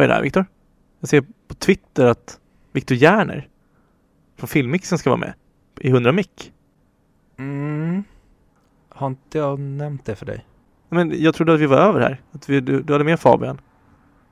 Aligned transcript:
Vad 0.00 0.04
är 0.04 0.08
det 0.08 0.14
här 0.14 0.22
Viktor? 0.22 0.44
Jag 1.00 1.08
ser 1.08 1.20
på 1.20 1.54
Twitter 1.54 2.06
att 2.06 2.40
Viktor 2.72 2.96
Järner 2.96 3.48
från 4.36 4.48
Filmmixen 4.48 4.98
ska 4.98 5.10
vara 5.10 5.20
med 5.20 5.34
i 5.80 5.88
100 5.88 6.12
mick. 6.12 6.52
Mm. 7.38 8.04
Har 8.88 9.06
inte 9.06 9.38
jag 9.38 9.58
nämnt 9.58 10.04
det 10.04 10.16
för 10.16 10.26
dig? 10.26 10.46
Men 10.88 11.22
jag 11.22 11.34
trodde 11.34 11.54
att 11.54 11.60
vi 11.60 11.66
var 11.66 11.76
över 11.76 12.00
här. 12.00 12.20
Att 12.32 12.48
vi, 12.48 12.60
du, 12.60 12.82
du 12.82 12.92
hade 12.92 13.04
med 13.04 13.20
Fabian. 13.20 13.60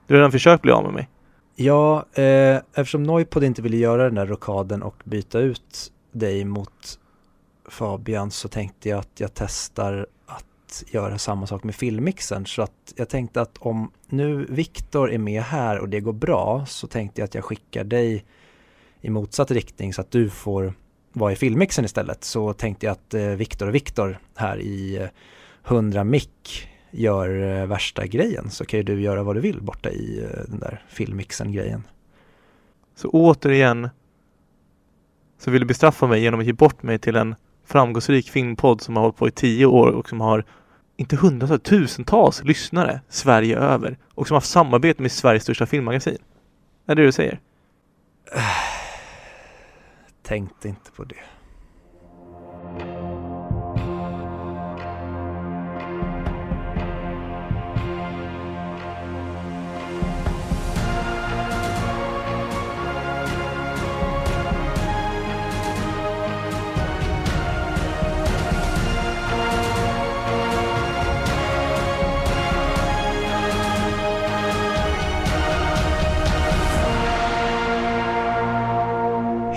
Du 0.07 0.15
har 0.15 0.19
redan 0.19 0.33
försökt 0.33 0.63
bli 0.63 0.73
av 0.73 0.85
med 0.85 0.93
mig. 0.93 1.09
Ja, 1.55 2.07
eh, 2.13 2.57
eftersom 2.57 3.03
Noipod 3.03 3.45
inte 3.45 3.63
ville 3.63 3.77
göra 3.77 4.05
den 4.05 4.15
där 4.15 4.27
rokaden 4.27 4.83
och 4.83 5.03
byta 5.05 5.39
ut 5.39 5.93
dig 6.13 6.45
mot 6.45 6.99
Fabian 7.69 8.31
så 8.31 8.49
tänkte 8.49 8.89
jag 8.89 8.99
att 8.99 9.21
jag 9.21 9.31
testar 9.35 10.07
att 10.69 10.85
göra 10.95 11.19
samma 11.19 11.47
sak 11.47 11.65
med 11.65 11.75
filmmixen. 11.75 12.47
Så 12.47 12.63
att 12.63 12.93
jag 12.97 13.09
tänkte 13.09 13.41
att 13.41 13.59
om 13.59 13.91
nu 14.07 14.47
Viktor 14.49 15.13
är 15.13 15.19
med 15.19 15.43
här 15.43 15.79
och 15.79 15.89
det 15.89 16.01
går 16.01 16.13
bra 16.13 16.67
så 16.67 16.87
tänkte 16.87 17.21
jag 17.21 17.27
att 17.27 17.35
jag 17.35 17.45
skickar 17.45 17.85
dig 17.85 18.25
i 19.01 19.11
motsatt 19.11 19.51
riktning 19.51 19.95
så 19.95 20.01
att 20.01 20.11
du 20.11 20.31
får 20.31 20.75
vara 21.13 21.33
i 21.33 21.37
filmmixen 21.37 21.85
istället. 21.85 22.25
Så 22.25 22.53
tänkte 22.53 22.87
jag 22.87 22.93
att 22.93 23.15
eh, 23.15 23.23
Viktor 23.23 23.69
och 23.69 23.75
Viktor 23.75 24.19
här 24.35 24.59
i 24.59 24.97
eh, 24.97 25.09
100 25.67 26.05
mick 26.05 26.69
gör 26.91 27.61
eh, 27.61 27.67
värsta 27.67 28.07
grejen 28.07 28.51
så 28.51 28.65
kan 28.65 28.79
ju 28.79 28.85
du 28.85 29.01
göra 29.01 29.23
vad 29.23 29.37
du 29.37 29.41
vill 29.41 29.63
borta 29.63 29.91
i 29.91 30.29
den 30.49 30.59
där 30.59 30.83
filmmixen 30.89 31.53
grejen. 31.53 31.83
Så 32.97 33.09
återigen 33.09 33.89
så 35.39 35.51
vill 35.51 35.61
du 35.61 35.67
bestraffa 35.67 36.07
mig 36.07 36.21
genom 36.21 36.41
att 36.41 36.47
ge 36.47 36.53
bort 36.53 36.83
mig 36.83 36.99
till 36.99 37.17
en 37.17 37.35
framgångsrik 37.69 38.31
filmpodd 38.31 38.81
som 38.81 38.97
har 38.97 39.03
hållit 39.03 39.17
på 39.17 39.29
i 39.29 39.31
tio 39.31 39.67
år 39.67 39.89
och 39.89 40.09
som 40.09 40.21
har 40.21 40.45
inte 40.97 41.17
hundratals, 41.17 41.63
tusentals 41.63 42.45
lyssnare 42.45 43.01
Sverige 43.09 43.59
över 43.59 43.99
och 44.15 44.27
som 44.27 44.35
har 44.35 44.37
haft 44.37 44.51
samarbete 44.51 45.03
med 45.03 45.13
Sveriges 45.13 45.43
största 45.43 45.67
filmmagasin. 45.67 46.19
Är 46.87 46.95
det 46.95 47.03
det 47.03 47.07
du 47.07 47.13
säger? 47.13 47.41
Äh, 48.35 48.43
tänkte 50.23 50.69
inte 50.69 50.91
på 50.91 51.05
det. 51.05 51.38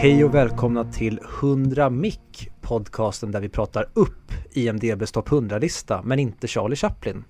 Hej 0.01 0.23
och 0.23 0.35
välkomna 0.35 0.83
till 0.83 1.19
100 1.41 1.89
Mick, 1.89 2.49
podcasten 2.61 3.31
där 3.31 3.39
vi 3.39 3.49
pratar 3.49 3.89
upp 3.93 4.31
IMDBs 4.51 5.11
topp 5.11 5.29
100-lista, 5.29 6.01
men 6.03 6.19
inte 6.19 6.47
Charlie 6.47 6.75
Chaplin. 6.75 7.23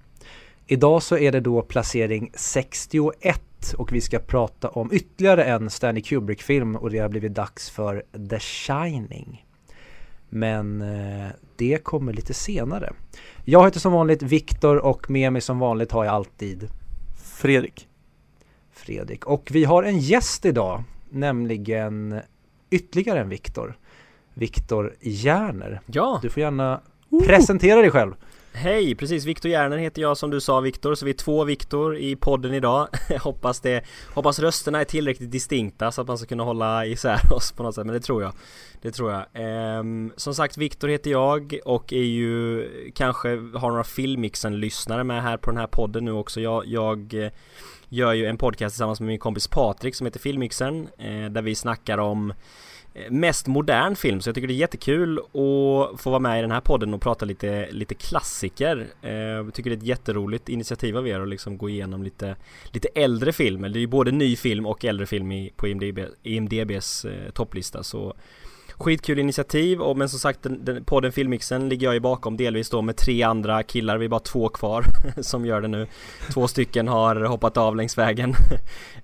Idag 0.67 1.03
så 1.03 1.17
är 1.17 1.31
det 1.31 1.39
då 1.39 1.61
placering 1.61 2.31
61 2.33 3.41
och 3.77 3.93
vi 3.93 4.01
ska 4.01 4.19
prata 4.19 4.69
om 4.69 4.89
ytterligare 4.93 5.43
en 5.43 5.69
Stanley 5.69 6.03
Kubrick-film 6.03 6.75
och 6.75 6.89
det 6.89 6.99
har 6.99 7.09
blivit 7.09 7.33
dags 7.33 7.69
för 7.69 8.03
The 8.29 8.39
Shining. 8.39 9.45
Men 10.29 10.81
eh, 10.81 11.29
det 11.55 11.83
kommer 11.83 12.13
lite 12.13 12.33
senare. 12.33 12.93
Jag 13.45 13.65
heter 13.65 13.79
som 13.79 13.93
vanligt 13.93 14.23
Viktor 14.23 14.77
och 14.77 15.09
med 15.09 15.33
mig 15.33 15.41
som 15.41 15.59
vanligt 15.59 15.91
har 15.91 16.05
jag 16.05 16.13
alltid 16.13 16.69
Fredrik. 17.23 17.87
Fredrik. 18.71 19.25
Och 19.25 19.49
vi 19.51 19.63
har 19.63 19.83
en 19.83 19.99
gäst 19.99 20.45
idag, 20.45 20.83
nämligen 21.09 22.21
ytterligare 22.71 23.19
en 23.19 23.29
Viktor. 23.29 23.77
Viktor 24.33 24.95
Järner. 25.01 25.81
Ja! 25.85 26.19
Du 26.21 26.29
får 26.29 26.41
gärna 26.41 26.81
presentera 27.27 27.81
dig 27.81 27.91
själv. 27.91 28.13
Hej! 28.53 28.95
Precis, 28.95 29.25
Viktor 29.25 29.51
Järner 29.51 29.77
heter 29.77 30.01
jag 30.01 30.17
som 30.17 30.29
du 30.29 30.41
sa 30.41 30.59
Viktor, 30.59 30.95
så 30.95 31.05
vi 31.05 31.11
är 31.11 31.15
två 31.15 31.43
Viktor 31.43 31.97
i 31.97 32.15
podden 32.15 32.53
idag. 32.53 32.87
hoppas 33.21 33.59
det, 33.59 33.83
hoppas 34.13 34.39
rösterna 34.39 34.81
är 34.81 34.85
tillräckligt 34.85 35.31
distinkta 35.31 35.91
så 35.91 36.01
att 36.01 36.07
man 36.07 36.17
ska 36.17 36.27
kunna 36.27 36.43
hålla 36.43 36.85
isär 36.85 37.33
oss 37.33 37.51
på 37.51 37.63
något 37.63 37.75
sätt, 37.75 37.85
men 37.85 37.93
det 37.93 38.01
tror 38.01 38.23
jag. 38.23 38.33
Det 38.81 38.91
tror 38.91 39.11
jag. 39.11 39.25
Ehm, 39.33 40.11
som 40.15 40.35
sagt, 40.35 40.57
Viktor 40.57 40.87
heter 40.87 41.11
jag 41.11 41.59
och 41.65 41.93
är 41.93 42.03
ju 42.03 42.67
kanske 42.95 43.29
har 43.29 43.69
några 43.69 43.83
filmmixen-lyssnare 43.83 45.03
med 45.03 45.23
här 45.23 45.37
på 45.37 45.51
den 45.51 45.59
här 45.59 45.67
podden 45.67 46.05
nu 46.05 46.11
också. 46.11 46.41
Jag, 46.41 46.65
jag 46.65 47.31
gör 47.91 48.13
ju 48.13 48.25
en 48.25 48.37
podcast 48.37 48.73
tillsammans 48.75 48.99
med 48.99 49.07
min 49.07 49.19
kompis 49.19 49.47
Patrik 49.47 49.95
som 49.95 50.05
heter 50.05 50.19
Filmmixen, 50.19 50.87
eh, 50.97 51.25
där 51.25 51.41
vi 51.41 51.55
snackar 51.55 51.97
om 51.97 52.33
eh, 52.93 53.11
mest 53.11 53.47
modern 53.47 53.95
film 53.95 54.21
så 54.21 54.29
jag 54.29 54.35
tycker 54.35 54.47
det 54.47 54.53
är 54.53 54.55
jättekul 54.55 55.19
att 55.19 56.01
få 56.01 56.09
vara 56.09 56.19
med 56.19 56.39
i 56.39 56.41
den 56.41 56.51
här 56.51 56.61
podden 56.61 56.93
och 56.93 57.01
prata 57.01 57.25
lite, 57.25 57.71
lite 57.71 57.95
klassiker. 57.95 58.87
Eh, 59.01 59.11
jag 59.11 59.53
tycker 59.53 59.69
det 59.69 59.75
är 59.75 59.77
ett 59.77 59.83
jätteroligt 59.83 60.49
initiativ 60.49 60.97
av 60.97 61.07
er 61.07 61.19
att 61.19 61.29
liksom 61.29 61.57
gå 61.57 61.69
igenom 61.69 62.03
lite, 62.03 62.35
lite 62.65 62.87
äldre 62.95 63.33
film. 63.33 63.61
Det 63.61 63.67
är 63.67 63.81
ju 63.81 63.87
både 63.87 64.11
ny 64.11 64.35
film 64.35 64.65
och 64.65 64.85
äldre 64.85 65.05
film 65.05 65.31
i, 65.31 65.51
på 65.55 65.67
IMDB, 65.67 65.99
IMDBs 66.23 67.05
eh, 67.05 67.31
topplista 67.31 67.83
så 67.83 68.13
Skitkul 68.81 69.19
initiativ 69.19 69.81
och 69.81 69.97
men 69.97 70.09
som 70.09 70.19
sagt 70.19 70.43
den, 70.43 70.65
den, 70.65 70.83
podden 70.83 71.11
Filmmixen 71.11 71.69
ligger 71.69 71.87
jag 71.87 71.93
ju 71.93 71.99
bakom 71.99 72.37
delvis 72.37 72.69
då 72.69 72.81
med 72.81 72.97
tre 72.97 73.23
andra 73.23 73.63
killar, 73.63 73.97
vi 73.97 74.05
är 74.05 74.09
bara 74.09 74.19
två 74.19 74.49
kvar 74.49 74.85
som 75.21 75.45
gör 75.45 75.61
det 75.61 75.67
nu. 75.67 75.87
Två 76.33 76.47
stycken 76.47 76.87
har 76.87 77.15
hoppat 77.15 77.57
av 77.57 77.75
längs 77.75 77.97
vägen. 77.97 78.33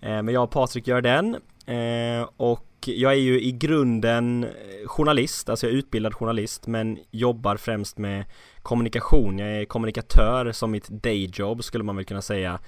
Eh, 0.01 0.21
men 0.21 0.29
jag 0.29 0.43
och 0.43 0.51
Patrik 0.51 0.87
gör 0.87 1.01
den. 1.01 1.35
Eh, 1.65 2.29
och 2.37 2.67
jag 2.85 3.11
är 3.11 3.17
ju 3.17 3.41
i 3.41 3.51
grunden 3.51 4.43
eh, 4.43 4.49
journalist, 4.87 5.49
alltså 5.49 5.65
jag 5.65 5.73
är 5.73 5.77
utbildad 5.77 6.13
journalist 6.13 6.67
men 6.67 6.99
jobbar 7.11 7.57
främst 7.57 7.97
med 7.97 8.25
kommunikation. 8.61 9.39
Jag 9.39 9.49
är 9.49 9.65
kommunikatör 9.65 10.51
som 10.51 10.71
mitt 10.71 10.87
dayjob 10.87 11.63
skulle 11.63 11.83
man 11.83 11.95
väl 11.95 12.05
kunna 12.05 12.21
säga. 12.21 12.59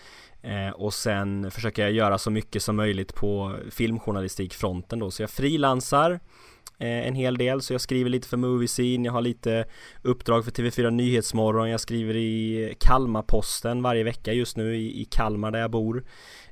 Eh, 0.42 0.70
och 0.70 0.94
sen 0.94 1.52
försöker 1.52 1.82
jag 1.82 1.92
göra 1.92 2.18
så 2.18 2.32
mycket 2.32 2.64
som 2.64 2.76
möjligt 2.76 3.16
på 3.16 3.56
filmjournalistikfronten 3.72 5.00
då. 5.00 5.12
Så 5.12 5.24
jag 5.24 5.30
frilansar 5.30 6.20
Eh, 6.82 7.08
en 7.08 7.16
hel 7.16 7.38
del. 7.38 7.62
Så 7.62 7.74
jag 7.74 7.82
skriver 7.82 8.10
lite 8.10 8.28
för 8.28 8.38
Movie 8.38 8.68
Scene, 8.68 9.06
jag 9.06 9.14
har 9.14 9.22
lite 9.22 9.66
uppdrag 10.02 10.46
för 10.46 10.52
TV4 10.52 10.90
Nyhetsmorgon, 10.90 11.70
jag 11.70 11.80
skriver 11.80 12.16
i 12.16 12.74
Kalmar-Posten 12.80 13.82
varje 13.82 14.04
vecka 14.04 14.34
just 14.34 14.58
nu 14.58 14.76
i, 14.76 15.02
i 15.02 15.06
Kalmar 15.06 15.52
där 15.52 15.60
jag 15.60 15.72
bor. 15.72 16.06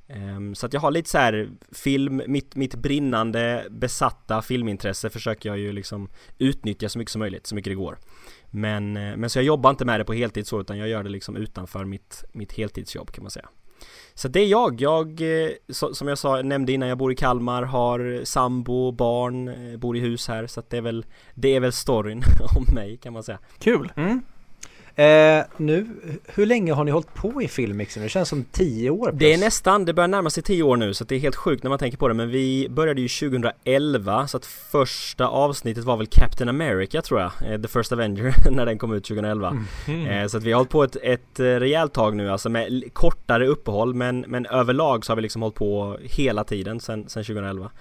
Um, 0.09 0.55
så 0.55 0.65
att 0.65 0.73
jag 0.73 0.81
har 0.81 0.91
lite 0.91 1.09
så 1.09 1.17
här 1.17 1.49
film, 1.71 2.21
mitt, 2.27 2.55
mitt 2.55 2.75
brinnande 2.75 3.67
besatta 3.69 4.41
filmintresse 4.41 5.09
försöker 5.09 5.49
jag 5.49 5.57
ju 5.57 5.71
liksom 5.71 6.09
utnyttja 6.37 6.89
så 6.89 6.99
mycket 6.99 7.11
som 7.11 7.19
möjligt, 7.19 7.47
så 7.47 7.55
mycket 7.55 7.71
det 7.71 7.75
går. 7.75 7.97
Men, 8.49 8.97
eh, 8.97 9.17
men 9.17 9.29
så 9.29 9.39
jag 9.39 9.45
jobbar 9.45 9.69
inte 9.69 9.85
med 9.85 9.99
det 9.99 10.05
på 10.05 10.13
heltid 10.13 10.47
så 10.47 10.61
utan 10.61 10.77
jag 10.77 10.87
gör 10.87 11.03
det 11.03 11.09
liksom 11.09 11.35
utanför 11.35 11.85
mitt, 11.85 12.23
mitt 12.31 12.53
heltidsjobb 12.53 13.11
kan 13.11 13.23
man 13.23 13.31
säga. 13.31 13.49
Så 14.13 14.27
det 14.27 14.39
är 14.39 14.45
jag. 14.47 14.81
Jag, 14.81 15.21
eh, 15.21 15.49
som 15.69 16.07
jag 16.07 16.17
sa, 16.17 16.41
nämnde 16.41 16.71
innan, 16.73 16.89
jag 16.89 16.97
bor 16.97 17.11
i 17.11 17.15
Kalmar, 17.15 17.63
har 17.63 18.21
sambo, 18.25 18.91
barn, 18.91 19.47
eh, 19.47 19.77
bor 19.77 19.97
i 19.97 19.99
hus 19.99 20.27
här. 20.27 20.47
Så 20.47 20.59
att 20.59 20.69
det 20.69 20.77
är 20.77 20.81
väl, 20.81 21.05
det 21.35 21.55
är 21.55 21.59
väl 21.59 21.71
storyn 21.71 22.23
om 22.57 22.75
mig 22.75 22.97
kan 22.97 23.13
man 23.13 23.23
säga. 23.23 23.39
Kul! 23.59 23.93
Mm. 23.95 24.21
Eh, 24.97 25.45
nu, 25.57 25.87
hur 26.25 26.45
länge 26.45 26.73
har 26.73 26.83
ni 26.83 26.91
hållit 26.91 27.13
på 27.13 27.41
i 27.41 27.47
filmmixen? 27.47 28.03
Det 28.03 28.09
känns 28.09 28.29
som 28.29 28.43
tio 28.43 28.89
år 28.89 29.09
plus. 29.09 29.19
Det 29.19 29.33
är 29.33 29.37
nästan, 29.37 29.85
det 29.85 29.93
börjar 29.93 30.07
närma 30.07 30.29
sig 30.29 30.43
tio 30.43 30.63
år 30.63 30.77
nu 30.77 30.93
så 30.93 31.03
det 31.03 31.15
är 31.15 31.19
helt 31.19 31.35
sjukt 31.35 31.63
när 31.63 31.69
man 31.69 31.79
tänker 31.79 31.97
på 31.97 32.07
det 32.07 32.13
men 32.13 32.29
vi 32.29 32.67
började 32.69 33.01
ju 33.01 33.07
2011 33.07 34.27
så 34.27 34.37
att 34.37 34.45
första 34.45 35.27
avsnittet 35.27 35.83
var 35.83 35.97
väl 35.97 36.07
Captain 36.07 36.49
America 36.49 37.01
tror 37.01 37.19
jag, 37.19 37.31
eh, 37.51 37.61
The 37.61 37.67
First 37.67 37.91
Avenger 37.91 38.33
när 38.51 38.65
den 38.65 38.77
kom 38.77 38.93
ut 38.93 39.03
2011 39.03 39.65
mm. 39.87 40.07
eh, 40.07 40.27
Så 40.27 40.37
att 40.37 40.43
vi 40.43 40.51
har 40.51 40.57
hållit 40.57 40.71
på 40.71 40.83
ett, 40.83 40.95
ett 40.95 41.39
eh, 41.39 41.43
rejält 41.43 41.93
tag 41.93 42.15
nu 42.15 42.31
alltså 42.31 42.49
med 42.49 42.93
kortare 42.93 43.47
uppehåll 43.47 43.93
men, 43.93 44.25
men 44.27 44.45
överlag 44.45 45.05
så 45.05 45.11
har 45.11 45.15
vi 45.15 45.21
liksom 45.21 45.41
hållit 45.41 45.55
på 45.55 45.97
hela 46.01 46.43
tiden 46.43 46.79
sen 46.79 47.03
2011 47.03 47.71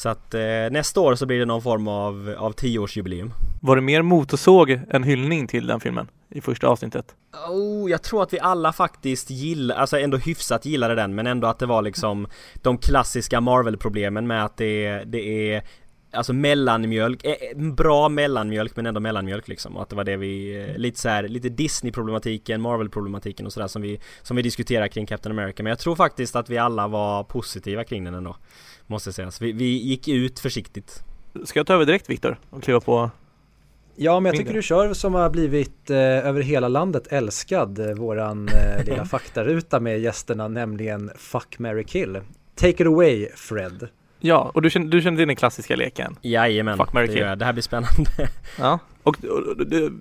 Så 0.00 0.08
att 0.08 0.34
eh, 0.34 0.40
nästa 0.70 1.00
år 1.00 1.14
så 1.14 1.26
blir 1.26 1.38
det 1.38 1.44
någon 1.44 1.62
form 1.62 1.88
av, 1.88 2.34
av 2.38 2.52
tioårsjubileum 2.52 3.32
Var 3.60 3.76
det 3.76 3.82
mer 3.82 4.02
motorsåg 4.02 4.80
än 4.90 5.02
hyllning 5.02 5.46
till 5.46 5.66
den 5.66 5.80
filmen? 5.80 6.08
i 6.30 6.40
första 6.40 6.68
avsnittet? 6.68 7.14
Oh, 7.48 7.90
jag 7.90 8.02
tror 8.02 8.22
att 8.22 8.32
vi 8.32 8.40
alla 8.40 8.72
faktiskt 8.72 9.30
gillar, 9.30 9.76
alltså 9.76 9.98
ändå 9.98 10.16
hyfsat 10.16 10.64
gillade 10.64 10.94
den 10.94 11.14
men 11.14 11.26
ändå 11.26 11.46
att 11.46 11.58
det 11.58 11.66
var 11.66 11.82
liksom 11.82 12.26
de 12.54 12.78
klassiska 12.78 13.40
Marvel-problemen 13.40 14.26
med 14.26 14.44
att 14.44 14.56
det, 14.56 15.04
det 15.06 15.52
är 15.52 15.62
Alltså 16.12 16.32
mellanmjölk, 16.32 17.24
eh, 17.24 17.58
bra 17.58 18.08
mellanmjölk 18.08 18.76
men 18.76 18.86
ändå 18.86 19.00
mellanmjölk 19.00 19.48
liksom 19.48 19.76
och 19.76 19.82
att 19.82 19.88
det 19.88 19.96
var 19.96 20.04
det 20.04 20.16
vi, 20.16 20.64
eh, 20.68 20.78
lite 20.78 21.00
så 21.00 21.08
här, 21.08 21.28
lite 21.28 21.48
Disney-problematiken, 21.48 22.60
Marvel-problematiken 22.60 23.46
och 23.46 23.52
sådär 23.52 23.66
som 23.66 23.82
vi, 23.82 24.00
som 24.22 24.36
vi 24.36 24.42
diskuterar 24.42 24.88
kring 24.88 25.06
Captain 25.06 25.38
America 25.38 25.62
men 25.62 25.70
jag 25.70 25.78
tror 25.78 25.96
faktiskt 25.96 26.36
att 26.36 26.50
vi 26.50 26.58
alla 26.58 26.88
var 26.88 27.24
positiva 27.24 27.84
kring 27.84 28.04
den 28.04 28.14
ändå 28.14 28.36
Måste 28.90 29.08
jag 29.08 29.14
säga, 29.14 29.30
så 29.30 29.44
vi, 29.44 29.52
vi 29.52 29.64
gick 29.64 30.08
ut 30.08 30.40
försiktigt 30.40 31.04
Ska 31.44 31.58
jag 31.58 31.66
ta 31.66 31.74
över 31.74 31.84
direkt 31.84 32.10
Viktor 32.10 32.38
och 32.50 32.62
kliva 32.62 32.80
på 32.80 33.10
Ja, 33.96 34.20
men 34.20 34.30
jag 34.30 34.38
tycker 34.38 34.54
du 34.54 34.62
kör 34.62 34.94
som 34.94 35.14
har 35.14 35.30
blivit 35.30 35.90
eh, 35.90 35.96
över 35.98 36.40
hela 36.40 36.68
landet 36.68 37.06
älskad, 37.10 37.78
eh, 37.78 37.94
våran 37.94 38.48
eh, 38.48 38.84
lilla 38.86 39.04
faktaruta 39.04 39.80
med 39.80 40.00
gästerna, 40.00 40.48
nämligen 40.48 41.10
Fuck, 41.16 41.58
marry, 41.58 41.84
kill. 41.84 42.20
Take 42.54 42.68
it 42.70 42.86
away, 42.86 43.28
Fred. 43.36 43.88
Ja, 44.20 44.50
och 44.54 44.62
du 44.62 44.70
känner, 44.70 44.86
du 44.86 45.02
känner 45.02 45.18
till 45.18 45.26
den 45.26 45.36
klassiska 45.36 45.76
leken? 45.76 46.16
Jajamän, 46.22 46.76
Fuck, 46.76 46.92
marry, 46.92 47.06
det, 47.06 47.12
kill. 47.12 47.20
gör 47.20 47.28
jag. 47.28 47.38
det 47.38 47.44
här 47.44 47.52
blir 47.52 47.62
spännande. 47.62 48.10
Ja. 48.58 48.78
Och, 49.02 49.24
och, 49.24 49.38
och 49.38 49.66
det, 49.66 49.92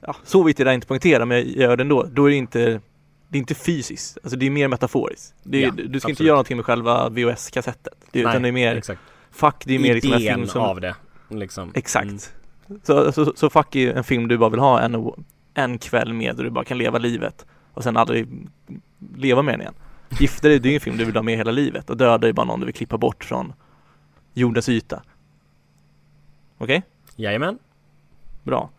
ja, 0.00 0.16
så 0.24 0.42
vitt 0.42 0.56
det 0.56 0.74
inte 0.74 0.86
poängtera, 0.86 1.24
men 1.24 1.38
jag 1.38 1.46
gör 1.46 1.76
det 1.76 1.82
ändå. 1.82 2.06
Då 2.12 2.26
är 2.26 2.30
det 2.30 2.36
inte, 2.36 2.80
det 3.28 3.38
är 3.38 3.40
inte 3.40 3.54
fysiskt, 3.54 4.18
alltså 4.22 4.38
det 4.38 4.46
är 4.46 4.50
mer 4.50 4.68
metaforiskt. 4.68 5.34
Är, 5.52 5.60
Ja, 5.60 5.70
du 5.70 5.74
ska 5.74 5.86
inte 5.86 5.96
absolut. 5.96 6.20
göra 6.20 6.34
någonting 6.34 6.56
med 6.56 6.66
själva 6.66 7.08
VHS-kassettet. 7.08 7.94
Det, 8.10 8.20
utan 8.20 8.42
det 8.42 8.48
är 8.48 8.52
mer, 8.52 8.76
exakt. 8.76 9.00
fuck 9.30 9.62
det 9.64 9.74
är 9.74 9.78
mer 9.78 9.94
liksom 9.94 10.12
en 10.12 10.18
film 10.18 10.46
som... 10.46 10.62
av 10.62 10.80
det, 10.80 10.94
liksom. 11.28 11.72
Exakt. 11.74 12.32
Mm. 12.68 12.80
Så, 12.82 13.12
så, 13.12 13.32
så 13.36 13.50
fuck 13.50 13.74
är 13.76 13.94
en 13.94 14.04
film 14.04 14.28
du 14.28 14.38
bara 14.38 14.50
vill 14.50 14.60
ha 14.60 14.80
en, 14.80 15.12
en 15.54 15.78
kväll 15.78 16.12
med 16.12 16.38
och 16.38 16.44
du 16.44 16.50
bara 16.50 16.64
kan 16.64 16.78
leva 16.78 16.98
livet 16.98 17.46
och 17.74 17.82
sen 17.82 17.96
aldrig 17.96 18.48
leva 19.16 19.42
med 19.42 19.54
den 19.54 19.60
igen. 19.60 19.74
Gifta 20.20 20.48
dig, 20.48 20.58
det 20.58 20.68
är 20.68 20.70
ju 20.70 20.74
en 20.74 20.80
film 20.80 20.96
du 20.96 21.04
vill 21.04 21.14
ha 21.14 21.22
med 21.22 21.36
hela 21.36 21.50
livet 21.50 21.90
och 21.90 21.96
döda 21.96 22.28
är 22.28 22.32
bara 22.32 22.46
någon 22.46 22.60
du 22.60 22.66
vill 22.66 22.74
klippa 22.74 22.98
bort 22.98 23.24
från 23.24 23.52
jordens 24.34 24.68
yta. 24.68 25.02
Okej? 26.58 26.82
Jajamän. 27.16 27.58
Bra. 28.42 28.70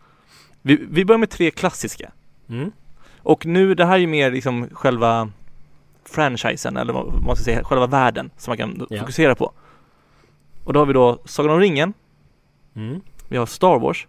Vi, 0.62 0.86
vi 0.90 1.04
börjar 1.04 1.18
med 1.18 1.30
tre 1.30 1.50
klassiska. 1.50 2.12
Mm. 2.48 2.72
Och 3.26 3.46
nu, 3.46 3.74
det 3.74 3.84
här 3.84 3.94
är 3.94 3.98
ju 3.98 4.06
mer 4.06 4.30
liksom 4.30 4.68
själva 4.72 5.30
franchisen 6.04 6.76
eller 6.76 6.92
vad 6.92 7.22
man 7.22 7.36
ska 7.36 7.44
säga, 7.44 7.64
själva 7.64 7.86
världen 7.86 8.30
som 8.36 8.50
man 8.50 8.56
kan 8.58 8.86
Ja. 8.90 9.00
fokusera 9.00 9.34
på. 9.34 9.52
Och 10.64 10.72
då 10.72 10.80
har 10.80 10.86
vi 10.86 10.92
då 10.92 11.18
Sagan 11.24 11.52
om 11.52 11.60
ringen, 11.60 11.92
Mm. 12.74 13.00
vi 13.28 13.36
har 13.36 13.46
Star 13.46 13.78
Wars 13.78 14.06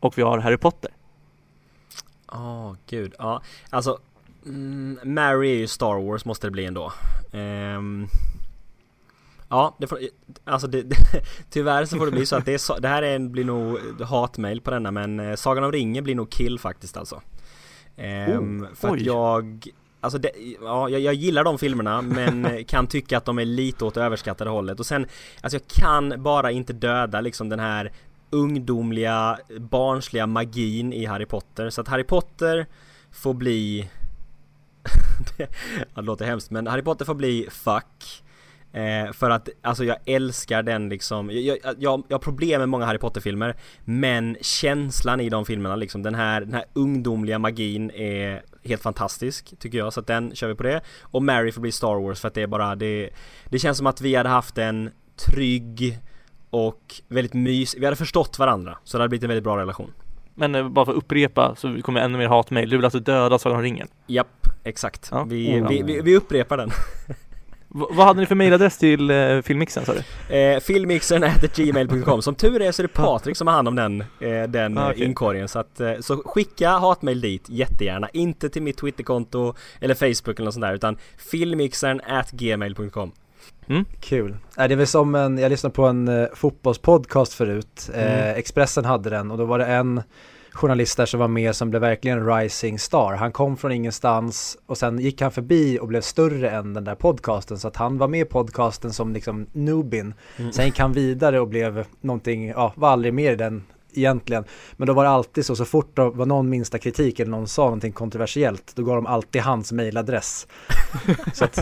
och 0.00 0.18
vi 0.18 0.22
har 0.22 0.38
Harry 0.38 0.56
Potter. 0.56 0.90
Åh 2.32 2.74
gud, 2.86 3.14
ja 3.18 3.42
alltså 3.70 3.98
mm, 4.46 4.98
Mary 5.04 5.50
är 5.50 5.58
ju 5.58 5.66
Star 5.66 6.00
Wars 6.10 6.24
måste 6.24 6.46
det 6.46 6.50
bli 6.50 6.64
ändå 6.64 6.92
Ehm, 7.32 8.06
Ja, 9.48 9.76
det 9.78 9.86
får, 9.86 9.98
alltså 10.44 10.66
det, 10.66 10.82
det, 10.82 10.96
tyvärr 11.50 11.84
så 11.84 11.96
får 11.98 12.06
det 12.06 12.12
bli 12.12 12.26
så 12.26 12.36
att 12.36 12.44
det, 12.44 12.54
är, 12.54 12.80
det 12.80 12.88
här 12.88 13.02
är 13.02 13.18
blir 13.18 13.44
nog 13.44 13.78
hatmail 14.02 14.60
på 14.60 14.70
denna 14.70 14.90
men 14.90 15.20
eh, 15.20 15.34
Sagan 15.36 15.64
om 15.64 15.72
ringen 15.72 16.04
blir 16.04 16.14
nog 16.14 16.30
kill 16.30 16.58
faktiskt 16.58 16.96
alltså 16.96 17.20
Ehm, 18.00 18.66
För 18.74 18.88
att 18.88 19.00
jag 19.00 19.68
Alltså 20.02 20.18
det, 20.18 20.30
ja, 20.62 20.88
jag, 20.88 21.00
jag 21.00 21.14
gillar 21.14 21.44
de 21.44 21.58
filmerna 21.58 22.02
men 22.02 22.64
kan 22.68 22.86
tycka 22.86 23.18
att 23.18 23.24
de 23.24 23.38
är 23.38 23.44
lite 23.44 23.84
åt 23.84 23.96
överskattade 23.96 24.50
hållet 24.50 24.80
och 24.80 24.86
sen 24.86 25.06
Alltså 25.40 25.56
jag 25.56 25.66
kan 25.66 26.22
bara 26.22 26.50
inte 26.50 26.72
döda 26.72 27.20
liksom 27.20 27.48
den 27.48 27.60
här 27.60 27.92
ungdomliga, 28.30 29.38
barnsliga 29.58 30.26
magin 30.26 30.92
i 30.92 31.04
Harry 31.04 31.26
Potter. 31.26 31.70
Så 31.70 31.80
att 31.80 31.88
Harry 31.88 32.04
Potter 32.04 32.66
får 33.10 33.34
bli... 33.34 33.90
det, 35.36 35.46
det 35.94 36.02
låter 36.02 36.24
hemskt 36.24 36.50
men 36.50 36.66
Harry 36.66 36.82
Potter 36.82 37.04
får 37.04 37.14
bli 37.14 37.48
fuck. 37.50 38.22
Eh, 38.72 39.12
för 39.12 39.30
att 39.30 39.48
alltså 39.62 39.84
jag 39.84 39.96
älskar 40.06 40.62
den 40.62 40.88
liksom, 40.88 41.30
jag, 41.30 41.58
jag, 41.64 41.74
jag, 41.78 42.02
jag 42.08 42.14
har 42.14 42.18
problem 42.22 42.60
med 42.60 42.68
många 42.68 42.84
Harry 42.84 42.98
Potter-filmer 42.98 43.56
Men 43.84 44.36
känslan 44.40 45.20
i 45.20 45.28
de 45.28 45.44
filmerna 45.44 45.76
liksom, 45.76 46.02
den 46.02 46.14
här, 46.14 46.40
den 46.40 46.54
här 46.54 46.64
ungdomliga 46.72 47.38
magin 47.38 47.90
är 47.90 48.42
helt 48.64 48.82
fantastisk 48.82 49.58
tycker 49.58 49.78
jag 49.78 49.92
Så 49.92 50.00
att 50.00 50.06
den 50.06 50.34
kör 50.34 50.48
vi 50.48 50.54
på 50.54 50.62
det 50.62 50.80
Och 51.02 51.22
Mary 51.22 51.52
får 51.52 51.60
bli 51.60 51.72
Star 51.72 52.02
Wars 52.02 52.20
för 52.20 52.28
att 52.28 52.34
det 52.34 52.42
är 52.42 52.46
bara, 52.46 52.74
det, 52.74 53.10
det 53.48 53.58
känns 53.58 53.78
som 53.78 53.86
att 53.86 54.00
vi 54.00 54.14
hade 54.14 54.28
haft 54.28 54.58
en 54.58 54.90
trygg 55.16 55.98
och 56.50 56.94
väldigt 57.08 57.34
mys, 57.34 57.76
vi 57.78 57.84
hade 57.84 57.96
förstått 57.96 58.38
varandra 58.38 58.78
Så 58.84 58.98
det 58.98 59.02
hade 59.02 59.08
blivit 59.08 59.24
en 59.24 59.28
väldigt 59.28 59.44
bra 59.44 59.56
relation 59.56 59.92
Men 60.34 60.54
eh, 60.54 60.68
bara 60.68 60.84
för 60.84 60.92
att 60.92 60.98
upprepa 60.98 61.54
så 61.56 61.82
kommer 61.82 62.00
ännu 62.00 62.18
mer 62.18 62.28
hatmejl. 62.28 62.70
Du 62.70 62.76
vill 62.76 62.84
alltså 62.84 63.00
döda 63.00 63.38
Sagan 63.38 63.56
om 63.56 63.62
ringen? 63.62 63.88
Japp, 64.06 64.46
exakt. 64.64 65.08
Ja. 65.10 65.24
Vi, 65.24 65.60
Oh. 65.60 65.68
vi, 65.68 65.82
vi, 65.82 66.00
vi 66.00 66.16
upprepar 66.16 66.56
den. 66.56 66.70
V- 67.74 67.86
vad 67.90 68.06
hade 68.06 68.20
ni 68.20 68.26
för 68.26 68.34
mejladress 68.34 68.78
till 68.78 69.10
eh, 69.10 69.40
filmmixen 69.42 69.84
sa 69.84 69.92
du? 70.28 70.36
Eh, 70.36 70.60
filmmixern 70.60 71.24
gmail.com 71.54 72.22
Som 72.22 72.34
tur 72.34 72.62
är 72.62 72.72
så 72.72 72.82
är 72.82 72.86
det 72.86 72.92
Patrik 72.94 73.36
som 73.36 73.46
har 73.46 73.54
hand 73.54 73.68
om 73.68 73.74
den, 73.76 74.00
eh, 74.20 74.42
den 74.48 74.78
Ah, 74.78 74.90
okej. 74.90 75.04
inkorgen 75.04 75.48
så 75.48 75.58
att, 75.58 75.80
eh, 75.80 75.92
så 76.00 76.16
skicka 76.16 76.70
hatmail 76.70 77.20
dit 77.20 77.48
jättegärna 77.48 78.08
Inte 78.12 78.48
till 78.48 78.62
mitt 78.62 78.76
twitterkonto 78.78 79.54
eller 79.80 79.94
Facebook 79.94 80.38
eller 80.38 80.44
något 80.44 80.54
sånt 80.54 80.62
där 80.66 80.74
utan 80.74 80.96
filmmixern 81.30 82.00
gmail.com 82.32 83.12
Kul. 84.00 84.30
Äh, 84.58 84.68
det 84.68 84.74
är 84.74 84.76
väl 84.76 84.86
som 84.86 85.14
en, 85.14 85.38
jag 85.38 85.50
lyssnade 85.50 85.74
på 85.74 85.84
en 85.86 86.08
eh, 86.08 86.26
fotbollspodcast 86.34 87.34
förut. 87.34 87.90
Eh, 87.94 88.00
Mm. 88.12 88.36
Expressen 88.38 88.84
hade 88.84 89.10
den 89.10 89.30
och 89.30 89.38
då 89.38 89.44
var 89.44 89.58
det 89.58 89.66
en 89.66 90.02
journalist 90.52 90.96
där 90.96 91.06
som 91.06 91.20
var 91.20 91.28
med 91.28 91.56
som 91.56 91.70
blev 91.70 91.80
verkligen 91.80 92.18
en 92.18 92.36
rising 92.36 92.78
star. 92.78 93.12
Han 93.12 93.32
kom 93.32 93.56
från 93.56 93.72
ingenstans 93.72 94.58
och 94.66 94.78
sen 94.78 94.98
gick 94.98 95.20
han 95.20 95.32
förbi 95.32 95.78
och 95.80 95.88
blev 95.88 96.00
större 96.00 96.50
än 96.50 96.74
den 96.74 96.84
där 96.84 96.94
podcasten 96.94 97.58
så 97.58 97.68
att 97.68 97.76
han 97.76 97.98
var 97.98 98.08
med 98.08 98.20
i 98.20 98.24
podcasten 98.24 98.92
som 98.92 99.12
liksom 99.12 99.46
noobin. 99.52 100.14
Mm. 100.36 100.52
Sen 100.52 100.66
gick 100.66 100.78
han 100.78 100.92
vidare 100.92 101.40
och 101.40 101.48
blev 101.48 101.84
någonting, 102.00 102.48
ja, 102.48 102.72
var 102.76 102.88
aldrig 102.88 103.14
mer 103.14 103.32
i 103.32 103.36
den 103.36 103.64
egentligen. 103.94 104.44
Men 104.76 104.86
då 104.86 104.92
var 104.92 105.04
det 105.04 105.10
alltid 105.10 105.46
så, 105.46 105.56
så 105.56 105.64
fort 105.64 105.96
det 105.96 106.10
var 106.10 106.26
någon 106.26 106.48
minsta 106.48 106.78
kritik 106.78 107.20
eller 107.20 107.30
någon 107.30 107.48
sa 107.48 107.64
någonting 107.64 107.92
kontroversiellt, 107.92 108.72
då 108.74 108.82
gav 108.82 108.94
de 108.96 109.06
alltid 109.06 109.42
hans 109.42 109.72
mailadress. 109.72 110.46
så 111.34 111.44
att 111.44 111.58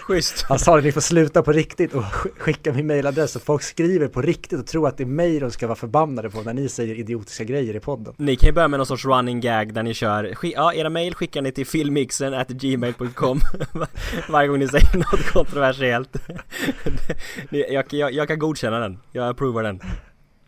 Schysst! 0.00 0.44
han 0.48 0.58
sa 0.58 0.76
det, 0.76 0.82
ni 0.82 0.92
får 0.92 1.00
sluta 1.00 1.42
på 1.42 1.52
riktigt 1.52 1.94
och 1.94 2.02
sk- 2.02 2.38
skicka 2.38 2.72
min 2.72 2.86
mailadress 2.86 3.36
och 3.36 3.42
folk 3.42 3.62
skriver 3.62 4.08
på 4.08 4.22
riktigt 4.22 4.60
och 4.60 4.66
tror 4.66 4.88
att 4.88 4.96
det 4.96 5.02
är 5.02 5.06
mig 5.06 5.40
de 5.40 5.50
ska 5.50 5.66
vara 5.66 5.76
förbannade 5.76 6.30
på 6.30 6.42
när 6.42 6.54
ni 6.54 6.68
säger 6.68 6.94
idiotiska 6.94 7.44
grejer 7.44 7.76
i 7.76 7.80
podden. 7.80 8.14
Ni 8.16 8.36
kan 8.36 8.46
ju 8.46 8.52
börja 8.52 8.68
med 8.68 8.78
någon 8.78 8.86
sorts 8.86 9.04
running 9.04 9.40
gag 9.40 9.74
där 9.74 9.82
ni 9.82 9.94
kör, 9.94 10.34
ja 10.42 10.74
era 10.74 10.90
mail 10.90 11.14
skickar 11.14 11.42
ni 11.42 11.52
till 11.52 11.66
filmmixern 11.66 12.34
at 12.34 12.48
gmail.com 12.48 13.40
Varje 14.28 14.48
gång 14.48 14.58
ni 14.58 14.68
säger 14.68 14.96
något 14.96 15.32
kontroversiellt 15.32 16.16
jag, 17.50 17.84
jag, 17.90 18.12
jag 18.12 18.28
kan 18.28 18.38
godkänna 18.38 18.78
den, 18.78 18.98
jag 19.12 19.28
approvar 19.28 19.62
den 19.62 19.80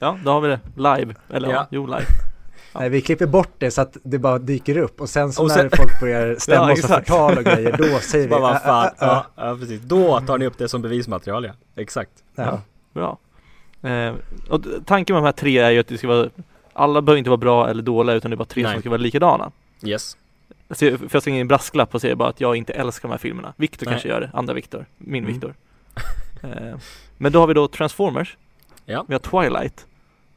Ja, 0.03 0.19
då 0.25 0.31
har 0.31 0.41
vi 0.41 0.49
det 0.49 0.61
live. 0.77 1.15
Eller 1.31 1.51
ja, 1.51 1.67
jo 1.71 1.87
live. 1.87 2.05
Ja. 2.09 2.29
Nej, 2.81 2.89
vi 2.89 3.01
klipper 3.01 3.27
bort 3.27 3.53
det 3.59 3.71
så 3.71 3.81
att 3.83 3.97
det 4.03 4.19
bara 4.19 4.39
dyker 4.39 4.77
upp 4.79 5.01
och 5.01 5.09
sen 5.09 5.33
så 5.33 5.43
Och 5.43 5.49
när 5.49 5.55
sen- 5.55 5.71
folk 5.77 6.01
börjar 6.01 6.35
stämma 6.39 6.67
Ja, 6.69 6.73
oss 6.73 6.81
för 6.81 6.87
exakt. 6.89 7.09
förtal 7.09 7.39
och 7.39 7.45
grejer, 7.45 7.77
då 7.77 7.85
säger 8.01 8.25
vi 8.25 8.31
Bara 8.31 8.41
vad 8.41 8.55
"Ä, 8.57 8.61
fan, 8.65 8.87
ä, 8.87 8.91
ä, 9.01 9.17
ä." 9.17 9.23
ja, 9.37 9.57
precis, 9.61 9.81
då 9.81 10.21
tar 10.21 10.39
ni 10.39 10.47
upp 10.47 10.59
det 10.59 10.69
som 10.69 10.83
bevismaterial 10.83 11.45
ja, 11.45 11.53
exakt 11.77 12.11
Ja. 12.35 12.61
Bra. 12.93 13.19
Eh, 13.91 14.15
och 14.51 14.61
tanken 14.87 15.15
med 15.15 15.23
de 15.23 15.25
här 15.27 15.33
tre 15.33 15.59
är 15.59 15.71
ju 15.71 15.79
att 15.81 15.89
det 15.89 15.99
ska 15.99 16.09
vara 16.09 16.29
Alla 16.73 17.03
behöver 17.03 17.19
inte 17.19 17.31
vara 17.31 17.37
bra 17.39 17.69
eller 17.71 17.83
dåliga 17.83 18.17
utan 18.17 18.31
det 18.31 18.35
är 18.35 18.37
bara 18.37 18.45
tre 18.45 18.63
Nej. 18.63 18.73
som 18.73 18.81
ska 18.83 18.91
vara 18.91 19.01
likadana. 19.01 19.51
Yes 19.85 20.17
Så 20.71 20.85
jag- 20.85 20.99
för 20.99 21.09
jag 21.13 21.23
slänger 21.23 21.39
in 21.39 21.43
en 21.45 21.49
brasklapp 21.49 21.95
och 21.95 22.01
säger 22.01 22.15
bara 22.15 22.29
att 22.29 22.41
jag 22.41 22.57
inte 22.57 22.73
älskar 22.73 23.09
de 23.09 23.13
här 23.13 23.19
filmerna. 23.19 23.53
Viktor 23.57 23.87
kanske 23.87 24.09
gör 24.09 24.21
det, 24.21 24.31
andra 24.35 24.55
Viktor. 24.55 24.87
Min 24.99 25.23
Mm. 25.25 25.33
Viktor. 25.33 25.55
Eh, 26.43 26.77
men 27.19 27.33
då 27.33 27.41
har 27.41 27.47
vi 27.47 27.55
då 27.55 27.69
Transformers. 27.69 28.37
Ja. 28.85 29.05
Vi 29.09 29.15
har 29.15 29.19
Twilight. 29.19 29.87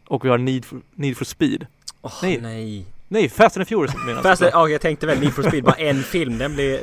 Och 0.07 0.25
vi 0.25 0.29
har 0.29 0.37
Need 0.37 0.65
for, 0.65 0.81
Need 0.95 1.17
for 1.17 1.25
Speed. 1.25 1.65
Åh 2.01 2.13
Nej. 2.21 2.41
nej. 2.41 2.85
Nej, 3.07 3.29
Fast 3.29 3.57
and 3.57 3.65
the 3.65 3.69
Furious 3.69 3.95
menar 3.95 4.13
jag. 4.13 4.23
Fast, 4.23 4.41
ja, 4.41 4.69
jag 4.69 4.81
tänkte 4.81 5.07
väl 5.07 5.19
Need 5.19 5.33
for 5.33 5.43
Speed, 5.43 5.63
bara 5.63 5.75
en 5.75 6.03
film, 6.03 6.37
den 6.37 6.53
blir... 6.53 6.79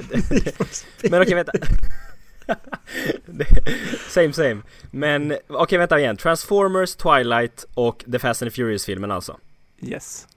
Men 1.11 1.23
okej 1.23 1.35
vänta. 1.35 1.53
Same 4.09 4.33
same. 4.33 4.63
Men 4.91 5.37
okej 5.49 5.79
vänta 5.79 5.99
igen, 5.99 6.17
Transformers, 6.17 6.95
Twilight 6.95 7.65
och 7.75 8.05
The 8.13 8.19
Fast 8.19 8.43
and 8.43 8.51
the 8.51 8.55
Furious 8.55 8.85
filmen 8.85 9.11
alltså. 9.11 9.37
Yes. 9.81 10.29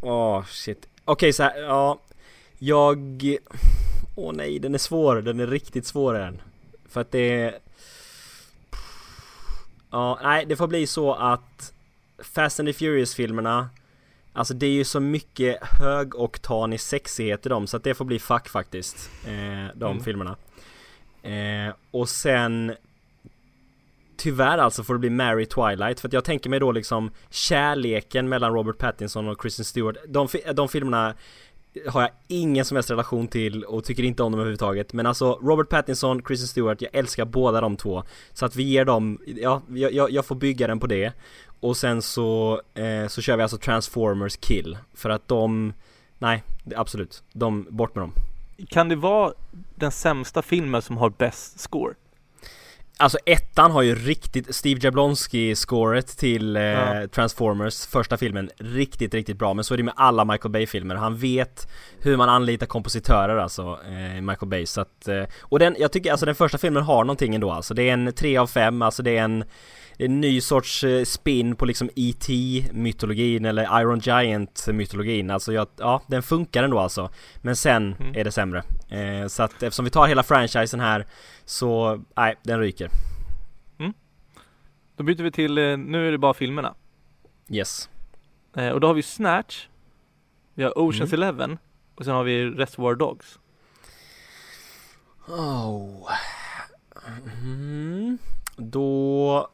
Åh 0.00 0.44
shit. 0.44 0.86
Okej 1.04 1.32
så 1.32 1.42
här, 1.42 1.62
ja. 1.62 2.00
Jag 2.58 3.22
Åh 4.14 4.32
nej 4.34 4.58
den 4.58 4.74
är 4.74 4.78
svår, 4.78 5.16
den 5.16 5.40
är 5.40 5.46
riktigt 5.46 5.86
svår 5.86 6.14
den. 6.14 6.40
För 6.88 7.00
att 7.00 7.10
det 7.12 7.18
är 7.18 7.58
Ja 9.94 10.18
nej 10.22 10.46
det 10.46 10.56
får 10.56 10.66
bli 10.68 10.86
så 10.86 11.14
att 11.14 11.72
Fast 12.18 12.60
and 12.60 12.68
the 12.68 12.72
Furious 12.72 13.14
filmerna 13.14 13.68
Alltså 14.32 14.54
det 14.54 14.66
är 14.66 14.70
ju 14.70 14.84
så 14.84 15.00
mycket 15.00 15.58
högoktanig 15.62 16.80
sexighet 16.80 17.46
i 17.46 17.48
dem 17.48 17.66
så 17.66 17.76
att 17.76 17.84
det 17.84 17.94
får 17.94 18.04
bli 18.04 18.18
fuck 18.18 18.48
faktiskt 18.48 19.10
eh, 19.26 19.76
De 19.76 19.90
Mm. 19.92 20.04
filmerna 20.04 20.36
eh, 21.22 21.74
Och 21.90 22.08
sen 22.08 22.74
Tyvärr 24.16 24.58
alltså 24.58 24.84
får 24.84 24.94
det 24.94 25.00
bli 25.00 25.10
Mary 25.10 25.46
Twilight 25.46 26.00
för 26.00 26.08
att 26.08 26.12
jag 26.12 26.24
tänker 26.24 26.50
mig 26.50 26.60
då 26.60 26.72
liksom 26.72 27.10
Kärleken 27.30 28.28
mellan 28.28 28.52
Robert 28.54 28.78
Pattinson 28.78 29.28
och 29.28 29.40
Kristen 29.40 29.64
Stewart 29.64 29.96
De, 30.08 30.28
de 30.54 30.68
filmerna 30.68 31.14
har 31.86 32.00
jag 32.00 32.10
ingen 32.28 32.64
som 32.64 32.76
helst 32.76 32.90
relation 32.90 33.28
till 33.28 33.64
och 33.64 33.84
tycker 33.84 34.02
inte 34.02 34.22
om 34.22 34.32
dem 34.32 34.40
överhuvudtaget. 34.40 34.92
Men 34.92 35.06
alltså 35.06 35.38
Robert 35.42 35.68
Pattinson, 35.68 36.22
Kristen 36.22 36.48
Stewart, 36.48 36.82
jag 36.82 36.94
älskar 36.94 37.24
båda 37.24 37.60
de 37.60 37.76
två. 37.76 38.02
Så 38.32 38.46
att 38.46 38.56
vi 38.56 38.62
ger 38.62 38.84
dem, 38.84 39.18
ja, 39.26 39.62
jag, 39.68 40.10
jag, 40.10 40.26
får 40.26 40.34
bygga 40.34 40.66
den 40.66 40.80
på 40.80 40.86
det. 40.86 41.12
Och 41.60 41.76
sen 41.76 42.02
så, 42.02 42.60
eh, 42.74 43.06
så 43.08 43.22
kör 43.22 43.36
vi 43.36 43.42
alltså 43.42 43.58
Transformers 43.58 44.36
Kill. 44.36 44.78
För 44.94 45.10
att 45.10 45.28
de, 45.28 45.72
nej, 46.18 46.42
absolut, 46.76 47.22
de, 47.32 47.66
bort 47.70 47.94
med 47.94 48.02
dem. 48.02 48.12
Kan 48.68 48.88
det 48.88 48.96
vara 48.96 49.32
den 49.74 49.92
sämsta 49.92 50.42
filmen 50.42 50.82
som 50.82 50.96
har 50.96 51.10
bäst 51.10 51.60
score? 51.60 51.94
Alltså 52.98 53.18
ettan 53.26 53.70
har 53.70 53.82
ju 53.82 53.94
riktigt, 53.94 54.54
Steve 54.54 54.80
Jablonski-scoret 54.80 56.16
till 56.18 56.56
eh, 56.56 56.62
Ja. 56.62 57.08
Transformers, 57.08 57.86
första 57.86 58.16
filmen, 58.16 58.50
riktigt, 58.58 59.14
riktigt 59.14 59.38
bra. 59.38 59.54
Men 59.54 59.64
så 59.64 59.74
är 59.74 59.78
det 59.78 59.84
med 59.84 59.94
alla 59.96 60.24
Michael 60.24 60.52
Bay-filmer. 60.52 60.94
Han 60.94 61.16
vet 61.16 61.68
hur 62.00 62.16
man 62.16 62.28
anlitar 62.28 62.66
kompositörer 62.66 63.36
alltså, 63.36 63.78
eh, 63.86 64.20
Michael 64.20 64.48
Bay. 64.48 64.66
Så 64.66 64.80
att, 64.80 65.08
eh, 65.08 65.22
och 65.42 65.58
den, 65.58 65.76
jag 65.78 65.92
tycker 65.92 66.10
alltså 66.10 66.26
den 66.26 66.34
första 66.34 66.58
filmen 66.58 66.82
har 66.82 67.04
någonting 67.04 67.34
ändå 67.34 67.50
alltså. 67.50 67.74
Det 67.74 67.88
är 67.88 67.92
en 67.92 68.12
3 68.12 68.36
av 68.36 68.46
5, 68.46 68.82
alltså 68.82 69.02
det 69.02 69.16
är 69.16 69.22
en, 69.24 69.44
en 69.98 70.20
ny 70.20 70.40
sorts 70.40 70.84
eh, 70.84 71.04
spin 71.04 71.56
på 71.56 71.64
liksom 71.66 71.90
E.T. 71.96 72.32
mytologin 72.72 73.44
eller 73.44 73.80
Iron 73.80 73.98
Giant 73.98 74.66
mytologin. 74.72 75.30
Alltså 75.30 75.52
jag, 75.52 75.66
ja, 75.78 76.02
den 76.06 76.22
funkar 76.22 76.62
ändå 76.62 76.78
alltså. 76.78 77.10
Men 77.42 77.56
sen 77.56 77.94
Mm. 78.00 78.14
är 78.16 78.24
det 78.24 78.32
sämre. 78.32 78.62
Eh, 78.94 79.26
så 79.26 79.42
att 79.42 79.62
eftersom 79.62 79.84
vi 79.84 79.90
tar 79.90 80.06
hela 80.06 80.22
franchisen 80.22 80.80
här 80.80 81.06
så, 81.44 82.02
nej, 82.16 82.34
den 82.42 82.60
ryker. 82.60 82.90
Då 84.96 85.04
byter 85.04 85.22
vi 85.22 85.30
till, 85.30 85.58
eh, 85.58 85.76
nu 85.76 86.08
är 86.08 86.12
det 86.12 86.18
bara 86.18 86.34
filmerna. 86.34 86.74
Yes. 87.48 87.88
Eh, 88.56 88.68
och 88.68 88.80
då 88.80 88.86
har 88.86 88.94
vi 88.94 89.02
Snatch, 89.02 89.66
vi 90.54 90.62
har 90.62 90.78
Oceans 90.78 91.12
Mm. 91.12 91.22
Eleven 91.22 91.58
och 91.94 92.04
sen 92.04 92.14
har 92.14 92.24
vi 92.24 92.50
Reservoir 92.50 92.94
Dogs. 92.94 93.38
Oh. 95.28 96.10
Mm. 97.42 98.18
Då 98.56 99.48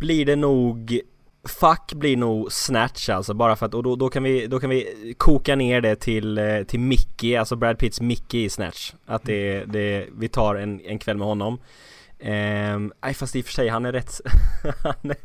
blir 0.00 0.26
det 0.26 0.36
nog 0.36 1.00
Fuck 1.48 1.92
blir 1.94 2.16
nog 2.16 2.52
Snatch 2.52 3.08
alltså 3.08 3.34
bara 3.34 3.56
för 3.56 3.66
att 3.66 3.74
och 3.74 3.82
då, 3.82 3.96
då 3.96 4.08
kan 4.08 4.22
vi 4.22 4.46
då 4.46 4.60
kan 4.60 4.70
vi 4.70 5.14
koka 5.18 5.56
ner 5.56 5.80
det 5.80 5.96
till, 5.96 6.38
eh, 6.38 6.62
till 6.62 6.80
Mickey, 6.80 7.36
alltså 7.36 7.56
Brad 7.56 7.78
Pitts 7.78 8.00
Mickey 8.00 8.44
i 8.44 8.48
Snatch. 8.50 8.92
Att 9.06 9.22
det, 9.22 9.64
det 9.64 10.06
vi 10.18 10.28
tar 10.28 10.54
en, 10.54 10.80
en 10.80 10.98
kväll 10.98 11.16
med 11.16 11.26
honom. 11.26 11.58
Ehm, 12.20 12.92
nej 13.02 13.14
fast 13.14 13.36
i 13.36 13.40
och 13.40 13.44
för 13.44 13.52
sig 13.52 13.68
han 13.68 13.84
är 13.84 13.92
rätt 13.92 14.20
han 14.82 15.10
är, 15.10 15.16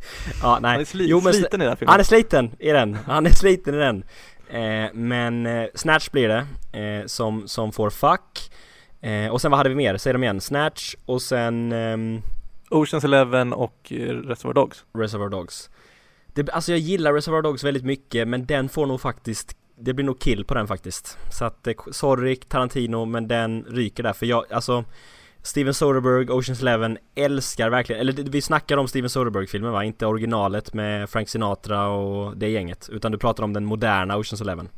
Ja 0.42 0.60
nej 0.62 0.72
Han 0.72 0.80
är 0.82 0.86
sli- 0.86 1.06
Jo, 1.10 1.22
men- 1.24 1.34
sliten 1.34 1.62
i 1.62 1.66
den 1.66 1.78
filmen. 1.78 1.92
han 1.92 2.00
är 2.00 2.04
sliten 2.04 2.52
i 2.60 2.72
den, 2.72 2.98
han 3.06 3.26
är 3.26 3.30
sliten 3.30 3.76
i 3.76 3.78
den 3.78 4.04
eh, 4.50 4.90
Men 4.94 5.46
eh, 5.46 5.66
Snatch 5.76 6.10
blir 6.10 6.28
det, 6.28 6.80
eh, 6.80 7.06
som, 7.06 7.48
som 7.48 7.72
får 7.72 7.90
fuck 7.90 8.52
eh, 9.02 9.28
Och 9.32 9.42
sen 9.42 9.52
vad 9.52 9.58
hade 9.58 9.70
vi 9.70 9.76
mer? 9.76 9.98
Säg 9.98 10.14
dem 10.14 10.24
igen, 10.24 10.42
Snatch 10.42 10.96
och 11.06 11.22
sen 11.22 11.72
ehm, 11.72 12.22
Oceans 12.70 13.04
Eleven 13.04 13.54
och 13.54 13.92
Reservoir 14.24 14.54
Dogs. 14.54 14.84
Reservoir 14.98 15.30
Dogs 15.30 15.70
det, 16.33 16.50
Alltså 16.50 16.71
jag 16.71 16.79
gillar 16.79 17.13
Reservoir 17.13 17.41
Dogs 17.41 17.63
väldigt 17.63 17.86
mycket 17.86 18.27
men 18.27 18.45
den 18.45 18.69
får 18.69 18.86
nog 18.86 19.01
faktiskt 19.01 19.57
Det 19.75 19.93
blir 19.93 20.05
nog 20.05 20.19
kill 20.19 20.45
på 20.45 20.53
den 20.53 20.67
faktiskt 20.67 21.17
Så 21.31 21.45
att, 21.45 21.67
eh, 21.67 21.74
sorry 21.91 22.36
Tarantino 22.36 23.05
men 23.05 23.27
den 23.27 23.63
ryker 23.63 24.03
där 24.03 24.13
för 24.13 24.25
jag, 24.25 24.45
alltså 24.51 24.86
Steven 25.41 25.74
Soderbergh, 25.74 26.31
Oceans 26.31 26.62
Eleven, 26.62 26.98
älskar 27.15 27.69
verkligen, 27.69 28.01
eller 28.01 28.13
vi 28.13 28.41
snackar 28.41 28.77
om 28.77 28.88
Steven 28.88 29.09
Soderbergh-filmen 29.09 29.71
va? 29.71 29.83
Inte 29.83 30.05
originalet 30.05 30.74
med 30.74 31.09
Frank 31.09 31.29
Sinatra 31.29 31.88
och 31.88 32.38
det 32.38 32.50
gänget 32.50 32.89
Utan 32.91 33.12
du 33.12 33.17
pratar 33.17 33.43
om 33.43 33.53
den 33.53 33.65
moderna 33.65 34.17
Oceans 34.17 34.41
Eleven 34.41 34.69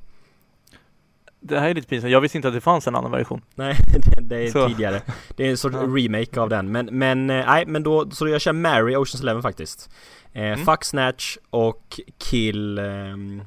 Det 1.39 1.59
här 1.59 1.69
är 1.69 1.73
lite 1.73 1.87
pinsamt, 1.87 2.11
jag 2.11 2.21
visste 2.21 2.37
inte 2.37 2.47
att 2.47 2.53
det 2.53 2.61
fanns 2.61 2.87
en 2.87 2.95
annan 2.95 3.11
version. 3.11 3.41
Nej, 3.55 3.77
det, 3.87 4.21
det 4.21 4.47
är 4.47 4.51
Så. 4.51 4.67
tidigare 4.67 5.01
Det 5.35 5.45
är 5.45 5.49
en 5.49 5.57
sorts 5.57 5.75
remake 5.75 6.41
av 6.41 6.49
den 6.49 6.71
Men, 6.71 6.85
men 6.85 7.29
eh, 7.29 7.45
nej, 7.45 7.65
men 7.67 7.83
då, 7.83 8.09
så 8.11 8.27
jag 8.27 8.41
kör 8.41 8.53
Mary 8.53 8.95
Oceans 8.95 9.21
Eleven 9.21 9.41
faktiskt 9.41 9.89
eh, 10.33 10.43
Mm. 10.43 10.65
Fuck 10.65 10.83
Snatch 10.83 11.37
och 11.49 11.99
Kill 12.17 12.77
ehm, 12.77 13.41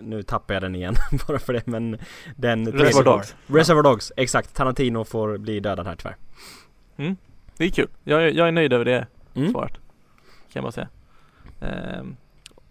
Nu 0.00 0.22
tappar 0.22 0.54
jag 0.54 0.62
den 0.62 0.74
igen 0.74 0.94
bara 1.28 1.38
för 1.38 1.52
det 1.52 1.66
men 1.66 1.98
Den 2.36 2.72
Reservoir 2.72 3.04
Dogs. 3.16 3.34
Reservoir 3.46 3.82
Dogs, 3.82 4.12
exakt 4.16 4.54
Tarantino 4.54 5.04
får 5.04 5.38
bli 5.38 5.60
dödad 5.60 5.86
här 5.86 5.96
tyvärr 5.96 6.16
Det 7.56 7.64
är 7.64 7.70
kul. 7.70 7.88
Jag, 8.04 8.22
är- 8.22 8.32
jag 8.32 8.48
är 8.48 8.52
nöjd 8.52 8.72
över 8.72 8.84
det 8.84 9.06
mm. 9.34 9.52
svaret. 9.52 9.72
Kan 10.52 10.62
bara 10.62 10.72
säga. 10.72 10.88
Ehm, 11.60 12.16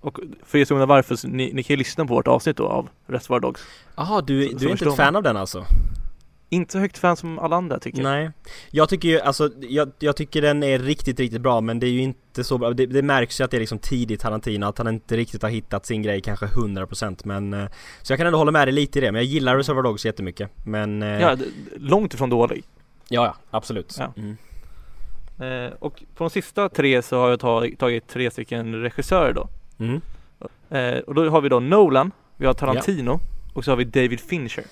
och 0.02 0.20
för 0.46 0.58
er 0.58 0.66
som 0.66 0.76
undrar 0.78 0.88
varför, 0.88 1.28
ni, 1.28 1.54
ni 1.54 1.64
kan 1.64 1.74
ju 1.74 1.78
lyssna 1.78 2.06
på 2.06 2.14
vårt 2.14 2.28
avsnitt 2.28 2.58
då 2.58 2.68
av 2.68 2.90
Reservoir 3.08 3.40
Dogs. 3.40 3.62
Jaha, 3.96 4.22
du, 4.22 4.50
Så- 4.50 4.58
du 4.58 4.66
är 4.68 4.72
inte 4.72 4.86
ett 4.90 4.96
fan 4.96 5.16
av 5.16 5.24
den 5.24 5.38
alltså? 5.38 5.66
Inte 6.50 6.72
så 6.72 6.80
högt 6.80 6.98
fan 6.98 7.18
som 7.18 7.40
alla 7.40 7.56
andra 7.56 7.80
tycker 7.80 7.98
jag. 8.02 8.04
Nej 8.12 8.32
Jag 8.72 8.90
tycker 8.90 9.08
ju, 9.10 9.20
alltså 9.22 9.50
jag, 9.60 9.92
jag 10.00 10.16
tycker 10.16 10.42
den 10.42 10.64
är 10.64 10.80
riktigt, 10.80 11.20
riktigt 11.20 11.42
bra 11.42 11.62
men 11.62 11.80
det 11.80 11.88
är 11.88 11.92
ju 11.92 12.02
inte 12.02 12.20
så 12.44 12.58
bra 12.58 12.74
Det, 12.74 12.86
det 12.86 13.02
märks 13.02 13.40
ju 13.42 13.44
att 13.44 13.52
det 13.52 13.58
är 13.58 13.60
liksom 13.60 13.80
tidigt 13.80 14.22
Tarantino 14.22 14.66
Att 14.66 14.78
han 14.78 14.88
inte 14.88 15.18
riktigt 15.18 15.42
har 15.42 15.50
hittat 15.50 15.86
sin 15.86 16.02
grej 16.02 16.22
kanske 16.22 16.46
100% 16.46 17.22
men 17.24 17.54
eh, 17.54 17.66
Så 18.02 18.12
jag 18.12 18.18
kan 18.18 18.28
ändå 18.28 18.40
hålla 18.40 18.52
med 18.52 18.68
dig 18.68 18.74
lite 18.74 19.00
i 19.00 19.02
det 19.02 19.12
men 19.12 19.22
jag 19.22 19.26
gillar 19.26 19.58
Reservoir 19.58 19.84
Dogs 19.84 20.06
jättemycket 20.06 20.50
Men 20.64 21.04
eh, 21.04 21.22
Ja, 21.22 21.38
långt 21.78 22.14
ifrån 22.14 22.30
dålig. 22.30 22.64
ja, 23.10 23.26
ja 23.26 23.36
absolut 23.52 23.96
Ja. 24.00 24.14
Mm. 24.18 24.38
Eh, 25.40 25.74
och 25.80 26.04
på 26.16 26.24
de 26.24 26.30
sista 26.30 26.70
tre 26.70 27.02
så 27.02 27.20
har 27.20 27.30
jag 27.30 27.40
tagit, 27.40 27.80
tagit 27.80 28.08
tre 28.08 28.32
stycken 28.32 28.76
regissörer 28.82 29.34
då. 29.34 29.50
Mm. 29.80 30.02
Eh, 30.70 31.00
och 31.00 31.16
då 31.16 31.30
har 31.30 31.42
vi 31.42 31.50
då 31.50 31.60
Nolan, 31.60 32.12
vi 32.38 32.46
har 32.46 32.54
Tarantino 32.54 33.20
och 33.54 33.66
så 33.66 33.72
har 33.72 33.76
vi 33.76 33.84
David 33.84 34.20
Fincher. 34.20 34.64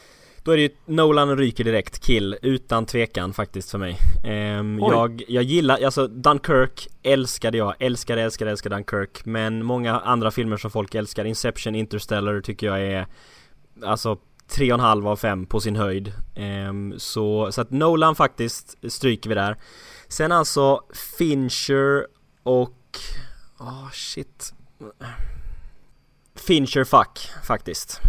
Då 0.46 0.52
är 0.52 0.58
det 0.58 0.64
ju 0.64 0.70
Nolan 0.86 1.38
ryker 1.38 1.64
direkt, 1.64 2.00
kill, 2.00 2.38
utan 2.42 2.86
tvekan 2.86 3.34
faktiskt 3.34 3.72
för 3.72 3.78
mig. 3.78 3.98
Ehm, 4.24 4.80
jag, 4.80 5.24
jag 5.28 5.44
gillar, 5.44 5.84
alltså 5.84 6.08
Dunkirk 6.08 6.88
älskade 7.04 7.58
jag, 7.58 7.76
älskade, 7.80 8.22
älskade, 8.22 8.52
älskade 8.52 8.76
Dunkirk. 8.76 9.26
Men 9.26 9.64
många 9.64 10.00
andra 10.00 10.32
filmer 10.32 10.58
som 10.58 10.72
folk 10.72 10.96
älskar, 10.96 11.26
Inception, 11.26 11.76
Interstellar 11.76 12.42
tycker 12.42 12.68
jag 12.68 12.82
är 12.82 13.08
Alltså 13.84 14.18
tre 14.48 14.72
och 14.72 14.80
en 14.80 14.86
halv 14.86 15.08
av 15.08 15.16
fem 15.16 15.46
på 15.46 15.60
sin 15.60 15.76
höjd. 15.76 16.14
Ehm, 16.36 16.94
så, 16.98 17.52
så 17.52 17.62
att 17.62 17.72
Nolan 17.72 18.16
faktiskt 18.16 18.78
stryker 18.92 19.30
vi 19.30 19.36
där. 19.36 19.58
Sen 20.08 20.32
alltså 20.32 20.82
Fincher 21.18 22.08
och... 22.44 22.98
Åh 23.60 23.90
shit. 23.92 24.54
Fincher 26.36 26.84
fuck 26.84 27.30
faktiskt 27.48 28.02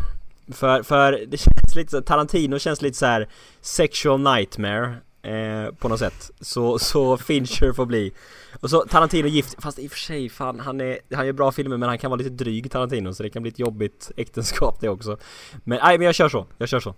för, 0.53 0.83
för 0.83 1.13
det 1.29 1.37
känns 1.37 1.75
lite 1.75 1.91
så, 1.91 2.01
Tarantino 2.01 2.59
känns 2.59 2.83
lite 2.83 2.99
så 2.99 3.07
här 3.07 3.29
sexual 3.61 4.21
nightmare 4.21 4.97
eh, 5.23 5.75
på 5.75 5.89
något 5.89 5.99
sätt. 5.99 6.31
Så, 6.41 6.79
så 6.79 7.17
Fincher 7.17 7.73
får 7.73 7.87
bli. 7.87 8.13
Och 8.61 8.71
så 8.71 8.81
Tarantino 8.81 9.29
gift, 9.29 9.63
fast 9.63 9.79
i 9.79 9.87
och 9.87 9.91
för 9.91 9.99
sig 9.99 10.29
fan 10.29 10.61
han 10.61 10.81
är, 10.81 10.99
han 11.15 11.27
gör 11.27 11.33
bra 11.33 11.53
filmer 11.53 11.77
men 11.77 11.89
han 11.89 11.99
kan 11.99 12.11
vara 12.11 12.19
lite 12.19 12.31
dryg 12.31 12.71
Tarantino 12.71 13.15
så 13.15 13.23
det 13.23 13.31
kan 13.31 13.43
bli 13.43 13.51
ett 13.51 13.59
jobbigt 13.59 14.11
äktenskap 14.17 14.81
det 14.81 14.89
också. 14.89 15.19
Men 15.65 15.79
nej 15.83 15.99
men 15.99 16.07
jag 16.07 16.15
kör 16.15 16.29
så, 16.29 16.47
jag 16.59 16.69
kör 16.69 16.81
så. 16.81 16.95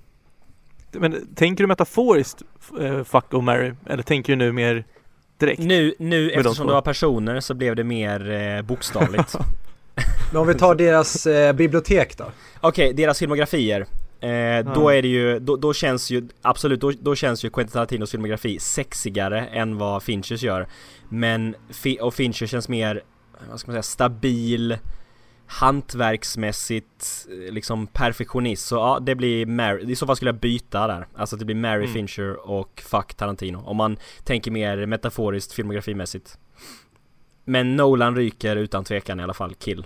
Men 0.93 1.35
tänker 1.35 1.65
du 1.65 1.69
metaforiskt 1.69 2.43
eh, 2.81 3.05
fuck 3.05 3.35
och 3.35 3.45
marry? 3.45 3.73
Eller 3.87 4.03
tänker 4.03 4.33
du 4.33 4.37
nu 4.37 4.53
mer 4.53 4.85
direkt? 5.39 5.63
Nu, 5.63 5.95
nu 5.99 6.31
eftersom 6.31 6.67
det 6.67 6.73
var 6.73 6.83
personer 6.83 7.41
så 7.41 7.55
blev 7.55 7.77
det 7.77 7.85
mer 7.85 8.31
eh, 8.31 8.63
bokstavligt. 8.63 9.37
Men 10.33 10.41
om 10.41 10.47
vi 10.47 10.55
tar 10.55 10.75
deras 10.75 11.27
eh, 11.27 11.53
bibliotek 11.53 12.17
då? 12.19 12.25
Okej, 12.61 12.93
deras 12.93 13.19
filmografier. 13.19 13.87
Eh, 14.21 14.75
Då 14.75 14.89
är 14.89 15.03
det 15.03 15.09
ju, 15.09 15.39
då, 15.39 15.57
då 15.57 15.75
känns 15.75 16.11
ju, 16.11 16.29
absolut, 16.43 16.81
då, 16.81 16.93
då 17.01 17.15
känns 17.15 17.45
ju 17.45 17.51
Quentin 17.51 17.73
Tarantinos 17.73 18.11
filmografi 18.11 18.59
sexigare 18.59 19.47
än 19.47 19.79
vad 19.79 20.03
Finchers 20.03 20.43
gör. 20.43 20.69
Men, 21.09 21.55
och 22.01 22.15
Fincher 22.15 22.47
känns 22.47 22.69
mer, 22.69 23.03
vad 23.51 23.61
ska 23.61 23.71
man 23.71 23.75
säga, 23.75 23.83
stabil, 23.83 24.79
hantverksmässigt, 25.47 27.27
eh, 27.31 27.53
liksom 27.53 27.87
perfektionist. 27.87 28.67
Så 28.67 28.75
ja, 28.75 28.99
det 29.03 29.15
blir 29.15 29.47
Mary, 29.47 29.93
i 29.93 29.97
så 29.97 30.07
fall 30.07 30.17
skulle 30.17 30.29
jag 30.29 30.41
byta 30.41 30.87
där. 30.87 31.07
Alltså 31.17 31.37
det 31.37 31.45
blir 31.45 31.57
Mary 31.57 31.83
Mm. 31.85 31.93
Fincher 31.95 32.51
och 32.51 32.83
Fuck 32.87 33.15
Tarantino. 33.15 33.63
Om 33.67 33.77
man 33.77 33.97
tänker 34.25 34.51
mer 34.51 34.87
metaforiskt 34.87 35.53
filmografimässigt. 35.53 36.39
Men 37.49 37.77
Nolan 37.77 38.17
ryker 38.17 38.57
utan 38.57 38.85
tvekan 38.85 39.21
i 39.21 39.23
alla 39.23 39.35
fall, 39.35 39.55
kill. 39.55 39.85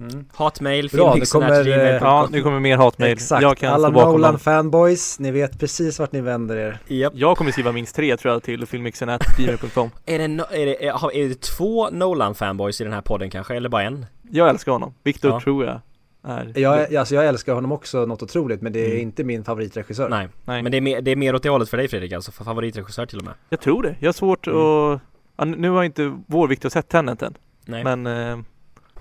Mm. 0.00 0.24
Hatmail, 0.34 0.88
Bra, 0.92 1.16
kommer, 1.32 1.68
eh, 1.68 1.94
Ja, 2.02 2.28
nu 2.30 2.42
kommer 2.42 2.60
mer 2.60 2.76
hatmejl. 2.76 3.12
Exakt, 3.12 3.42
Jag 3.42 3.56
kan 3.58 3.72
alla 3.74 3.88
stå 3.88 3.94
bakom 3.94 4.12
Nolan 4.12 4.32
dem. 4.32 4.38
fanboys, 4.40 5.18
ni 5.18 5.30
vet 5.30 5.58
precis 5.60 5.98
vart 5.98 6.12
ni 6.12 6.20
vänder 6.20 6.56
er. 6.56 6.78
Japp. 6.86 7.12
Jag 7.16 7.36
kommer 7.36 7.52
skriva 7.52 7.72
minst 7.72 7.96
tre 7.96 8.16
tror 8.16 8.32
jag 8.34 8.42
till 8.42 8.66
filmmixen.gmail.com 8.66 9.90
Är 10.06 10.18
det, 10.18 10.26
no- 10.26 10.52
är, 10.52 10.66
det, 10.66 10.86
är, 10.86 11.12
är 11.16 11.28
det 11.28 11.40
två 11.40 11.90
Nolan-fanboys 11.90 12.80
i 12.80 12.84
den 12.84 12.92
här 12.92 13.00
podden 13.00 13.30
kanske, 13.30 13.56
eller 13.56 13.68
bara 13.68 13.82
en? 13.82 14.06
Jag 14.30 14.48
älskar 14.48 14.72
honom. 14.72 14.94
Viktor 15.02 15.30
Ja. 15.30 15.40
tror 15.40 15.64
jag 15.64 15.80
är... 16.22 16.52
Jag, 16.58 16.94
alltså 16.96 17.14
jag 17.14 17.26
älskar 17.26 17.54
honom 17.54 17.72
också 17.72 18.06
något 18.06 18.22
otroligt 18.22 18.62
men 18.62 18.72
det 18.72 18.80
är 18.80 18.90
Mm. 18.90 19.00
inte 19.00 19.24
min 19.24 19.44
favoritregissör. 19.44 20.08
Nej. 20.08 20.28
Nej, 20.44 20.62
Men 20.62 20.72
det 20.72 20.78
är, 20.78 20.82
mer, 20.82 21.00
det 21.00 21.10
är 21.10 21.16
mer 21.16 21.34
åt 21.34 21.42
det 21.42 21.48
hållet 21.48 21.68
för 21.68 21.76
dig 21.76 21.88
Fredrik 21.88 22.12
alltså, 22.12 22.32
för 22.32 22.44
favoritregissör 22.44 23.06
till 23.06 23.18
och 23.18 23.24
med? 23.24 23.34
jag 23.48 23.60
tror 23.60 23.82
det. 23.82 23.96
Jag 24.00 24.08
har 24.08 24.12
svårt 24.12 24.46
Mm. 24.46 24.58
att... 24.60 25.00
Ja, 25.40 25.44
nu 25.46 25.70
har 25.70 25.84
inte 25.84 26.18
vår 26.26 26.48
Viktor 26.48 26.68
sett 26.68 26.88
Tenet 26.88 27.22
än. 27.22 27.34
Nej. 27.64 27.84
Men 27.84 28.06
eh, 28.06 28.38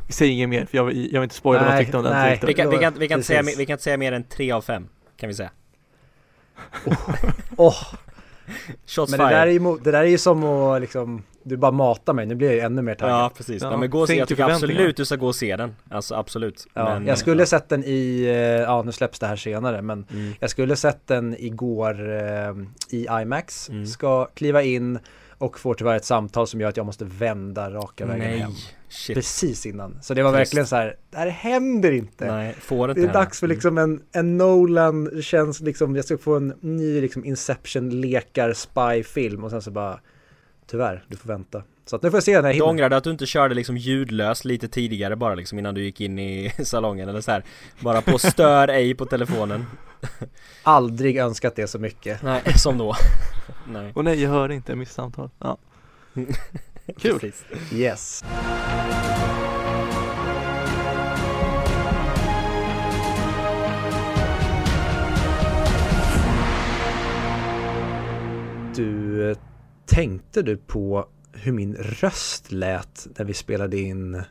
vi 0.08 0.14
säger 0.14 0.32
inget 0.34 0.50
mer 0.50 0.66
för 0.66 0.78
jag, 0.78 0.86
vill- 0.86 1.14
jag 1.14 1.20
vill 1.22 1.24
inte 1.26 1.36
spoila 1.36 1.64
vad 1.64 1.72
jag 1.74 1.80
tyckte 1.80 1.98
om 1.98 2.04
den. 2.04 2.14
nej. 2.14 2.40
vi, 2.48 2.54
kan, 2.54 2.70
vi, 2.70 2.78
kan, 2.78 2.94
vi, 3.00 3.08
kan 3.08 3.24
säga, 3.24 3.42
vi 3.58 3.66
kan 3.66 3.74
inte 3.74 3.84
säga 3.84 3.98
mer 3.98 4.12
än 4.12 4.24
tre 4.24 4.52
av 4.52 4.62
fem 4.62 4.88
kan 5.18 5.28
vi 5.28 5.34
säga. 5.36 5.52
Åh, 7.58 7.76
Shots 8.86 9.12
men 9.12 9.20
det 9.20 9.26
där, 9.36 9.48
är 9.48 9.52
ju, 9.52 9.78
det 9.84 9.92
där 9.92 10.00
är 10.00 10.04
ju 10.08 10.18
som 10.18 10.44
att 10.44 10.82
liksom, 10.82 11.24
du 11.44 11.58
bara 11.58 11.72
matar 11.72 12.14
mig, 12.14 12.26
nu 12.26 12.36
blir 12.36 12.48
jag 12.48 12.56
ju 12.56 12.62
ännu 12.62 12.82
mer 12.82 12.96
taggad. 12.96 13.16
Ja 13.20 13.32
precis, 13.38 13.62
Ja, 13.64 13.72
ja, 13.72 13.78
men 13.78 13.90
gå 13.90 14.00
och 14.02 14.08
se, 14.08 14.16
jag 14.18 14.28
tycker 14.28 14.44
absolut 14.44 14.98
du 14.98 15.06
ska 15.06 15.16
gå 15.16 15.28
och 15.28 15.36
se 15.36 15.56
den. 15.56 15.76
Alltså 15.90 16.16
absolut. 16.16 16.68
Ja, 16.74 16.84
men, 16.84 17.08
jag 17.08 17.18
skulle 17.18 17.46
sett 17.46 17.70
den 17.70 17.84
i, 17.84 18.24
eh, 18.26 18.34
ja 18.62 18.82
nu 18.84 18.92
släpps 18.92 19.20
det 19.20 19.28
här 19.28 19.36
senare 19.36 19.82
men 19.82 20.06
Mm. 20.12 20.34
jag 20.40 20.50
skulle 20.50 20.76
sett 20.76 21.08
den 21.08 21.36
igår 21.40 22.10
eh, 22.18 22.54
i 22.90 23.08
IMAX, 23.22 23.70
Mm. 23.70 23.88
ska 23.88 24.26
kliva 24.26 24.62
in 24.64 25.00
och 25.40 25.60
får 25.60 25.74
tyvärr 25.74 25.96
ett 25.96 26.06
samtal 26.06 26.48
som 26.48 26.62
gör 26.62 26.70
att 26.70 26.78
jag 26.78 26.86
måste 26.86 27.06
vända 27.06 27.70
raka 27.70 28.06
vägen 28.06 28.28
Nej, 28.30 28.40
hem. 28.40 28.52
shit. 28.90 29.16
Precis 29.16 29.66
innan. 29.66 30.00
Så 30.02 30.14
det 30.14 30.24
var 30.24 30.32
Trist. 30.32 30.40
verkligen 30.40 30.68
så 30.68 30.76
här, 30.76 30.96
det 31.12 31.18
här 31.18 31.28
händer 31.30 31.92
inte. 31.92 32.32
Nej, 32.36 32.56
får 32.60 32.90
inte 32.90 33.02
Det 33.02 33.04
är 33.04 33.08
hända. 33.08 33.20
dags 33.20 33.40
för 33.40 33.48
liksom 33.48 33.78
en, 33.78 34.02
en 34.12 34.38
Nolan, 34.38 35.04
det 35.04 35.22
känns 35.22 35.60
liksom, 35.62 35.96
jag 35.96 36.06
ska 36.06 36.18
få 36.18 36.36
en 36.36 36.54
ny 36.62 37.02
liksom 37.02 37.26
Inception 37.26 38.02
lekar 38.02 38.54
spy-film 38.54 39.44
och 39.44 39.50
sen 39.52 39.62
så 39.62 39.72
bara 39.72 40.00
Tyvärr, 40.72 41.04
du 41.08 41.18
får 41.18 41.28
vänta. 41.28 41.64
Så 41.86 41.96
att 41.96 42.02
nu 42.04 42.10
får 42.12 42.18
jag 42.18 42.24
se 42.24 42.32
när 42.32 42.38
jag 42.38 42.50
Du 42.50 42.54
hinner. 42.54 42.68
ångrade 42.70 42.98
att 42.98 43.04
du 43.04 43.12
inte 43.12 43.26
körde 43.26 43.56
liksom 43.56 43.78
ljudlöst 43.78 44.46
lite 44.46 44.68
tidigare 44.68 45.16
bara 45.16 45.36
liksom 45.36 45.60
innan 45.60 45.76
du 45.76 45.84
gick 45.84 46.02
in 46.02 46.20
i 46.20 46.52
salongen 46.64 47.10
eller 47.10 47.22
så 47.22 47.32
här. 47.32 47.44
Bara 47.80 48.02
på 48.02 48.18
stör 48.20 48.68
ej 48.68 48.96
på 48.96 49.06
telefonen. 49.06 49.66
Aldrig 50.64 51.18
önskat 51.18 51.56
det 51.56 51.68
så 51.68 51.80
mycket. 51.80 52.22
Nej, 52.24 52.42
som 52.56 52.78
då. 52.78 52.96
Nej. 53.72 53.92
Och 53.96 54.04
nej, 54.04 54.22
jag 54.22 54.30
hörde 54.30 54.56
inte, 54.56 54.72
jag 54.72 54.78
missade 54.78 54.96
samtal. 54.96 55.30
Ja. 55.40 55.58
Kul. 56.98 57.20
Precis. 57.20 57.46
Yes. 57.74 58.24
Du, 68.76 69.30
eh, 69.32 69.38
tänkte 69.86 70.42
du 70.42 70.58
på 70.58 71.08
hur 71.32 71.52
min 71.52 71.76
röst 71.76 72.52
lät 72.52 73.08
när 73.18 73.26
vi 73.26 73.34
spelade 73.34 73.78
in 73.80 74.24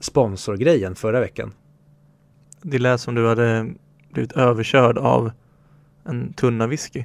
sponsorgrejen 0.00 0.94
förra 0.94 1.20
veckan? 1.20 1.52
Det 2.62 2.78
lät 2.78 3.00
som 3.00 3.14
du 3.14 3.28
hade 3.28 3.74
blivit 4.12 4.32
överkörd 4.32 4.98
av 4.98 5.30
en 6.04 6.32
tunna 6.32 6.66
whisky. 6.66 7.04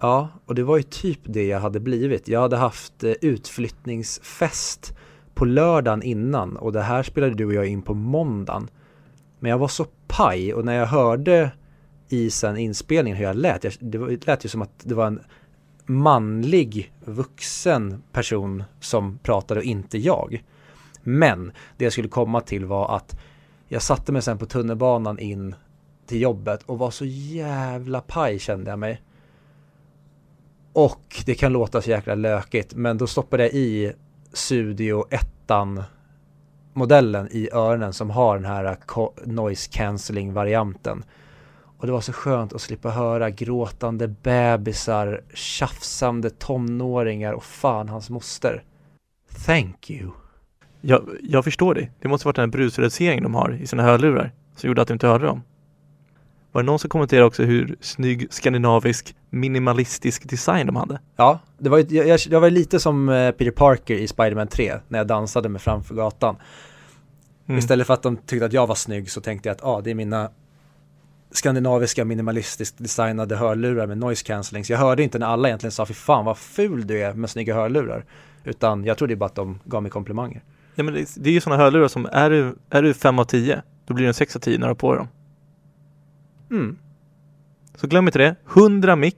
Ja, 0.00 0.28
och 0.46 0.54
det 0.54 0.62
var 0.62 0.76
ju 0.76 0.82
typ 0.82 1.20
det 1.24 1.46
jag 1.46 1.60
hade 1.60 1.80
blivit. 1.80 2.28
Jag 2.28 2.40
hade 2.40 2.56
haft 2.56 3.04
eh, 3.04 3.12
utflyttningsfest 3.20 4.96
på 5.34 5.44
lördagen 5.44 6.02
innan 6.02 6.56
och 6.56 6.72
det 6.72 6.82
här 6.82 7.02
spelade 7.02 7.34
du 7.34 7.46
och 7.46 7.54
jag 7.54 7.66
in 7.66 7.82
på 7.82 7.94
måndagen. 7.94 8.70
Men 9.38 9.50
jag 9.50 9.58
var 9.58 9.68
så 9.68 9.86
paj 10.06 10.54
och 10.54 10.64
när 10.64 10.74
jag 10.74 10.86
hörde 10.86 11.50
i 12.08 12.30
sen 12.30 12.56
inspelningen 12.56 13.16
hur 13.16 13.24
jag 13.24 13.36
lät, 13.36 13.64
jag, 13.64 13.72
det, 13.80 13.98
var, 13.98 14.08
det 14.08 14.26
lät 14.26 14.44
ju 14.44 14.48
som 14.48 14.62
att 14.62 14.72
det 14.82 14.94
var 14.94 15.06
en 15.06 15.20
manlig 15.86 16.92
vuxen 17.04 18.02
person 18.12 18.64
som 18.80 19.18
pratade 19.18 19.60
och 19.60 19.66
inte 19.66 19.98
jag. 19.98 20.44
Men 21.02 21.52
det 21.76 21.84
jag 21.84 21.92
skulle 21.92 22.08
komma 22.08 22.40
till 22.40 22.64
var 22.64 22.96
att 22.96 23.20
jag 23.68 23.82
satte 23.82 24.12
mig 24.12 24.22
sen 24.22 24.38
på 24.38 24.46
tunnelbanan 24.46 25.18
in 25.18 25.54
till 26.06 26.20
jobbet 26.20 26.62
och 26.62 26.78
var 26.78 26.90
så 26.90 27.04
jävla 27.04 28.00
paj 28.00 28.38
kände 28.38 28.70
jag 28.70 28.78
mig. 28.78 29.02
Och 30.78 31.22
det 31.26 31.34
kan 31.34 31.52
låta 31.52 31.82
så 31.82 31.90
jäkla 31.90 32.14
lökigt 32.14 32.74
men 32.74 32.98
då 32.98 33.06
stoppade 33.06 33.42
jag 33.42 33.52
i 33.52 33.92
Studio 34.32 35.04
1 35.10 35.26
modellen 36.72 37.28
i 37.30 37.50
öronen 37.52 37.92
som 37.92 38.10
har 38.10 38.36
den 38.36 38.44
här 38.44 38.64
eh, 38.64 39.08
noise 39.24 39.70
cancelling 39.72 40.32
varianten. 40.32 41.04
Och 41.78 41.86
det 41.86 41.92
var 41.92 42.00
så 42.00 42.12
skönt 42.12 42.52
att 42.52 42.60
slippa 42.60 42.90
höra 42.90 43.30
gråtande 43.30 44.08
bebisar, 44.08 45.20
tjafsande 45.34 46.30
tonåringar 46.30 47.32
och 47.32 47.44
fan 47.44 47.88
hans 47.88 48.10
moster. 48.10 48.62
Thank 49.46 49.90
you. 49.90 50.10
Jag, 50.80 51.08
jag 51.22 51.44
förstår 51.44 51.74
dig. 51.74 51.90
Det 52.00 52.08
måste 52.08 52.28
varit 52.28 52.36
den 52.36 52.42
här 52.42 52.52
brusreduceringen 52.52 53.22
de 53.22 53.34
har 53.34 53.58
i 53.62 53.66
sina 53.66 53.82
hörlurar 53.82 54.32
som 54.56 54.68
gjorde 54.68 54.82
att 54.82 54.88
du 54.88 54.94
inte 54.94 55.06
hörde 55.06 55.26
dem. 55.26 55.42
Var 56.58 56.62
det 56.62 56.66
någon 56.66 56.78
som 56.78 56.90
kommenterade 56.90 57.26
också 57.26 57.42
hur 57.42 57.76
snygg 57.80 58.26
skandinavisk 58.30 59.14
minimalistisk 59.30 60.28
design 60.28 60.66
de 60.66 60.76
hade? 60.76 61.00
Ja, 61.16 61.40
det 61.58 61.68
var, 61.68 61.78
jag, 61.88 62.08
jag, 62.08 62.20
jag 62.30 62.40
var 62.40 62.50
lite 62.50 62.80
som 62.80 63.08
eh, 63.08 63.30
Peter 63.30 63.50
Parker 63.50 63.94
i 63.94 64.08
Spider-Man 64.08 64.48
3 64.48 64.74
när 64.88 64.98
jag 64.98 65.06
dansade 65.06 65.48
med 65.48 65.62
framför 65.62 65.94
gatan. 65.94 66.36
Mm. 67.46 67.58
Istället 67.58 67.86
för 67.86 67.94
att 67.94 68.02
de 68.02 68.16
tyckte 68.16 68.46
att 68.46 68.52
jag 68.52 68.66
var 68.66 68.74
snygg 68.74 69.10
så 69.10 69.20
tänkte 69.20 69.48
jag 69.48 69.54
att 69.54 69.64
ah, 69.64 69.80
det 69.80 69.90
är 69.90 69.94
mina 69.94 70.30
skandinaviska 71.30 72.04
minimalistiskt 72.04 72.78
designade 72.78 73.36
hörlurar 73.36 73.86
med 73.86 73.98
noise 73.98 74.24
cancelling. 74.24 74.64
Så 74.64 74.72
jag 74.72 74.78
hörde 74.78 75.02
inte 75.02 75.18
när 75.18 75.26
alla 75.26 75.48
egentligen 75.48 75.72
sa 75.72 75.86
fy 75.86 75.94
fan 75.94 76.24
vad 76.24 76.38
ful 76.38 76.86
du 76.86 77.02
är 77.02 77.14
med 77.14 77.30
snygga 77.30 77.54
hörlurar. 77.54 78.04
Utan 78.44 78.84
jag 78.84 78.98
trodde 78.98 79.16
bara 79.16 79.26
att 79.26 79.34
de 79.34 79.60
gav 79.64 79.82
mig 79.82 79.90
komplimanger. 79.90 80.42
Ja, 80.74 80.82
men 80.82 80.94
det, 80.94 81.08
det 81.16 81.30
är 81.30 81.34
ju 81.34 81.40
sådana 81.40 81.62
hörlurar 81.62 81.88
som 81.88 82.08
är 82.12 82.30
du, 82.30 82.54
är 82.70 82.82
du 82.82 82.94
5 82.94 83.18
av 83.18 83.24
10 83.24 83.62
då 83.86 83.94
blir 83.94 84.04
det 84.04 84.10
en 84.10 84.14
6 84.14 84.36
av 84.36 84.40
10 84.40 84.58
när 84.58 84.66
du 84.66 84.70
har 84.70 84.74
på 84.74 84.94
dem. 84.94 85.08
Mm. 86.50 86.78
Så 87.74 87.86
glöm 87.86 88.08
inte 88.08 88.18
det. 88.18 88.36
100 88.56 88.96
mic 88.96 89.14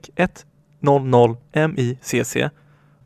100 0.80 1.36
MICC 1.52 2.36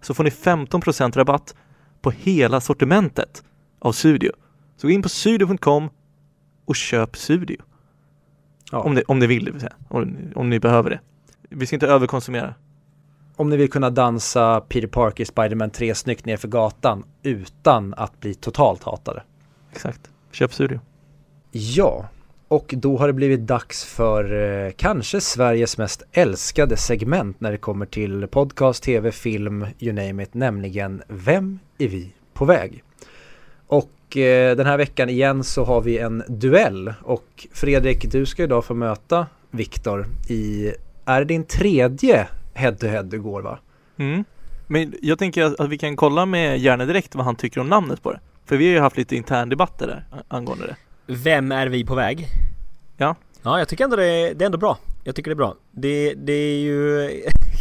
så 0.01 0.15
får 0.15 0.25
ni 0.25 0.31
15% 0.31 1.17
rabatt 1.17 1.55
på 2.01 2.11
hela 2.11 2.61
sortimentet 2.61 3.45
av 3.79 3.93
Studio. 3.93 4.33
Så 4.77 4.87
gå 4.87 4.91
in 4.91 5.03
på 5.03 5.09
studio.com 5.09 5.91
och 6.65 6.77
köp 6.77 7.17
Studio. 7.17 7.57
Ja. 8.73 8.79
Om, 8.79 8.95
det, 8.95 9.03
om 9.03 9.19
ni 9.19 9.27
vill 9.27 9.45
det 9.45 9.51
vill 9.51 9.61
säga. 9.61 9.75
Om, 9.89 10.17
om 10.35 10.51
ni 10.51 10.61
behöver 10.61 10.91
det. 10.91 11.01
Vi 11.49 11.67
ska 11.67 11.77
inte 11.77 11.87
överkonsumera. 11.87 12.55
Om 13.37 13.51
ni 13.51 13.57
vill 13.57 13.71
kunna 13.71 13.91
dansa 13.91 14.61
Peter 14.61 14.89
Parker 14.89 15.25
Spider-Man 15.25 15.71
3 15.71 15.95
snyggt 15.95 16.25
ner 16.25 16.37
för 16.37 16.49
gatan 16.49 17.05
utan 17.23 17.95
att 17.95 18.21
bli 18.21 18.35
totalt 18.35 18.83
hatade. 18.83 19.23
Exakt. 19.73 20.11
Köp 20.31 20.55
Studio. 20.55 20.81
Ja, 21.51 22.09
och 22.49 22.75
då 22.77 22.99
har 22.99 23.07
det 23.07 23.13
blivit 23.13 23.41
dags 23.41 23.85
för 23.85 24.35
eh, 24.67 24.73
kanske 24.77 25.21
Sveriges 25.21 25.79
mest 25.79 26.03
älskade 26.13 26.77
segment 26.77 27.41
när 27.41 27.51
det 27.51 27.59
kommer 27.59 27.87
till 27.87 28.27
podcast, 28.27 28.83
tv, 28.83 29.13
film, 29.13 29.67
you 29.79 29.93
name 29.93 30.23
it, 30.23 30.35
nämligen 30.35 31.03
Vem 31.09 31.59
är 31.79 31.89
vi 31.89 32.13
på 32.33 32.45
väg? 32.45 32.83
Och 33.67 34.17
eh, 34.17 34.57
den 34.57 34.67
här 34.67 34.77
veckan 34.77 35.09
igen 35.09 35.45
så 35.45 35.65
har 35.65 35.81
vi 35.81 35.99
en 35.99 36.23
duell 36.29 36.95
och 37.03 37.47
Fredrik, 37.53 38.13
du 38.13 38.27
ska 38.27 38.43
idag 38.43 38.65
få 38.65 38.75
möta 38.75 39.27
Viktor 39.51 40.07
i, 40.29 40.73
är 41.05 41.19
det 41.19 41.25
din 41.25 41.45
tredje 41.45 42.29
head-to-head 42.55 43.03
du 43.03 43.21
går 43.21 43.43
va? 43.43 43.59
Mm. 43.97 44.25
Men 44.67 44.95
jag 45.03 45.19
tänker 45.19 45.63
att, 45.63 45.69
vi 45.69 45.79
kan 45.79 45.97
kolla 45.97 46.27
med 46.27 46.59
Järne 46.59 46.87
direkt 46.87 47.15
vad 47.15 47.25
han 47.25 47.37
tycker 47.37 47.61
om 47.61 47.69
namnet 47.69 48.03
på 48.03 48.13
det. 48.13 48.21
För 48.47 48.57
vi 48.57 48.67
har 48.67 48.73
ju 48.73 48.81
haft 48.81 48.97
lite 48.97 49.17
intern 49.17 49.49
debatter 49.49 49.87
där 49.87 50.05
angående 50.29 50.67
det. 50.67 50.77
Vem 51.07 51.53
är 51.53 51.67
vi 51.67 51.85
på 51.85 51.95
väg? 51.95 52.29
Ja. 52.97 53.15
Ja, 53.43 53.59
jag 53.59 53.69
tycker 53.69 53.85
ändå 53.85 53.97
det 53.97 54.05
är, 54.07 54.35
det 54.35 54.45
är 54.45 54.47
ändå 54.47 54.59
bra. 54.59 54.79
Jag 55.05 55.15
tycker 55.17 55.31
det 55.31 55.33
är 55.33 55.37
bra. 55.37 55.55
Det, 55.71 56.15
det 56.15 56.33
är 56.33 56.59
ju 56.59 57.11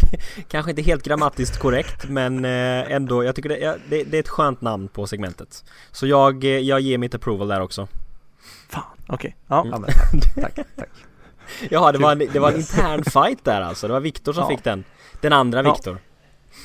kanske 0.48 0.72
inte 0.72 0.82
helt 0.82 1.04
grammatiskt 1.04 1.60
korrekt 1.60 2.10
men 2.10 2.46
eh, 2.46 2.92
ändå, 2.92 3.24
jag 3.24 3.36
tycker 3.36 3.50
det, 3.50 3.78
det, 3.90 4.04
det 4.04 4.18
är 4.18 4.20
ett 4.20 4.30
skönt 4.30 4.62
namn 4.62 4.88
på 4.88 5.08
segmentet. 5.08 5.64
Så 5.92 6.08
jag, 6.08 6.44
eh, 6.44 6.50
jag 6.50 6.80
ger 6.80 6.98
mitt 6.98 7.16
approval 7.16 7.48
där 7.48 7.62
också. 7.62 7.88
Fan, 8.70 8.84
okej. 9.08 9.36
Ja. 9.48 9.62
Mm. 9.66 9.82
Men 9.82 9.90
tack, 10.36 10.56
tack, 10.56 10.68
tack. 10.76 10.90
Jaha, 11.70 11.92
det 11.92 11.98
var 11.98 12.12
en, 12.12 12.20
det 12.34 12.40
var 12.40 12.52
en 12.52 12.58
intern 12.58 13.04
fight 13.04 13.44
där 13.44 13.62
alltså. 13.62 13.88
Det 13.88 13.94
var 13.94 14.00
Viktor 14.00 14.34
som 14.34 14.42
Ja. 14.44 14.50
fick 14.50 14.64
den. 14.64 14.84
Den 15.22 15.34
andra 15.34 15.64
Ja. 15.64 15.98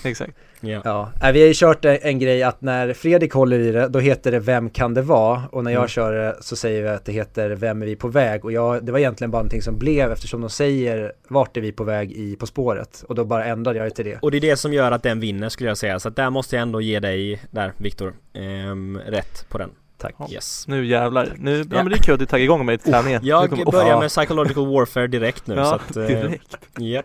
Exakt. 0.05 0.33
Ja. 0.61 0.81
Ja, 0.85 1.31
vi 1.33 1.41
har 1.41 1.47
ju 1.49 1.55
kört 1.55 1.85
en, 1.85 1.99
en 2.03 2.19
grej 2.19 2.43
att 2.43 2.63
när 2.63 2.93
Fredrik 2.93 3.33
håller 3.33 3.59
i 3.59 3.73
det, 3.73 3.89
då 3.89 3.99
heter 3.99 4.31
det 4.33 4.39
Vem 4.41 4.71
kan 4.71 4.95
det 4.95 5.03
vara? 5.03 5.43
Och 5.53 5.65
när 5.65 5.71
jag 5.71 5.79
Mm. 5.79 5.89
kör 5.89 6.13
det 6.13 6.37
så 6.41 6.57
säger 6.57 6.83
vi 6.83 6.89
att 6.89 7.05
det 7.05 7.13
heter 7.13 7.51
Vem 7.51 7.83
är 7.83 7.87
vi 7.87 7.97
på 7.97 8.09
väg? 8.09 8.45
Och 8.45 8.53
jag, 8.53 8.85
det 8.85 8.93
var 8.93 8.99
egentligen 8.99 9.31
bara 9.31 9.39
någonting 9.39 9.63
som 9.63 9.79
blev 9.79 10.13
eftersom 10.13 10.41
de 10.41 10.51
säger 10.51 11.13
Vart 11.29 11.57
är 11.57 11.61
vi 11.61 11.73
på 11.73 11.85
väg 11.85 12.13
i 12.13 12.37
På 12.37 12.47
spåret? 12.47 13.05
Och 13.09 13.15
då 13.15 13.25
bara 13.25 13.45
ändrade 13.45 13.79
jag 13.79 13.87
det 13.87 13.91
till 13.91 14.05
det. 14.05 14.19
Och 14.23 14.31
det 14.31 14.37
är 14.37 14.41
det 14.41 14.57
som 14.57 14.73
gör 14.73 14.93
att 14.93 15.03
den 15.03 15.21
vinner 15.21 15.49
skulle 15.49 15.71
jag 15.71 15.79
säga. 15.79 15.99
Så 16.01 16.09
att 16.09 16.17
där 16.17 16.31
måste 16.31 16.57
jag 16.57 16.63
ändå 16.63 16.81
ge 16.81 17.01
dig, 17.01 17.41
där 17.51 17.73
Viktor, 17.77 18.15
ehm, 18.35 18.99
rätt 19.07 19.47
på 19.49 19.59
den. 19.59 19.71
Tack. 19.99 20.15
Ja. 20.19 20.29
Yes. 20.33 20.65
Nu 20.69 20.87
jävlar. 20.87 21.29
Nu, 21.39 21.59
ja. 21.59 21.65
Ja. 21.71 21.77
men 21.77 21.89
det 21.89 21.95
är 21.99 22.03
kul 22.03 22.15
att 22.15 22.21
du 22.21 22.27
taggar 22.27 22.45
igång 22.45 22.67
med 22.67 22.83
träningen. 22.85 23.23
Nu 23.23 23.29
Jag 23.29 23.51
kommer- 23.51 23.65
oh, 23.65 23.71
börjar 23.71 23.89
ja. 23.89 24.01
med 24.01 24.09
psychological 24.09 24.67
warfare 24.67 25.07
direkt 25.07 25.47
nu 25.47 25.55
så 25.55 25.61
Ja, 25.61 25.75
att, 25.75 25.97
eh, 25.97 26.07
direkt. 26.07 26.57
ja. 26.79 27.03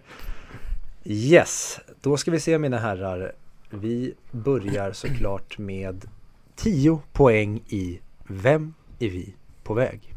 Yes, 1.06 1.80
då 2.04 2.18
ska 2.18 2.32
vi 2.32 2.39
se 2.39 2.58
mina 2.58 2.78
herrar. 2.78 3.32
Vi 3.70 4.13
börjar 4.32 4.92
såklart 4.92 5.58
med 5.58 6.06
10 6.56 7.00
poäng 7.12 7.62
i 7.68 8.00
Vem 8.28 8.74
är 9.00 9.10
vi 9.10 9.34
på 9.63 9.74
väg? 9.74 10.16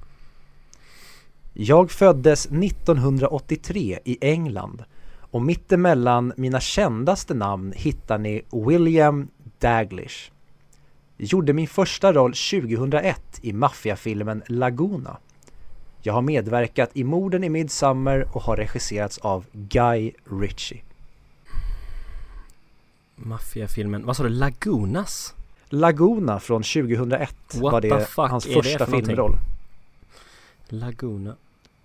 Jag 1.52 1.90
föddes 1.90 2.46
1983 2.46 3.98
i 4.04 4.18
England 4.20 4.84
och 5.18 5.42
mittemellan 5.42 6.32
mina 6.36 6.60
kändaste 6.60 7.34
namn 7.34 7.72
hittar 7.76 8.18
ni 8.18 8.42
William 8.52 9.28
Daglish. 9.58 10.30
Gjorde 11.16 11.52
min 11.52 11.68
första 11.68 12.12
roll 12.12 12.32
2001 12.32 13.20
i 13.42 13.52
maffiafilmen 13.52 14.42
Laguna. 14.46 15.16
Jag 16.02 16.12
har 16.12 16.22
medverkat 16.22 16.90
i 16.94 17.04
Morden 17.04 17.44
i 17.44 17.48
Midsummer 17.48 18.28
och 18.32 18.42
har 18.42 18.56
regisserats 18.56 19.18
av 19.18 19.44
Guy 19.52 20.12
Ritchie. 20.40 20.82
Maffiafilmen, 23.16 24.06
vad 24.06 24.16
sa 24.16 24.22
du? 24.22 24.28
Lagunas? 24.28 25.34
Laguna 25.68 26.40
från 26.40 26.62
2001 26.62 27.34
What 27.54 27.72
var 27.72 27.80
det 27.80 28.06
fuck 28.06 28.30
hans 28.30 28.44
det 28.44 28.52
första 28.52 28.78
för 28.78 28.86
någonting? 28.86 29.06
filmroll. 29.06 29.36
Laguna 30.68 31.36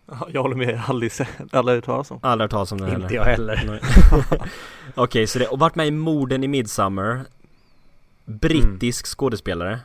Ja, 0.05 0.27
jag 0.31 0.41
håller 0.41 0.55
med, 0.55 0.69
jag 0.69 0.77
har 0.77 0.93
aldrig 0.93 1.11
sett, 1.11 1.53
aldrig 1.53 1.77
hört 1.77 1.85
talas 1.85 2.11
om. 2.11 2.19
Aldrig 2.21 2.43
hört 2.43 2.51
talas 2.51 2.71
om 2.71 2.77
den 2.77 2.89
heller. 2.89 3.03
Inte 3.05 3.15
jag 3.15 3.23
heller. 3.23 3.81
Okej, 4.95 5.27
så 5.27 5.39
det, 5.39 5.47
och 5.47 5.59
varit 5.59 5.75
med 5.75 5.87
i 5.87 5.91
Morden 5.91 6.43
i 6.43 6.47
Midsummer 6.47 7.25
Brittisk 8.25 9.07
skådespelare 9.07 9.79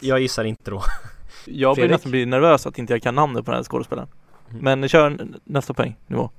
Jag 0.00 0.20
gissar 0.20 0.44
inte 0.44 0.70
då 0.70 0.82
Jag 1.46 1.76
blir 1.76 1.88
nästan 1.88 2.10
bli 2.10 2.26
nervös 2.26 2.66
att 2.66 2.78
inte 2.78 2.92
jag 2.92 3.02
kan 3.02 3.14
namnet 3.14 3.44
på 3.44 3.50
den 3.50 3.58
här 3.58 3.64
skådespelaren. 3.64 4.08
Mm. 4.50 4.80
Men 4.80 4.88
kör 4.88 5.28
nästa 5.44 5.74
poäng, 5.74 5.96
nivå. 6.06 6.30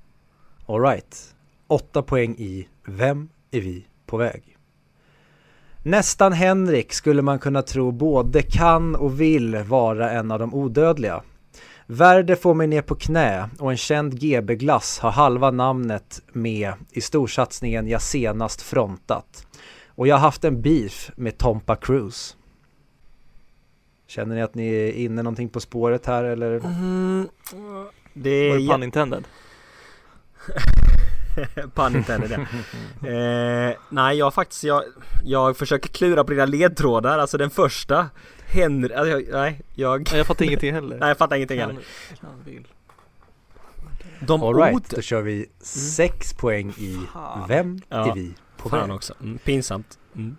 Alright. 0.66 1.36
Åtta 1.68 2.02
poäng 2.02 2.36
i 2.38 2.68
Vem 2.86 3.30
är 3.52 3.62
vi 3.62 3.86
på 4.06 4.18
väg? 4.18 4.53
Nästan 5.86 6.34
Henrik 6.34 6.94
skulle 6.94 7.22
man 7.22 7.40
kunna 7.40 7.62
tro 7.62 7.92
både 7.92 8.42
kan 8.42 8.96
och 8.96 9.22
vill 9.22 9.56
vara 9.58 10.12
en 10.12 10.32
av 10.32 10.40
de 10.40 10.54
odödliga. 10.54 11.24
Värde 11.86 12.36
får 12.36 12.54
mig 12.54 12.68
ner 12.68 12.82
på 12.82 12.96
knä 12.96 13.50
och 13.60 13.72
en 13.72 13.78
känd 13.78 14.20
GB-glass 14.20 15.00
har 15.00 15.12
halva 15.12 15.52
namnet 15.52 16.22
med 16.32 16.74
i 16.92 17.02
storsatsningen 17.02 17.88
jag 17.88 18.02
senast 18.02 18.62
frontat. 18.62 19.48
Och 19.88 20.08
jag 20.08 20.16
har 20.16 20.22
haft 20.22 20.44
en 20.44 20.62
beef 20.62 21.12
med 21.16 21.38
Tompa 21.38 21.76
Cruise. 21.76 22.36
Känner 24.08 24.36
ni 24.36 24.42
att 24.42 24.56
ni 24.56 24.68
är 24.68 24.92
inne 24.92 25.24
någonting 25.24 25.50
på 25.50 25.60
spåret 25.60 26.06
här 26.06 26.24
eller? 26.24 26.52
mm, 26.66 27.28
Det 28.14 28.50
Var 28.50 28.56
är 28.56 28.60
det 28.60 28.68
pun 28.68 28.84
intended? 28.84 29.24
Pun 31.74 31.96
intended 31.96 32.32
ja. 32.32 33.10
eh, 33.10 33.76
Nej 33.90 34.18
jag 34.18 34.34
faktiskt, 34.34 34.64
jag, 34.64 34.84
jag 35.24 35.58
försöker 35.58 35.90
klura 35.90 36.24
på 36.24 36.32
dina 36.32 36.46
ledtrådar, 36.46 37.20
alltså 37.20 37.38
den 37.38 37.50
första 37.50 38.10
Henry, 38.48 38.94
alltså, 38.94 39.20
jag, 39.20 39.24
nej 39.32 39.62
jag 39.74 40.10
jag 40.14 40.28
fattar 40.28 40.46
ingenting 40.46 40.74
heller. 40.74 40.98
Nej 41.00 41.08
jag 41.08 41.18
fattar 41.18 41.36
ingenting 41.36 41.60
heller. 41.60 41.78
De 44.20 44.44
Alright, 44.44 44.76
ot- 44.76 44.90
då 44.90 45.02
kör 45.02 45.22
vi 45.22 45.46
sex 45.96 46.34
poäng 46.34 46.70
i 46.78 47.00
Fan. 47.14 47.48
Vem 47.48 47.82
Ja, 47.90 48.10
är 48.10 48.14
vi 48.16 48.34
på 48.58 48.70
Fan 48.70 48.80
väg? 48.88 48.96
också, 48.96 49.14
mm, 49.22 49.38
pinsamt 49.38 49.98
mm. 50.16 50.38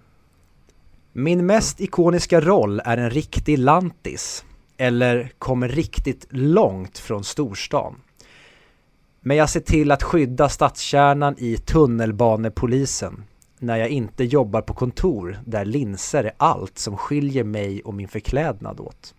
Min 1.13 1.47
mest 1.47 1.81
ikoniska 1.81 2.41
roll 2.41 2.81
är 2.85 2.97
en 2.97 3.11
riktig 3.11 3.59
lantis 3.59 4.45
eller 4.77 5.33
kommer 5.39 5.69
riktigt 5.69 6.27
långt 6.31 6.99
från 6.99 7.25
storstan. 7.25 8.01
Men 9.27 9.37
jag 9.37 9.51
ser 9.51 9.61
till 9.61 9.91
att 9.91 10.03
skydda 10.03 10.49
stadskärnan 10.49 11.35
i 11.39 11.57
tunnelbanepolisen 11.57 13.25
när 13.59 13.77
jag 13.77 13.89
inte 13.89 14.25
jobbar 14.25 14.61
på 14.61 14.75
kontor 14.75 15.39
där 15.47 15.65
linser 15.65 16.25
är 16.25 16.33
allt 16.37 16.79
som 16.79 16.97
skiljer 16.97 17.45
mig 17.45 17.83
och 17.83 17.95
min 17.95 18.09
förklädnad 18.09 18.81
åt. 18.81 19.15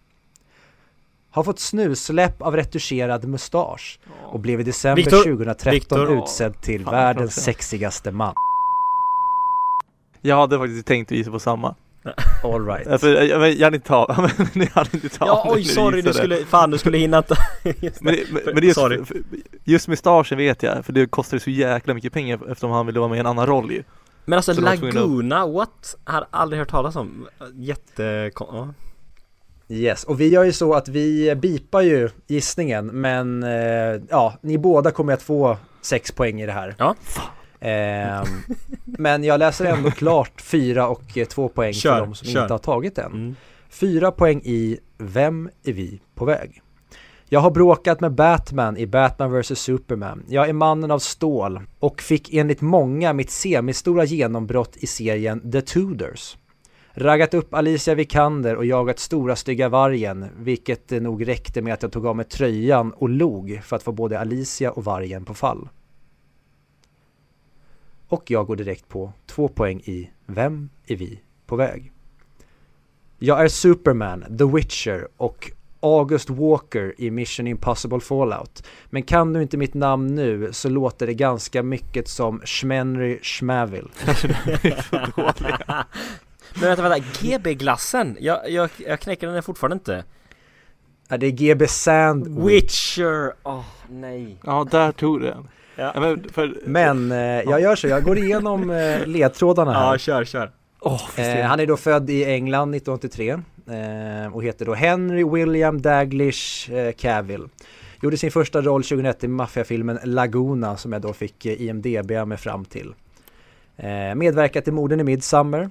Har 1.31 1.43
fått 1.43 1.59
snusläpp 1.59 2.41
av 2.41 2.55
retuscherad 2.55 3.25
mustasch 3.25 3.99
och 4.23 4.39
blev 4.39 4.59
i 4.59 4.63
december 4.63 5.03
Viktor, 5.03 5.23
2013 5.23 5.99
Viktor. 5.99 6.17
utsedd 6.17 6.61
till 6.61 6.85
världens 6.85 7.43
sexigaste 7.43 8.11
man. 8.11 8.33
Jag 10.21 10.35
hade 10.35 10.57
faktiskt 10.57 10.87
tänkt 10.87 11.11
gissa 11.11 11.31
på 11.31 11.39
samma. 11.39 11.75
All 12.43 12.65
right. 12.65 12.87
Alltså, 12.87 13.07
jag, 13.09 13.39
men 13.39 13.57
jag 13.57 13.65
hade 13.65 13.75
inte 13.75 13.87
ta, 13.87 14.15
men 14.37 14.47
ni 14.53 14.65
hade 14.73 14.89
inte 14.93 15.09
ta 15.09 15.25
Ja 15.25 15.45
oj 15.49 15.63
sorry 15.63 16.01
du 16.01 16.13
skulle, 16.13 16.37
fan 16.45 16.71
du 16.71 16.77
skulle 16.77 16.97
hinna 16.97 17.21
ta 17.21 17.35
Just 17.79 18.01
Men, 18.01 18.15
det. 18.15 18.23
men, 18.31 18.41
men 18.45 18.55
det 18.55 18.69
är 18.69 18.73
Sorry. 18.73 18.97
just, 18.97 19.11
just 19.63 19.87
mustaschen 19.87 20.37
vet 20.37 20.63
jag, 20.63 20.85
för 20.85 20.93
det 20.93 21.05
kostade 21.05 21.39
så 21.39 21.49
jäkla 21.49 21.93
mycket 21.93 22.13
pengar 22.13 22.39
eftersom 22.51 22.71
han 22.71 22.85
ville 22.85 22.99
vara 22.99 23.09
med 23.09 23.17
i 23.17 23.19
en 23.19 23.25
annan 23.25 23.45
roll 23.47 23.71
ju. 23.71 23.83
Men 24.25 24.37
alltså 24.37 24.53
Så 24.53 24.67
att- 24.67 24.81
Laguna, 24.81 25.47
what? 25.47 25.95
Har 26.03 26.25
aldrig 26.31 26.59
hört 26.59 26.69
talas 26.69 26.95
om 26.95 27.27
Jätte... 27.53 28.31
Ja. 28.39 28.73
Yes, 29.69 30.03
och 30.03 30.21
vi 30.21 30.27
gör 30.29 30.43
ju 30.43 30.51
så 30.53 30.73
att 30.73 30.87
vi 30.87 31.35
bipar 31.35 31.81
ju 31.81 32.09
gissningen 32.27 32.85
men 32.85 33.43
eh, 33.43 34.01
ja, 34.09 34.33
ni 34.41 34.57
båda 34.57 34.91
kommer 34.91 35.13
att 35.13 35.21
få 35.21 35.57
sex 35.81 36.11
poäng 36.11 36.41
i 36.41 36.45
det 36.45 36.51
här. 36.51 36.75
Ja. 36.77 36.95
Ehm, 37.59 38.25
men 38.85 39.23
jag 39.23 39.39
läser 39.39 39.65
ändå 39.65 39.91
klart 39.91 40.41
fyra 40.41 40.87
och 40.87 41.17
eh, 41.17 41.25
två 41.25 41.49
poäng 41.49 41.73
Kör, 41.73 41.93
för 41.99 42.05
de 42.05 42.15
som 42.15 42.27
kör. 42.27 42.41
inte 42.41 42.53
har 42.53 42.59
tagit 42.59 42.95
den. 42.95 43.11
Mm. 43.11 43.35
Fyra 43.69 44.11
poäng 44.11 44.41
i 44.43 44.77
Vem 44.97 45.49
är 45.63 45.73
vi 45.73 46.01
på 46.15 46.25
väg? 46.25 46.61
Jag 47.29 47.39
har 47.39 47.51
bråkat 47.51 47.99
med 48.01 48.11
Batman 48.11 48.77
i 48.77 48.87
Batman 48.87 49.31
vs 49.31 49.59
Superman. 49.59 50.23
Jag 50.27 50.49
är 50.49 50.53
mannen 50.53 50.91
av 50.91 50.99
stål 50.99 51.59
och 51.79 52.01
fick 52.01 52.33
enligt 52.33 52.61
många 52.61 53.13
mitt 53.13 53.29
semistora 53.31 54.03
genombrott 54.03 54.77
i 54.77 54.87
serien 54.87 55.51
The 55.51 55.61
Tudors. 55.61 56.37
Raggat 56.93 57.33
upp 57.33 57.53
Alicia 57.53 57.95
Vikander 57.95 58.55
och 58.55 58.65
jagat 58.65 58.99
stora 58.99 59.35
stygga 59.35 59.69
vargen, 59.69 60.25
vilket 60.37 60.87
det 60.87 60.99
nog 60.99 61.27
räckte 61.27 61.61
med 61.61 61.73
att 61.73 61.83
jag 61.83 61.91
tog 61.91 62.05
av 62.07 62.15
mig 62.15 62.25
tröjan 62.25 62.91
och 62.91 63.09
log 63.09 63.59
för 63.63 63.75
att 63.75 63.83
få 63.83 63.91
både 63.91 64.19
Alicia 64.19 64.71
och 64.71 64.83
vargen 64.83 65.25
på 65.25 65.33
fall. 65.33 65.67
Och 68.07 68.31
jag 68.31 68.47
går 68.47 68.55
direkt 68.55 68.89
på 68.89 69.13
två 69.25 69.47
poäng 69.47 69.79
i 69.79 70.09
Vem 70.25 70.69
är 70.87 70.95
vi 70.95 71.19
på 71.45 71.55
väg? 71.55 71.91
Jag 73.19 73.43
är 73.43 73.47
Superman, 73.47 74.37
The 74.37 74.45
Witcher 74.45 75.07
och 75.17 75.51
August 75.79 76.29
Walker 76.29 76.93
i 76.97 77.11
Mission 77.11 77.47
Impossible 77.47 77.99
Fallout. 77.99 78.67
Men 78.85 79.03
kan 79.03 79.33
du 79.33 79.41
inte 79.41 79.57
mitt 79.57 79.73
namn 79.73 80.15
nu 80.15 80.53
så 80.53 80.69
låter 80.69 81.07
det 81.07 81.13
ganska 81.13 81.63
mycket 81.63 82.07
som 82.07 82.41
Schmenry 82.45 83.19
Schmavill. 83.21 83.89
Men 86.53 86.61
vänta, 86.61 86.89
vänta, 86.89 87.07
GB-glassen? 87.21 88.17
Jag, 88.19 88.49
jag, 88.49 88.69
jag 88.77 88.99
knäcker 88.99 89.27
den 89.27 89.43
fortfarande 89.43 89.73
inte 89.73 90.03
Är 91.09 91.17
det 91.17 91.31
GB 91.31 91.67
Sand? 91.67 92.45
Witcher! 92.45 93.33
Åh, 93.43 93.65
nej 93.89 94.37
Ja, 94.43 94.67
där 94.71 94.91
tog 94.91 95.21
du 95.21 95.25
den. 95.27 95.47
Ja. 95.75 95.93
Men 95.99 96.29
för, 96.29 96.57
Men 96.65 97.11
eh, 97.11 97.17
jag 97.17 97.61
gör 97.61 97.75
så, 97.75 97.87
jag 97.87 98.03
går 98.03 98.17
igenom 98.17 98.69
eh, 98.69 99.05
ledtrådarna 99.07 99.73
här. 99.73 99.91
Ja, 99.91 99.97
kör, 99.97 100.25
kör 100.25 100.51
är 101.17 101.41
Eh, 101.41 101.45
han 101.45 101.59
är 101.59 101.65
då 101.67 101.77
född 101.77 102.09
i 102.09 102.25
England 102.25 102.75
1983 102.75 103.29
eh, 103.31 104.35
och 104.35 104.43
heter 104.43 104.65
då 104.65 104.73
Henry 104.73 105.23
William 105.23 105.81
Daglish 105.81 106.71
eh, 106.71 106.91
Cavill. 106.91 107.47
Gjorde 108.01 108.17
sin 108.17 108.31
första 108.31 108.61
roll 108.61 108.83
2001 108.83 109.23
i 109.23 109.27
maffiafilmen 109.27 109.99
Laguna 110.03 110.77
som 110.77 110.93
jag 110.93 111.01
då 111.01 111.13
fick 111.13 111.45
eh, 111.45 111.61
IMDB 111.61 112.11
med 112.27 112.39
fram 112.39 112.65
till. 112.65 112.93
Eh, 113.77 114.15
medverkat 114.15 114.67
i 114.67 114.71
Morden 114.71 114.99
i 114.99 115.03
Midsummer 115.03 115.69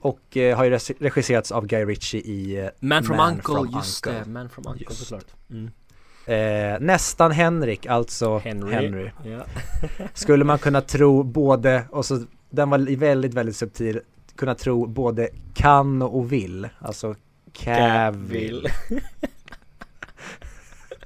och 0.00 0.36
eh, 0.36 0.56
har 0.56 0.64
ju 0.64 0.70
regi- 0.70 0.96
regisserats 1.00 1.52
av 1.52 1.66
Guy 1.66 1.84
Ritchie 1.84 2.20
i 2.20 2.56
eh, 2.58 2.68
Man 2.80 3.04
from 3.04 3.16
Man 3.16 3.32
Uncle, 3.32 3.54
from 3.54 3.70
just 3.76 4.06
Uncle. 4.06 4.22
det, 4.24 4.30
Man 4.30 4.48
from 4.48 4.66
Uncle 4.66 4.86
Just 4.88 5.00
såklart 5.06 5.26
mm. 5.50 5.70
Eh, 6.26 6.80
Nästan 6.80 7.30
Henrik, 7.30 7.86
alltså 7.86 8.38
Henry. 8.38 8.74
Henry. 8.74 9.10
Ja. 9.24 9.40
Skulle 10.14 10.44
man 10.44 10.58
kunna 10.58 10.80
tro 10.80 11.22
både, 11.22 11.82
och 11.90 12.06
så 12.06 12.24
den 12.50 12.70
var 12.70 12.96
väldigt, 12.96 13.34
väldigt 13.34 13.56
subtil, 13.56 14.00
kunna 14.36 14.54
tro 14.54 14.86
både 14.86 15.28
kan 15.54 16.02
och 16.02 16.32
vill. 16.32 16.68
Alltså 16.78 17.14
Cavill. 17.52 18.68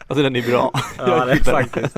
Alltså 0.07 0.23
den 0.23 0.37
är 0.37 0.43
bra. 0.43 0.73
Ja, 0.99 1.25
det 1.25 1.33
är 1.33 1.37
faktiskt 1.37 1.97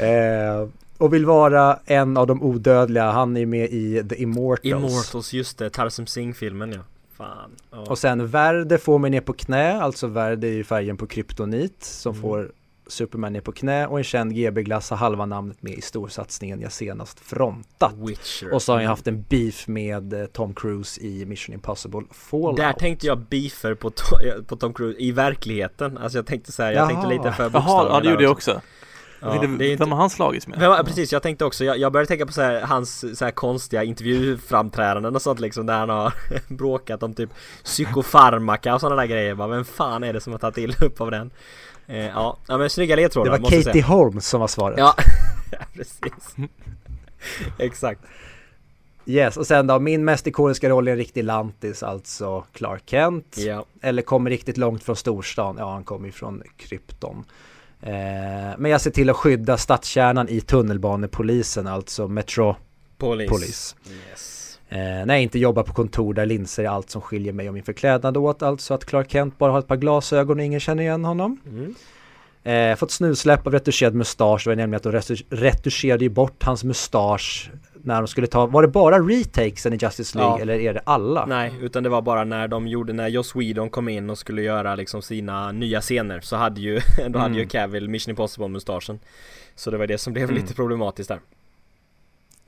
Eh, 0.00 0.68
och 0.98 1.14
vill 1.14 1.26
vara 1.26 1.78
en 1.84 2.16
av 2.16 2.26
de 2.26 2.42
odödliga, 2.42 3.10
han 3.10 3.36
är 3.36 3.46
med 3.46 3.70
i 3.70 4.04
The 4.08 4.22
Immortals. 4.22 4.64
Immortals, 4.64 5.32
just 5.32 5.58
det, 5.58 5.70
Tarsem 5.70 6.06
Singh-filmen 6.06 6.72
ja 6.72 6.80
Fan 7.16 7.50
ja. 7.70 7.78
Och 7.78 7.98
sen 7.98 8.26
Verde 8.26 8.78
får 8.78 8.98
mig 8.98 9.10
ner 9.10 9.20
på 9.20 9.32
knä, 9.32 9.80
alltså 9.80 10.06
Verde 10.06 10.46
är 10.48 10.52
ju 10.52 10.64
färgen 10.64 10.96
på 10.96 11.06
kryptonit 11.06 11.82
som 11.84 12.12
Mm. 12.12 12.22
får 12.22 12.52
Superman 12.86 13.32
ner 13.32 13.40
på 13.40 13.52
knä 13.52 13.86
och 13.86 13.98
en 13.98 14.04
känd 14.04 14.34
GB-glass 14.34 14.90
har 14.90 14.96
halva 14.96 15.26
namnet 15.26 15.62
med 15.62 15.72
i 15.72 15.80
storsatsningen 15.80 16.60
jag 16.60 16.72
senast 16.72 17.20
frontat. 17.20 17.94
Witcher 18.08 18.54
Och 18.54 18.62
så 18.62 18.72
har 18.72 18.80
jag 18.80 18.88
haft 18.88 19.06
en 19.06 19.22
beef 19.28 19.68
med 19.68 20.12
eh, 20.12 20.26
Tom 20.26 20.54
Cruise 20.54 21.00
i 21.00 21.26
Mission 21.26 21.54
Impossible 21.54 22.02
Fallout. 22.10 22.56
Där 22.56 22.72
tänkte 22.72 23.06
jag 23.06 23.18
beefer 23.18 23.74
på, 23.74 23.90
To- 23.90 24.42
på 24.46 24.56
Tom 24.56 24.74
Cruise 24.74 25.00
i 25.00 25.12
verkligheten 25.12 25.98
Alltså 25.98 26.18
jag 26.18 26.26
tänkte 26.26 26.52
så 26.52 26.62
här, 26.62 26.72
jag 26.72 26.80
Jaha. 26.80 26.88
tänkte 26.88 27.08
lite 27.08 27.32
för 27.32 27.42
Jaha, 27.42 27.50
bokstavliga 27.50 27.94
ja 27.94 28.00
det 28.00 28.04
där 28.06 28.10
gjorde 28.10 28.22
jag 28.24 28.32
också. 28.32 28.60
Ja, 29.24 29.32
jag 29.32 29.40
tänkte, 29.40 29.64
det 29.64 29.70
är 29.70 29.72
inte, 29.72 29.84
Vem 29.84 29.92
har 29.92 29.98
han 29.98 30.10
slagits 30.10 30.46
med? 30.46 30.58
Vem, 30.58 30.84
precis, 30.84 31.12
jag 31.12 31.22
tänkte 31.22 31.44
också, 31.44 31.64
jag, 31.64 31.78
jag 31.78 31.92
började 31.92 32.08
tänka 32.08 32.26
på 32.26 32.32
så 32.32 32.42
här, 32.42 32.60
hans 32.60 33.18
så 33.18 33.24
här 33.24 33.32
konstiga 33.32 33.84
intervjuframträdanden 33.84 35.14
och 35.14 35.22
sånt 35.22 35.40
liksom 35.40 35.66
där 35.66 35.78
han 35.78 35.88
har 35.88 36.12
bråkat 36.54 37.02
om 37.02 37.14
typ 37.14 37.30
psykofarmaka 37.64 38.74
och 38.74 38.80
sådana 38.80 39.00
där 39.02 39.06
grejer 39.08 39.34
bara, 39.34 39.48
Vem 39.48 39.64
fan 39.64 40.04
är 40.04 40.12
det 40.12 40.20
som 40.20 40.32
har 40.32 40.38
tagit 40.38 40.58
illa 40.58 40.74
upp 40.80 41.00
av 41.00 41.10
den? 41.10 41.30
Eh, 41.86 42.06
ja, 42.06 42.36
ja, 42.48 42.58
men 42.58 42.70
snygga 42.70 42.96
Det 42.96 43.02
ledtrådar 43.02 43.30
var 43.30 43.38
måste 43.38 43.56
Katie 43.56 43.72
säga. 43.72 43.84
Holmes 43.84 44.28
som 44.28 44.40
var 44.40 44.48
svaret. 44.48 44.78
Ja, 44.78 44.94
precis 45.74 46.36
Exakt 47.58 48.00
Yes, 49.06 49.36
och 49.36 49.46
sen 49.46 49.66
då 49.66 49.78
min 49.78 50.04
mest 50.04 50.26
ikoniska 50.26 50.68
roll 50.68 50.88
är 50.88 50.92
en 50.92 50.98
riktig 50.98 51.24
lantis, 51.24 51.82
alltså 51.82 52.44
Clark 52.52 52.82
Kent. 52.86 53.36
Ja, 53.38 53.64
Eller 53.80 54.02
kommer 54.02 54.30
riktigt 54.30 54.56
långt 54.56 54.82
från 54.82 54.96
storstan, 54.96 55.56
ja 55.58 55.72
han 55.72 55.84
kommer 55.84 56.06
ju 56.06 56.12
från 56.12 56.42
Krypton. 56.56 57.24
Eh, 57.86 58.58
men 58.58 58.70
jag 58.70 58.80
ser 58.80 58.90
till 58.90 59.10
att 59.10 59.16
skydda 59.16 59.56
stadskärnan 59.56 60.28
i 60.28 60.40
tunnelbanepolisen, 60.40 61.66
alltså 61.66 62.08
Metropolis. 62.08 63.30
polis 63.30 63.76
Yes 64.10 64.34
Eh, 64.74 65.06
jag 65.06 65.22
inte 65.22 65.38
jobbar 65.38 65.62
på 65.62 65.72
kontor 65.72 66.14
där 66.14 66.26
linser 66.26 66.64
är 66.64 66.68
allt 66.68 66.90
som 66.90 67.00
skiljer 67.00 67.32
mig 67.32 67.48
och 67.48 67.54
min 67.54 67.62
förklädnad 67.62 68.16
åt, 68.16 68.42
alltså 68.42 68.74
att 68.74 68.84
Clark 68.84 69.10
Kent 69.10 69.38
bara 69.38 69.52
har 69.52 69.58
ett 69.58 69.68
par 69.68 69.76
glasögon 69.76 70.38
och 70.38 70.44
ingen 70.44 70.60
känner 70.60 70.82
igen 70.82 71.04
honom. 71.04 71.38
mm. 71.50 71.74
Eh, 72.44 72.76
fått 72.76 72.90
snusläpp 72.90 73.46
av 73.46 73.52
retuscherad 73.52 73.94
mustasch, 73.94 74.44
det 74.44 74.50
var 74.50 74.56
nämligen 74.56 74.76
att 74.76 74.82
de 74.82 74.92
retu- 74.92 75.24
retuscherade 75.30 76.04
ju 76.04 76.10
bort 76.10 76.42
hans 76.42 76.64
mustasch 76.64 77.50
när 77.82 77.94
de 78.02 78.06
skulle 78.08 78.26
ta, 78.26 78.46
var 78.46 78.62
det 78.62 78.68
bara 78.68 78.98
retakesen 78.98 79.72
i 79.72 79.76
Justice 79.76 80.18
League 80.18 80.34
Ja. 80.36 80.42
eller 80.42 80.54
är 80.54 80.74
det 80.74 80.80
alla? 80.86 81.26
Nej, 81.26 81.52
utan 81.60 81.82
det 81.82 81.88
var 81.88 82.02
bara 82.02 82.24
när 82.24 82.48
de 82.48 82.68
gjorde, 82.68 82.92
när 82.92 83.08
Joss 83.08 83.36
Whedon 83.36 83.70
kom 83.70 83.88
in 83.88 84.10
och 84.10 84.18
skulle 84.18 84.42
göra 84.42 84.74
liksom 84.74 85.02
sina 85.02 85.52
nya 85.52 85.80
scener 85.80 86.20
så 86.20 86.36
hade 86.36 86.60
ju, 86.60 86.80
då 87.08 87.18
hade 87.18 87.34
ju 87.34 87.40
Mm. 87.40 87.48
Cavill 87.48 87.88
Mission 87.88 88.10
Impossible-mustaschen 88.10 88.98
Så 89.54 89.70
det 89.70 89.78
var 89.78 89.86
det 89.86 89.98
som 89.98 90.12
blev 90.12 90.24
Mm. 90.30 90.34
lite 90.42 90.54
problematiskt 90.54 91.08
där 91.08 91.20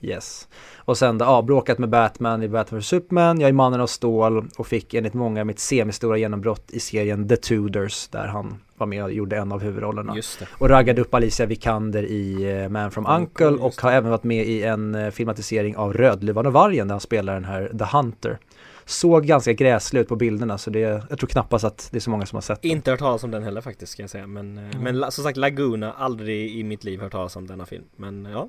Yes. 0.00 0.48
Och 0.76 0.98
sen 0.98 1.18
ja, 1.20 1.42
bråkat 1.42 1.78
med 1.78 1.88
Batman 1.88 2.42
i 2.42 2.48
Batman 2.48 2.80
vs 2.80 2.86
Superman, 2.86 3.40
jag 3.40 3.48
är 3.48 3.52
mannen 3.52 3.80
av 3.80 3.86
stål 3.86 4.48
och 4.58 4.66
fick 4.66 4.94
enligt 4.94 5.14
många 5.14 5.44
mitt 5.44 5.58
semistora 5.58 6.16
genombrott 6.18 6.70
i 6.70 6.80
serien 6.80 7.28
The 7.28 7.36
Tudors 7.36 8.08
där 8.08 8.26
han 8.26 8.58
var 8.78 8.86
med 8.86 9.04
och 9.04 9.12
gjorde 9.12 9.36
en 9.36 9.52
av 9.52 9.60
huvudrollerna. 9.62 10.14
Och 10.58 10.68
raggade 10.68 11.00
upp 11.00 11.14
Alicia 11.14 11.46
Vikander 11.46 12.02
i 12.02 12.50
eh, 12.62 12.68
Man 12.68 12.90
from 12.90 13.06
Uncle, 13.06 13.46
och 13.46 13.80
har 13.80 13.92
även 13.92 14.10
varit 14.10 14.24
med 14.24 14.46
i 14.46 14.62
en 14.62 14.94
eh, 14.94 15.10
filmatisering 15.10 15.76
av 15.76 15.92
Rödluvan 15.92 16.46
och 16.46 16.52
vargen 16.52 16.88
där 16.88 16.92
han 16.94 17.00
spelar 17.00 17.34
den 17.34 17.44
här 17.44 17.72
The 17.78 17.96
Hunter. 17.96 18.38
Såg 18.84 19.26
ganska 19.26 19.52
gräslig 19.52 20.00
ut 20.00 20.08
på 20.08 20.16
bilderna 20.16 20.58
så 20.58 20.70
det, 20.70 20.80
jag 20.80 21.18
tror 21.18 21.28
knappast 21.28 21.64
att 21.64 21.88
det 21.90 21.98
är 21.98 22.00
så 22.00 22.10
många 22.10 22.26
som 22.26 22.36
har 22.36 22.40
sett 22.42 22.62
den. 22.62 22.70
Inte 22.70 22.90
hört 22.90 23.00
talas 23.00 23.24
om 23.24 23.30
den 23.30 23.42
heller 23.42 23.60
faktiskt 23.60 23.92
ska 23.92 24.02
jag 24.02 24.10
säga 24.10 24.26
men, 24.26 24.58
eh, 24.58 24.80
men 24.80 24.98
la- 24.98 25.10
som 25.10 25.24
sagt 25.24 25.36
Laguna, 25.36 25.92
aldrig 25.92 26.50
i 26.56 26.64
mitt 26.64 26.84
liv 26.84 27.00
hört 27.00 27.12
talas 27.12 27.36
om 27.36 27.46
denna 27.46 27.66
film 27.66 27.84
Men 27.96 28.28
ja 28.32 28.48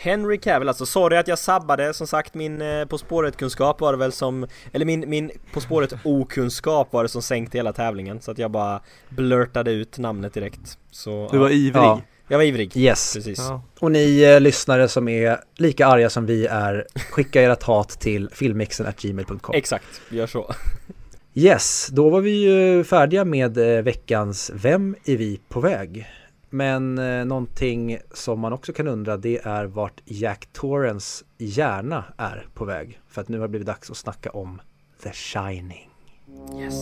Henry 0.00 0.38
Cavill 0.38 0.68
alltså, 0.68 0.86
sorry 0.86 1.16
att 1.16 1.28
jag 1.28 1.38
sabbade 1.38 1.94
som 1.94 2.06
sagt 2.06 2.34
min 2.34 2.62
eh, 2.62 2.84
På 2.84 2.98
spåret-kunskap 2.98 3.80
var 3.80 3.92
det 3.92 3.98
väl 3.98 4.12
som 4.12 4.46
Eller 4.72 4.84
min, 4.86 5.04
min 5.10 5.30
På 5.52 5.60
spåret-okunskap 5.60 6.92
var 6.92 7.02
det 7.02 7.08
som 7.08 7.22
sänkte 7.22 7.58
hela 7.58 7.72
tävlingen 7.72 8.20
Så 8.20 8.30
att 8.30 8.38
jag 8.38 8.50
bara 8.50 8.80
blurtade 9.08 9.70
ut 9.70 9.98
namnet 9.98 10.34
direkt 10.34 10.78
Så 10.90 11.28
Du 11.32 11.38
var 11.38 11.48
ja, 11.48 11.54
ivrig. 11.54 11.82
Ja. 11.82 12.00
jag 12.28 12.38
var 12.38 12.44
ivrig 12.44 12.76
Yes, 12.76 13.14
Precis 13.14 13.38
Ja. 13.38 13.62
och 13.80 13.90
ni 13.92 14.22
eh, 14.22 14.40
lyssnare 14.40 14.88
som 14.88 15.08
är 15.08 15.40
lika 15.56 15.86
arga 15.86 16.10
som 16.10 16.26
vi 16.26 16.46
är, 16.46 16.86
skicka 17.10 17.42
ert 17.42 17.62
hat 17.62 17.88
till 17.88 18.28
filmmixen.gmail.com. 18.32 19.54
Exakt, 19.54 20.00
gör 20.10 20.26
så 20.26 20.54
Yes, 21.34 21.88
då 21.92 22.08
var 22.10 22.20
vi 22.20 22.30
ju 22.30 22.84
färdiga 22.84 23.24
med 23.24 23.58
eh, 23.58 23.82
veckans 23.82 24.50
Vem 24.54 24.96
är 25.04 25.16
vi 25.16 25.40
på 25.48 25.60
väg? 25.60 26.06
Men 26.50 26.98
eh, 26.98 27.24
någonting 27.24 27.98
som 28.10 28.40
man 28.40 28.52
också 28.52 28.72
kan 28.72 28.88
undra 28.88 29.16
det 29.16 29.38
är 29.38 29.64
vart 29.64 30.00
Jack 30.04 30.48
Torrens 30.52 31.24
hjärna 31.38 32.04
är 32.16 32.46
på 32.54 32.64
väg. 32.64 33.00
För 33.08 33.20
att 33.20 33.28
nu 33.28 33.38
har 33.38 33.46
det 33.46 33.50
blivit 33.50 33.66
dags 33.66 33.90
att 33.90 33.96
snacka 33.96 34.30
om 34.30 34.60
The 35.02 35.12
Shining. 35.12 35.90
Yes 36.60 36.74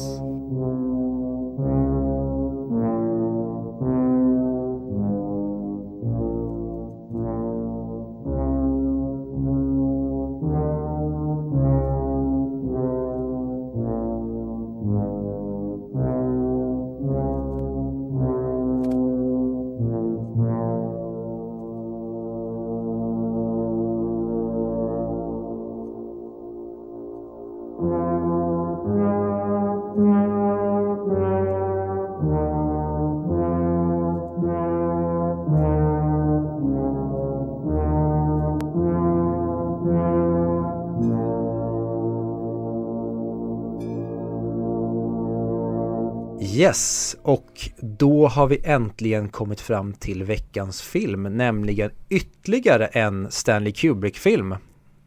Yes, 46.57 47.17
och 47.23 47.71
då 47.81 48.27
har 48.27 48.47
vi 48.47 48.61
äntligen 48.65 49.29
kommit 49.29 49.61
fram 49.61 49.93
till 49.93 50.25
veckans 50.25 50.83
film, 50.83 51.23
nämligen 51.23 51.91
ytterligare 52.09 52.87
en 52.87 53.31
Stanley 53.31 53.73
Kubrick-film. 53.73 54.55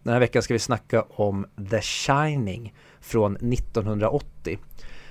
Den 0.04 0.14
här 0.14 0.20
veckan 0.20 0.42
ska 0.42 0.54
vi 0.54 0.60
snacka 0.60 1.02
om 1.10 1.46
The 1.72 1.82
Shining 1.82 2.74
från 3.02 3.36
1980. 3.36 4.60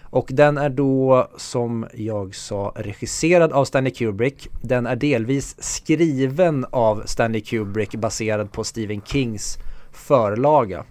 Och 0.03 0.29
den 0.33 0.59
är 0.59 0.69
då, 0.71 1.29
som 1.37 1.87
jag 1.95 2.35
sa, 2.35 2.73
regisserad 2.77 3.53
av 3.53 3.65
Stanley 3.65 3.93
Kubrick. 3.93 4.49
Den 4.63 4.87
är 4.87 4.97
delvis 4.97 5.57
skriven 5.59 6.67
av 6.71 7.03
Stanley 7.07 7.41
Kubrick 7.41 7.95
baserad 7.95 8.53
på 8.53 8.65
Stephen 8.65 9.03
Kings 9.03 9.59
förlaga. 9.93 10.85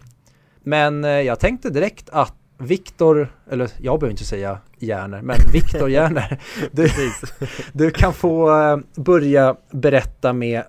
Men 0.64 1.04
eh, 1.04 1.12
jag 1.12 1.40
tänkte 1.40 1.70
direkt 1.70 2.10
att 2.10 2.37
Viktor, 2.60 3.28
eller 3.52 3.70
jag 3.78 4.00
behöver 4.00 4.12
inte 4.12 4.26
säga 4.26 4.58
Järner, 4.78 5.22
men 5.22 5.38
Viktor 5.54 5.89
Järner, 5.89 6.39
du, 6.72 6.89
du 7.74 7.91
kan 7.91 8.13
få 8.13 8.62
eh, 8.62 8.78
börja 8.96 9.56
berätta 9.72 10.34
med 10.34 10.63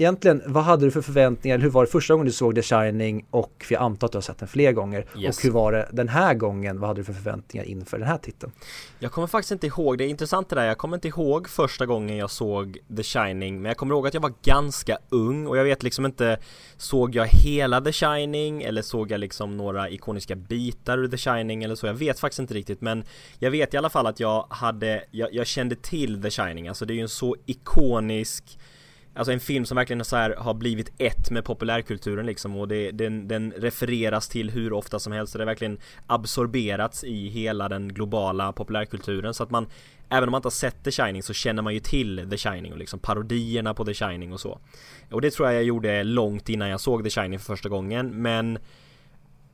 Egentligen, 0.00 0.42
vad 0.46 0.64
hade 0.64 0.84
du 0.84 0.90
för 0.90 1.02
förväntningar? 1.02 1.58
Hur 1.58 1.70
var 1.70 1.84
det 1.84 1.90
första 1.90 2.14
gången 2.14 2.26
du 2.26 2.32
såg 2.32 2.54
The 2.54 2.62
Shining? 2.62 3.26
Och 3.30 3.64
för 3.68 3.74
jag 3.74 3.82
antar 3.82 4.06
att 4.06 4.12
du 4.12 4.16
har 4.16 4.22
sett 4.22 4.38
den 4.38 4.48
fler 4.48 4.72
gånger. 4.72 5.06
Yes. 5.18 5.38
Och 5.38 5.44
hur 5.44 5.50
var 5.50 5.72
det 5.72 5.88
den 5.92 6.08
här 6.08 6.34
gången? 6.34 6.80
Vad 6.80 6.88
hade 6.88 7.00
du 7.00 7.04
för 7.04 7.12
förväntningar 7.12 7.64
inför 7.64 7.98
den 7.98 8.06
här 8.06 8.18
titeln? 8.18 8.52
Jag 8.98 9.12
kommer 9.12 9.26
faktiskt 9.26 9.52
inte 9.52 9.66
ihåg, 9.66 9.98
det 9.98 10.04
är 10.04 10.08
intressant 10.08 10.48
det 10.48 10.56
där, 10.56 10.64
jag 10.64 10.78
kommer 10.78 10.96
inte 10.96 11.08
ihåg 11.08 11.48
första 11.48 11.86
gången 11.86 12.16
jag 12.16 12.30
såg 12.30 12.78
The 12.96 13.02
Shining 13.02 13.62
Men 13.62 13.68
jag 13.68 13.76
kommer 13.76 13.94
ihåg 13.94 14.06
att 14.06 14.14
jag 14.14 14.20
var 14.20 14.32
ganska 14.42 14.98
ung 15.08 15.46
och 15.46 15.58
jag 15.58 15.64
vet 15.64 15.82
liksom 15.82 16.06
inte 16.06 16.38
Såg 16.76 17.14
jag 17.14 17.26
hela 17.26 17.80
The 17.80 17.92
Shining 17.92 18.62
eller 18.62 18.82
såg 18.82 19.10
jag 19.10 19.20
liksom 19.20 19.56
några 19.56 19.90
ikoniska 19.90 20.36
bitar 20.36 20.98
ur 20.98 21.08
The 21.08 21.16
Shining 21.16 21.64
eller 21.64 21.74
så? 21.74 21.86
Jag 21.86 21.94
vet 21.94 22.20
faktiskt 22.20 22.40
inte 22.40 22.54
riktigt 22.54 22.80
men 22.80 23.04
Jag 23.38 23.50
vet 23.50 23.74
i 23.74 23.76
alla 23.76 23.90
fall 23.90 24.06
att 24.06 24.20
jag 24.20 24.46
hade, 24.50 25.04
jag, 25.10 25.34
jag 25.34 25.46
kände 25.46 25.76
till 25.76 26.22
The 26.22 26.30
Shining, 26.30 26.68
alltså 26.68 26.84
det 26.84 26.92
är 26.92 26.96
ju 26.96 27.02
en 27.02 27.08
så 27.08 27.36
ikonisk 27.46 28.58
Alltså 29.20 29.32
en 29.32 29.40
film 29.40 29.64
som 29.64 29.76
verkligen 29.76 30.04
så 30.04 30.16
här 30.16 30.34
har 30.38 30.54
blivit 30.54 30.92
ett 30.98 31.30
med 31.30 31.44
populärkulturen 31.44 32.26
liksom 32.26 32.56
och 32.56 32.68
det, 32.68 32.90
den, 32.90 33.28
den 33.28 33.52
refereras 33.52 34.28
till 34.28 34.50
hur 34.50 34.72
ofta 34.72 34.98
som 34.98 35.12
helst 35.12 35.34
och 35.34 35.38
det 35.38 35.44
har 35.44 35.46
verkligen 35.46 35.78
absorberats 36.06 37.04
i 37.04 37.28
hela 37.28 37.68
den 37.68 37.94
globala 37.94 38.52
populärkulturen. 38.52 39.34
Så 39.34 39.42
att 39.42 39.50
man 39.50 39.66
Även 40.08 40.28
om 40.28 40.30
man 40.30 40.38
inte 40.38 40.46
har 40.46 40.50
sett 40.50 40.84
The 40.84 40.90
Shining 40.90 41.22
så 41.22 41.32
känner 41.32 41.62
man 41.62 41.74
ju 41.74 41.80
till 41.80 42.26
The 42.30 42.36
Shining 42.36 42.72
och 42.72 42.78
liksom 42.78 42.98
parodierna 43.00 43.74
på 43.74 43.84
The 43.84 43.94
Shining 43.94 44.32
och 44.32 44.40
så. 44.40 44.58
Och 45.10 45.20
det 45.20 45.30
tror 45.30 45.48
jag 45.48 45.56
jag 45.56 45.64
gjorde 45.64 46.04
långt 46.04 46.48
innan 46.48 46.68
jag 46.68 46.80
såg 46.80 47.04
The 47.04 47.10
Shining 47.10 47.38
för 47.38 47.46
första 47.46 47.68
gången 47.68 48.22
men 48.22 48.58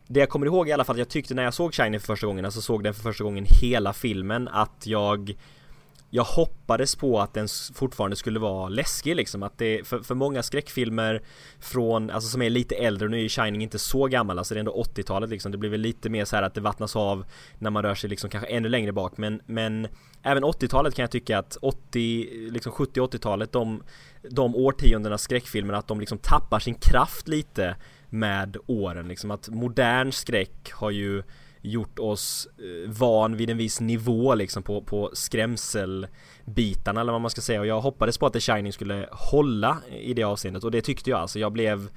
det 0.07 0.21
jag 0.21 0.29
kommer 0.29 0.47
ihåg 0.47 0.69
i 0.69 0.73
alla 0.73 0.85
fall 0.85 0.95
att 0.95 0.99
jag 0.99 1.09
tyckte 1.09 1.35
när 1.35 1.43
jag 1.43 1.55
såg 1.55 1.75
Shining 1.75 2.01
för 2.01 2.07
första 2.07 2.27
gången, 2.27 2.45
alltså 2.45 2.61
såg 2.61 2.85
den 2.85 2.95
för 2.95 3.03
första 3.03 3.25
gången 3.25 3.47
hela 3.63 3.93
filmen 3.93 4.49
att 4.49 4.87
jag 4.87 5.37
jag 6.17 6.25
hoppades 6.25 6.97
på 6.97 7.21
att 7.21 7.35
den 7.35 7.49
fortfarande 7.75 8.17
skulle 8.17 8.39
vara 8.39 8.69
läskig 8.69 9.17
liksom 9.17 9.43
att 9.43 9.59
det, 9.59 9.87
för, 9.87 9.99
för 9.99 10.15
många 10.15 10.43
skräckfilmer 10.43 11.23
från, 11.61 12.11
alltså 12.11 12.31
som 12.31 12.43
är 12.43 12.51
lite 12.51 12.75
äldre, 12.75 13.09
nu 13.09 13.17
är 13.17 13.21
ju 13.21 13.29
Shining 13.29 13.63
inte 13.63 13.79
så 13.79 14.07
gammal, 14.07 14.39
alltså 14.39 14.55
det 14.55 14.59
är 14.59 14.61
ändå 14.61 14.85
80-talet 14.95 15.31
liksom, 15.31 15.53
det 15.53 15.59
blir 15.59 15.71
väl 15.71 15.81
lite 15.81 16.11
mer 16.11 16.25
så 16.25 16.37
här 16.37 16.43
att 16.43 16.55
det 16.55 16.61
vattnas 16.61 16.97
av 16.97 17.25
när 17.59 17.71
man 17.71 17.83
rör 17.83 17.95
sig 17.95 18.11
liksom 18.11 18.31
kanske 18.31 18.49
ännu 18.49 18.69
längre 18.69 18.93
bak 18.93 19.17
men, 19.17 19.41
men 19.47 19.89
även 20.23 20.45
80-talet 20.45 20.95
kan 20.95 21.03
jag 21.03 21.11
tycka 21.11 21.39
att 21.39 21.57
80, 21.63 22.51
liksom 22.51 22.73
70-80-talet, 22.73 23.53
de, 23.53 23.83
de 24.31 24.57
årtiondenas 24.57 25.23
skräckfilmer, 25.23 25.75
att 25.75 25.89
de 25.89 26.01
liksom 26.01 26.19
tappar 26.19 26.61
sin 26.61 26.75
kraft 26.75 27.29
lite 27.29 27.77
med 28.11 28.57
åren 28.67 29.09
liksom, 29.09 29.31
att 29.31 29.49
modern 29.49 30.13
skräck 30.13 30.73
har 30.73 30.91
ju 30.91 31.23
gjort 31.67 31.99
oss 31.99 32.49
eh, 32.59 32.91
van 32.91 33.37
vid 33.37 33.51
en 33.51 33.57
viss 33.57 33.81
nivå 33.81 34.35
liksom 34.35 34.63
på, 34.63 34.83
på 34.83 35.11
skrämselbitarna 35.13 37.01
eller 37.01 37.13
vad 37.13 37.21
man 37.21 37.31
ska 37.31 37.41
säga 37.41 37.61
och 37.61 37.67
jag 37.67 37.81
hoppades 37.81 38.19
på 38.19 38.27
att 38.27 38.33
The 38.33 38.41
Shining 38.41 38.73
skulle 38.73 39.09
hålla 39.11 39.79
i 39.91 40.15
det 40.15 40.25
avseendet 40.25 40.65
och 40.65 40.71
det 40.71 40.81
tyckte 40.81 41.11
jag 41.11 41.21
alltså. 41.21 41.39
Jag 41.39 41.53
blev 41.53 41.89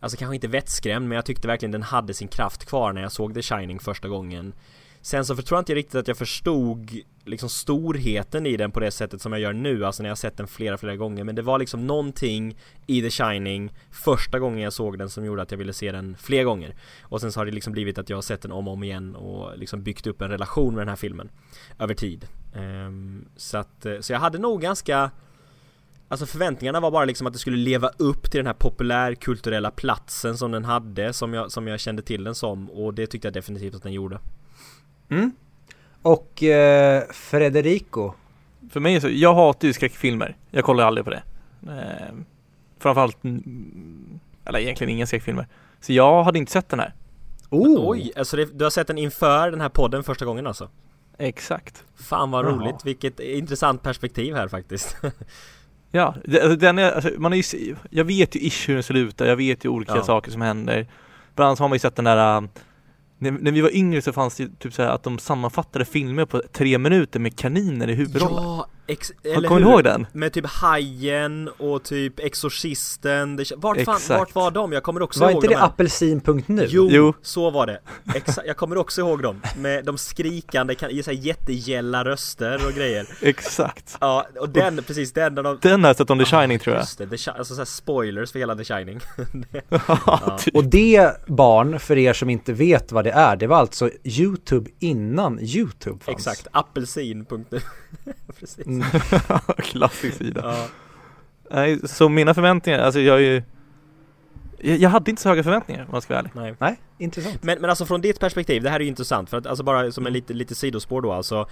Alltså 0.00 0.18
kanske 0.18 0.34
inte 0.34 0.48
vettskrämd 0.48 1.08
men 1.08 1.16
jag 1.16 1.24
tyckte 1.24 1.48
verkligen 1.48 1.72
den 1.72 1.82
hade 1.82 2.14
sin 2.14 2.28
kraft 2.28 2.64
kvar 2.64 2.92
när 2.92 3.02
jag 3.02 3.12
såg 3.12 3.34
The 3.34 3.42
Shining 3.42 3.80
första 3.80 4.08
gången 4.08 4.54
Sen 5.02 5.24
så 5.24 5.36
tror 5.36 5.56
jag 5.56 5.60
inte 5.60 5.74
riktigt 5.74 5.94
att 5.94 6.08
jag 6.08 6.16
förstod 6.16 6.90
liksom 7.24 7.48
storheten 7.48 8.46
i 8.46 8.56
den 8.56 8.72
på 8.72 8.80
det 8.80 8.90
sättet 8.90 9.22
som 9.22 9.32
jag 9.32 9.40
gör 9.40 9.52
nu, 9.52 9.84
alltså 9.84 10.02
när 10.02 10.10
jag 10.10 10.18
sett 10.18 10.36
den 10.36 10.46
flera, 10.46 10.78
flera 10.78 10.96
gånger. 10.96 11.24
Men 11.24 11.34
det 11.34 11.42
var 11.42 11.58
liksom 11.58 11.86
någonting 11.86 12.58
i 12.86 13.02
The 13.02 13.10
Shining 13.10 13.72
första 13.90 14.38
gången 14.38 14.60
jag 14.60 14.72
såg 14.72 14.98
den 14.98 15.10
som 15.10 15.24
gjorde 15.24 15.42
att 15.42 15.50
jag 15.50 15.58
ville 15.58 15.72
se 15.72 15.92
den 15.92 16.16
fler 16.16 16.44
gånger. 16.44 16.74
Och 17.02 17.20
sen 17.20 17.32
så 17.32 17.40
har 17.40 17.46
det 17.46 17.52
liksom 17.52 17.72
blivit 17.72 17.98
att 17.98 18.10
jag 18.10 18.16
har 18.16 18.22
sett 18.22 18.42
den 18.42 18.52
om 18.52 18.68
och 18.68 18.74
om 18.74 18.82
igen 18.82 19.16
och 19.16 19.58
liksom 19.58 19.82
byggt 19.82 20.06
upp 20.06 20.22
en 20.22 20.30
relation 20.30 20.74
med 20.74 20.80
den 20.80 20.88
här 20.88 20.96
filmen 20.96 21.30
Över 21.78 21.94
tid. 21.94 22.28
Ehm, 22.54 23.28
så 23.36 23.58
att, 23.58 23.86
eh, 23.86 24.00
så 24.00 24.12
jag 24.12 24.20
hade 24.20 24.38
nog 24.38 24.60
ganska 24.60 25.10
Alltså 26.08 26.26
förväntningarna 26.26 26.80
var 26.80 26.90
bara 26.90 27.04
liksom 27.04 27.26
att 27.26 27.32
det 27.32 27.38
skulle 27.38 27.56
leva 27.56 27.90
upp 27.96 28.30
till 28.30 28.38
den 28.38 28.46
här 28.46 28.54
populärkulturella 28.54 29.70
platsen 29.70 30.38
som 30.38 30.50
den 30.50 30.64
hade 30.64 31.12
som 31.12 31.34
jag, 31.34 31.52
som 31.52 31.66
jag 31.66 31.80
kände 31.80 32.02
till 32.02 32.24
den 32.24 32.34
som 32.34 32.70
och 32.70 32.94
det 32.94 33.06
tyckte 33.06 33.26
jag 33.26 33.34
definitivt 33.34 33.74
att 33.74 33.82
den 33.82 33.92
gjorde. 33.92 34.18
Mm. 35.12 35.32
Och 36.02 36.42
eh, 36.42 37.02
Federico, 37.10 38.12
för 38.70 38.80
mig 38.80 38.94
är 38.94 39.00
så, 39.00 39.08
jag 39.08 39.34
hatar 39.34 39.68
ju 39.68 39.72
skräckfilmer. 39.74 40.36
Jag 40.50 40.64
kollar 40.64 40.84
aldrig 40.84 41.04
på 41.04 41.10
det. 41.10 41.22
Eh, 41.68 42.14
framförallt, 42.78 43.18
eller 44.44 44.58
egentligen 44.58 44.90
inga 44.92 45.06
skräckfilmer. 45.06 45.46
Så 45.80 45.92
jag 45.92 46.22
hade 46.22 46.38
inte 46.38 46.52
sett 46.52 46.68
den 46.68 46.80
här. 46.80 46.92
Oh! 47.50 47.90
Oj, 47.90 48.12
alltså 48.16 48.36
det, 48.36 48.58
du 48.58 48.64
har 48.64 48.70
sett 48.70 48.86
den 48.86 48.98
inför 48.98 49.50
den 49.50 49.60
här 49.60 49.68
podden 49.68 50.02
första 50.04 50.24
gången 50.24 50.46
alltså? 50.46 50.68
Exakt. 51.18 51.84
Fan 51.96 52.30
vad 52.30 52.44
Jaha. 52.44 52.52
roligt, 52.52 52.84
vilket 52.84 53.20
intressant 53.20 53.82
perspektiv 53.82 54.34
här 54.34 54.48
faktiskt 54.48 54.96
Ja, 55.90 56.14
det- 56.24 56.40
alltså, 56.42 56.56
den 56.56 56.78
är, 56.78 56.92
alltså, 56.92 57.10
man 57.18 57.32
är 57.32 57.54
ju, 57.56 57.76
jag 57.90 58.04
vet 58.04 58.36
ju 58.36 58.40
ish 58.40 58.68
hur 58.68 58.74
den 58.74 58.82
slutar, 58.82 59.26
jag 59.26 59.36
vet 59.36 59.64
ju 59.64 59.68
olika 59.68 59.96
Ja. 59.96 60.02
saker 60.04 60.30
som 60.30 60.42
händer. 60.42 60.86
Bland 61.34 61.46
annat 61.48 61.58
har 61.58 61.68
man 61.68 61.74
ju 61.76 61.80
sett 61.80 61.96
den 61.96 62.04
där 62.04 62.36
äh, 62.36 62.42
när, 63.22 63.30
när 63.30 63.52
vi 63.52 63.60
var 63.60 63.76
yngre 63.76 64.02
så 64.02 64.12
fanns 64.12 64.36
det 64.36 64.42
ju 64.42 64.48
typ 64.58 64.74
så 64.74 64.82
här 64.82 64.90
att 64.90 65.02
de 65.02 65.18
sammanfattade 65.18 65.84
filmer 65.84 66.24
på 66.24 66.42
tre 66.52 66.78
minuter 66.78 67.20
med 67.20 67.36
kaniner 67.36 67.88
i 67.88 67.94
huvudrollen. 67.94 68.44
Ja, 68.44 68.66
ex- 68.86 69.12
eller 69.24 69.48
Kommer 69.48 69.60
du 69.60 69.66
ihåg 69.70 69.84
den? 69.84 70.06
Med 70.12 70.32
typ 70.32 70.46
Hajen 70.46 71.48
och 71.58 71.82
typ 71.82 72.18
Exorcisten, 72.20 73.36
det, 73.36 73.52
vart, 73.56 73.80
fan, 73.84 73.96
Exakt. 73.96 74.08
vart 74.20 74.34
var 74.34 74.50
de? 74.50 74.72
Jag 74.72 74.82
kommer 74.82 75.02
också 75.02 75.20
Var 75.20 75.30
ihåg 75.30 75.36
inte 75.44 75.46
de 75.48 75.54
det 75.54 75.62
apelsin.nu? 75.62 76.66
Jo, 76.68 76.88
Jo. 76.90 77.14
så 77.22 77.50
var 77.50 77.66
det. 77.66 77.80
Exa- 78.04 78.42
jag 78.46 78.56
kommer 78.56 78.76
också 78.78 79.00
ihåg 79.00 79.22
dem. 79.22 79.42
Med 79.56 79.84
de 79.84 79.98
skrikande, 79.98 80.74
kan, 80.74 81.02
så 81.02 81.10
här 81.10 81.18
jättegälla 81.18 82.04
röster 82.04 82.66
och 82.66 82.72
grejer. 82.72 83.06
Exakt. 83.20 83.96
Ja, 84.00 84.26
och 84.40 84.48
den, 84.48 84.76
precis 84.86 85.12
den 85.12 85.34
där 85.34 85.42
de... 85.42 85.58
Den 85.62 85.80
har 85.84 85.88
jag 85.88 85.96
sett 85.96 86.10
om 86.10 86.18
The 86.18 86.24
Shining 86.24 86.58
tror 86.58 86.76
jag. 86.76 86.82
Just 86.82 86.98
det, 86.98 87.06
The 87.18 87.30
alltså 87.30 87.54
så 87.54 87.60
här 87.60 87.64
spoilers 87.64 88.32
för 88.32 88.38
hela 88.38 88.56
The 88.56 88.64
Shining. 88.64 89.00
Ja, 90.06 90.38
typ. 90.40 90.56
Och 90.56 90.64
det 90.64 91.26
barn, 91.26 91.78
för 91.78 91.98
er 91.98 92.12
som 92.12 92.30
inte 92.30 92.52
vet 92.52 92.92
vad 92.92 93.04
det 93.04 93.10
är, 93.10 93.36
det 93.36 93.46
var 93.46 93.56
alltså 93.56 93.90
Youtube 94.04 94.70
innan 94.78 95.38
Youtube 95.40 96.04
fanns. 96.04 96.16
Exakt, 96.18 96.46
apelsin.nu. 96.52 97.60
precis. 98.38 98.66
Mm. 98.66 98.84
Klassisk 99.58 100.16
sida. 100.16 100.40
Ja. 100.44 100.68
Nej, 101.50 101.88
så 101.88 102.08
mina 102.08 102.34
förväntningar, 102.34 102.78
alltså 102.78 103.00
jag 103.00 103.16
är 103.16 103.20
ju 103.20 103.42
jag, 104.62 104.78
jag 104.78 104.90
hade 104.90 105.10
inte 105.10 105.22
så 105.22 105.28
höga 105.28 105.42
förväntningar 105.42 105.82
om 105.82 105.88
man 105.92 106.02
ska 106.02 106.14
vara 106.14 106.20
ärlig. 106.20 106.32
Nej. 106.34 106.54
Nej, 106.58 106.76
intressant. 106.98 107.42
Men, 107.42 107.60
men 107.60 107.70
alltså 107.70 107.86
från 107.86 108.00
ditt 108.00 108.20
perspektiv, 108.20 108.62
det 108.62 108.70
här 108.70 108.76
är 108.76 108.84
ju 108.84 108.88
intressant 108.88 109.30
för 109.30 109.36
att 109.36 109.46
alltså 109.46 109.64
bara 109.64 109.92
som 109.92 110.06
en 110.06 110.12
lite, 110.12 110.32
lite 110.32 110.54
sidospår 110.54 111.02
då 111.02 111.12
alltså 111.12 111.48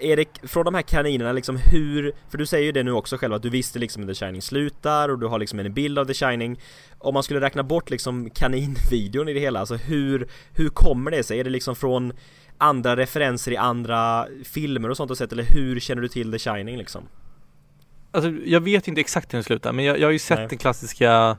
Erik, 0.00 0.28
från 0.42 0.64
de 0.64 0.74
här 0.74 0.82
kaninerna 0.82 1.32
liksom 1.32 1.56
hur, 1.56 2.12
för 2.28 2.38
du 2.38 2.46
säger 2.46 2.64
ju 2.64 2.72
det 2.72 2.82
nu 2.82 2.92
också 2.92 3.16
själv 3.16 3.34
att 3.34 3.42
du 3.42 3.50
visste 3.50 3.78
liksom 3.78 4.02
hur 4.02 4.14
The 4.14 4.26
Shining 4.26 4.42
slutar 4.42 5.08
och 5.08 5.18
du 5.18 5.26
har 5.26 5.38
liksom 5.38 5.58
en 5.58 5.74
bild 5.74 5.98
av 5.98 6.04
The 6.04 6.14
Shining 6.14 6.60
Om 6.98 7.14
man 7.14 7.22
skulle 7.22 7.40
räkna 7.40 7.62
bort 7.62 7.90
liksom 7.90 8.30
kaninvideon 8.30 9.28
i 9.28 9.32
det 9.32 9.40
hela, 9.40 9.60
alltså 9.60 9.76
hur, 9.76 10.28
hur 10.52 10.68
kommer 10.68 11.10
det 11.10 11.22
sig? 11.22 11.40
Är 11.40 11.44
det 11.44 11.50
liksom 11.50 11.76
från 11.76 12.12
andra 12.58 12.96
referenser 12.96 13.52
i 13.52 13.56
andra 13.56 14.26
filmer 14.44 14.88
och 14.90 14.96
sånt 14.96 15.10
och 15.10 15.18
sett 15.18 15.32
eller 15.32 15.42
hur 15.44 15.80
känner 15.80 16.02
du 16.02 16.08
till 16.08 16.32
The 16.32 16.38
Shining 16.38 16.76
liksom? 16.78 17.02
Alltså 18.10 18.30
jag 18.30 18.60
vet 18.60 18.88
inte 18.88 19.00
exakt 19.00 19.32
hur 19.32 19.36
den 19.36 19.44
slutar 19.44 19.72
men 19.72 19.84
jag, 19.84 19.98
jag 19.98 20.06
har 20.06 20.12
ju 20.12 20.18
sett 20.18 20.38
Nej. 20.38 20.48
den 20.48 20.58
klassiska 20.58 21.36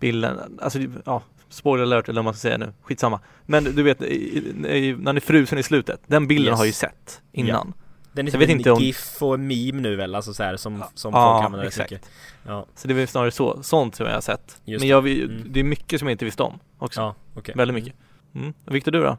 bilden, 0.00 0.58
alltså 0.62 0.78
ja, 1.04 1.22
spoiler 1.48 1.82
alert 1.82 2.08
eller 2.08 2.18
vad 2.18 2.24
man 2.24 2.34
ska 2.34 2.40
säga 2.40 2.58
nu, 2.58 2.72
skitsamma. 2.82 3.20
Men 3.46 3.64
du 3.64 3.82
vet, 3.82 4.00
när 4.00 5.04
han 5.06 5.16
är 5.16 5.20
frusen 5.20 5.58
i 5.58 5.62
slutet, 5.62 6.00
den 6.06 6.26
bilden 6.26 6.48
Yes. 6.52 6.58
har 6.58 6.64
jag 6.64 6.68
ju 6.68 6.72
sett 6.72 7.22
innan. 7.32 7.72
Den 8.12 8.26
är 8.28 8.30
typ 8.30 8.66
en 8.66 8.72
om- 8.72 8.80
GIF 8.82 9.22
och 9.22 9.40
meme 9.40 9.80
nu 9.80 9.96
väl, 9.96 10.14
alltså 10.14 10.34
så 10.34 10.42
här, 10.42 10.56
som, 10.56 10.84
som 10.94 11.12
Ja, 11.14 11.36
folk 11.38 11.46
använder 11.46 11.66
exakt. 11.66 11.90
mycket 11.90 12.08
Ja, 12.46 12.66
Så 12.74 12.88
det 12.88 12.94
är 12.94 12.96
väl 12.96 13.08
snarare 13.08 13.30
så, 13.30 13.62
sånt 13.62 13.94
som 13.94 14.06
jag 14.06 14.14
har 14.14 14.20
sett. 14.20 14.60
Just 14.64 14.82
men 14.82 14.88
jag, 14.88 15.02
vill- 15.02 15.30
Mm. 15.30 15.52
det 15.52 15.60
är 15.60 15.64
mycket 15.64 15.98
som 15.98 16.08
jag 16.08 16.14
inte 16.14 16.24
visste 16.24 16.42
om 16.42 16.58
också. 16.78 17.00
ja 17.00 17.14
okej 17.34 17.54
Väldigt 17.56 17.74
mycket. 17.74 17.94
Mm. 18.34 18.54
Viktor 18.66 18.92
du 18.92 19.02
då? 19.02 19.18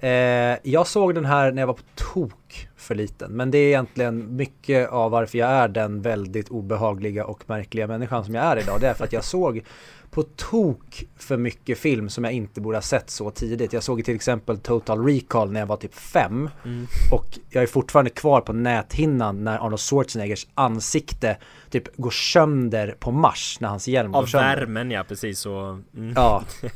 Eh, 0.00 0.58
jag 0.62 0.86
såg 0.86 1.14
den 1.14 1.24
här 1.24 1.52
när 1.52 1.62
jag 1.62 1.66
var 1.66 1.74
på 1.74 1.82
tok 1.94 2.45
för 2.76 2.94
liten. 2.94 3.32
Men 3.32 3.50
det 3.50 3.58
är 3.58 3.66
egentligen 3.66 4.36
mycket 4.36 4.88
av 4.90 5.10
varför 5.10 5.38
jag 5.38 5.50
är 5.50 5.68
den 5.68 6.02
väldigt 6.02 6.48
obehagliga 6.48 7.24
och 7.24 7.42
märkliga 7.46 7.86
människan 7.86 8.24
som 8.24 8.34
jag 8.34 8.44
är 8.44 8.58
idag. 8.58 8.80
Det 8.80 8.88
är 8.88 8.94
för 8.94 9.04
att 9.04 9.12
jag 9.12 9.24
såg 9.24 9.62
på 10.10 10.22
tok 10.22 11.04
för 11.16 11.36
mycket 11.36 11.78
film 11.78 12.08
som 12.08 12.24
jag 12.24 12.32
inte 12.32 12.60
borde 12.60 12.76
ha 12.76 12.82
sett 12.82 13.10
så 13.10 13.30
tidigt. 13.30 13.72
Jag 13.72 13.82
såg 13.82 14.04
till 14.04 14.14
exempel 14.14 14.58
Total 14.58 15.06
Recall 15.06 15.52
när 15.52 15.60
jag 15.60 15.66
var 15.66 15.76
typ 15.76 15.94
fem. 15.94 16.50
Mm. 16.64 16.86
Och 17.12 17.38
jag 17.50 17.62
är 17.62 17.66
fortfarande 17.66 18.10
kvar 18.10 18.40
på 18.40 18.52
näthinnan 18.52 19.44
när 19.44 19.58
Arnold 19.58 19.80
Schwarzeneggers 19.80 20.46
ansikte 20.54 21.36
typ 21.70 21.96
går 21.96 22.10
sönder 22.10 22.96
på 22.98 23.10
Mars 23.10 23.58
när 23.60 23.68
hans 23.68 23.88
hjälm 23.88 24.12
går 24.12 24.18
Av 24.18 24.26
sönder. 24.26 24.56
värmen 24.56 24.90
ja, 24.90 25.04
precis 25.08 25.38
så 25.38 25.82
mm. 25.96 26.12
Ja. 26.16 26.42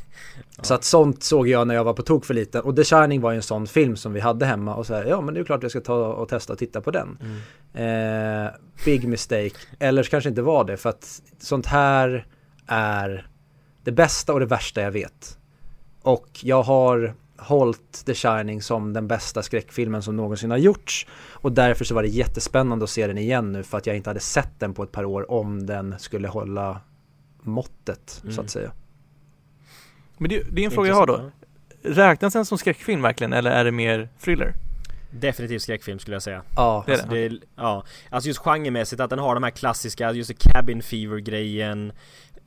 Så 0.63 0.75
att 0.75 0.85
sånt 0.85 1.23
såg 1.23 1.49
jag 1.49 1.67
när 1.67 1.75
jag 1.75 1.85
var 1.85 1.95
på 1.95 2.03
tok 2.03 2.25
för 2.25 2.35
liten. 2.35 2.63
Och 2.63 2.77
The 2.77 2.85
Shining 2.85 3.21
var 3.21 3.31
ju 3.31 3.37
en 3.37 3.43
sån 3.43 3.67
film 3.67 3.97
som 3.97 4.13
vi 4.13 4.21
hade 4.21 4.47
hemma 4.47 4.75
och 4.75 4.87
så 4.87 4.95
här, 4.95 5.05
ja 5.05 5.21
men 5.21 5.35
det 5.35 5.41
är 5.41 5.45
klart 5.45 5.65
jag 5.77 5.83
ska 5.83 5.93
ta 5.93 6.07
och 6.13 6.29
testa 6.29 6.53
och 6.53 6.59
titta 6.59 6.81
på 6.81 6.91
den. 6.91 7.19
Mm. 7.21 8.45
Eh, 8.45 8.51
big 8.85 9.09
mistake. 9.09 9.57
Eller 9.79 10.03
så 10.03 10.11
kanske 10.11 10.31
inte 10.31 10.43
var 10.43 10.65
det 10.65 10.77
för 10.77 10.91
att 10.91 11.23
sånt 11.39 11.67
här 11.67 12.27
är 12.67 13.27
det 13.85 13.93
bästa 13.93 14.33
och 14.33 14.41
det 14.41 14.47
värsta 14.47 14.81
jag 14.83 14.91
vet. 14.91 15.39
Och 16.03 16.29
jag 16.43 16.63
har 16.63 17.15
hållit 17.37 18.03
The 18.07 18.15
Shining 18.15 18.63
som 18.63 18.93
den 18.93 19.09
bästa 19.09 19.43
skräckfilmen 19.43 20.03
som 20.03 20.17
någonsin 20.17 20.51
har 20.51 20.59
gjorts. 20.59 21.07
Och 21.33 21.53
därför 21.53 21.85
så 21.85 21.95
var 21.95 22.03
det 22.03 22.09
jättespännande 22.09 22.85
att 22.85 22.91
se 22.91 23.07
den 23.07 23.19
igen 23.19 23.53
nu 23.53 23.63
för 23.63 23.79
att 23.79 23.87
jag 23.87 23.97
inte 23.97 24.11
hade 24.11 24.21
sett 24.21 24.61
den 24.61 24.75
på 24.75 24.83
ett 24.83 24.93
par 24.93 25.05
år 25.05 25.31
om 25.31 25.67
den 25.67 25.95
skulle 25.99 26.29
hålla 26.29 26.81
måttet 27.43 28.01
så 28.07 28.27
Mm. 28.27 28.41
att 28.41 28.51
säga. 28.51 28.73
Men 30.19 30.29
det, 30.31 30.43
det 30.51 30.63
är 30.63 30.65
en 30.65 30.71
fråga 30.71 30.89
jag 30.89 30.97
har 30.97 31.07
då. 31.07 31.31
Räknas 31.83 32.33
den 32.33 32.45
som 32.45 32.59
skräckfilm 32.59 33.03
verkligen 33.03 33.33
eller 33.33 33.51
är 33.51 33.65
det 33.65 33.73
mer 33.73 34.09
thriller? 34.21 34.55
Definitivt 35.11 35.63
skräckfilm 35.63 35.99
skulle 35.99 36.15
jag 36.15 36.23
säga. 36.23 36.43
Ja, 36.57 36.85
Det 36.87 36.93
är 36.93 36.97
Alltså, 36.97 37.09
det. 37.15 37.31
ja, 37.57 37.85
alltså 38.11 38.29
just 38.29 38.41
genremässigt 38.41 39.01
att 39.01 39.11
den 39.11 39.19
har 39.19 39.35
de 39.35 39.43
här 39.43 39.51
klassiska, 39.51 40.13
just 40.13 40.53
cabin 40.53 40.83
fever 40.83 41.19
grejen 41.19 41.93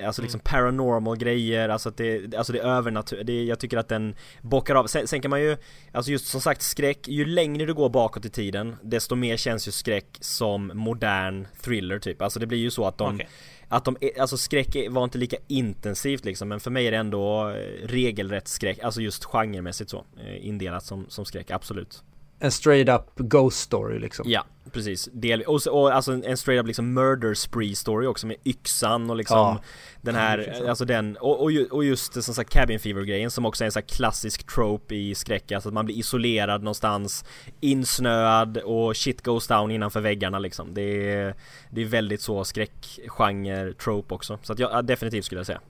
Alltså 0.04 0.22
liksom 0.22 0.40
paranormal 0.40 1.18
grejer, 1.18 1.70
alltså 1.70 1.90
att 1.90 1.98
det, 1.98 2.36
alltså 2.36 2.54
det 2.54 2.60
är 2.60 2.64
övernaturligt, 2.64 3.28
det, 3.28 3.44
jag 3.44 3.60
tycker 3.60 3.78
att 3.78 3.88
den 3.88 4.16
bockar 4.42 4.76
av. 4.76 4.88
Sen, 4.88 5.08
sen 5.08 5.22
kan 5.22 5.30
man 5.30 5.42
ju, 5.42 5.58
alltså 5.92 6.12
just 6.12 6.26
som 6.28 6.42
sagt 6.42 6.62
skräck, 6.62 7.08
ju 7.08 7.26
längre 7.26 7.66
du 7.66 7.74
går 7.74 7.90
bakåt 7.90 8.26
i 8.26 8.30
tiden 8.30 8.76
Desto 8.82 9.16
mer 9.16 9.38
känns 9.38 9.68
ju 9.68 9.72
skräck 9.72 10.06
som 10.20 10.72
modern 10.74 11.48
thriller 11.62 12.00
typ, 12.00 12.22
alltså 12.22 12.40
det 12.40 12.46
blir 12.48 12.58
ju 12.60 12.72
så 12.72 12.86
att 12.88 12.98
de 12.98 13.16
Okej. 13.16 13.30
Att 13.68 13.86
de, 13.86 13.98
är- 14.02 14.22
alltså 14.22 14.38
skräck 14.38 14.76
var 14.90 15.04
inte 15.04 15.18
lika 15.18 15.38
intensivt 15.48 16.26
liksom. 16.26 16.48
Men 16.50 16.60
för 16.60 16.72
mig 16.72 16.88
är 16.88 16.92
det 16.92 16.98
ändå 16.98 17.50
eh, 17.50 17.88
regelrätt 17.88 18.48
skräck, 18.48 18.80
alltså 18.80 19.02
just 19.02 19.26
genremässigt 19.26 19.90
så 19.90 20.06
eh, 20.26 20.48
Indelat 20.48 20.84
som, 20.86 21.06
som 21.10 21.26
skräck, 21.26 21.52
absolut 21.52 22.04
en 22.40 22.52
straight 22.52 22.90
up 22.90 23.16
ghost 23.16 23.60
story 23.60 24.00
liksom. 24.00 24.26
Ja, 24.30 24.46
precis. 24.72 25.10
Del, 25.14 25.42
och, 25.42 25.62
så- 25.62 25.72
och 25.74 25.96
alltså 25.96 26.12
en, 26.12 26.24
en 26.24 26.38
straight 26.38 26.62
up 26.62 26.68
liksom 26.68 26.94
murder 26.94 27.34
spree 27.34 27.76
story 27.76 28.08
också 28.08 28.28
med 28.28 28.38
yxan 28.46 29.10
och 29.10 29.16
liksom 29.16 29.38
Ja. 29.38 29.62
den 30.02 30.16
här, 30.16 30.64
alltså 30.70 30.86
den, 30.86 31.18
och, 31.18 31.42
och, 31.42 31.52
ju- 31.52 31.66
och 31.68 31.84
just 31.86 32.14
det 32.14 32.22
som 32.22 32.34
sagt 32.34 32.50
cabin 32.50 32.80
fever 32.80 33.02
grejen 33.02 33.32
som 33.32 33.46
också 33.46 33.64
är 33.64 33.66
en 33.66 33.72
sån 33.72 33.80
här 33.82 33.88
klassisk 33.96 34.48
trope 34.54 34.96
i 34.96 35.16
skräck, 35.16 35.52
alltså 35.52 35.70
att 35.70 35.74
man 35.74 35.86
blir 35.86 35.96
isolerad 35.96 36.62
någonstans, 36.64 37.26
insnöad 37.60 38.58
och 38.58 38.98
shit 38.98 39.22
goes 39.22 39.48
down 39.48 39.72
innanför 39.72 40.02
väggarna 40.02 40.40
liksom. 40.40 40.74
Det 40.74 41.12
är, 41.12 41.36
det 41.72 41.82
är 41.82 41.86
väldigt 41.86 42.22
så 42.22 42.44
skräckgenre 42.44 43.74
trope 43.74 44.14
också. 44.14 44.40
Så 44.44 44.54
att 44.54 44.60
jag, 44.60 44.72
ja, 44.72 44.82
definitivt 44.82 45.26
skulle 45.26 45.40
jag 45.40 45.46
säga. 45.46 45.62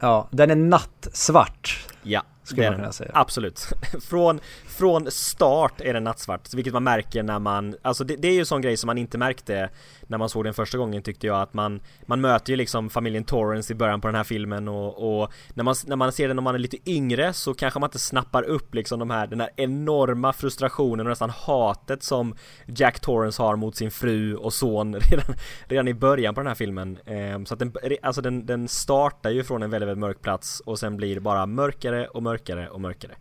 Ja, 0.00 0.28
den 0.30 0.50
är 0.50 0.56
nattsvart 0.56 1.86
Ja, 2.02 2.22
skulle 2.42 2.70
man 2.70 2.76
kunna 2.78 2.92
säga. 2.92 3.10
Absolut. 3.14 3.60
från, 4.08 4.40
från 4.74 5.10
start 5.10 5.80
är 5.80 5.94
den 5.94 6.04
nattsvart, 6.04 6.54
vilket 6.54 6.72
man 6.72 6.84
märker 6.84 7.22
när 7.22 7.38
man, 7.38 7.76
alltså 7.82 8.04
det, 8.04 8.16
det 8.16 8.28
är 8.28 8.32
ju 8.32 8.40
en 8.40 8.46
sån 8.46 8.62
grej 8.62 8.76
som 8.76 8.86
man 8.86 8.98
inte 8.98 9.18
märkte 9.18 9.70
när 10.06 10.18
man 10.18 10.28
såg 10.28 10.44
den 10.44 10.54
första 10.54 10.78
gången 10.78 11.02
tyckte 11.02 11.26
jag 11.26 11.40
att 11.40 11.54
man, 11.54 11.80
man 12.06 12.20
möter 12.20 12.50
ju 12.50 12.56
liksom 12.56 12.90
familjen 12.90 13.24
Torrance 13.24 13.72
i 13.72 13.76
början 13.76 14.00
på 14.00 14.08
den 14.08 14.14
här 14.14 14.24
filmen 14.24 14.68
och, 14.68 15.22
och 15.22 15.32
när, 15.54 15.64
man, 15.64 15.74
när 15.86 15.96
man 15.96 16.12
ser 16.12 16.28
den 16.28 16.36
när 16.36 16.42
man 16.42 16.54
är 16.54 16.58
lite 16.58 16.90
yngre 16.90 17.32
så 17.32 17.54
kanske 17.54 17.80
man 17.80 17.88
inte 17.88 17.98
snappar 17.98 18.42
upp 18.42 18.74
liksom 18.74 18.98
de 18.98 19.10
här, 19.10 19.26
den 19.26 19.40
här 19.40 19.50
enorma 19.56 20.32
frustrationen 20.32 21.06
och 21.06 21.10
nästan 21.10 21.30
hatet 21.30 22.02
som 22.02 22.34
Jack 22.66 23.00
Torrance 23.00 23.42
har 23.42 23.56
mot 23.56 23.76
sin 23.76 23.90
fru 23.90 24.36
och 24.36 24.52
son 24.52 24.94
redan, 25.10 25.34
redan 25.64 25.88
i 25.88 25.94
början 25.94 26.34
på 26.34 26.40
den 26.40 26.48
här 26.48 26.54
filmen. 26.54 26.98
Ehm, 27.06 27.46
så 27.46 27.54
att 27.54 27.60
den, 27.60 27.72
alltså 28.02 28.22
den, 28.22 28.46
den 28.46 28.68
startar 28.68 29.30
ju 29.30 29.44
från 29.44 29.62
en 29.62 29.70
väldigt, 29.70 29.88
väldigt 29.88 30.00
mörk 30.00 30.22
plats 30.22 30.60
och 30.60 30.78
sen 30.78 30.96
blir 30.96 31.14
det 31.14 31.20
bara 31.20 31.46
mörkare 31.46 32.06
och 32.08 32.22
mörkare 32.22 32.68
och 32.68 32.80
mörkare. 32.80 33.14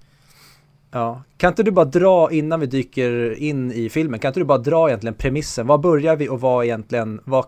Ja. 0.94 1.24
Kan 1.38 1.50
inte 1.50 1.64
du 1.64 1.72
bara 1.72 1.86
dra 1.86 2.32
innan 2.32 2.60
vi 2.60 2.66
dyker 2.66 3.40
in 3.40 3.72
i 3.72 3.90
filmen, 3.90 4.20
kan 4.20 4.30
inte 4.30 4.40
du 4.40 4.44
bara 4.44 4.58
dra 4.58 4.88
egentligen 4.90 5.14
premissen? 5.14 5.68
Var 5.68 5.78
börjar 5.78 6.16
vi 6.16 6.30
och 6.30 6.42
vad 6.42 6.66
egentligen, 6.66 7.22
vad, 7.26 7.46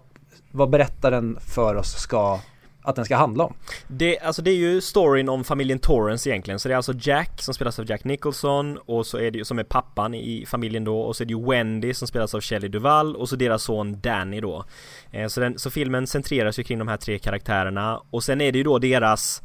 vad 0.51 0.69
berättaren 0.69 1.37
för 1.55 1.75
oss 1.75 1.91
ska, 1.91 2.39
att 2.81 2.95
den 2.95 3.05
ska 3.05 3.15
handla 3.15 3.43
om? 3.43 3.53
Det, 3.87 4.19
alltså 4.19 4.41
det 4.41 4.51
är 4.51 4.55
ju 4.55 4.81
storyn 4.81 5.29
om 5.29 5.43
familjen 5.43 5.79
Torrance 5.79 6.29
egentligen, 6.29 6.59
så 6.59 6.67
det 6.67 6.73
är 6.73 6.77
alltså 6.77 6.93
Jack 6.99 7.41
som 7.41 7.53
spelas 7.53 7.79
av 7.79 7.89
Jack 7.89 8.03
Nicholson 8.03 8.77
och 8.85 9.05
så 9.05 9.17
är 9.17 9.31
det 9.31 9.37
ju, 9.37 9.45
som 9.45 9.59
är 9.59 9.63
pappan 9.63 10.13
i 10.13 10.45
familjen 10.47 10.83
då 10.83 10.99
och 10.99 11.15
så 11.15 11.23
är 11.23 11.25
det 11.25 11.33
ju 11.33 11.45
Wendy 11.49 11.93
som 11.93 12.07
spelas 12.07 12.35
av 12.35 12.41
Shelley 12.41 12.69
Duvall 12.69 13.15
och 13.15 13.29
så 13.29 13.35
deras 13.35 13.63
son 13.63 13.99
Danny 14.01 14.41
då. 14.41 14.65
Eh, 15.11 15.27
så, 15.27 15.39
den, 15.39 15.59
så 15.59 15.69
filmen 15.69 16.07
centreras 16.07 16.59
ju 16.59 16.63
kring 16.63 16.79
de 16.79 16.87
här 16.87 16.97
tre 16.97 17.19
karaktärerna 17.19 18.01
och 18.09 18.23
sen 18.23 18.41
är 18.41 18.51
det 18.51 18.57
ju 18.57 18.63
då 18.63 18.79
deras 18.79 19.41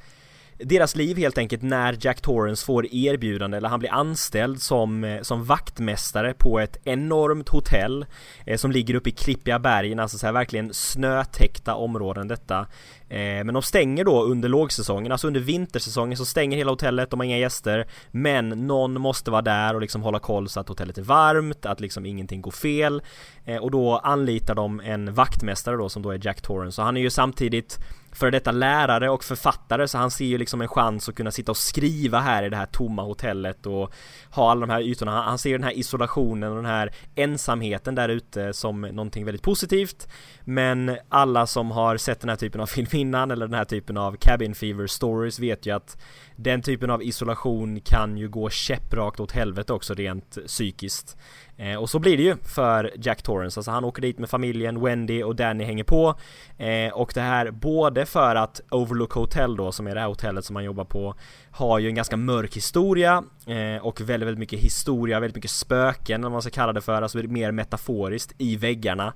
deras 0.65 0.97
liv 0.97 1.17
helt 1.17 1.39
enkelt 1.39 1.63
när 1.63 1.97
Jack 2.01 2.21
Torrance 2.21 2.67
får 2.67 2.95
erbjudande 2.95 3.57
eller 3.57 3.69
han 3.69 3.79
blir 3.81 3.93
anställd 3.93 4.63
som, 4.63 5.05
eh, 5.05 5.23
som 5.23 5.45
vaktmästare 5.45 6.35
på 6.35 6.61
ett 6.61 6.77
enormt 6.85 7.49
hotell 7.49 8.07
eh, 8.47 8.57
som 8.57 8.71
ligger 8.71 8.95
uppe 8.95 9.09
i 9.09 9.13
klippiga 9.13 9.59
bergen, 9.59 9.99
alltså 9.99 10.19
så 10.19 10.27
här 10.27 10.33
verkligen 10.33 10.75
snötäckta 10.75 11.75
områden 11.75 12.29
detta. 12.29 12.67
Eh, 13.11 13.45
men 13.45 13.55
de 13.55 13.63
stänger 13.63 14.05
då 14.05 14.23
under 14.23 14.49
lågsäsongen, 14.49 15.13
alltså 15.13 15.27
under 15.27 15.41
vintersäsongen 15.41 16.17
så 16.17 16.25
stänger 16.25 16.57
hela 16.57 16.71
hotellet, 16.71 17.11
de 17.11 17.21
har 17.21 17.25
inga 17.25 17.39
gäster 17.39 17.87
Men 18.11 18.49
någon 18.49 19.01
måste 19.01 19.31
vara 19.31 19.43
där 19.43 19.75
och 19.75 19.81
liksom 19.81 20.03
hålla 20.03 20.19
koll 20.19 20.49
så 20.49 20.61
att 20.61 20.69
hotellet 20.69 20.99
är 20.99 21.03
varmt, 21.03 21.67
att 21.67 21.81
liksom 21.81 22.07
ingenting 22.07 22.43
går 22.43 22.51
fel 22.51 23.03
eh, 23.45 23.57
Och 23.57 23.71
då 23.71 23.99
anlitar 23.99 24.55
de 24.55 24.81
en 24.81 25.15
vaktmästare 25.15 25.77
då 25.77 25.89
som 25.89 26.03
då 26.03 26.11
är 26.11 26.21
Jack 26.23 26.41
Torrance 26.41 26.81
och 26.81 26.85
han 26.85 26.97
är 26.97 27.01
ju 27.01 27.11
samtidigt 27.11 27.79
för 28.13 28.31
detta 28.31 28.53
lärare 28.53 29.11
och 29.11 29.25
författare 29.25 29.89
så 29.89 29.99
han 29.99 30.11
ser 30.11 30.25
ju 30.25 30.39
liksom 30.39 30.61
en 30.61 30.69
chans 30.69 31.09
att 31.09 31.15
kunna 31.15 31.31
sitta 31.31 31.53
och 31.53 31.57
skriva 31.57 32.21
här 32.21 32.43
i 32.43 32.49
det 32.49 32.57
här 32.57 32.67
tomma 32.67 33.03
hotellet 33.03 33.67
och 33.67 33.93
ha 34.31 34.51
alla 34.51 34.67
de 34.67 34.73
här 34.73 34.81
ytorna. 34.81 35.23
Han 35.23 35.39
ser 35.39 35.53
den 35.53 35.65
här 35.65 35.79
isolationen 35.79 36.51
och 36.51 36.57
den 36.57 36.67
här 36.67 36.93
ensamheten 37.15 37.95
där 37.95 38.09
ute 38.09 38.53
som 38.53 38.81
någonting 38.81 39.25
väldigt 39.25 39.43
positivt. 39.43 40.09
Men 40.45 40.97
alla 41.09 41.47
som 41.47 41.71
har 41.71 41.97
sett 41.97 42.21
den 42.21 42.29
här 42.29 42.37
typen 42.37 42.61
av 42.61 42.67
film 42.67 42.87
innan 43.01 43.31
eller 43.31 43.47
den 43.47 43.55
här 43.55 43.65
typen 43.65 43.97
av 43.97 44.17
cabin 44.17 44.55
fever 44.55 44.87
stories 44.87 45.39
vet 45.39 45.67
ju 45.67 45.71
att 45.75 45.97
den 46.37 46.63
typen 46.63 46.91
av 46.91 47.03
isolation 47.03 47.81
kan 47.81 48.17
ju 48.17 48.29
gå 48.29 48.51
käpprakt 48.51 49.21
åt 49.21 49.33
helvete 49.33 49.73
också 49.73 49.95
rent 49.95 50.39
psykiskt. 50.47 51.17
Eh, 51.57 51.77
och 51.77 51.91
så 51.91 51.99
blir 51.99 52.17
det 52.17 52.23
ju 52.23 52.37
för 52.37 52.93
Jack 52.97 53.23
Torrance, 53.23 53.61
alltså 53.61 53.71
han 53.71 53.85
åker 53.85 54.03
dit 54.03 54.19
med 54.19 54.31
familjen, 54.31 54.81
Wendy 54.81 55.23
och 55.23 55.37
Danny 55.37 55.65
hänger 55.65 55.85
på. 55.85 56.15
Eh, 56.59 56.93
Och 56.93 57.13
det 57.15 57.21
här 57.21 57.51
både 57.51 58.07
för 58.07 58.37
att 58.37 58.61
Overlook 58.71 59.13
Hotel 59.13 59.57
då, 59.57 59.73
som 59.73 59.87
är 59.87 59.95
det 59.95 60.01
här 60.01 60.09
hotellet 60.09 60.45
som 60.45 60.57
han 60.57 60.65
jobbar 60.65 60.85
på 60.85 61.15
Har 61.51 61.79
ju 61.79 61.89
en 61.89 61.95
ganska 61.95 62.17
mörk 62.17 62.57
historia 62.57 63.23
eh, 63.47 63.87
och 63.87 64.01
väldigt, 64.01 64.27
väldigt 64.27 64.39
mycket 64.39 64.59
historia, 64.61 65.21
väldigt 65.21 65.37
mycket 65.37 65.51
spöken 65.51 66.21
eller 66.21 66.31
vad 66.31 66.33
man 66.33 66.43
ska 66.43 66.51
kalla 66.51 66.73
det 66.73 66.81
för, 66.81 67.03
alltså 67.03 67.19
mer 67.19 67.53
metaforiskt 67.53 68.35
i 68.39 68.57
väggarna. 68.57 69.13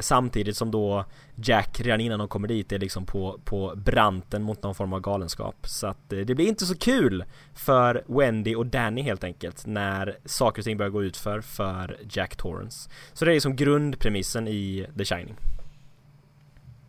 Samtidigt 0.00 0.56
som 0.56 0.70
då 0.70 1.04
Jack 1.34 1.80
redan 1.80 2.00
innan 2.00 2.18
de 2.18 2.28
kommer 2.28 2.48
dit 2.48 2.72
är 2.72 2.78
liksom 2.78 3.06
på, 3.06 3.40
på 3.44 3.72
branten 3.76 4.42
mot 4.42 4.62
någon 4.62 4.74
form 4.74 4.92
av 4.92 5.00
galenskap. 5.00 5.56
Så 5.62 5.86
att 5.86 6.12
eh, 6.12 6.18
det 6.18 6.34
blir 6.34 6.48
inte 6.48 6.66
så 6.66 6.76
kul 6.76 7.24
för 7.54 8.04
Wendy 8.06 8.54
och 8.54 8.66
Danny 8.66 9.02
helt 9.02 9.24
enkelt 9.24 9.66
När 9.66 10.18
saker 10.24 10.60
och 10.60 10.64
ting 10.64 10.76
börjar 10.76 10.90
gå 10.90 11.04
ut 11.04 11.16
för 11.16 11.40
för 11.40 11.98
Jack 12.10 12.36
Torrance. 12.36 12.90
Så 13.12 13.24
det 13.24 13.30
är 13.30 13.34
liksom 13.34 13.56
grundpremissen 13.56 14.48
i 14.48 14.86
The 14.98 15.04
Shining. 15.04 15.36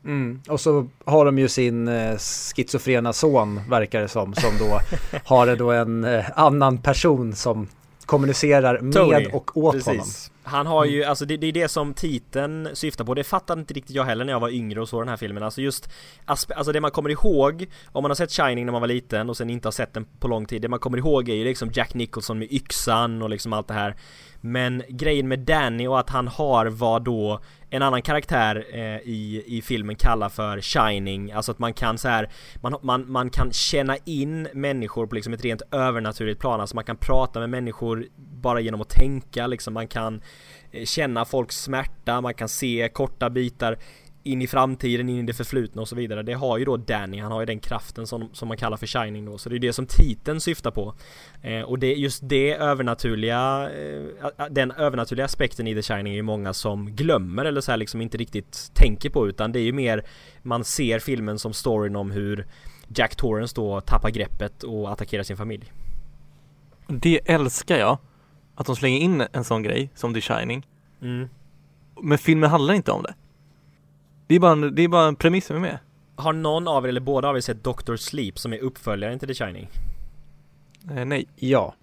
Mm. 0.06 0.42
Och 0.50 0.60
så 0.60 0.88
har 1.06 1.26
de 1.26 1.40
ju 1.40 1.48
sin 1.48 1.88
eh, 1.88 2.18
schizofrena 2.18 3.14
son, 3.14 3.62
verkar 3.70 4.02
det 4.02 4.08
som, 4.08 4.34
som 4.34 4.58
då 4.60 4.80
har 5.26 5.56
då 5.56 5.72
en 5.72 6.04
eh, 6.04 6.26
annan 6.36 6.78
person 6.78 7.34
som 7.36 7.68
kommunicerar 8.12 8.80
med 8.80 8.94
Tony, 8.94 9.26
och 9.26 9.58
åt 9.58 9.74
precis. 9.74 9.88
honom. 9.88 10.08
Han 10.44 10.68
har 10.68 10.86
ju, 10.86 10.98
mm. 10.98 11.10
alltså 11.10 11.26
det, 11.26 11.38
det, 11.38 11.48
är 11.48 11.52
det 11.52 11.68
som 11.68 11.94
titeln 11.94 12.70
syftar 12.74 13.06
på, 13.06 13.14
det 13.14 13.24
fattade 13.24 13.62
inte 13.62 13.74
riktigt 13.74 13.96
jag 13.96 14.04
heller 14.04 14.26
när 14.26 14.34
jag 14.34 14.40
var 14.40 14.50
yngre 14.50 14.82
och 14.82 14.90
såg 14.90 15.02
den 15.02 15.10
här 15.10 15.18
filmen, 15.18 15.44
alltså 15.44 15.62
just 15.62 15.90
Alltså 16.26 16.72
det 16.72 16.82
man 16.82 16.92
kommer 16.92 17.10
ihåg, 17.10 17.68
om 17.86 18.02
man 18.02 18.12
har 18.12 18.16
sett 18.16 18.32
Shining 18.32 18.66
när 18.66 18.72
man 18.72 18.82
var 18.82 18.88
liten 18.88 19.30
och 19.30 19.38
sen 19.38 19.50
inte 19.50 19.68
har 19.68 19.72
sett 19.72 19.94
den 19.94 20.06
på 20.20 20.28
lång 20.28 20.46
tid, 20.46 20.62
det 20.62 20.68
man 20.68 20.80
kommer 20.80 20.98
ihåg 20.98 21.30
är 21.30 21.34
ju 21.34 21.44
liksom 21.44 21.72
Jack 21.74 21.94
Nicholson 21.94 22.40
med 22.40 22.52
yxan 22.52 23.22
och 23.22 23.30
liksom 23.30 23.54
allt 23.54 23.68
det 23.68 23.74
här 23.74 23.96
men 24.42 24.84
grejen 24.90 25.28
med 25.28 25.40
Danny 25.40 25.88
och 25.88 26.00
att 26.00 26.10
han 26.10 26.28
har 26.28 26.66
vad 26.66 27.04
då 27.04 27.40
en 27.70 27.82
annan 27.82 28.02
karaktär 28.02 28.66
eh, 28.74 28.98
i, 29.10 29.44
i 29.48 29.62
filmen 29.62 29.96
kallar 29.96 30.30
för 30.30 30.62
Shining, 30.62 31.32
alltså 31.32 31.52
att 31.52 31.60
man 31.60 31.74
kan 31.74 31.98
så 31.98 32.08
här, 32.08 32.30
man, 32.62 32.76
man, 32.82 33.12
man 33.12 33.30
kan 33.30 33.52
känna 33.52 33.98
in 34.06 34.48
människor 34.54 35.08
på 35.08 35.16
liksom 35.16 35.34
ett 35.34 35.44
rent 35.46 35.62
övernaturligt 35.72 36.40
plan, 36.40 36.62
alltså 36.62 36.76
man 36.76 36.84
kan 36.86 36.98
prata 36.98 37.40
med 37.40 37.50
människor 37.50 38.06
bara 38.18 38.60
genom 38.60 38.82
att 38.82 38.90
tänka 38.90 39.48
liksom, 39.48 39.74
man 39.74 39.88
kan 39.88 40.22
eh, 40.72 40.86
känna 40.86 41.26
folks 41.26 41.64
smärta, 41.64 42.22
man 42.22 42.34
kan 42.34 42.50
se 42.50 42.90
korta 42.94 43.30
bitar 43.30 43.78
in 44.24 44.42
i 44.42 44.48
framtiden, 44.48 45.10
in 45.10 45.18
i 45.18 45.24
det 45.24 45.34
förflutna 45.34 45.82
och 45.82 45.88
så 45.88 45.96
vidare. 45.96 46.24
Det 46.24 46.34
har 46.34 46.58
ju 46.58 46.66
då 46.66 46.78
Danny, 46.78 47.20
han 47.20 47.32
har 47.32 47.40
ju 47.40 47.46
den 47.46 47.60
kraften 47.60 48.08
som, 48.08 48.30
som 48.34 48.48
man 48.48 48.58
kallar 48.58 48.78
för 48.78 48.88
Shining 48.88 49.26
då. 49.26 49.38
Så 49.38 49.50
det 49.50 49.56
är 49.56 49.60
det 49.60 49.74
som 49.74 49.86
titeln 49.86 50.42
syftar 50.42 50.72
på. 50.72 50.94
Eh, 51.42 51.62
och 51.62 51.80
det 51.80 51.94
just 51.94 52.30
det 52.30 52.54
övernaturliga, 52.54 53.70
eh, 53.70 54.48
den 54.50 54.72
övernaturliga 54.72 55.26
aspekten 55.26 55.68
i 55.68 55.76
The 55.76 55.82
Shining 55.82 56.14
är 56.14 56.18
ju 56.18 56.22
många 56.22 56.54
som 56.54 56.96
glömmer 56.96 57.46
eller 57.46 57.62
så 57.62 57.72
här 57.72 57.78
liksom 57.78 58.02
inte 58.02 58.18
riktigt 58.18 58.72
tänker 58.74 59.10
på 59.10 59.28
utan 59.28 59.52
det 59.52 59.60
är 59.60 59.64
ju 59.64 59.74
mer 59.74 60.06
man 60.42 60.64
ser 60.64 61.00
filmen 61.00 61.40
som 61.40 61.54
storyn 61.54 61.96
om 61.96 62.12
hur 62.12 62.48
Jack 62.88 63.16
Torrance 63.16 63.56
då 63.56 63.82
tappar 63.82 64.10
greppet 64.10 64.64
och 64.64 64.92
attackerar 64.92 65.24
sin 65.24 65.38
familj. 65.38 65.72
Det 66.88 67.20
älskar 67.26 67.78
jag. 67.78 67.98
Att 68.56 68.66
de 68.66 68.76
slänger 68.76 69.00
in 69.00 69.24
en 69.34 69.44
sån 69.44 69.64
grej 69.64 69.90
som 69.96 70.14
The 70.14 70.22
Shining. 70.22 70.68
Mm. 71.02 71.30
Men 72.02 72.18
filmen 72.18 72.50
handlar 72.50 72.74
inte 72.74 72.92
om 72.92 73.04
det. 73.04 73.14
Det 74.32 74.36
är 74.36 74.40
bara 74.40 74.52
en, 74.52 74.76
det 74.76 74.82
är 74.82 74.88
bara 74.88 75.08
en 75.08 75.16
premiss 75.16 75.46
som 75.46 75.56
är 75.56 75.60
med. 75.60 75.78
Har 76.16 76.34
någon 76.34 76.68
av 76.68 76.86
er 76.86 76.90
eller 76.90 77.02
båda 77.02 77.28
av 77.28 77.38
er 77.38 77.42
sett 77.42 77.64
Doctor 77.64 77.96
Sleep 77.96 78.40
som 78.40 78.54
är 78.54 78.58
uppföljaren 78.58 79.20
till 79.20 79.28
The 79.28 79.34
Shining? 79.34 79.70
Eh, 80.92 81.06
nej. 81.06 81.28
Ja. 81.36 81.76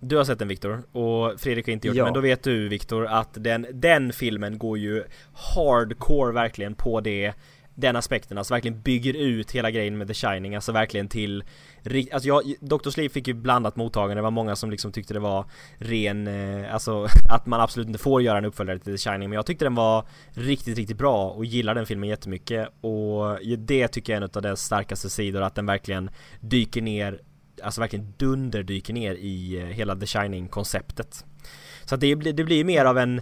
Du 0.00 0.16
har 0.16 0.24
sett 0.24 0.38
den 0.38 0.48
Viktor 0.48 0.82
och 0.92 1.40
Fredrik 1.40 1.66
har 1.66 1.72
inte 1.72 1.86
gjort 1.86 1.96
ja. 1.96 2.02
det 2.02 2.06
men 2.06 2.14
då 2.14 2.20
vet 2.20 2.42
du 2.42 2.68
Viktor 2.68 3.06
att 3.06 3.28
den, 3.34 3.66
den 3.72 4.12
filmen 4.12 4.58
går 4.58 4.78
ju 4.78 5.04
hardcore 5.54 6.32
verkligen 6.32 6.74
på 6.74 7.00
det 7.00 7.34
den 7.78 7.96
aspekten, 7.96 8.38
alltså 8.38 8.54
verkligen 8.54 8.80
bygger 8.80 9.14
ut 9.14 9.50
hela 9.50 9.70
grejen 9.70 9.98
med 9.98 10.08
The 10.08 10.14
Shining, 10.14 10.54
alltså 10.54 10.72
verkligen 10.72 11.08
till 11.08 11.44
Alltså 12.12 12.28
jag, 12.28 12.54
Dr. 12.60 12.90
Sleep 12.90 13.12
fick 13.12 13.28
ju 13.28 13.34
blandat 13.34 13.76
mottagande, 13.76 14.14
det 14.14 14.22
var 14.22 14.30
många 14.30 14.56
som 14.56 14.70
liksom 14.70 14.92
tyckte 14.92 15.14
det 15.14 15.20
var 15.20 15.44
ren, 15.76 16.26
eh, 16.26 16.74
alltså 16.74 17.06
att 17.30 17.46
man 17.46 17.60
absolut 17.60 17.86
inte 17.86 17.98
får 17.98 18.22
göra 18.22 18.38
en 18.38 18.44
uppföljare 18.44 18.78
till 18.78 18.92
The 18.92 18.98
Shining 18.98 19.28
Men 19.28 19.36
jag 19.36 19.46
tyckte 19.46 19.64
den 19.64 19.74
var 19.74 20.04
riktigt, 20.30 20.78
riktigt 20.78 20.98
bra 20.98 21.30
och 21.30 21.44
gillar 21.44 21.74
den 21.74 21.86
filmen 21.86 22.08
jättemycket 22.08 22.68
Och 22.80 23.38
det 23.58 23.88
tycker 23.88 24.12
jag 24.12 24.22
är 24.22 24.24
en 24.24 24.30
av 24.34 24.42
dess 24.42 24.64
starkaste 24.64 25.10
sidor, 25.10 25.42
att 25.42 25.54
den 25.54 25.66
verkligen 25.66 26.10
dyker 26.40 26.82
ner 26.82 27.20
Alltså 27.62 27.80
verkligen 27.80 28.14
dunderdyker 28.16 28.94
ner 28.94 29.14
i 29.14 29.58
eh, 29.60 29.66
hela 29.66 29.96
The 29.96 30.06
Shining-konceptet 30.06 31.24
Så 31.84 31.94
att 31.94 32.00
det, 32.00 32.14
det 32.14 32.44
blir 32.44 32.64
mer 32.64 32.84
av 32.84 32.98
en 32.98 33.20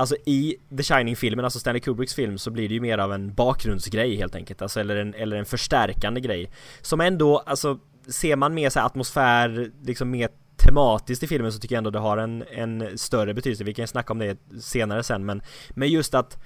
Alltså 0.00 0.16
i 0.26 0.56
The 0.76 0.82
Shining-filmen, 0.82 1.44
alltså 1.44 1.58
Stanley 1.58 1.80
Kubricks 1.80 2.14
film, 2.14 2.38
så 2.38 2.50
blir 2.50 2.68
det 2.68 2.74
ju 2.74 2.80
mer 2.80 2.98
av 2.98 3.12
en 3.12 3.34
bakgrundsgrej 3.34 4.16
helt 4.16 4.34
enkelt, 4.34 4.62
alltså 4.62 4.80
eller 4.80 4.96
en, 4.96 5.14
eller 5.14 5.36
en 5.36 5.44
förstärkande 5.44 6.20
grej. 6.20 6.50
Som 6.80 7.00
ändå, 7.00 7.38
alltså 7.38 7.78
ser 8.08 8.36
man 8.36 8.54
mer 8.54 8.70
så 8.70 8.80
atmosfär, 8.80 9.70
liksom 9.82 10.10
mer 10.10 10.28
tematiskt 10.56 11.22
i 11.22 11.26
filmen 11.26 11.52
så 11.52 11.58
tycker 11.58 11.74
jag 11.74 11.78
ändå 11.78 11.90
det 11.90 11.98
har 11.98 12.16
en, 12.16 12.44
en 12.50 12.98
större 12.98 13.34
betydelse, 13.34 13.64
vi 13.64 13.74
kan 13.74 13.88
snacka 13.88 14.12
om 14.12 14.18
det 14.18 14.38
senare 14.60 15.02
sen 15.02 15.26
men 15.26 15.42
Men 15.70 15.88
just 15.88 16.14
att 16.14 16.38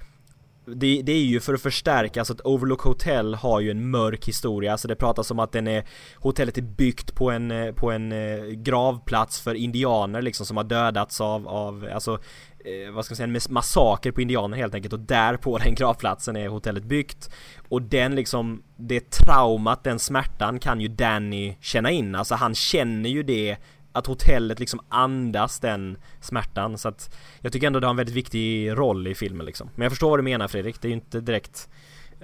det, 0.65 1.01
det, 1.01 1.11
är 1.11 1.23
ju 1.23 1.39
för 1.39 1.53
att 1.53 1.61
förstärka, 1.61 2.21
alltså 2.21 2.33
att 2.33 2.41
Overlook 2.41 2.81
Hotel 2.81 3.35
har 3.35 3.59
ju 3.59 3.71
en 3.71 3.89
mörk 3.89 4.27
historia, 4.27 4.71
alltså 4.71 4.87
det 4.87 4.95
pratas 4.95 5.31
om 5.31 5.39
att 5.39 5.51
den 5.51 5.67
är 5.67 5.83
Hotellet 6.15 6.57
är 6.57 6.61
byggt 6.61 7.15
på 7.15 7.31
en, 7.31 7.73
på 7.75 7.91
en 7.91 8.11
eh, 8.11 8.45
gravplats 8.45 9.41
för 9.41 9.55
indianer 9.55 10.21
liksom 10.21 10.45
som 10.45 10.57
har 10.57 10.63
dödats 10.63 11.21
av, 11.21 11.47
av 11.47 11.89
alltså 11.93 12.19
eh, 12.63 12.91
vad 12.91 13.05
ska 13.05 13.11
man 13.11 13.15
säga, 13.15 13.27
en 13.27 13.53
massaker 13.53 14.11
på 14.11 14.21
indianer 14.21 14.57
helt 14.57 14.75
enkelt 14.75 14.93
och 14.93 14.99
där 14.99 15.37
på 15.37 15.57
den 15.57 15.75
gravplatsen 15.75 16.35
är 16.35 16.47
hotellet 16.47 16.83
byggt 16.83 17.29
och 17.69 17.81
den 17.81 18.15
liksom, 18.15 18.63
det 18.75 19.11
traumat, 19.11 19.83
den 19.83 19.99
smärtan 19.99 20.59
kan 20.59 20.81
ju 20.81 20.87
Danny 20.87 21.55
känna 21.61 21.91
in, 21.91 22.15
alltså 22.15 22.35
han 22.35 22.55
känner 22.55 23.09
ju 23.09 23.23
det 23.23 23.57
att 23.91 24.07
hotellet 24.07 24.59
liksom 24.59 24.79
andas 24.89 25.59
den 25.59 25.97
smärtan 26.21 26.77
så 26.77 26.87
att 26.87 27.15
jag 27.39 27.53
tycker 27.53 27.67
ändå 27.67 27.79
det 27.79 27.87
har 27.87 27.91
en 27.91 27.97
väldigt 27.97 28.15
viktig 28.15 28.71
roll 28.71 29.07
i 29.07 29.15
filmen 29.15 29.45
liksom. 29.45 29.69
Men 29.75 29.83
jag 29.83 29.91
förstår 29.91 30.09
vad 30.09 30.19
du 30.19 30.23
menar 30.23 30.47
Fredrik, 30.47 30.81
det 30.81 30.87
är 30.87 30.89
ju 30.89 30.95
inte 30.95 31.21
direkt 31.21 31.69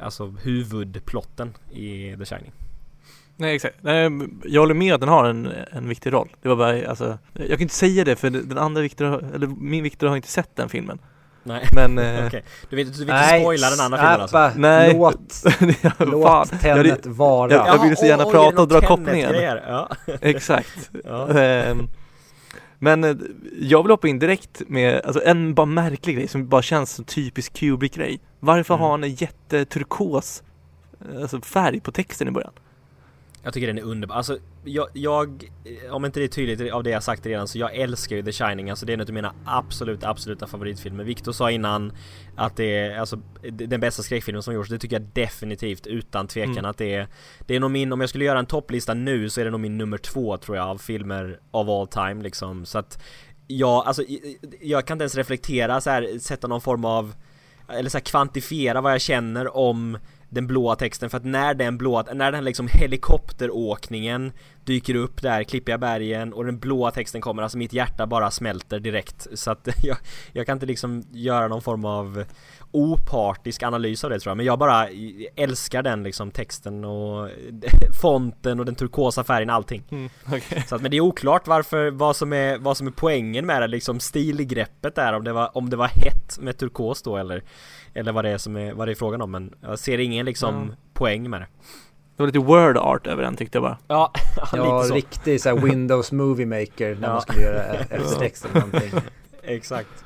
alltså 0.01 0.35
huvudplotten 0.43 1.53
i 1.71 2.15
The 2.17 2.25
Shining. 2.25 2.51
Nej 3.39 3.55
exakt, 3.55 3.75
Nej, 3.81 4.11
jag 4.43 4.61
håller 4.61 4.73
med 4.73 4.93
att 4.93 4.99
den 4.99 5.09
har 5.09 5.25
en, 5.25 5.51
en 5.71 5.89
viktig 5.89 6.13
roll. 6.13 6.29
Det 6.41 6.49
var 6.49 6.55
bara, 6.55 6.89
alltså, 6.89 7.17
jag 7.33 7.49
kan 7.49 7.61
inte 7.61 7.73
säga 7.73 8.03
det 8.03 8.15
för 8.15 8.29
den 8.29 8.57
andra 8.57 8.81
Viktor, 8.81 9.25
eller 9.35 9.47
min 9.47 9.83
Viktor 9.83 10.07
har 10.07 10.15
inte 10.15 10.27
sett 10.27 10.55
den 10.55 10.69
filmen. 10.69 10.99
Nej, 11.43 11.67
men... 11.71 11.97
Eh, 11.97 12.25
okay. 12.27 12.41
Du 12.69 12.75
vill, 12.75 12.91
du 12.91 13.05
vill 13.05 13.15
inte 13.15 13.39
spoila 13.39 13.69
den 13.69 13.79
andra 13.79 13.97
filmen 13.97 14.21
alltså? 14.21 14.51
Nej, 14.55 14.93
låt, 14.93 15.43
låt 15.99 16.61
Tenet 16.61 17.05
vara. 17.05 17.51
Jag, 17.51 17.67
jag 17.67 17.83
vill 17.83 17.97
så 17.97 18.05
gärna 18.05 18.25
prata 18.25 18.61
och 18.61 18.67
dra 18.67 18.81
kopplingen. 18.81 19.33
Ja. 19.67 19.89
Exakt. 20.21 20.89
ja. 21.03 21.39
Ehm, 21.39 21.87
men 22.79 23.03
eh, 23.03 23.15
jag 23.59 23.83
vill 23.83 23.91
hoppa 23.91 24.07
in 24.07 24.19
direkt 24.19 24.61
med, 24.67 25.01
alltså 25.05 25.21
en 25.25 25.53
bara 25.53 25.65
märklig 25.65 26.15
grej 26.15 26.27
som 26.27 26.47
bara 26.47 26.61
känns 26.61 26.91
som 26.91 27.05
typisk 27.05 27.53
Kubrick-grej. 27.53 28.19
Varför 28.39 28.73
mm. 28.73 28.81
har 28.83 28.91
han 28.91 29.03
en 29.03 29.13
jätteturkos 29.13 30.43
alltså 31.21 31.41
färg 31.41 31.79
på 31.79 31.91
texten 31.91 32.27
i 32.27 32.31
början? 32.31 32.53
Jag 33.43 33.53
tycker 33.53 33.67
den 33.67 33.77
är 33.77 33.83
underbar. 33.83 34.15
Alltså, 34.15 34.37
jag, 34.63 34.87
jag, 34.93 35.51
om 35.91 36.05
inte 36.05 36.19
det 36.19 36.25
är 36.25 36.27
tydligt 36.27 36.71
av 36.71 36.83
det 36.83 36.89
jag 36.89 37.03
sagt 37.03 37.25
redan, 37.25 37.47
så 37.47 37.57
jag 37.57 37.75
älskar 37.75 38.15
ju 38.15 38.23
The 38.23 38.31
Shining. 38.31 38.69
Alltså 38.69 38.85
det 38.85 38.91
är 38.91 38.93
en 38.93 39.01
av 39.01 39.09
mina 39.09 39.33
absolut, 39.45 40.03
absoluta 40.03 40.47
favoritfilmer. 40.47 41.03
Viktor 41.03 41.31
sa 41.31 41.51
innan 41.51 41.91
att 42.35 42.55
det 42.57 42.77
är 42.77 42.99
alltså 42.99 43.19
den 43.51 43.79
bästa 43.79 44.03
skräckfilmen 44.03 44.43
som 44.43 44.53
gjorts. 44.53 44.69
Det 44.69 44.79
tycker 44.79 44.95
jag 44.95 45.07
definitivt, 45.13 45.87
utan 45.87 46.27
tvekan 46.27 46.57
mm. 46.57 46.65
att 46.65 46.77
det 46.77 46.93
är. 46.93 47.07
Det 47.39 47.55
är 47.55 47.59
nog 47.59 47.71
min, 47.71 47.93
om 47.93 47.99
jag 47.99 48.09
skulle 48.09 48.25
göra 48.25 48.39
en 48.39 48.45
topplista 48.45 48.93
nu 48.93 49.29
så 49.29 49.41
är 49.41 49.45
det 49.45 49.51
nog 49.51 49.59
min 49.59 49.77
nummer 49.77 49.97
två 49.97 50.37
tror 50.37 50.57
jag 50.57 50.67
av 50.67 50.77
filmer 50.77 51.39
of 51.51 51.67
all 51.67 51.87
time 51.87 52.23
liksom. 52.23 52.65
Så 52.65 52.79
att, 52.79 53.03
ja, 53.47 53.83
alltså 53.85 54.03
jag 54.61 54.87
kan 54.87 54.95
inte 54.95 55.03
ens 55.03 55.15
reflektera 55.15 55.81
så 55.81 55.89
här, 55.89 56.19
sätta 56.19 56.47
någon 56.47 56.61
form 56.61 56.85
av, 56.85 57.13
eller 57.69 57.89
så 57.89 57.97
här, 57.97 58.05
kvantifiera 58.05 58.81
vad 58.81 58.93
jag 58.93 59.01
känner 59.01 59.57
om 59.57 59.97
den 60.29 60.47
blåa 60.47 60.75
texten 60.75 61.09
för 61.09 61.17
att 61.17 61.25
när 61.25 61.53
den 61.53 61.77
blåa, 61.77 62.05
när 62.13 62.31
den 62.31 62.43
liksom 62.43 62.67
helikopteråkningen 62.71 64.31
dyker 64.63 64.95
upp 64.95 65.21
där, 65.21 65.43
Klippiga 65.43 65.77
bergen 65.77 66.33
och 66.33 66.45
den 66.45 66.59
blåa 66.59 66.91
texten 66.91 67.21
kommer, 67.21 67.43
alltså 67.43 67.57
mitt 67.57 67.73
hjärta 67.73 68.07
bara 68.07 68.31
smälter 68.31 68.79
direkt. 68.79 69.27
Så 69.33 69.51
att 69.51 69.67
jag, 69.83 69.97
jag 70.31 70.45
kan 70.45 70.55
inte 70.55 70.65
liksom 70.65 71.03
göra 71.11 71.47
någon 71.47 71.61
form 71.61 71.85
av 71.85 72.23
opartisk 72.71 73.63
analys 73.63 74.03
av 74.03 74.09
det 74.09 74.19
tror 74.19 74.31
jag 74.31 74.37
men 74.37 74.45
jag 74.45 74.59
bara 74.59 74.87
älskar 75.35 75.83
den 75.83 76.03
liksom 76.03 76.31
texten 76.31 76.85
och 76.85 77.29
fonten 78.01 78.59
och 78.59 78.65
den 78.65 78.75
turkosa 78.75 79.23
färgen 79.23 79.49
allting 79.49 79.83
mm, 79.89 80.09
okay. 80.27 80.61
Så 80.67 80.75
att, 80.75 80.81
men 80.81 80.91
det 80.91 80.97
är 80.97 81.01
oklart 81.01 81.47
varför, 81.47 81.91
vad 81.91 82.15
som 82.15 82.33
är, 82.33 82.57
vad 82.57 82.77
som 82.77 82.87
är 82.87 82.91
poängen 82.91 83.45
med 83.45 83.61
det 83.61 83.67
liksom 83.67 83.99
stilgreppet 83.99 84.95
där 84.95 85.13
om 85.13 85.23
det 85.23 85.33
var, 85.33 85.57
om 85.57 85.69
det 85.69 85.77
var 85.77 85.87
hett 85.87 86.39
med 86.39 86.57
turkos 86.57 87.01
då 87.01 87.17
eller 87.17 87.43
eller 87.93 88.11
vad 88.11 88.25
det 88.25 88.29
är 88.29 88.37
som 88.37 88.57
är, 88.57 88.73
vad 88.73 88.87
det 88.87 88.91
är 88.91 88.95
frågan 88.95 89.21
om 89.21 89.31
men 89.31 89.53
jag 89.61 89.79
ser 89.79 89.97
ingen 89.97 90.25
liksom 90.25 90.55
mm. 90.55 90.75
poäng 90.93 91.29
med 91.29 91.41
det 91.41 91.47
det 92.15 92.23
var 92.23 92.27
lite 92.27 92.39
word 92.39 92.77
art 92.77 93.07
över 93.07 93.23
den 93.23 93.35
tyckte 93.35 93.57
jag 93.57 93.63
bara 93.63 93.77
Ja, 93.87 94.11
ja 94.53 94.77
lite 94.77 94.87
så. 94.87 94.93
riktig 94.93 95.41
såhär 95.41 95.55
Windows 95.65 96.11
Movie 96.11 96.45
Maker 96.45 96.95
när 96.95 97.07
ja. 97.07 97.13
man 97.13 97.21
skulle 97.21 97.41
göra 97.41 97.63
eftertext 97.63 98.45
eller 98.45 98.55
någonting 98.55 98.91
Exakt 99.43 100.05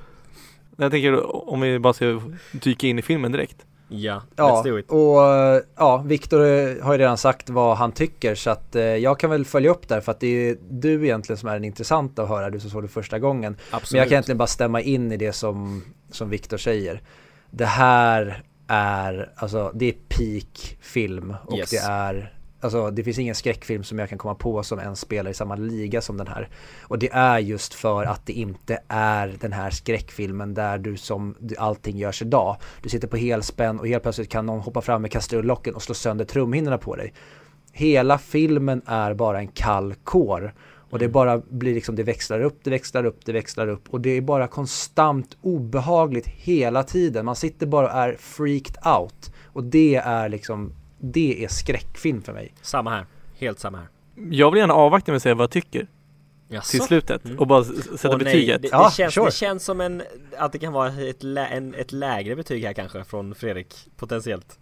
Jag 0.77 0.91
tänker 0.91 1.49
om 1.49 1.61
vi 1.61 1.79
bara 1.79 1.93
ska 1.93 2.21
dyka 2.51 2.87
in 2.87 2.99
i 2.99 3.01
filmen 3.01 3.31
direkt 3.31 3.65
Ja, 3.87 4.21
ja 4.35 4.63
och 4.87 5.63
ja, 5.75 5.97
Viktor 5.97 6.39
har 6.81 6.93
ju 6.93 6.97
redan 6.97 7.17
sagt 7.17 7.49
vad 7.49 7.77
han 7.77 7.91
tycker 7.91 8.35
så 8.35 8.49
att 8.49 8.75
eh, 8.75 8.83
jag 8.83 9.19
kan 9.19 9.29
väl 9.29 9.45
följa 9.45 9.71
upp 9.71 9.87
där 9.87 10.01
för 10.01 10.11
att 10.11 10.19
det 10.19 10.27
är 10.27 10.57
du 10.69 11.03
egentligen 11.03 11.37
som 11.37 11.49
är 11.49 11.53
den 11.53 11.63
intressanta 11.63 12.23
att 12.23 12.29
höra, 12.29 12.49
du 12.49 12.59
som 12.59 12.69
såg 12.69 12.83
det 12.83 12.87
första 12.87 13.19
gången. 13.19 13.57
Absolut. 13.71 13.91
Men 13.91 13.99
jag 13.99 14.07
kan 14.07 14.13
egentligen 14.13 14.37
bara 14.37 14.47
stämma 14.47 14.81
in 14.81 15.11
i 15.11 15.17
det 15.17 15.33
som, 15.33 15.83
som 16.11 16.29
Viktor 16.29 16.57
säger 16.57 17.01
det 17.49 17.65
här 17.65 18.43
är, 18.67 19.31
alltså 19.35 19.71
det 19.75 19.85
är 19.85 19.95
peak 20.07 20.77
film 20.81 21.35
och 21.45 21.57
yes. 21.57 21.69
det 21.69 21.77
är 21.77 22.33
Alltså 22.63 22.91
det 22.91 23.03
finns 23.03 23.19
ingen 23.19 23.35
skräckfilm 23.35 23.83
som 23.83 23.99
jag 23.99 24.09
kan 24.09 24.17
komma 24.17 24.35
på 24.35 24.63
som 24.63 24.79
ens 24.79 24.99
spelar 24.99 25.31
i 25.31 25.33
samma 25.33 25.55
liga 25.55 26.01
som 26.01 26.17
den 26.17 26.27
här. 26.27 26.49
Och 26.81 26.99
det 26.99 27.09
är 27.11 27.39
just 27.39 27.73
för 27.73 28.05
att 28.05 28.25
det 28.25 28.33
inte 28.33 28.79
är 28.87 29.35
den 29.39 29.53
här 29.53 29.69
skräckfilmen 29.69 30.53
där 30.53 30.77
du 30.77 30.97
som 30.97 31.35
allting 31.57 31.97
görs 31.97 32.21
idag. 32.21 32.57
Du 32.81 32.89
sitter 32.89 33.07
på 33.07 33.17
helspänn 33.17 33.79
och 33.79 33.87
helt 33.87 34.03
plötsligt 34.03 34.29
kan 34.29 34.45
någon 34.45 34.59
hoppa 34.59 34.81
fram 34.81 35.01
med 35.01 35.11
kastrullocken 35.11 35.75
och 35.75 35.81
slå 35.81 35.95
sönder 35.95 36.25
trumhinnorna 36.25 36.77
på 36.77 36.95
dig. 36.95 37.13
Hela 37.71 38.17
filmen 38.17 38.81
är 38.85 39.13
bara 39.13 39.39
en 39.39 39.47
kall 39.47 39.95
kår. 40.03 40.53
Och 40.89 40.99
det 40.99 41.07
bara 41.07 41.37
blir 41.37 41.73
liksom, 41.73 41.95
det 41.95 42.03
växlar 42.03 42.41
upp, 42.41 42.59
det 42.63 42.69
växlar 42.69 43.05
upp, 43.05 43.25
det 43.25 43.31
växlar 43.31 43.67
upp 43.67 43.89
och 43.89 44.01
det 44.01 44.09
är 44.09 44.21
bara 44.21 44.47
konstant 44.47 45.37
obehagligt 45.41 46.27
hela 46.27 46.83
tiden. 46.83 47.25
Man 47.25 47.35
sitter 47.35 47.67
bara 47.67 47.85
och 47.85 47.97
är 47.97 48.15
freaked 48.19 48.75
out. 48.85 49.33
Och 49.45 49.63
det 49.63 49.95
är 49.95 50.29
liksom, 50.29 50.73
det 51.03 51.43
är 51.43 51.47
skräckfilm 51.47 52.21
för 52.21 52.33
mig. 52.33 52.53
Samma 52.61 52.89
här, 52.89 53.05
helt 53.37 53.59
samma 53.59 53.77
här. 53.77 53.87
Jag 54.29 54.51
vill 54.51 54.59
gärna 54.59 54.73
avvakta 54.73 55.11
med 55.11 55.15
att 55.15 55.23
säga 55.23 55.35
vad 55.35 55.43
jag 55.43 55.51
tycker. 55.51 55.87
Jaså? 56.47 56.71
Till 56.71 56.81
slutet 56.81 57.25
mm. 57.25 57.39
och 57.39 57.47
bara 57.47 57.63
sätta 57.63 58.09
Åh, 58.09 58.17
betyget. 58.17 58.61
Det, 58.61 58.67
det, 58.67 58.71
ja, 58.71 58.91
känns, 58.91 59.13
sure. 59.13 59.25
det 59.25 59.31
känns 59.31 59.63
som 59.63 59.81
en, 59.81 60.03
att 60.37 60.51
det 60.51 60.59
kan 60.59 60.73
vara 60.73 60.87
ett, 60.87 61.23
lä, 61.23 61.47
en, 61.47 61.73
ett 61.73 61.91
lägre 61.91 62.35
betyg 62.35 62.63
här 62.63 62.73
kanske 62.73 63.03
från 63.03 63.35
Fredrik, 63.35 63.75
potentiellt. 63.97 64.59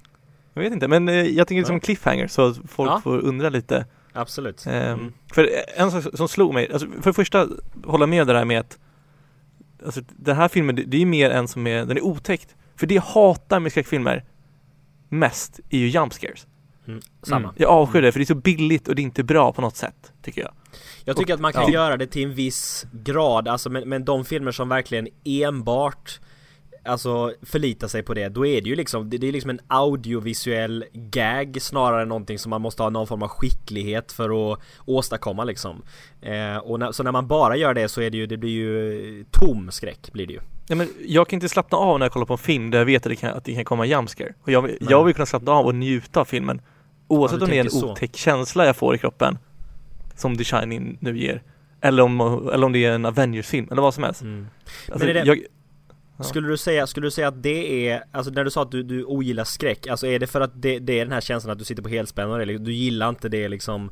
Jag 0.53 0.61
vet 0.61 0.73
inte, 0.73 0.87
men 0.87 1.09
eh, 1.09 1.15
jag 1.15 1.47
tänker 1.47 1.63
som 1.63 1.75
en 1.75 1.81
cliffhanger 1.81 2.27
så 2.27 2.47
att 2.47 2.57
folk 2.67 2.91
ja. 2.91 3.01
får 3.03 3.19
undra 3.19 3.49
lite 3.49 3.85
Absolut. 4.13 4.65
Ehm, 4.67 4.73
mm. 4.73 5.13
För 5.33 5.49
en 5.75 5.91
sak 5.91 6.05
som 6.13 6.27
slog 6.27 6.53
mig, 6.53 6.69
alltså 6.71 6.87
för 6.87 7.09
det 7.09 7.13
första 7.13 7.47
hålla 7.85 8.05
med 8.05 8.27
det 8.27 8.33
där 8.33 8.45
med 8.45 8.59
att 8.59 8.77
Alltså 9.85 10.01
den 10.07 10.35
här 10.35 10.47
filmen, 10.47 10.75
det, 10.75 10.83
det 10.83 11.01
är 11.01 11.05
mer 11.05 11.29
en 11.29 11.47
som 11.47 11.67
är, 11.67 11.85
den 11.85 11.97
är 11.97 12.01
otäckt. 12.01 12.55
För 12.75 12.87
det 12.87 12.95
jag 12.95 13.01
hatar 13.01 13.59
med 13.59 13.71
skräckfilmer 13.71 14.23
mest 15.11 15.59
är 15.69 15.77
ju 15.77 15.87
jump 15.87 16.13
scares. 16.13 16.47
Mm, 16.87 17.01
samma. 17.23 17.47
Mm. 17.47 17.55
Jag 17.57 17.69
avskyr 17.69 18.01
det 18.01 18.11
för 18.11 18.19
det 18.19 18.23
är 18.23 18.25
så 18.25 18.35
billigt 18.35 18.87
och 18.87 18.95
det 18.95 19.01
är 19.01 19.03
inte 19.03 19.23
bra 19.23 19.53
på 19.53 19.61
något 19.61 19.75
sätt, 19.75 20.13
tycker 20.21 20.41
jag. 20.41 20.51
Jag 21.05 21.17
tycker 21.17 21.33
och, 21.33 21.35
att 21.35 21.41
man 21.41 21.53
kan 21.53 21.63
ja. 21.63 21.69
göra 21.69 21.97
det 21.97 22.07
till 22.07 22.23
en 22.23 22.33
viss 22.33 22.85
grad, 22.91 23.47
alltså 23.47 23.69
men, 23.69 23.89
men 23.89 24.05
de 24.05 24.25
filmer 24.25 24.51
som 24.51 24.69
verkligen 24.69 25.07
enbart 25.23 26.19
alltså 26.83 27.33
förlita 27.41 27.87
sig 27.87 28.03
på 28.03 28.13
det, 28.13 28.29
då 28.29 28.45
är 28.45 28.61
det 28.61 28.69
ju 28.69 28.75
liksom, 28.75 29.09
det, 29.09 29.27
är 29.27 29.31
liksom 29.31 29.49
en 29.49 29.59
audiovisuell 29.67 30.85
gag 30.93 31.57
snarare 31.61 32.01
än 32.01 32.09
någonting 32.09 32.39
som 32.39 32.49
man 32.49 32.61
måste 32.61 32.83
ha 32.83 32.89
någon 32.89 33.07
form 33.07 33.23
av 33.23 33.27
skicklighet 33.27 34.11
för 34.11 34.53
att 34.53 34.59
åstadkomma 34.85 35.43
liksom. 35.43 35.81
Eh, 36.21 36.57
och 36.57 36.79
när, 36.79 36.91
så 36.91 37.03
när 37.03 37.11
man 37.11 37.27
bara 37.27 37.55
gör 37.55 37.73
det 37.73 37.89
så 37.89 38.01
är 38.01 38.09
det 38.09 38.17
ju, 38.17 38.25
det 38.25 38.37
blir 38.37 38.51
ju 38.51 39.25
tom 39.31 39.71
skräck 39.71 40.09
blir 40.13 40.27
det 40.27 40.33
ju. 40.33 40.39
Ja, 40.71 40.75
men 40.75 40.89
jag 41.05 41.27
kan 41.27 41.37
inte 41.37 41.49
slappna 41.49 41.77
av 41.77 41.99
när 41.99 42.05
jag 42.05 42.13
kollar 42.13 42.25
på 42.25 42.33
en 42.33 42.37
film 42.37 42.71
där 42.71 42.77
jag 42.77 42.85
vet 42.85 43.05
att 43.05 43.09
det 43.09 43.15
kan, 43.15 43.33
att 43.33 43.45
det 43.45 43.55
kan 43.55 43.65
komma 43.65 43.85
jumpscare. 43.85 44.33
Och 44.41 44.51
jag, 44.51 44.77
jag 44.79 45.03
vill 45.03 45.15
kunna 45.15 45.25
slappna 45.25 45.51
av 45.51 45.65
och 45.65 45.75
njuta 45.75 46.19
av 46.19 46.25
filmen. 46.25 46.61
Oavsett 47.07 47.39
ja, 47.39 47.45
om 47.45 47.51
det 47.51 47.57
är 47.57 47.63
en 47.63 47.69
så. 47.69 47.91
otäck 47.91 48.15
känsla 48.15 48.65
jag 48.65 48.75
får 48.75 48.95
i 48.95 48.97
kroppen, 48.97 49.37
som 50.15 50.37
The 50.37 50.43
Shining 50.43 50.97
nu 51.01 51.17
ger. 51.17 51.43
Eller 51.81 52.03
om, 52.03 52.21
eller 52.53 52.65
om 52.65 52.71
det 52.71 52.85
är 52.85 52.91
en 52.91 53.05
Avengers-film, 53.05 53.67
eller 53.71 53.81
vad 53.81 53.93
som 53.93 54.03
helst. 54.03 54.21
Mm. 54.21 54.47
Alltså, 54.91 55.07
men 55.07 55.17
är 55.17 55.25
det, 55.25 55.25
jag, 56.17 56.25
skulle 56.25 56.47
du 56.47 56.57
säga, 56.57 56.87
skulle 56.87 57.07
du 57.07 57.11
säga 57.11 57.27
att 57.27 57.43
det 57.43 57.89
är, 57.89 58.03
alltså 58.11 58.31
när 58.31 58.43
du 58.43 58.51
sa 58.51 58.61
att 58.61 58.71
du, 58.71 58.83
du 58.83 59.03
ogillar 59.03 59.43
skräck, 59.43 59.87
alltså 59.87 60.07
är 60.07 60.19
det 60.19 60.27
för 60.27 60.41
att 60.41 60.61
det, 60.61 60.79
det 60.79 60.99
är 60.99 61.05
den 61.05 61.13
här 61.13 61.21
känslan 61.21 61.51
att 61.51 61.59
du 61.59 61.65
sitter 61.65 61.83
på 61.83 61.89
helspänn 61.89 62.31
eller 62.31 62.57
du 62.57 62.73
gillar 62.73 63.09
inte 63.09 63.29
det 63.29 63.49
liksom 63.49 63.91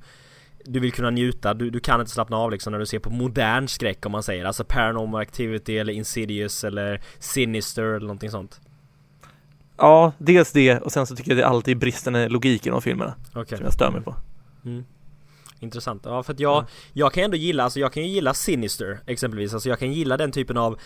du 0.66 0.80
vill 0.80 0.92
kunna 0.92 1.10
njuta, 1.10 1.54
du, 1.54 1.70
du 1.70 1.80
kan 1.80 2.00
inte 2.00 2.12
slappna 2.12 2.38
av 2.38 2.52
liksom 2.52 2.72
när 2.72 2.80
du 2.80 2.86
ser 2.86 3.00
på 3.00 3.10
modern 3.10 3.68
skräck 3.68 4.06
om 4.06 4.12
man 4.12 4.24
säger 4.24 4.46
Alltså 4.46 4.64
Paranormal 4.64 5.22
Activity 5.22 5.78
eller 5.78 5.94
Insidious 5.94 6.64
eller 6.64 7.02
Sinister 7.20 7.84
eller 7.84 8.00
någonting 8.00 8.32
sånt 8.32 8.62
Ja, 9.78 10.12
dels 10.18 10.52
det 10.52 10.80
och 10.80 10.92
sen 10.92 11.08
så 11.08 11.16
tycker 11.16 11.32
jag 11.32 11.38
det 11.38 11.44
är 11.44 11.48
alltid 11.48 11.78
bristande 11.78 12.30
logik 12.30 12.68
i 12.68 12.70
de 12.70 12.82
filmerna 12.82 13.16
okay. 13.36 13.58
Som 13.58 13.64
jag 13.64 13.74
stör 13.74 13.92
mig 13.92 14.02
på 14.02 14.16
mm. 14.66 14.84
Intressant. 15.62 16.02
Ja, 16.06 16.24
för 16.24 16.34
att 16.34 16.40
jag, 16.40 16.58
mm. 16.58 16.70
jag 16.94 17.14
kan 17.14 17.24
ändå 17.24 17.38
gilla, 17.38 17.64
alltså 17.64 17.80
jag 17.80 17.94
kan 17.94 18.04
ju 18.04 18.10
gilla 18.10 18.34
Sinister 18.34 19.00
exempelvis. 19.06 19.54
Alltså 19.54 19.70
jag 19.70 19.80
kan 19.80 19.94
gilla 19.94 20.18
den 20.18 20.32
typen 20.32 20.58
av, 20.58 20.80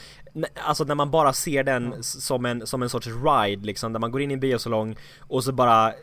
alltså 0.56 0.84
när 0.84 0.96
man 0.96 1.12
bara 1.12 1.34
ser 1.34 1.64
den 1.64 1.86
mm. 1.86 2.04
som 2.04 2.46
en, 2.46 2.68
som 2.68 2.84
en 2.84 2.90
sorts 2.90 3.08
ride 3.08 3.66
liksom, 3.66 3.94
där 3.94 4.00
man 4.00 4.12
går 4.12 4.22
in 4.22 4.32
i 4.32 4.34
en 4.34 4.40
biosalong 4.40 4.96
och 5.20 5.44
så 5.44 5.52
bara 5.52 5.94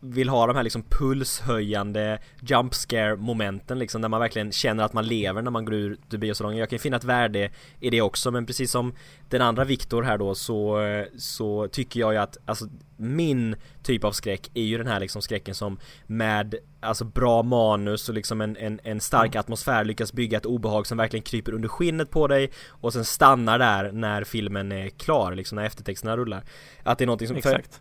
vill 0.00 0.28
ha 0.28 0.46
de 0.46 0.56
här 0.56 0.62
liksom 0.62 0.82
pulshöjande 0.82 2.18
jump 2.40 2.74
scare 2.74 3.16
momenten 3.16 3.78
liksom, 3.78 4.02
där 4.02 4.08
man 4.08 4.20
verkligen 4.20 4.52
känner 4.52 4.84
att 4.84 4.92
man 4.92 5.06
lever 5.06 5.42
när 5.42 5.50
man 5.50 5.64
går 5.64 5.74
ur 5.74 5.98
biosalongen. 6.08 6.58
Jag 6.58 6.70
kan 6.70 6.78
finna 6.78 6.96
ett 6.96 7.04
värde 7.04 7.50
i 7.80 7.90
det 7.90 8.02
också, 8.02 8.30
men 8.30 8.46
precis 8.46 8.70
som 8.70 8.94
den 9.28 9.42
andra 9.42 9.64
Viktor 9.64 10.02
här 10.02 10.18
då 10.18 10.34
så, 10.34 10.78
så 11.18 11.68
tycker 11.68 12.00
jag 12.00 12.12
ju 12.12 12.18
att, 12.18 12.36
alltså 12.44 12.68
min 12.96 13.56
typ 13.82 14.04
av 14.04 14.12
skräck 14.12 14.50
är 14.54 14.62
ju 14.62 14.78
den 14.78 14.86
här 14.86 15.00
liksom 15.00 15.22
skräcken 15.22 15.54
som 15.54 15.78
med 16.06 16.54
alltså 16.80 17.04
bra 17.04 17.42
manus 17.42 18.08
och 18.08 18.14
liksom 18.14 18.40
en, 18.40 18.56
en, 18.56 18.80
en 18.82 19.00
stark 19.00 19.34
mm. 19.34 19.40
atmosfär 19.40 19.84
lyckas 19.84 20.12
bygga 20.12 20.38
ett 20.38 20.46
obehag 20.46 20.86
som 20.86 20.98
verkligen 20.98 21.22
kryper 21.22 21.52
under 21.52 21.68
skinnet 21.68 22.10
på 22.10 22.26
dig 22.26 22.50
och 22.68 22.92
sen 22.92 23.04
stannar 23.04 23.58
där 23.62 23.92
när 23.92 24.24
filmen 24.24 24.72
är 24.72 24.88
klar, 24.88 25.34
liksom 25.34 25.56
när 25.56 25.64
eftertexterna 25.64 26.16
rullar. 26.16 26.42
Att 26.82 26.98
det 26.98 27.04
är 27.04 27.06
någonting 27.06 27.28
som... 27.28 27.36
Exakt. 27.36 27.80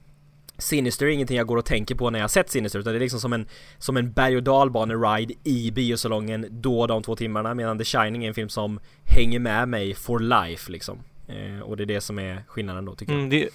Sinister 0.58 1.06
är 1.06 1.10
ingenting 1.10 1.38
jag 1.38 1.48
går 1.48 1.58
och 1.58 1.66
tänker 1.66 1.96
på 1.96 2.10
när 2.10 2.20
jag 2.20 2.32
sett 2.32 2.50
Sinister 2.50 2.80
utan 2.80 2.94
det 2.94 2.98
är 2.98 3.00
liksom 3.00 3.20
som 3.20 3.34
en, 3.34 3.48
som 3.78 3.98
en 3.98 4.12
berg 4.12 4.38
och 4.38 4.44
dalbane-ride 4.44 5.34
i 5.44 5.72
biosalongen 5.72 6.48
då 6.50 6.88
de 6.88 7.04
två 7.04 7.16
timmarna 7.16 7.54
medan 7.54 7.78
The 7.78 7.84
Shining 7.84 8.24
är 8.24 8.28
en 8.28 8.34
film 8.34 8.50
som 8.50 8.80
hänger 9.06 9.40
med 9.40 9.68
mig 9.68 9.94
for 9.94 10.20
life 10.20 10.72
liksom. 10.72 11.00
Eh, 11.28 11.62
och 11.62 11.78
det 11.78 11.84
är 11.84 11.86
det 11.86 12.02
som 12.02 12.20
är 12.20 12.44
skillnaden 12.48 12.86
då 12.86 12.96
tycker 12.96 13.14
mm, 13.14 13.24
jag. 13.24 13.32
Det, 13.32 13.50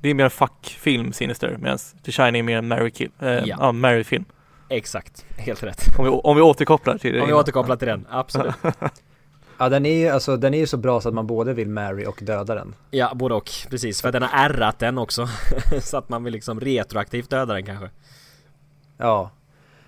det 0.00 0.08
är 0.08 0.14
mer 0.14 0.24
en 0.24 0.30
fuck-film 0.30 1.12
Sinister 1.12 1.56
medan 1.60 1.78
The 2.04 2.12
Shining 2.12 2.38
är 2.38 2.42
mer 2.42 2.58
en 2.58 2.68
Mary-film. 2.68 3.12
Eh, 3.18 3.28
ja. 3.28 3.56
ja, 3.60 3.72
Mary-film. 3.72 4.24
Exakt, 4.68 5.26
helt 5.36 5.62
rätt. 5.62 5.82
Om 5.98 6.04
vi, 6.04 6.10
om 6.10 6.36
vi 6.36 6.42
återkopplar 6.42 6.98
till 6.98 7.14
det. 7.14 7.20
Om 7.20 7.26
vi 7.26 7.32
återkopplar 7.32 7.76
till 7.76 7.88
den, 7.88 8.06
absolut. 8.10 8.54
Ja 9.60 9.68
den 9.68 9.86
är 9.86 9.94
ju 9.94 10.08
alltså, 10.08 10.36
den 10.36 10.54
är 10.54 10.58
ju 10.58 10.66
så 10.66 10.76
bra 10.76 11.00
så 11.00 11.08
att 11.08 11.14
man 11.14 11.26
både 11.26 11.52
vill 11.52 11.68
marry 11.68 12.06
och 12.06 12.18
döda 12.22 12.54
den. 12.54 12.74
Ja, 12.90 13.12
både 13.14 13.34
och, 13.34 13.50
precis, 13.70 14.02
för 14.02 14.12
den 14.12 14.22
har 14.22 14.44
ärrat 14.44 14.78
den 14.78 14.98
också. 14.98 15.28
Så 15.80 15.96
att 15.96 16.08
man 16.08 16.24
vill 16.24 16.32
liksom 16.32 16.60
retroaktivt 16.60 17.30
döda 17.30 17.54
den 17.54 17.66
kanske. 17.66 17.90
Ja. 18.96 19.30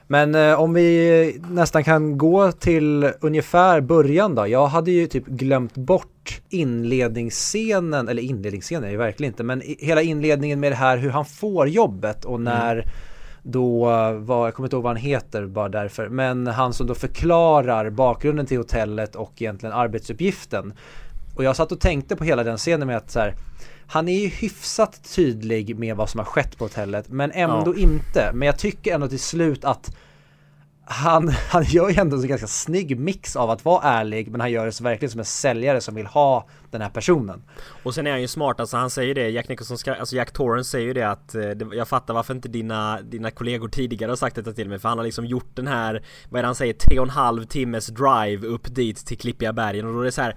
Men 0.06 0.34
eh, 0.34 0.60
om 0.60 0.74
vi 0.74 1.40
nästan 1.50 1.84
kan 1.84 2.18
gå 2.18 2.52
till 2.52 3.12
ungefär 3.20 3.80
början 3.80 4.34
då. 4.34 4.46
Jag 4.46 4.66
hade 4.66 4.90
ju 4.90 5.06
typ 5.06 5.26
glömt 5.26 5.74
bort 5.74 6.40
inledningsscenen, 6.48 8.08
eller 8.08 8.22
inledningsscenen 8.22 8.84
är 8.84 8.90
det 8.90 8.98
verkligen 8.98 9.32
inte 9.32 9.42
Men 9.42 9.62
hela 9.78 10.02
inledningen 10.02 10.60
med 10.60 10.72
det 10.72 10.76
här 10.76 10.96
hur 10.96 11.10
han 11.10 11.24
får 11.24 11.68
jobbet 11.68 12.24
och 12.24 12.40
när 12.40 12.72
mm 12.72 12.88
då 13.42 13.84
var, 14.18 14.46
jag 14.46 14.54
kommer 14.54 14.66
inte 14.66 14.76
ihåg 14.76 14.82
vad 14.82 14.90
han 14.90 15.02
heter 15.02 15.46
bara 15.46 15.68
därför, 15.68 16.08
men 16.08 16.46
han 16.46 16.72
som 16.72 16.86
då 16.86 16.94
förklarar 16.94 17.90
bakgrunden 17.90 18.46
till 18.46 18.58
hotellet 18.58 19.16
och 19.16 19.32
egentligen 19.42 19.74
arbetsuppgiften. 19.74 20.72
Och 21.36 21.44
jag 21.44 21.56
satt 21.56 21.72
och 21.72 21.80
tänkte 21.80 22.16
på 22.16 22.24
hela 22.24 22.44
den 22.44 22.58
scenen 22.58 22.86
med 22.86 22.96
att 22.96 23.10
så 23.10 23.20
här, 23.20 23.34
han 23.86 24.08
är 24.08 24.20
ju 24.20 24.28
hyfsat 24.28 25.14
tydlig 25.14 25.78
med 25.78 25.96
vad 25.96 26.10
som 26.10 26.18
har 26.18 26.24
skett 26.24 26.58
på 26.58 26.64
hotellet 26.64 27.08
men 27.08 27.30
ändå 27.32 27.74
ja. 27.76 27.80
inte. 27.80 28.30
Men 28.34 28.46
jag 28.46 28.58
tycker 28.58 28.94
ändå 28.94 29.08
till 29.08 29.20
slut 29.20 29.64
att 29.64 29.96
han, 30.92 31.28
han 31.48 31.64
gör 31.64 31.88
ju 31.88 31.96
ändå 31.96 32.16
en 32.16 32.28
ganska 32.28 32.46
snygg 32.46 32.98
mix 32.98 33.36
av 33.36 33.50
att 33.50 33.64
vara 33.64 33.82
ärlig 33.82 34.30
men 34.30 34.40
han 34.40 34.50
gör 34.50 34.66
det 34.66 34.72
så 34.72 34.84
verkligen 34.84 35.10
som 35.10 35.18
en 35.18 35.24
säljare 35.24 35.80
som 35.80 35.94
vill 35.94 36.06
ha 36.06 36.46
den 36.70 36.80
här 36.80 36.90
personen. 36.90 37.42
Och 37.82 37.94
sen 37.94 38.06
är 38.06 38.10
han 38.10 38.20
ju 38.20 38.28
smart, 38.28 38.60
alltså 38.60 38.76
han 38.76 38.90
säger 38.90 39.14
det, 39.14 39.30
Jack 39.30 39.48
Nicholson, 39.48 39.78
ska, 39.78 39.94
alltså 39.94 40.16
Jack 40.16 40.32
Torrance 40.32 40.70
säger 40.70 40.86
ju 40.86 40.92
det 40.92 41.10
att 41.10 41.34
eh, 41.34 41.42
Jag 41.72 41.88
fattar 41.88 42.14
varför 42.14 42.34
inte 42.34 42.48
dina, 42.48 43.00
dina 43.02 43.30
kollegor 43.30 43.68
tidigare 43.68 44.10
har 44.10 44.16
sagt 44.16 44.36
detta 44.36 44.52
till 44.52 44.68
mig 44.68 44.78
för 44.78 44.88
han 44.88 44.98
har 44.98 45.04
liksom 45.04 45.26
gjort 45.26 45.50
den 45.56 45.66
här 45.66 46.04
Vad 46.28 46.38
är 46.38 46.42
det 46.42 46.48
han 46.48 46.54
säger? 46.54 46.72
Tre 46.72 46.98
och 46.98 47.06
en 47.06 47.10
halv 47.10 47.44
timmes 47.44 47.86
drive 47.86 48.46
upp 48.46 48.74
dit 48.74 49.06
till 49.06 49.18
Klippiga 49.18 49.52
bergen 49.52 49.86
och 49.86 49.94
då 49.94 50.00
är 50.00 50.04
det 50.04 50.12
så 50.12 50.22
här 50.22 50.36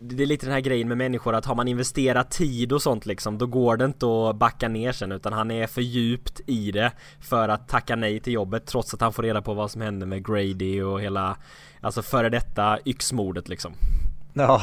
det 0.00 0.22
är 0.22 0.26
lite 0.26 0.46
den 0.46 0.52
här 0.52 0.60
grejen 0.60 0.88
med 0.88 0.98
människor 0.98 1.34
att 1.34 1.44
har 1.44 1.54
man 1.54 1.68
investerat 1.68 2.30
tid 2.30 2.72
och 2.72 2.82
sånt 2.82 3.06
liksom 3.06 3.38
Då 3.38 3.46
går 3.46 3.76
det 3.76 3.84
inte 3.84 4.06
att 4.06 4.36
backa 4.36 4.68
ner 4.68 4.92
sen 4.92 5.12
utan 5.12 5.32
han 5.32 5.50
är 5.50 5.66
för 5.66 5.80
djupt 5.80 6.40
i 6.46 6.72
det 6.72 6.92
För 7.20 7.48
att 7.48 7.68
tacka 7.68 7.96
nej 7.96 8.20
till 8.20 8.32
jobbet 8.32 8.66
trots 8.66 8.94
att 8.94 9.00
han 9.00 9.12
får 9.12 9.22
reda 9.22 9.42
på 9.42 9.54
vad 9.54 9.70
som 9.70 9.80
hände 9.80 10.06
med 10.06 10.26
Grady 10.26 10.82
och 10.82 11.00
hela 11.00 11.36
Alltså 11.80 12.02
före 12.02 12.28
detta 12.28 12.78
yxmordet 12.84 13.48
liksom. 13.48 13.72
Ja. 14.32 14.62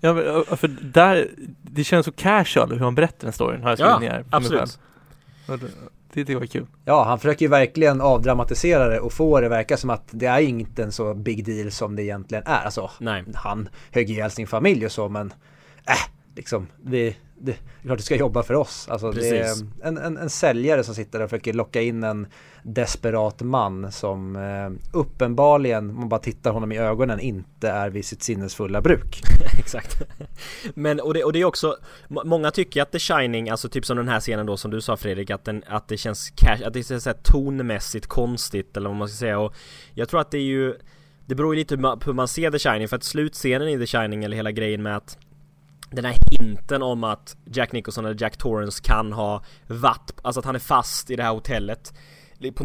Ja 0.00 0.14
för 0.56 0.68
där 0.68 1.30
Det 1.62 1.84
känns 1.84 2.06
så 2.06 2.12
casual 2.12 2.72
hur 2.72 2.78
han 2.78 2.94
berättar 2.94 3.26
den 3.26 3.32
storyn 3.32 3.62
har 3.62 3.70
jag 3.70 3.78
skrivit 3.78 4.12
ja, 4.12 4.16
ner 4.16 4.24
absolut 4.30 4.78
det 6.18 6.24
tycker 6.24 6.32
jag 6.32 6.40
var 6.40 6.46
kul. 6.46 6.66
Ja, 6.84 7.04
han 7.04 7.18
försöker 7.18 7.44
ju 7.44 7.50
verkligen 7.50 8.00
avdramatisera 8.00 8.88
det 8.88 9.00
och 9.00 9.12
få 9.12 9.40
det 9.40 9.48
verka 9.48 9.76
som 9.76 9.90
att 9.90 10.08
det 10.10 10.26
är 10.26 10.40
inte 10.40 10.82
en 10.82 10.92
så 10.92 11.14
big 11.14 11.44
deal 11.44 11.70
som 11.70 11.96
det 11.96 12.02
egentligen 12.02 12.44
är. 12.46 12.64
Alltså, 12.64 12.90
Nej. 13.00 13.24
han 13.34 13.68
högg 13.92 14.10
ihjäl 14.10 14.30
sin 14.30 14.46
familj 14.46 14.86
och 14.86 14.92
så, 14.92 15.08
men 15.08 15.32
äh, 15.86 15.94
liksom, 16.36 16.66
vi, 16.84 17.16
det, 17.40 17.52
är 17.52 17.86
klart 17.86 17.98
du 17.98 18.04
ska 18.04 18.16
jobba 18.16 18.42
för 18.42 18.54
oss. 18.54 18.88
Alltså, 18.88 19.10
det 19.10 19.28
är 19.28 19.54
en, 19.82 19.98
en, 19.98 20.16
en 20.16 20.30
säljare 20.30 20.84
som 20.84 20.94
sitter 20.94 21.18
där 21.18 21.24
och 21.24 21.30
försöker 21.30 21.52
locka 21.52 21.82
in 21.82 22.04
en 22.04 22.26
desperat 22.62 23.42
man 23.42 23.92
som 23.92 24.36
eh, 24.36 24.98
uppenbarligen, 24.98 25.90
om 25.90 25.96
man 25.96 26.08
bara 26.08 26.20
tittar 26.20 26.50
honom 26.50 26.72
i 26.72 26.78
ögonen, 26.78 27.20
inte 27.20 27.68
är 27.68 27.90
vid 27.90 28.04
sitt 28.04 28.22
sinnesfulla 28.22 28.80
bruk. 28.80 29.22
Exakt. 29.58 30.02
Men 30.74 31.00
och 31.00 31.14
det, 31.14 31.24
och 31.24 31.32
det 31.32 31.40
är 31.40 31.44
också, 31.44 31.76
många 32.08 32.50
tycker 32.50 32.82
att 32.82 32.92
The 32.92 32.98
Shining, 32.98 33.50
alltså 33.50 33.68
typ 33.68 33.86
som 33.86 33.96
den 33.96 34.08
här 34.08 34.20
scenen 34.20 34.46
då 34.46 34.56
som 34.56 34.70
du 34.70 34.80
sa 34.80 34.96
Fredrik, 34.96 35.30
att, 35.30 35.44
den, 35.44 35.64
att 35.66 35.88
det 35.88 35.96
känns 35.96 36.30
cash, 36.30 36.66
att 36.66 36.72
det 36.72 36.90
är 36.90 36.98
så 36.98 37.10
här 37.10 37.18
tonmässigt 37.22 38.06
konstigt 38.06 38.76
eller 38.76 38.88
vad 38.88 38.98
man 38.98 39.08
ska 39.08 39.16
säga 39.16 39.38
och 39.38 39.54
jag 39.94 40.08
tror 40.08 40.20
att 40.20 40.30
det 40.30 40.38
är 40.38 40.42
ju 40.42 40.74
det 41.26 41.34
beror 41.34 41.54
ju 41.54 41.58
lite 41.58 41.76
på 41.76 41.98
hur 42.04 42.12
man 42.12 42.28
ser 42.28 42.50
The 42.50 42.58
Shining 42.58 42.88
för 42.88 42.96
att 42.96 43.04
slutscenen 43.04 43.68
i 43.68 43.78
The 43.78 43.86
Shining 43.86 44.24
eller 44.24 44.36
hela 44.36 44.50
grejen 44.50 44.82
med 44.82 44.96
att 44.96 45.18
den 45.90 46.04
här 46.04 46.16
hinten 46.30 46.82
om 46.82 47.04
att 47.04 47.36
Jack 47.44 47.72
Nicholson 47.72 48.04
eller 48.04 48.22
Jack 48.22 48.36
Torrance 48.36 48.82
kan 48.82 49.12
ha 49.12 49.42
varit, 49.66 50.12
alltså 50.22 50.38
att 50.38 50.44
han 50.44 50.54
är 50.54 50.58
fast 50.58 51.10
i 51.10 51.16
det 51.16 51.22
här 51.22 51.32
hotellet 51.32 51.92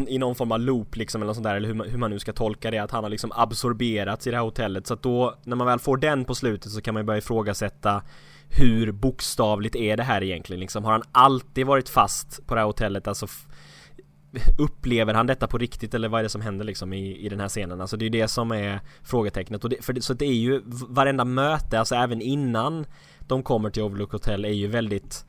i 0.08 0.18
någon 0.18 0.34
form 0.34 0.52
av 0.52 0.60
loop 0.60 0.96
liksom 0.96 1.22
eller 1.22 1.32
sånt 1.32 1.44
där 1.44 1.54
eller 1.54 1.68
hur 1.68 1.74
man, 1.74 1.88
hur 1.88 1.98
man 1.98 2.10
nu 2.10 2.18
ska 2.18 2.32
tolka 2.32 2.70
det 2.70 2.78
att 2.78 2.90
han 2.90 3.04
har 3.04 3.10
liksom 3.10 3.32
absorberats 3.34 4.26
i 4.26 4.30
det 4.30 4.36
här 4.36 4.44
hotellet. 4.44 4.86
Så 4.86 4.94
att 4.94 5.02
då 5.02 5.34
när 5.44 5.56
man 5.56 5.66
väl 5.66 5.78
får 5.78 5.96
den 5.96 6.24
på 6.24 6.34
slutet 6.34 6.72
så 6.72 6.80
kan 6.80 6.94
man 6.94 7.00
ju 7.00 7.04
börja 7.06 7.18
ifrågasätta 7.18 8.02
hur 8.48 8.92
bokstavligt 8.92 9.76
är 9.76 9.96
det 9.96 10.02
här 10.02 10.22
egentligen 10.22 10.60
liksom. 10.60 10.84
Har 10.84 10.92
han 10.92 11.02
alltid 11.12 11.66
varit 11.66 11.88
fast 11.88 12.46
på 12.46 12.54
det 12.54 12.60
här 12.60 12.66
hotellet? 12.66 13.08
Alltså 13.08 13.26
Upplever 14.58 15.14
han 15.14 15.26
detta 15.26 15.46
på 15.46 15.58
riktigt 15.58 15.94
eller 15.94 16.08
vad 16.08 16.18
är 16.18 16.22
det 16.22 16.28
som 16.28 16.40
händer 16.40 16.64
liksom 16.64 16.92
i, 16.92 17.16
i 17.16 17.28
den 17.28 17.40
här 17.40 17.48
scenen? 17.48 17.80
Alltså 17.80 17.96
det 17.96 18.02
är 18.02 18.06
ju 18.06 18.20
det 18.20 18.28
som 18.28 18.52
är 18.52 18.80
frågetecknet. 19.02 19.64
Och 19.64 19.70
det, 19.70 19.84
för 19.84 19.92
det, 19.92 20.02
så 20.02 20.14
det 20.14 20.24
är 20.24 20.34
ju 20.34 20.62
varenda 20.88 21.24
möte, 21.24 21.78
alltså 21.78 21.94
även 21.94 22.22
innan 22.22 22.86
de 23.26 23.42
kommer 23.42 23.70
till 23.70 23.82
Overlook 23.82 24.12
Hotel 24.12 24.44
är 24.44 24.48
ju 24.48 24.66
väldigt 24.66 25.24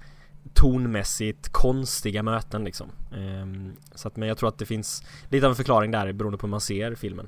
tonmässigt 0.53 1.49
konstiga 1.49 2.23
möten 2.23 2.63
liksom. 2.63 2.87
Um, 3.11 3.73
så 3.95 4.07
att 4.07 4.15
men 4.15 4.27
jag 4.27 4.37
tror 4.37 4.49
att 4.49 4.57
det 4.57 4.65
finns 4.65 5.03
lite 5.29 5.45
av 5.45 5.51
en 5.51 5.55
förklaring 5.55 5.91
där 5.91 6.13
beroende 6.13 6.37
på 6.37 6.47
hur 6.47 6.51
man 6.51 6.61
ser 6.61 6.95
filmen. 6.95 7.27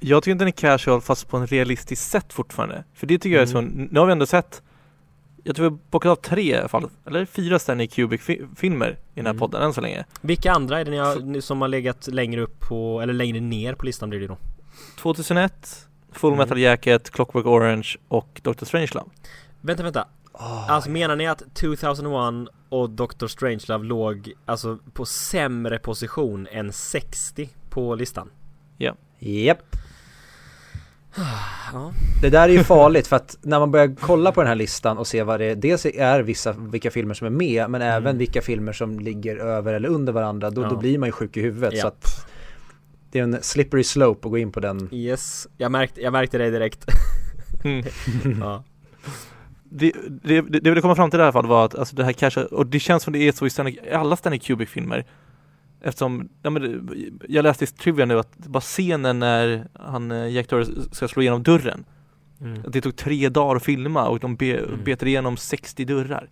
Jag 0.00 0.22
tycker 0.22 0.32
inte 0.32 0.44
den 0.44 0.48
är 0.48 0.52
casual 0.52 1.00
fast 1.00 1.28
på 1.28 1.36
en 1.36 1.46
realistiskt 1.46 2.10
sätt 2.10 2.32
fortfarande. 2.32 2.84
För 2.94 3.06
det 3.06 3.18
tycker 3.18 3.36
jag 3.36 3.48
är 3.48 3.56
mm. 3.56 3.70
så, 3.70 3.90
nu 3.92 4.00
har 4.00 4.06
vi 4.06 4.12
ändå 4.12 4.26
sett 4.26 4.62
jag 5.44 5.56
tror 5.56 5.70
vi 5.70 5.70
har 5.70 5.78
bockat 5.90 6.10
av 6.10 6.16
tre 6.16 6.42
i 6.42 6.56
alla 6.56 6.68
fall, 6.68 6.88
eller 7.06 7.24
fyra 7.24 7.58
Stanley 7.58 7.86
Kubrick-filmer 7.86 8.90
i 8.90 8.96
den 9.14 9.26
här 9.26 9.30
mm. 9.30 9.38
podden 9.38 9.62
än 9.62 9.74
så 9.74 9.80
länge. 9.80 10.04
Vilka 10.20 10.52
andra 10.52 10.80
är 10.80 10.84
det 10.84 10.90
ni 10.90 10.96
har, 10.96 11.40
som 11.40 11.60
har 11.60 11.68
legat 11.68 12.06
längre 12.06 12.40
upp 12.40 12.60
på, 12.60 13.00
eller 13.00 13.12
längre 13.12 13.40
ner 13.40 13.74
på 13.74 13.86
listan 13.86 14.10
blir 14.10 14.20
det 14.20 14.26
då? 14.26 14.38
2001, 14.98 15.88
Full 16.12 16.32
mm. 16.32 16.38
Metal 16.38 16.58
Jacket, 16.58 17.10
Clockwork 17.10 17.46
Orange 17.46 17.96
och 18.08 18.40
Dr. 18.42 18.64
Strangelove. 18.64 19.10
Vänta, 19.60 19.82
vänta. 19.82 20.08
Oh, 20.32 20.70
alltså 20.70 20.90
menar 20.90 21.16
ni 21.16 21.26
att 21.26 21.54
2001 21.54 22.48
och 22.68 22.90
Dr. 22.90 23.26
Strangelove 23.26 23.84
låg 23.84 24.32
alltså 24.46 24.78
på 24.92 25.04
sämre 25.04 25.78
position 25.78 26.46
än 26.50 26.72
60 26.72 27.48
på 27.70 27.94
listan? 27.94 28.30
Ja. 28.76 28.96
Japp. 29.18 29.76
Ja. 31.72 31.92
Det 32.22 32.30
där 32.30 32.48
är 32.48 32.52
ju 32.52 32.64
farligt 32.64 33.06
för 33.06 33.16
att 33.16 33.38
när 33.42 33.58
man 33.58 33.70
börjar 33.70 33.96
kolla 34.00 34.32
på 34.32 34.40
den 34.40 34.48
här 34.48 34.54
listan 34.54 34.98
och 34.98 35.06
se 35.06 35.22
vad 35.22 35.40
det 35.40 35.54
dels 35.54 35.86
är 35.86 36.22
vissa, 36.22 36.52
vilka 36.52 36.90
filmer 36.90 37.14
som 37.14 37.26
är 37.26 37.30
med 37.30 37.70
men 37.70 37.82
mm. 37.82 37.94
även 37.96 38.18
vilka 38.18 38.42
filmer 38.42 38.72
som 38.72 39.00
ligger 39.00 39.36
över 39.36 39.74
eller 39.74 39.88
under 39.88 40.12
varandra 40.12 40.50
då, 40.50 40.62
ja. 40.62 40.68
då 40.68 40.76
blir 40.76 40.98
man 40.98 41.08
ju 41.08 41.12
sjuk 41.12 41.36
i 41.36 41.40
huvudet 41.40 41.72
yep. 41.72 41.82
så 41.82 41.88
att 41.88 42.26
det 43.10 43.18
är 43.18 43.22
en 43.22 43.42
slippery 43.42 43.84
slope 43.84 44.28
att 44.28 44.30
gå 44.30 44.38
in 44.38 44.52
på 44.52 44.60
den. 44.60 44.88
Yes, 44.92 45.48
jag 45.56 45.72
märkte, 45.72 46.00
jag 46.00 46.12
märkte 46.12 46.38
det 46.38 46.50
direkt. 46.50 46.84
Mm. 47.64 47.84
ja 48.40 48.64
det, 49.70 49.92
det, 50.22 50.40
det 50.40 50.58
jag 50.64 50.70
ville 50.70 50.80
komma 50.80 50.94
fram 50.94 51.10
till 51.10 51.20
i 51.20 51.22
alla 51.22 51.32
fall 51.32 51.46
var 51.46 51.64
att 51.64 51.74
alltså 51.74 51.96
det 51.96 52.04
här 52.04 52.12
kanske, 52.12 52.44
och 52.44 52.66
det 52.66 52.80
känns 52.80 53.02
som 53.02 53.12
det 53.12 53.18
är 53.18 53.32
så 53.32 53.46
i 53.46 53.50
Stanley, 53.50 53.78
alla 53.92 54.16
Stanley 54.16 54.38
Kubrick-filmer. 54.38 55.04
Eftersom, 55.82 56.28
ja, 56.42 56.50
men, 56.50 56.90
jag 57.28 57.42
läste 57.42 57.64
i 57.64 57.66
Trivia 57.66 58.06
nu 58.06 58.18
att 58.18 58.36
bara 58.36 58.60
scenen 58.60 59.18
när 59.18 59.68
han, 59.72 60.10
eh, 60.10 60.28
Jack 60.28 60.46
Torrance 60.46 60.72
ska 60.92 61.08
slå 61.08 61.22
igenom 61.22 61.42
dörren. 61.42 61.84
Mm. 62.40 62.62
Det 62.68 62.80
tog 62.80 62.96
tre 62.96 63.28
dagar 63.28 63.56
att 63.56 63.64
filma 63.64 64.08
och 64.08 64.18
de 64.18 64.36
be, 64.36 64.58
mm. 64.58 64.84
betade 64.84 65.10
igenom 65.10 65.36
60 65.36 65.84
dörrar. 65.84 66.28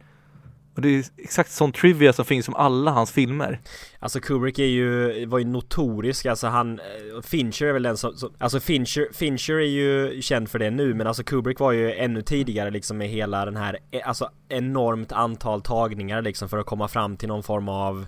Och 0.79 0.83
det 0.83 0.89
är 0.89 1.05
exakt 1.17 1.51
sån 1.51 1.73
trivia 1.73 2.13
som 2.13 2.25
finns 2.25 2.49
om 2.49 2.55
alla 2.55 2.91
hans 2.91 3.13
filmer. 3.13 3.61
Alltså 3.99 4.21
Kubrick 4.21 4.59
är 4.59 4.65
ju, 4.65 5.27
var 5.27 5.39
ju 5.39 5.45
notorisk, 5.45 6.27
alltså 6.27 6.47
han 6.47 6.79
eh, 6.79 7.23
Fincher 7.23 7.67
är 7.67 7.73
väl 7.73 7.83
den 7.83 7.97
som, 7.97 8.17
som 8.17 8.33
alltså 8.39 8.61
Fincher, 8.61 9.13
Fincher 9.13 9.55
är 9.55 9.67
ju 9.67 10.23
känd 10.23 10.51
för 10.51 10.59
det 10.59 10.71
nu 10.71 10.95
men 10.95 11.07
alltså 11.07 11.23
Kubrick 11.23 11.61
var 11.61 11.73
ju 11.73 11.93
ännu 11.93 12.23
tidigare 12.23 12.71
liksom 12.71 12.99
med 12.99 13.09
hela 13.09 13.45
den 13.45 13.57
här, 13.57 13.79
eh, 13.91 14.09
alltså 14.09 14.31
enormt 14.49 15.13
antal 15.13 15.63
tagningar 15.63 16.23
liksom 16.23 16.49
för 16.49 16.59
att 16.59 16.67
komma 16.67 16.89
fram 16.89 17.17
till 17.17 17.29
någon 17.29 17.43
form 17.43 17.69
av 17.69 18.07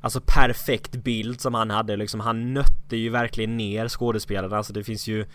Alltså 0.00 0.20
perfekt 0.26 0.92
bild 0.92 1.40
som 1.40 1.54
han 1.54 1.70
hade 1.70 1.96
liksom, 1.96 2.20
han 2.20 2.54
nötte 2.54 2.96
ju 2.96 3.08
verkligen 3.08 3.56
ner 3.56 3.88
skådespelarna, 3.88 4.56
alltså 4.56 4.72
det 4.72 4.84
finns 4.84 5.08
ju 5.08 5.26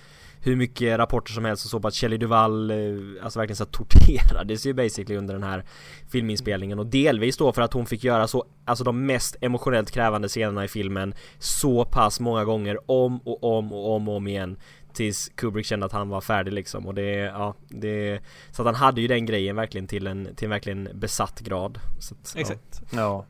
hur 0.46 0.56
mycket 0.56 0.98
rapporter 0.98 1.34
som 1.34 1.46
helst 1.46 1.66
och 1.66 1.72
så 1.72 1.80
på 1.80 1.88
att 1.88 1.94
Shelley 1.94 2.18
Duvall 2.18 2.72
eh, 2.72 2.78
alltså 3.24 3.40
verkligen 3.40 3.58
så 3.58 3.66
torterades 3.66 4.66
ju 4.66 4.74
basically 4.74 5.16
under 5.16 5.34
den 5.34 5.44
här 5.44 5.64
filminspelningen 6.12 6.80
och 6.80 6.86
delvis 6.86 7.38
då 7.38 7.54
för 7.54 7.62
att 7.62 7.74
hon 7.74 7.86
fick 7.86 8.04
göra 8.04 8.28
så, 8.28 8.46
alltså 8.66 8.84
de 8.84 9.06
mest 9.06 9.36
emotionellt 9.42 9.92
krävande 9.92 10.28
scenerna 10.28 10.66
i 10.66 10.68
filmen 10.68 11.14
så 11.40 11.86
pass 11.86 12.20
många 12.20 12.46
gånger 12.46 12.92
om 12.92 13.18
och 13.18 13.44
om 13.58 13.74
och 13.74 13.96
om 13.96 14.10
och 14.10 14.16
om 14.16 14.28
igen 14.28 14.58
Tills 14.94 15.32
Kubrick 15.36 15.66
kände 15.66 15.86
att 15.86 15.92
han 15.92 16.10
var 16.10 16.22
färdig 16.22 16.54
liksom 16.54 16.88
och 16.88 16.94
det, 16.94 17.12
ja, 17.12 17.56
det 17.68 18.20
Så 18.52 18.62
att 18.62 18.66
han 18.66 18.76
hade 18.76 19.02
ju 19.02 19.08
den 19.08 19.26
grejen 19.26 19.56
verkligen 19.56 19.88
till 19.88 20.08
en, 20.08 20.30
till 20.36 20.46
en 20.46 20.50
verkligen 20.50 20.90
besatt 20.94 21.40
grad 21.40 21.80
så 22.00 22.16
att, 22.16 22.36
Exakt 22.38 22.82
ja. 22.92 22.98
ja. 23.00 23.26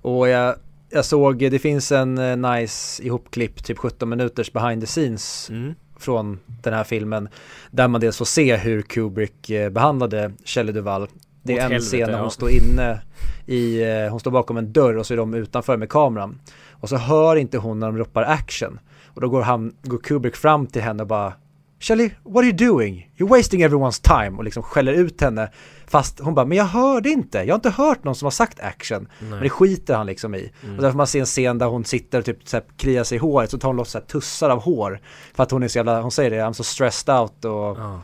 Och 0.00 0.28
jag, 0.28 0.56
jag 0.90 1.04
såg, 1.04 1.38
det 1.38 1.58
finns 1.58 1.92
en 1.92 2.18
eh, 2.18 2.36
nice 2.36 3.02
ihopklipp, 3.02 3.64
typ 3.64 3.78
17 3.78 4.08
minuters 4.08 4.52
behind 4.52 4.82
the 4.82 4.86
scenes 4.86 5.50
mm 5.50 5.74
från 5.96 6.38
den 6.62 6.74
här 6.74 6.84
filmen. 6.84 7.28
Där 7.70 7.88
man 7.88 8.00
dels 8.00 8.18
får 8.18 8.24
se 8.24 8.56
hur 8.56 8.82
Kubrick 8.82 9.50
eh, 9.50 9.70
behandlade 9.70 10.32
Shelley 10.44 10.72
Duvall. 10.72 11.08
Det 11.42 11.52
är 11.52 11.56
en 11.56 11.62
helvete, 11.62 11.84
scen 11.84 12.10
när 12.10 12.18
hon 12.18 12.24
ja. 12.24 12.30
står 12.30 12.50
inne 12.50 13.00
i, 13.46 13.82
eh, 13.82 14.10
hon 14.10 14.20
står 14.20 14.30
bakom 14.30 14.56
en 14.56 14.72
dörr 14.72 14.96
och 14.96 15.06
så 15.06 15.14
är 15.14 15.18
de 15.18 15.34
utanför 15.34 15.76
med 15.76 15.88
kameran. 15.88 16.38
Och 16.70 16.88
så 16.88 16.96
hör 16.96 17.36
inte 17.36 17.58
hon 17.58 17.80
när 17.80 17.86
de 17.86 17.98
ropar 17.98 18.22
action. 18.22 18.78
Och 19.04 19.20
då 19.20 19.28
går, 19.28 19.42
han, 19.42 19.74
går 19.82 19.98
Kubrick 19.98 20.36
fram 20.36 20.66
till 20.66 20.82
henne 20.82 21.02
och 21.02 21.08
bara 21.08 21.32
Shelly, 21.80 22.10
what 22.22 22.42
are 22.42 22.46
you 22.46 22.56
doing? 22.56 23.10
You're 23.16 23.28
wasting 23.28 23.64
everyone's 23.64 24.02
time 24.02 24.38
och 24.38 24.44
liksom 24.44 24.62
skäller 24.62 24.92
ut 24.92 25.20
henne 25.20 25.50
Fast 25.86 26.20
hon 26.20 26.34
bara, 26.34 26.46
men 26.46 26.58
jag 26.58 26.64
hörde 26.64 27.08
inte, 27.08 27.38
jag 27.38 27.48
har 27.48 27.54
inte 27.54 27.70
hört 27.70 28.04
någon 28.04 28.14
som 28.14 28.26
har 28.26 28.30
sagt 28.30 28.60
action 28.60 29.08
Nej. 29.20 29.30
Men 29.30 29.42
det 29.42 29.50
skiter 29.50 29.94
han 29.94 30.06
liksom 30.06 30.34
i 30.34 30.52
mm. 30.62 30.76
Och 30.76 30.82
därför 30.82 30.96
man 30.96 31.06
ser 31.06 31.20
en 31.20 31.26
scen 31.26 31.58
där 31.58 31.66
hon 31.66 31.84
sitter 31.84 32.18
och 32.18 32.24
typ 32.24 32.48
så 32.48 32.56
här, 32.56 32.64
kliar 32.76 33.04
sig 33.04 33.16
i 33.16 33.18
håret 33.18 33.50
så 33.50 33.58
tar 33.58 33.68
hon 33.68 33.76
loss 33.76 33.90
så 33.90 33.98
här, 33.98 34.06
tussar 34.06 34.50
av 34.50 34.62
hår 34.62 35.00
För 35.34 35.42
att 35.42 35.50
hon 35.50 35.62
är 35.62 35.68
så 35.68 35.78
jävla, 35.78 36.00
hon 36.00 36.10
säger 36.10 36.30
det, 36.30 36.36
I'm 36.36 36.52
so 36.52 36.62
stressed 36.62 37.14
out 37.14 37.44
och 37.44 37.52
ja. 37.52 38.02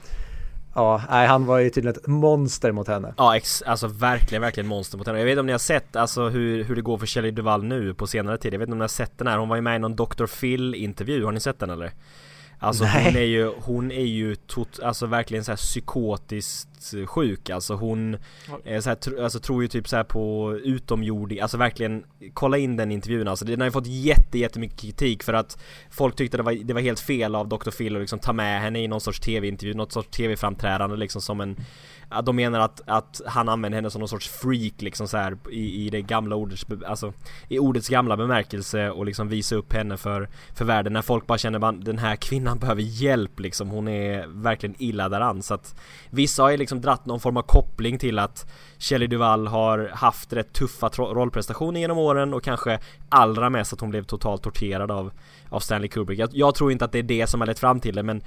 Ja, 0.74 1.02
nej, 1.10 1.26
han 1.26 1.46
var 1.46 1.58
ju 1.58 1.70
tydligen 1.70 1.96
ett 1.96 2.06
monster 2.06 2.72
mot 2.72 2.88
henne. 2.88 3.14
Ja, 3.16 3.36
ex, 3.36 3.62
alltså 3.62 3.86
verkligen, 3.86 4.42
verkligen 4.42 4.66
monster 4.66 4.98
mot 4.98 5.06
henne. 5.06 5.18
Jag 5.18 5.24
vet 5.24 5.32
inte 5.32 5.40
om 5.40 5.46
ni 5.46 5.52
har 5.52 5.58
sett 5.58 5.96
alltså 5.96 6.28
hur, 6.28 6.64
hur 6.64 6.76
det 6.76 6.82
går 6.82 6.98
för 6.98 7.06
Shelley 7.06 7.30
Duvall 7.30 7.64
nu 7.64 7.94
på 7.94 8.06
senare 8.06 8.38
tid. 8.38 8.54
Jag 8.54 8.58
vet 8.58 8.66
inte 8.66 8.72
om 8.72 8.78
ni 8.78 8.82
har 8.82 8.88
sett 8.88 9.18
den 9.18 9.26
här. 9.26 9.38
Hon 9.38 9.48
var 9.48 9.56
ju 9.56 9.62
med 9.62 9.76
i 9.76 9.78
någon 9.78 9.96
Dr. 9.96 10.26
Phil 10.26 10.74
intervju. 10.74 11.24
Har 11.24 11.32
ni 11.32 11.40
sett 11.40 11.58
den 11.58 11.70
eller? 11.70 11.92
Alltså 12.62 12.84
Nej. 12.84 13.04
hon 13.04 13.16
är 13.16 13.24
ju, 13.24 13.52
hon 13.60 13.92
är 13.92 14.04
ju 14.04 14.34
tot, 14.34 14.80
alltså 14.80 15.06
verkligen 15.06 15.44
så 15.44 15.52
här 15.52 15.56
psykotiskt 15.56 16.68
sjuk 17.06 17.50
alltså 17.50 17.74
hon 17.74 18.16
är 18.64 18.80
så 18.80 18.88
här, 18.88 18.96
tr- 18.96 19.22
alltså 19.22 19.38
tror 19.38 19.62
ju 19.62 19.68
typ 19.68 19.88
så 19.88 19.96
här 19.96 20.04
på 20.04 20.56
utomjording, 20.64 21.40
alltså 21.40 21.56
verkligen 21.56 22.04
Kolla 22.34 22.58
in 22.58 22.76
den 22.76 22.92
intervjun. 22.92 23.28
Alltså, 23.28 23.44
den 23.44 23.60
har 23.60 23.66
ju 23.66 23.72
fått 23.72 23.86
jätte, 23.86 24.38
jättemycket 24.38 24.80
kritik 24.80 25.22
för 25.22 25.32
att 25.32 25.58
Folk 25.90 26.16
tyckte 26.16 26.36
det 26.36 26.42
var, 26.42 26.52
det 26.52 26.74
var 26.74 26.80
helt 26.80 27.00
fel 27.00 27.34
av 27.34 27.48
Dr. 27.48 27.70
Phil 27.70 27.96
att 27.96 28.00
liksom 28.00 28.18
ta 28.18 28.32
med 28.32 28.60
henne 28.60 28.82
i 28.82 28.88
någon 28.88 29.00
sorts 29.00 29.20
tv-intervju, 29.20 29.74
något 29.74 29.92
sorts 29.92 30.08
tv-framträdande 30.08 30.96
liksom 30.96 31.22
som 31.22 31.40
en 31.40 31.56
Ja, 32.14 32.22
de 32.22 32.36
menar 32.36 32.60
att, 32.60 32.80
att 32.86 33.20
han 33.26 33.48
använder 33.48 33.76
henne 33.76 33.90
som 33.90 33.98
någon 33.98 34.08
sorts 34.08 34.28
freak 34.28 34.82
liksom 34.82 35.08
så 35.08 35.16
här 35.16 35.36
i, 35.50 35.86
i 35.86 35.90
det 35.90 36.02
gamla 36.02 36.36
ordets, 36.36 36.66
alltså 36.86 37.12
i 37.48 37.58
ordets 37.58 37.88
gamla 37.88 38.16
bemärkelse 38.16 38.90
och 38.90 39.06
liksom 39.06 39.28
visa 39.28 39.56
upp 39.56 39.72
henne 39.72 39.96
för, 39.96 40.28
för 40.54 40.64
världen 40.64 40.92
när 40.92 41.02
folk 41.02 41.26
bara 41.26 41.38
känner 41.38 41.58
bara 41.58 41.72
den 41.72 41.98
här 41.98 42.16
kvinnan 42.16 42.58
behöver 42.58 42.82
hjälp 42.82 43.40
liksom. 43.40 43.68
Hon 43.68 43.88
är 43.88 44.26
verkligen 44.26 44.74
illa 44.78 45.08
däran. 45.08 45.42
Så 45.42 45.54
att 45.54 45.74
vissa 46.10 46.42
har 46.42 46.50
ju 46.50 46.56
liksom 46.56 46.71
dratt 46.80 47.06
någon 47.06 47.20
form 47.20 47.36
av 47.36 47.42
koppling 47.42 47.98
till 47.98 48.18
att 48.18 48.50
Shelley 48.78 49.08
Duvall 49.08 49.46
har 49.46 49.90
haft 49.94 50.32
rätt 50.32 50.52
tuffa 50.52 50.88
rollprestationer 50.88 51.80
genom 51.80 51.98
åren 51.98 52.34
och 52.34 52.42
kanske 52.42 52.78
allra 53.08 53.50
mest 53.50 53.72
att 53.72 53.80
hon 53.80 53.90
blev 53.90 54.04
totalt 54.04 54.42
torterad 54.42 54.90
av, 54.90 55.12
av 55.48 55.60
Stanley 55.60 55.88
Kubrick. 55.88 56.18
Jag, 56.18 56.28
jag 56.32 56.54
tror 56.54 56.72
inte 56.72 56.84
att 56.84 56.92
det 56.92 56.98
är 56.98 57.02
det 57.02 57.26
som 57.26 57.40
har 57.40 57.46
lett 57.46 57.58
fram 57.58 57.80
till 57.80 57.94
det 57.94 58.02
men 58.02 58.22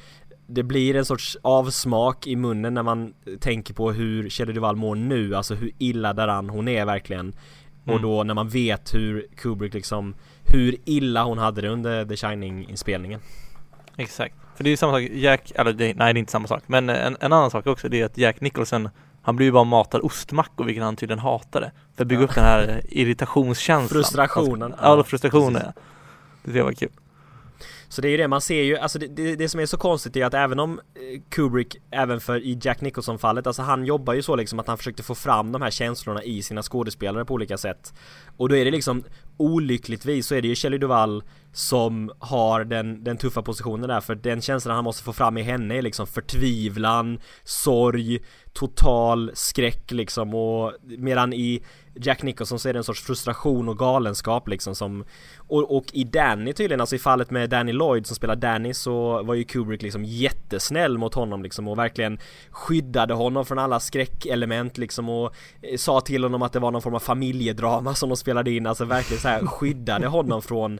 det 0.47 0.63
blir 0.63 0.95
en 0.95 1.05
sorts 1.05 1.37
avsmak 1.41 2.27
i 2.27 2.35
munnen 2.35 2.73
när 2.73 2.83
man 2.83 3.13
tänker 3.39 3.73
på 3.73 3.91
hur 3.91 4.29
Shelley 4.29 4.53
Duvall 4.53 4.75
mår 4.75 4.95
nu, 4.95 5.35
alltså 5.35 5.55
hur 5.55 5.71
illa 5.77 6.13
däran 6.13 6.49
hon 6.49 6.67
är 6.67 6.85
verkligen. 6.85 7.33
Och 7.83 7.89
Mm. 7.91 8.01
då 8.01 8.23
när 8.23 8.33
man 8.33 8.49
vet 8.49 8.93
hur 8.93 9.27
Kubrick 9.35 9.73
liksom, 9.73 10.15
hur 10.43 10.75
illa 10.85 11.23
hon 11.23 11.37
hade 11.37 11.61
det 11.61 11.69
under 11.69 12.05
The 12.05 12.15
Shining-inspelningen. 12.15 13.19
Exakt. 13.97 14.35
För 14.55 14.63
det 14.63 14.67
är 14.67 14.71
ju 14.71 14.77
samma 14.77 14.93
sak, 14.93 15.01
Jack, 15.01 15.51
eller 15.55 15.73
det, 15.73 15.93
nej 15.93 16.13
det 16.13 16.17
är 16.17 16.19
inte 16.19 16.31
samma 16.31 16.47
sak. 16.47 16.63
Men 16.67 16.89
en, 16.89 17.17
en 17.19 17.33
annan 17.33 17.51
sak 17.51 17.67
också, 17.67 17.89
det 17.89 18.01
är 18.01 18.05
att 18.05 18.17
Jack 18.17 18.41
Nicholson 18.41 18.89
Han 19.21 19.35
blir 19.35 19.45
ju 19.45 19.51
bara 19.51 19.63
matad 19.63 20.01
ostmackor 20.01 20.65
vilket 20.65 20.83
han 20.83 20.95
tydligen 20.95 21.19
hatade. 21.19 21.71
För 21.95 22.03
att 22.03 22.07
bygga 22.07 22.21
Ja. 22.21 22.25
upp 22.25 22.35
den 22.35 22.43
här 22.43 22.81
irritationskänslan. 22.89 23.89
Frustrationen. 23.89 24.73
Ja, 24.81 25.03
frustrationen. 25.03 25.61
ja. 25.65 25.81
Det 26.43 26.61
var 26.61 26.71
kul. 26.73 26.89
Så 27.89 28.01
det 28.01 28.07
är 28.07 28.09
ju 28.09 28.17
det, 28.17 28.27
man 28.27 28.41
ser 28.41 28.63
ju, 28.63 28.77
alltså 28.77 28.99
det, 28.99 29.07
det, 29.07 29.35
det 29.35 29.49
som 29.49 29.59
är 29.59 29.65
så 29.65 29.77
konstigt 29.77 30.15
är 30.15 30.25
att 30.25 30.33
även 30.33 30.59
om 30.59 30.79
eh, 30.79 31.21
Kubrick, 31.29 31.77
även 31.91 32.19
för 32.19 32.39
i 32.39 32.59
Jack 32.61 32.81
Nicholson 32.81 33.19
fallet, 33.19 33.47
alltså 33.47 33.61
han 33.61 33.85
jobbar 33.85 34.13
ju 34.13 34.21
så 34.21 34.35
liksom 34.35 34.59
att 34.59 34.67
han 34.67 34.77
försökte 34.77 35.03
få 35.03 35.15
fram 35.15 35.51
de 35.51 35.61
här 35.61 35.71
känslorna 35.71 36.23
i 36.23 36.41
sina 36.41 36.61
skådespelare 36.61 37.25
på 37.25 37.33
olika 37.33 37.57
sätt. 37.57 37.93
Och 38.37 38.49
då 38.49 38.55
är 38.55 38.65
det 38.65 38.71
liksom 38.71 39.03
olyckligtvis 39.37 40.27
så 40.27 40.35
är 40.35 40.41
det 40.41 40.47
ju 40.47 40.55
Shelley 40.55 40.79
Duvall 40.79 41.23
som 41.53 42.11
har 42.19 42.63
den, 42.63 43.03
den 43.03 43.17
tuffa 43.17 43.41
positionen 43.41 43.87
där 43.89 44.01
för 44.01 44.15
den 44.15 44.41
känslan 44.41 44.75
han 44.75 44.83
måste 44.83 45.03
få 45.03 45.13
fram 45.13 45.37
i 45.37 45.41
henne 45.41 45.77
är 45.77 45.81
liksom 45.81 46.07
förtvivlan, 46.07 47.19
sorg, 47.43 48.19
total 48.53 49.31
skräck 49.33 49.91
liksom 49.91 50.33
och 50.33 50.73
medan 50.83 51.33
i 51.33 51.63
Jack 51.95 52.23
Nicholson 52.23 52.59
så 52.59 52.69
är 52.69 52.73
det 52.73 52.79
en 52.79 52.83
sorts 52.83 53.01
frustration 53.01 53.69
och 53.69 53.77
galenskap 53.77 54.47
liksom 54.47 54.75
som 54.75 55.05
och, 55.37 55.77
och 55.77 55.85
i 55.93 56.03
Danny 56.03 56.53
tydligen, 56.53 56.81
alltså 56.81 56.95
i 56.95 56.99
fallet 56.99 57.31
med 57.31 57.49
Danny 57.49 57.71
Lloyd 57.71 58.07
som 58.07 58.15
spelar 58.15 58.35
Danny 58.35 58.73
så 58.73 59.23
var 59.23 59.33
ju 59.33 59.43
Kubrick 59.43 59.81
liksom 59.81 60.05
jättesnäll 60.05 60.97
mot 60.97 61.13
honom 61.13 61.43
liksom 61.43 61.67
och 61.67 61.77
verkligen 61.77 62.19
skyddade 62.51 63.13
honom 63.13 63.45
från 63.45 63.59
alla 63.59 63.79
skräckelement 63.79 64.77
liksom 64.77 65.09
och 65.09 65.35
eh, 65.61 65.77
sa 65.77 66.01
till 66.01 66.23
honom 66.23 66.41
att 66.41 66.53
det 66.53 66.59
var 66.59 66.71
någon 66.71 66.81
form 66.81 66.95
av 66.95 66.99
familjedrama 66.99 67.95
som 67.95 68.09
de 68.09 68.17
spelade 68.17 68.51
in, 68.51 68.67
alltså 68.67 68.85
verkligen 68.85 69.21
så 69.21 69.27
här 69.27 69.45
skyddade 69.45 70.07
honom 70.07 70.41
från 70.41 70.79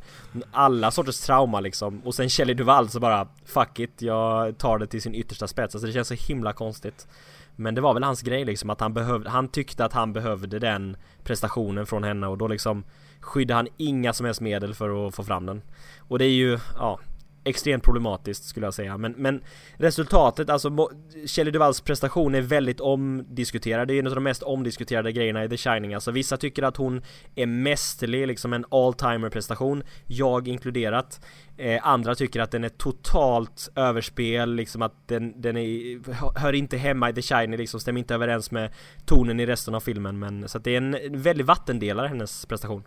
alla 0.52 0.92
sorters 0.92 1.20
trauma 1.20 1.60
liksom. 1.60 2.02
Och 2.06 2.16
sen 2.16 2.30
Shelley 2.30 2.56
Duvall 2.56 2.90
så 2.90 3.00
bara 3.00 3.28
fuck 3.46 3.80
it, 3.80 4.02
jag 4.02 4.58
tar 4.58 4.80
det 4.80 4.88
till 4.88 5.02
sin 5.02 5.16
yttersta 5.16 5.48
spets, 5.48 5.76
alltså 5.76 5.88
det 5.88 5.94
känns 5.94 6.08
så 6.08 6.14
himla 6.14 6.54
konstigt 6.54 7.08
men 7.56 7.76
det 7.76 7.82
var 7.82 7.94
väl 7.94 8.04
hans 8.04 8.22
grej 8.22 8.46
liksom 8.46 8.70
att 8.70 8.80
han 8.80 8.94
behövde, 8.94 9.30
han 9.30 9.48
tyckte 9.48 9.86
att 9.86 9.94
han 9.94 10.14
behövde 10.14 10.60
den 10.60 10.98
prestationen 11.24 11.86
från 11.86 12.04
henne 12.04 12.28
och 12.28 12.38
då 12.38 12.48
liksom 12.48 12.84
skyddade 13.20 13.58
han 13.58 13.68
inga 13.78 14.14
som 14.14 14.26
helst 14.26 14.42
medel 14.42 14.74
för 14.74 15.08
att 15.08 15.16
få 15.16 15.24
fram 15.24 15.46
den. 15.46 15.62
Och 16.00 16.20
det 16.20 16.26
är 16.26 16.30
ju, 16.30 16.60
ja, 16.76 17.00
extremt 17.46 17.84
problematiskt 17.84 18.44
skulle 18.44 18.66
jag 18.66 18.74
säga. 18.74 18.98
Men, 18.98 19.12
men 19.12 19.44
resultatet, 19.74 20.50
alltså 20.50 20.90
Kjell 21.26 21.52
Duvalls 21.52 21.82
prestation 21.82 22.36
är 22.36 22.42
väldigt 22.42 22.80
omdiskuterad. 22.80 23.88
Det 23.88 23.94
är 23.94 24.00
en 24.00 24.08
av 24.08 24.16
de 24.16 24.24
mest 24.24 24.44
omdiskuterade 24.44 25.12
grejerna 25.12 25.44
i 25.44 25.50
The 25.50 25.58
Shining. 25.58 25.94
Alltså 25.94 26.12
vissa 26.12 26.38
tycker 26.38 26.64
att 26.64 26.78
hon 26.78 27.02
är 27.36 27.46
mästerlig, 27.46 28.28
liksom 28.28 28.54
en 28.54 28.66
all-timer 28.72 29.30
prestation. 29.30 29.84
Jag 30.06 30.48
inkluderat. 30.48 31.26
Eh, 31.58 31.88
andra 31.88 32.16
tycker 32.16 32.40
att 32.40 32.52
den 32.52 32.64
är 32.64 32.70
totalt 32.70 33.70
överspel, 33.76 34.56
liksom 34.56 34.82
att 34.82 35.08
den, 35.08 35.42
den 35.42 35.58
är, 35.58 36.40
hör 36.40 36.54
inte 36.54 36.78
hemma 36.78 37.10
i 37.10 37.14
The 37.14 37.22
Shining 37.22 37.58
liksom, 37.58 37.80
stämmer 37.80 38.00
inte 38.00 38.14
överens 38.14 38.52
med 38.52 38.74
tonen 39.06 39.40
i 39.40 39.46
resten 39.46 39.76
av 39.76 39.80
filmen. 39.80 40.20
Men 40.20 40.50
så 40.50 40.58
att 40.58 40.64
det 40.64 40.72
är 40.72 40.78
en 40.78 41.22
väldigt 41.22 41.48
vattendelare 41.48 42.08
hennes 42.08 42.46
prestation. 42.46 42.84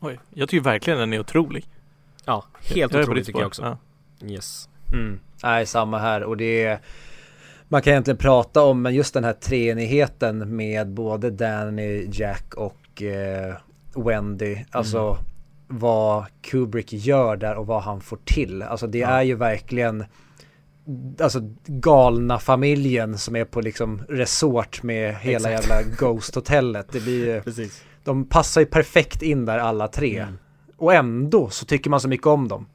Oj, 0.00 0.20
jag 0.30 0.48
tycker 0.48 0.64
verkligen 0.64 0.98
den 0.98 1.12
är 1.12 1.20
otrolig. 1.20 1.66
Ja, 2.26 2.44
helt 2.62 2.92
Jag 2.92 3.02
otroligt 3.02 3.26
tycker 3.26 3.40
jag 3.40 3.46
också. 3.46 3.62
Ja. 3.62 4.28
Yes. 4.28 4.68
Mm. 4.92 5.20
Nej, 5.42 5.66
samma 5.66 5.98
här 5.98 6.22
och 6.22 6.36
det 6.36 6.64
är 6.64 6.80
man 7.68 7.82
kan 7.82 7.90
egentligen 7.90 8.18
prata 8.18 8.62
om 8.62 8.82
men 8.82 8.94
just 8.94 9.14
den 9.14 9.24
här 9.24 9.32
treenigheten 9.32 10.56
med 10.56 10.88
både 10.88 11.30
Danny, 11.30 12.08
Jack 12.12 12.54
och 12.54 13.02
eh, 13.02 13.54
Wendy. 13.94 14.58
Alltså 14.70 15.18
vad 15.68 16.24
Kubrick 16.42 16.92
gör 16.92 17.36
där 17.36 17.54
och 17.54 17.66
vad 17.66 17.82
han 17.82 18.00
får 18.00 18.18
till. 18.24 18.62
Alltså 18.62 18.86
det 18.86 18.98
Ja. 18.98 19.08
är 19.08 19.22
ju 19.22 19.34
verkligen 19.34 20.04
Alltså 21.20 21.40
galna 21.66 22.38
familjen 22.38 23.18
som 23.18 23.36
är 23.36 23.44
på 23.44 23.60
liksom 23.60 24.02
resort 24.08 24.82
med 24.82 25.14
hela 25.16 25.50
Exakt. 25.52 25.68
jävla 25.70 25.96
Ghost-hotellet. 25.96 26.86
Det 26.92 27.00
blir 27.00 27.26
ju, 27.34 27.40
Precis. 27.44 27.82
de 28.04 28.28
passar 28.28 28.60
ju 28.60 28.66
perfekt 28.66 29.22
in 29.22 29.44
där 29.44 29.58
alla 29.58 29.88
tre. 29.88 30.18
Mm. 30.18 30.38
Och 30.80 30.94
ändå 30.94 31.50
så 31.50 31.66
tycker 31.66 31.90
man 31.90 32.00
så 32.00 32.08
mycket 32.08 32.26
om 32.26 32.48
dem. 32.48 32.66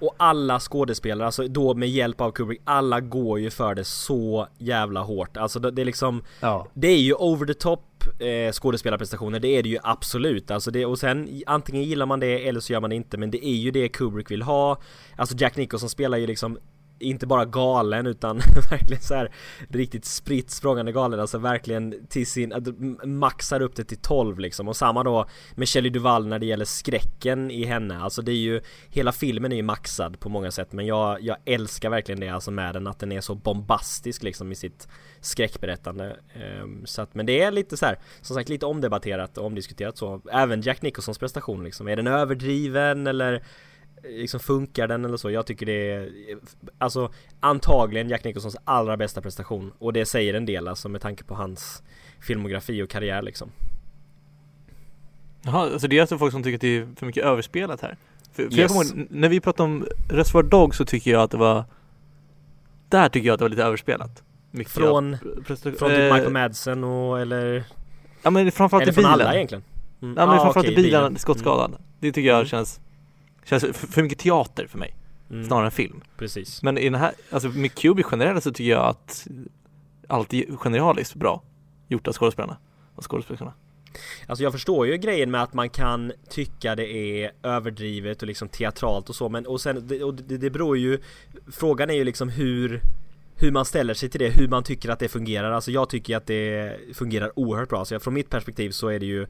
Och 0.00 0.14
alla 0.16 0.60
skådespelare, 0.60 1.26
alltså 1.26 1.48
då 1.48 1.74
med 1.74 1.88
hjälp 1.88 2.20
av 2.20 2.30
Kubrick, 2.30 2.60
alla 2.64 3.00
går 3.00 3.40
ju 3.40 3.50
för 3.50 3.74
det 3.74 3.84
så 3.84 4.48
jävla 4.58 5.00
hårt. 5.00 5.36
Alltså 5.36 5.58
det, 5.58 5.70
det 5.70 5.82
är 5.82 5.86
liksom 5.86 6.22
Ja. 6.40 6.66
Det 6.74 6.88
är 6.88 6.98
ju 6.98 7.14
over 7.14 7.46
the 7.46 7.54
top 7.54 7.84
eh, 8.18 8.52
skådespelarprestationer, 8.52 9.40
det 9.40 9.48
är 9.48 9.62
det 9.62 9.68
ju 9.68 9.78
absolut. 9.82 10.50
Alltså 10.50 10.70
det, 10.70 10.86
och 10.86 10.98
sen 10.98 11.42
antingen 11.46 11.82
gillar 11.82 12.06
man 12.06 12.20
det 12.20 12.48
eller 12.48 12.60
så 12.60 12.72
gör 12.72 12.80
man 12.80 12.90
det 12.90 12.96
inte, 12.96 13.18
men 13.18 13.30
det 13.30 13.46
är 13.46 13.56
ju 13.56 13.70
det 13.70 13.88
Kubrick 13.88 14.30
vill 14.30 14.42
ha. 14.42 14.80
Alltså 15.16 15.36
Jack 15.38 15.56
Nicholson 15.56 15.88
spelar 15.88 16.18
ju 16.18 16.26
liksom 16.26 16.58
inte 16.98 17.26
bara 17.26 17.44
galen 17.44 18.06
utan 18.06 18.36
verkligen 18.70 19.02
så 19.02 19.14
här 19.14 19.32
riktigt 19.68 20.04
spritt 20.04 20.50
språngande 20.50 20.92
galen, 20.92 21.20
alltså 21.20 21.38
verkligen 21.38 22.06
till 22.08 22.26
sin, 22.26 22.52
att 22.52 22.64
maxar 23.06 23.62
upp 23.62 23.76
det 23.76 23.84
till 23.84 23.98
12 23.98 24.38
liksom. 24.38 24.68
Och 24.68 24.76
samma 24.76 25.02
då 25.02 25.26
med 25.54 25.68
Shelley 25.68 25.90
Duvall 25.90 26.26
när 26.26 26.38
det 26.38 26.46
gäller 26.46 26.64
skräcken 26.64 27.50
i 27.50 27.64
henne, 27.64 28.00
alltså 28.00 28.22
det 28.22 28.32
är 28.32 28.36
ju, 28.36 28.60
hela 28.88 29.12
filmen 29.12 29.52
är 29.52 29.56
ju 29.56 29.62
maxad 29.62 30.20
på 30.20 30.28
många 30.28 30.50
sätt 30.50 30.72
men 30.72 30.86
jag, 30.86 31.22
jag 31.22 31.36
älskar 31.44 31.90
verkligen 31.90 32.20
det 32.20 32.28
alltså 32.28 32.50
med 32.50 32.74
den, 32.74 32.86
att 32.86 32.98
den 32.98 33.12
är 33.12 33.20
så 33.20 33.34
bombastisk 33.34 34.22
liksom 34.22 34.52
i 34.52 34.54
sitt 34.54 34.88
skräckberättande. 35.20 36.16
Ehm, 36.34 36.86
så 36.86 37.02
att, 37.02 37.14
men 37.14 37.26
det 37.26 37.40
är 37.40 37.50
lite 37.50 37.76
så 37.76 37.86
här, 37.86 37.98
som 38.20 38.36
sagt 38.36 38.48
lite 38.48 38.66
omdebatterat 38.66 39.38
och 39.38 39.46
omdiskuterat 39.46 39.98
så. 39.98 40.20
Även 40.32 40.60
Jack 40.60 40.82
Nicholsons 40.82 41.18
prestation 41.18 41.64
liksom, 41.64 41.88
är 41.88 41.96
den 41.96 42.06
överdriven 42.06 43.06
eller 43.06 43.42
liksom 44.04 44.40
funkar 44.40 44.88
den 44.88 45.04
eller 45.04 45.16
så? 45.16 45.30
Jag 45.30 45.46
tycker 45.46 45.66
det 45.66 45.90
är 45.90 46.10
Alltså 46.78 47.12
antagligen 47.40 48.08
Jack 48.08 48.24
Nicholsons 48.24 48.56
allra 48.64 48.96
bästa 48.96 49.20
prestation 49.20 49.72
och 49.78 49.92
det 49.92 50.06
säger 50.06 50.34
en 50.34 50.46
del 50.46 50.68
alltså 50.68 50.88
med 50.88 51.00
tanke 51.00 51.24
på 51.24 51.34
hans 51.34 51.82
filmografi 52.20 52.82
och 52.82 52.90
karriär 52.90 53.22
liksom. 53.22 53.50
Jaha, 55.42 55.72
alltså 55.72 55.88
det 55.88 55.96
är 55.96 56.00
alltså 56.00 56.18
folk 56.18 56.32
som 56.32 56.42
tycker 56.42 56.54
att 56.56 56.60
det 56.60 56.76
är 56.76 56.88
för 56.96 57.06
mycket 57.06 57.24
överspelat 57.24 57.80
här. 57.80 57.96
För, 58.32 58.42
för 58.42 58.42
jag 58.42 58.52
Yes. 58.58 58.72
kommer 58.72 58.84
ihåg, 58.84 58.98
n- 58.98 59.08
när 59.10 59.28
vi 59.28 59.40
pratade 59.40 59.62
om 59.72 59.86
Reservoir 60.08 60.42
Dogs 60.42 60.76
så 60.76 60.84
tycker 60.84 61.10
jag 61.10 61.22
att 61.22 61.30
det 61.30 61.36
var 61.36 61.64
Där 62.88 63.08
tycker 63.08 63.26
jag 63.26 63.34
att 63.34 63.38
det 63.38 63.44
var 63.44 63.50
lite 63.50 63.64
överspelat. 63.64 64.22
Mycket 64.50 64.72
Från- 64.72 65.16
Från 65.44 65.56
typ 65.56 65.82
eh, 65.82 65.88
Michael 65.88 66.32
Madsen 66.32 66.84
och 66.84 67.20
eller 67.20 67.64
Ja 68.22 68.30
men 68.30 68.52
framförallt 68.52 68.82
Eller 68.82 68.92
i 68.92 68.94
från 68.94 69.04
bilen. 69.04 69.26
alla 69.26 69.34
egentligen. 69.34 69.64
Mm. 70.02 70.14
Ja 70.18 70.26
men 70.26 70.34
Ah, 70.34 70.42
framförallt 70.42 70.68
okej, 70.68 70.72
i 70.80 70.82
bilen, 70.82 71.00
Mm. 71.04 71.16
skottskadan. 71.16 71.76
Det 72.00 72.12
tycker 72.12 72.28
jag 72.28 72.36
Mm. 72.36 72.48
känns 72.48 72.80
Känns 73.48 73.64
för, 73.72 74.02
mycket 74.02 74.18
teater 74.18 74.66
för 74.66 74.78
mig, 74.78 74.94
Mm. 75.30 75.46
snarare 75.46 75.64
än 75.64 75.70
film. 75.70 76.00
Precis. 76.16 76.62
Men 76.62 76.78
i 76.78 76.84
den 76.84 76.94
här, 76.94 77.12
alltså 77.30 77.48
med 77.48 77.74
Kubrick 77.74 78.06
generellt 78.12 78.44
så 78.44 78.52
tycker 78.52 78.70
jag 78.70 78.86
att 78.86 79.26
allt 80.06 80.34
är 80.34 80.56
genialiskt 80.56 81.14
bra 81.14 81.42
gjort 81.88 82.08
av 82.08 82.14
skådespelarna 82.14 82.56
och 82.94 83.10
skådespelarna. 83.10 83.52
Alltså 84.26 84.42
jag 84.42 84.52
förstår 84.52 84.86
ju 84.86 84.96
grejen 84.96 85.30
med 85.30 85.42
att 85.42 85.54
man 85.54 85.70
kan 85.70 86.12
tycka 86.28 86.76
det 86.76 86.86
är 86.92 87.30
överdrivet 87.42 88.22
och 88.22 88.28
liksom 88.28 88.48
teatralt 88.48 89.08
och 89.08 89.14
så 89.14 89.28
men 89.28 89.46
och 89.46 89.60
sen 89.60 90.02
och 90.02 90.14
det, 90.14 90.38
det 90.38 90.50
beror 90.50 90.78
ju 90.78 90.98
Frågan 91.52 91.90
är 91.90 91.94
ju 91.94 92.04
liksom 92.04 92.28
hur 92.28 92.80
hur 93.40 93.52
man 93.52 93.64
ställer 93.64 93.94
sig 93.94 94.08
till 94.08 94.20
det, 94.20 94.28
hur 94.28 94.48
man 94.48 94.62
tycker 94.62 94.88
att 94.88 94.98
det 94.98 95.08
fungerar. 95.08 95.50
Alltså 95.52 95.70
jag 95.70 95.88
tycker 95.88 96.16
att 96.16 96.26
det 96.26 96.76
fungerar 96.94 97.38
oerhört 97.38 97.68
bra. 97.68 97.84
Så 97.84 98.00
från 98.00 98.14
mitt 98.14 98.30
perspektiv 98.30 98.70
så 98.70 98.88
är 98.88 98.98
det 98.98 99.06
ju 99.06 99.26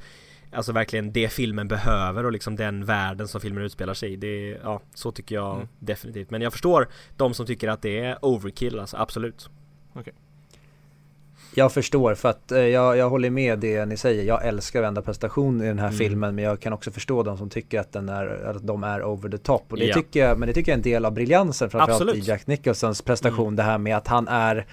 Alltså 0.52 0.72
verkligen 0.72 1.12
det 1.12 1.28
filmen 1.28 1.68
behöver 1.68 2.24
och 2.24 2.32
liksom 2.32 2.56
den 2.56 2.84
världen 2.84 3.28
som 3.28 3.40
filmen 3.40 3.64
utspelar 3.64 3.94
sig 3.94 4.12
i. 4.12 4.16
Det, 4.16 4.58
ja, 4.62 4.80
så 4.94 5.12
tycker 5.12 5.34
jag 5.34 5.54
mm. 5.54 5.68
definitivt. 5.78 6.30
Men 6.30 6.42
jag 6.42 6.52
förstår 6.52 6.88
de 7.16 7.34
som 7.34 7.46
tycker 7.46 7.68
att 7.68 7.82
det 7.82 7.98
är 7.98 8.24
overkill, 8.24 8.80
alltså 8.80 8.96
absolut. 8.96 9.50
Okay. 9.94 10.12
Jag 11.54 11.72
förstår 11.72 12.14
för 12.14 12.28
att 12.28 12.52
eh, 12.52 12.60
jag, 12.60 12.96
jag 12.96 13.10
håller 13.10 13.30
med 13.30 13.58
det 13.58 13.86
ni 13.86 13.96
säger. 13.96 14.24
Jag 14.24 14.46
älskar 14.46 14.80
varenda 14.80 15.02
prestation 15.02 15.62
i 15.62 15.66
den 15.66 15.78
här 15.78 15.86
mm. 15.86 15.98
filmen 15.98 16.34
men 16.34 16.44
jag 16.44 16.60
kan 16.60 16.72
också 16.72 16.90
förstå 16.90 17.22
de 17.22 17.38
som 17.38 17.50
tycker 17.50 17.80
att, 17.80 17.92
den 17.92 18.08
är, 18.08 18.26
att 18.26 18.66
de 18.66 18.84
är 18.84 19.02
over 19.04 19.28
the 19.28 19.38
top. 19.38 19.72
Och 19.72 19.78
det 19.78 19.84
ja. 19.84 19.94
tycker 19.94 20.20
jag, 20.20 20.38
men 20.38 20.46
det 20.46 20.54
tycker 20.54 20.72
jag 20.72 20.74
är 20.74 20.78
en 20.78 20.82
del 20.82 21.04
av 21.04 21.12
briljansen 21.12 21.70
framförallt 21.70 22.02
Absolut. 22.02 22.24
i 22.24 22.28
Jack 22.28 22.46
Nicholsons 22.46 23.02
prestation. 23.02 23.46
Mm. 23.46 23.56
Det 23.56 23.62
här 23.62 23.78
med 23.78 23.96
att 23.96 24.08
han 24.08 24.28
är 24.28 24.66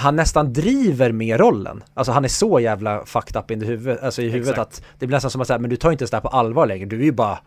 han 0.00 0.16
nästan 0.16 0.52
driver 0.52 1.12
med 1.12 1.40
rollen. 1.40 1.84
Alltså 1.94 2.12
han 2.12 2.24
är 2.24 2.28
så 2.28 2.60
jävla 2.60 3.06
fucked 3.06 3.36
up 3.36 3.50
in 3.50 3.62
huvudet, 3.62 4.02
alltså 4.02 4.22
i 4.22 4.28
huvudet 4.28 4.50
Exakt. 4.50 4.72
att 4.72 4.82
det 4.98 5.06
blir 5.06 5.16
nästan 5.16 5.30
som 5.30 5.40
att 5.40 5.46
säga, 5.46 5.58
men 5.58 5.70
du 5.70 5.76
tar 5.76 5.92
inte 5.92 6.02
ens 6.02 6.10
det 6.10 6.16
här 6.16 6.22
på 6.22 6.28
allvar 6.28 6.66
längre. 6.66 6.86
Du 6.86 7.00
är 7.00 7.04
ju 7.04 7.12
bara 7.12 7.38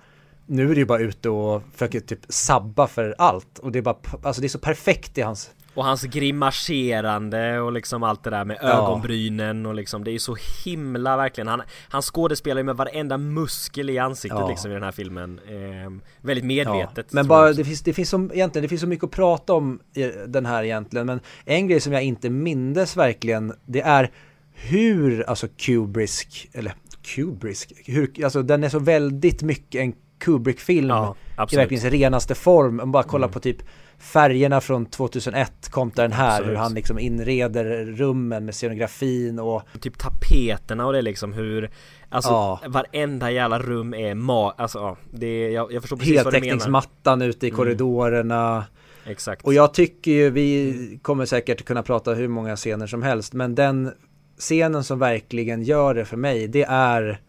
nu 0.45 0.63
är 0.63 0.75
du 0.75 0.81
ju 0.81 0.85
bara 0.85 0.99
ute 0.99 1.29
och 1.29 1.63
försöker 1.73 1.99
typ 1.99 2.19
sabba 2.29 2.87
för 2.87 3.15
allt 3.17 3.59
och 3.59 3.71
det 3.71 3.79
är 3.79 3.83
bara, 3.83 3.95
alltså 4.23 4.41
det 4.41 4.47
är 4.47 4.49
så 4.49 4.59
perfekt 4.59 5.17
i 5.17 5.21
hans 5.21 5.51
och 5.73 5.85
hans 5.85 6.03
grimaserande 6.03 7.59
och 7.59 7.71
liksom 7.71 8.03
allt 8.03 8.23
det 8.23 8.29
där 8.29 8.45
med 8.45 8.57
ögonbrynen 8.61 9.65
och 9.65 9.75
liksom 9.75 10.03
Det 10.03 10.11
är 10.11 10.19
så 10.19 10.37
himla 10.65 11.17
verkligen 11.17 11.47
Han, 11.47 11.61
han 11.89 12.01
skådespelar 12.01 12.59
ju 12.59 12.63
med 12.63 12.75
varenda 12.75 13.17
muskel 13.17 13.89
i 13.89 13.99
ansiktet 13.99 14.39
ja. 14.39 14.49
liksom 14.49 14.71
i 14.71 14.73
den 14.73 14.83
här 14.83 14.91
filmen 14.91 15.39
eh, 15.47 16.11
Väldigt 16.21 16.45
medvetet 16.45 16.97
ja. 16.97 17.03
Men 17.09 17.27
bara 17.27 17.53
det 17.53 17.65
finns, 17.65 17.81
det 17.81 17.93
finns 17.93 18.09
som 18.09 18.31
egentligen 18.33 18.63
Det 18.63 18.69
finns 18.69 18.81
så 18.81 18.87
mycket 18.87 19.03
att 19.03 19.11
prata 19.11 19.53
om 19.53 19.79
i 19.95 20.11
den 20.27 20.45
här 20.45 20.63
egentligen 20.63 21.07
Men 21.07 21.19
en 21.45 21.67
grej 21.67 21.79
som 21.79 21.93
jag 21.93 22.03
inte 22.03 22.29
mindes 22.29 22.97
verkligen 22.97 23.53
Det 23.65 23.81
är 23.81 24.11
hur 24.53 25.29
alltså 25.29 25.47
Kubrick 25.57 26.49
Eller 26.53 26.73
Kubrick 27.01 27.73
hur, 27.85 28.23
Alltså 28.23 28.43
den 28.43 28.63
är 28.63 28.69
så 28.69 28.79
väldigt 28.79 29.41
mycket 29.41 29.81
en 29.81 29.93
Kubrick-film 30.23 30.89
ja, 30.89 31.15
i 31.51 31.55
verkligen 31.55 31.81
sin 31.81 31.91
renaste 31.91 32.35
form. 32.35 32.79
Om 32.79 32.91
bara 32.91 33.03
kolla 33.03 33.25
mm. 33.25 33.33
på 33.33 33.39
typ 33.39 33.57
färgerna 34.03 34.61
från 34.61 34.85
2001 34.85 35.69
kontra 35.69 36.03
den 36.03 36.11
här, 36.11 36.29
Absolut. 36.29 36.51
hur 36.51 36.55
han 36.55 36.73
liksom 36.73 36.99
inreder 36.99 37.85
rummen 37.85 38.45
med 38.45 38.55
scenografin 38.55 39.39
och 39.39 39.63
Typ 39.81 39.97
tapeterna 39.97 40.85
och 40.85 40.93
det 40.93 41.01
liksom 41.01 41.33
hur 41.33 41.69
Alltså 42.09 42.31
ja. 42.31 42.59
varenda 42.67 43.31
jävla 43.31 43.59
rum 43.59 43.93
är 43.93 44.15
ma... 44.15 44.51
Alltså 44.51 44.77
ja, 44.77 44.97
det, 45.11 45.51
jag, 45.51 45.73
jag 45.73 45.81
förstår 45.81 45.97
precis 45.97 46.15
vad 46.15 46.25
du 46.25 46.39
menar 46.39 46.45
Heltäckningsmattan 46.45 47.21
ute 47.21 47.47
i 47.47 47.49
mm. 47.49 47.57
korridorerna 47.57 48.65
Exakt 49.05 49.45
Och 49.45 49.53
jag 49.53 49.73
tycker 49.73 50.11
ju, 50.11 50.29
vi 50.29 50.99
kommer 51.01 51.25
säkert 51.25 51.65
kunna 51.65 51.83
prata 51.83 52.13
hur 52.13 52.27
många 52.27 52.55
scener 52.55 52.87
som 52.87 53.03
helst 53.03 53.33
Men 53.33 53.55
den 53.55 53.91
scenen 54.37 54.83
som 54.83 54.99
verkligen 54.99 55.63
gör 55.63 55.93
det 55.93 56.05
för 56.05 56.17
mig 56.17 56.47
Det 56.47 56.63
är 56.63 57.21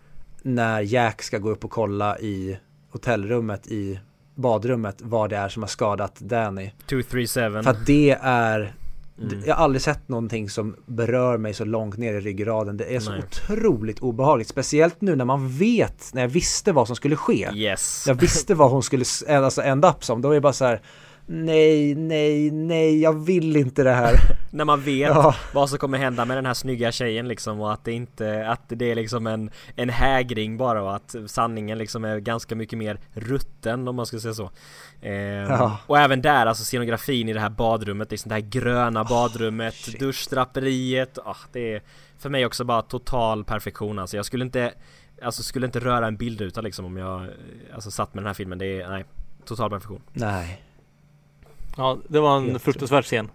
när 0.43 0.81
Jack 0.81 1.23
ska 1.23 1.39
gå 1.39 1.51
upp 1.51 1.65
och 1.65 1.71
kolla 1.71 2.19
i 2.19 2.59
hotellrummet 2.95 3.67
i 3.67 4.01
badrummet 4.35 4.97
vad 4.99 5.31
det 5.31 5.37
är 5.37 5.49
som 5.49 5.63
har 5.63 5.69
skadat 5.69 6.21
Danny. 6.21 6.71
237. 6.87 7.27
För 7.63 7.71
att 7.71 7.87
det 7.87 8.19
är 8.23 8.75
Mm. 9.21 9.43
Jag 9.47 9.55
har 9.55 9.65
aldrig 9.65 9.83
sett 9.83 10.09
någonting 10.09 10.51
som 10.51 10.77
berör 10.87 11.39
mig 11.39 11.55
så 11.55 11.65
långt 11.65 11.99
ner 11.99 12.15
i 12.15 12.21
ryggraden. 12.21 12.77
Det 12.77 12.97
är 12.97 13.01
så 13.01 13.11
Nej. 13.11 13.23
otroligt 13.29 14.01
obehagligt. 14.01 14.49
Speciellt 14.49 15.01
nu 15.01 15.17
när 15.17 15.25
man 15.25 15.49
vet, 15.49 16.11
när 16.13 16.23
jag 16.23 16.29
visste 16.29 16.73
vad 16.73 16.87
som 16.87 16.97
skulle 16.97 17.17
ske. 17.17 17.51
Yes. 17.55 18.05
Jag 18.09 18.15
visste 18.15 18.55
vad 18.55 18.71
hon 18.71 18.83
skulle 18.83 19.05
alltså, 19.29 19.63
ända 19.63 19.91
upp 19.91 20.05
som. 20.05 20.23
Då 20.23 20.31
är 20.31 20.35
det 20.35 20.41
bara 20.41 20.53
så 20.53 20.65
här, 20.65 20.81
nej, 21.27 21.95
nej, 21.95 22.51
nej, 22.51 23.01
jag 23.01 23.25
vill 23.25 23.57
inte 23.57 23.83
det 23.83 23.93
här. 23.93 24.15
När 24.51 24.65
man 24.65 24.81
vet 24.81 25.09
ja. 25.09 25.35
vad 25.55 25.71
som 25.71 25.79
kommer 25.79 25.99
hända 25.99 26.25
med 26.25 26.37
den 26.37 26.47
här 26.47 26.55
snygga 26.55 26.93
tjejen 26.93 27.29
liksom 27.29 27.61
och 27.61 27.73
att 27.73 27.85
det 27.85 27.93
inte, 27.93 28.49
att 28.49 28.63
det 28.67 28.91
är 28.91 28.95
liksom 28.95 29.27
en, 29.27 29.51
en 29.77 29.89
hägring 29.89 30.57
bara 30.57 30.83
och 30.83 30.95
att 30.95 31.15
sanningen 31.27 31.79
liksom 31.79 32.05
är 32.05 32.19
ganska 32.19 32.55
mycket 32.55 32.79
mer 32.79 33.01
rutten 33.13 33.89
om 33.89 33.97
man 33.97 34.07
ska 34.07 34.21
säga 34.21 34.35
så. 34.35 34.51
Ehm, 35.03 35.51
ja. 35.51 35.79
Och 35.87 35.99
även 35.99 36.23
där, 36.23 36.47
alltså 36.47 36.65
scenografin 36.65 37.29
i 37.29 37.33
det 37.33 37.41
här 37.41 37.51
badrummet, 37.51 38.11
liksom 38.11 38.29
det 38.29 38.35
här 38.35 38.43
gröna 38.43 39.05
badrummet, 39.05 39.89
oh, 39.89 39.99
duschdraperiet, 39.99 41.19
oh, 41.19 41.37
det 41.53 41.75
är 41.75 41.83
för 42.19 42.31
mig 42.31 42.47
också 42.47 42.65
bara 42.65 42.83
total 42.83 43.45
perfektion 43.45 43.99
alltså. 43.99 44.17
Jag 44.17 44.27
skulle 44.27 44.45
inte, 44.45 44.73
alltså 45.23 45.43
skulle 45.43 45.67
inte 45.67 45.81
röra 45.81 46.07
en 46.07 46.17
bildruta 46.17 46.61
liksom 46.61 46.85
om 46.85 46.97
jag, 46.97 47.29
alltså 47.75 47.91
satt 47.91 48.15
med 48.15 48.23
den 48.23 48.27
här 48.27 48.35
filmen, 48.35 48.59
det 48.59 48.81
är, 48.81 48.89
nej, 48.89 49.05
total 49.45 49.71
perfektion. 49.71 50.03
Nej. 50.13 50.64
Ja, 51.77 51.99
det 52.09 52.21
var 52.21 52.37
en 52.37 52.61
fruktansvärd 52.61 53.05
scen. 53.05 53.31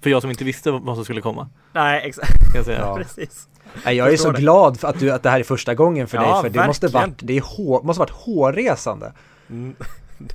För 0.00 0.10
jag 0.10 0.22
som 0.22 0.30
inte 0.30 0.44
visste 0.44 0.70
vad 0.70 0.96
som 0.96 1.04
skulle 1.04 1.20
komma. 1.20 1.48
Nej, 1.72 2.02
exakt. 2.04 2.38
Kan 2.38 2.54
jag 2.54 2.64
säga. 2.64 2.80
Ja. 2.80 2.96
Precis. 2.96 3.48
Nej, 3.84 3.96
jag 3.96 4.12
är 4.12 4.16
så 4.16 4.30
det. 4.30 4.40
glad 4.40 4.80
för 4.80 4.88
att, 4.88 5.00
du, 5.00 5.10
att 5.10 5.22
det 5.22 5.30
här 5.30 5.40
är 5.40 5.44
första 5.44 5.74
gången 5.74 6.08
för 6.08 6.16
ja, 6.16 6.22
dig, 6.22 6.30
för 6.30 6.42
verkligen. 6.42 6.62
det 6.62 6.66
måste 6.66 6.88
varit, 6.88 7.14
det 7.18 7.36
är 7.36 7.40
hår, 7.40 7.82
måste 7.82 8.00
varit 8.00 8.10
hårresande. 8.10 9.12
Mm. 9.50 9.74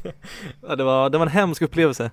ja, 0.67 0.75
det 0.75 0.83
var, 0.83 1.09
det 1.09 1.17
var 1.17 1.25
en 1.25 1.31
hemsk 1.31 1.61
upplevelse. 1.61 2.11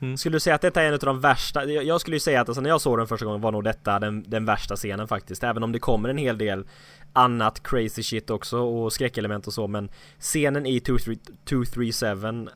Mm. 0.00 0.16
Skulle 0.16 0.36
du 0.36 0.40
säga 0.40 0.54
att 0.54 0.60
detta 0.60 0.82
är 0.82 0.86
en 0.86 0.94
av 0.94 0.98
de 0.98 1.20
värsta? 1.20 1.64
Jag 1.64 2.00
skulle 2.00 2.16
ju 2.16 2.20
säga 2.20 2.40
att 2.40 2.48
alltså, 2.48 2.60
när 2.60 2.70
jag 2.70 2.80
såg 2.80 2.98
den 2.98 3.06
första 3.06 3.26
gången 3.26 3.40
var 3.40 3.52
nog 3.52 3.64
detta 3.64 3.98
den, 3.98 4.24
den 4.26 4.44
värsta 4.44 4.76
scenen 4.76 5.08
faktiskt. 5.08 5.44
Även 5.44 5.62
om 5.62 5.72
det 5.72 5.78
kommer 5.78 6.08
en 6.08 6.18
hel 6.18 6.38
del 6.38 6.66
annat 7.12 7.62
crazy 7.62 8.02
shit 8.02 8.30
också 8.30 8.58
och 8.58 8.92
skräckelement 8.92 9.46
och 9.46 9.52
så 9.52 9.66
men 9.66 9.88
scenen 10.18 10.66
i 10.66 10.80
237 10.80 11.90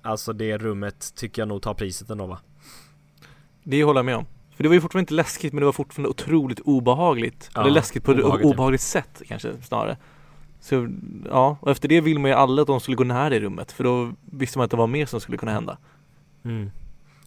alltså 0.02 0.32
det 0.32 0.58
rummet 0.58 1.14
tycker 1.16 1.42
jag 1.42 1.48
nog 1.48 1.62
tar 1.62 1.74
priset 1.74 2.10
ändå 2.10 2.26
va? 2.26 2.38
Det 3.62 3.84
håller 3.84 3.98
jag 3.98 4.04
med 4.04 4.16
om. 4.16 4.26
För 4.56 4.62
det 4.62 4.68
var 4.68 4.74
ju 4.74 4.80
fortfarande 4.80 5.02
inte 5.02 5.14
läskigt 5.14 5.52
men 5.52 5.60
det 5.60 5.66
var 5.66 5.72
fortfarande 5.72 6.08
otroligt 6.08 6.60
obehagligt. 6.60 7.50
Ja, 7.54 7.60
Eller 7.60 7.70
läskigt 7.70 8.04
på 8.04 8.12
ett 8.12 8.44
obehagligt 8.44 8.80
sätt 8.80 9.22
kanske 9.28 9.62
snarare. 9.62 9.96
Så 10.60 10.88
ja, 11.30 11.56
och 11.60 11.70
efter 11.70 11.88
det 11.88 12.00
vill 12.00 12.18
man 12.18 12.30
ju 12.30 12.36
alla 12.36 12.62
att 12.62 12.68
de 12.68 12.80
skulle 12.80 12.96
gå 12.96 13.04
nära 13.04 13.36
i 13.36 13.40
rummet 13.40 13.72
för 13.72 13.84
då 13.84 14.12
visste 14.20 14.58
man 14.58 14.64
att 14.64 14.70
det 14.70 14.76
var 14.76 14.86
mer 14.86 15.06
som 15.06 15.20
skulle 15.20 15.38
kunna 15.38 15.52
hända. 15.52 15.78
Mm. 16.44 16.70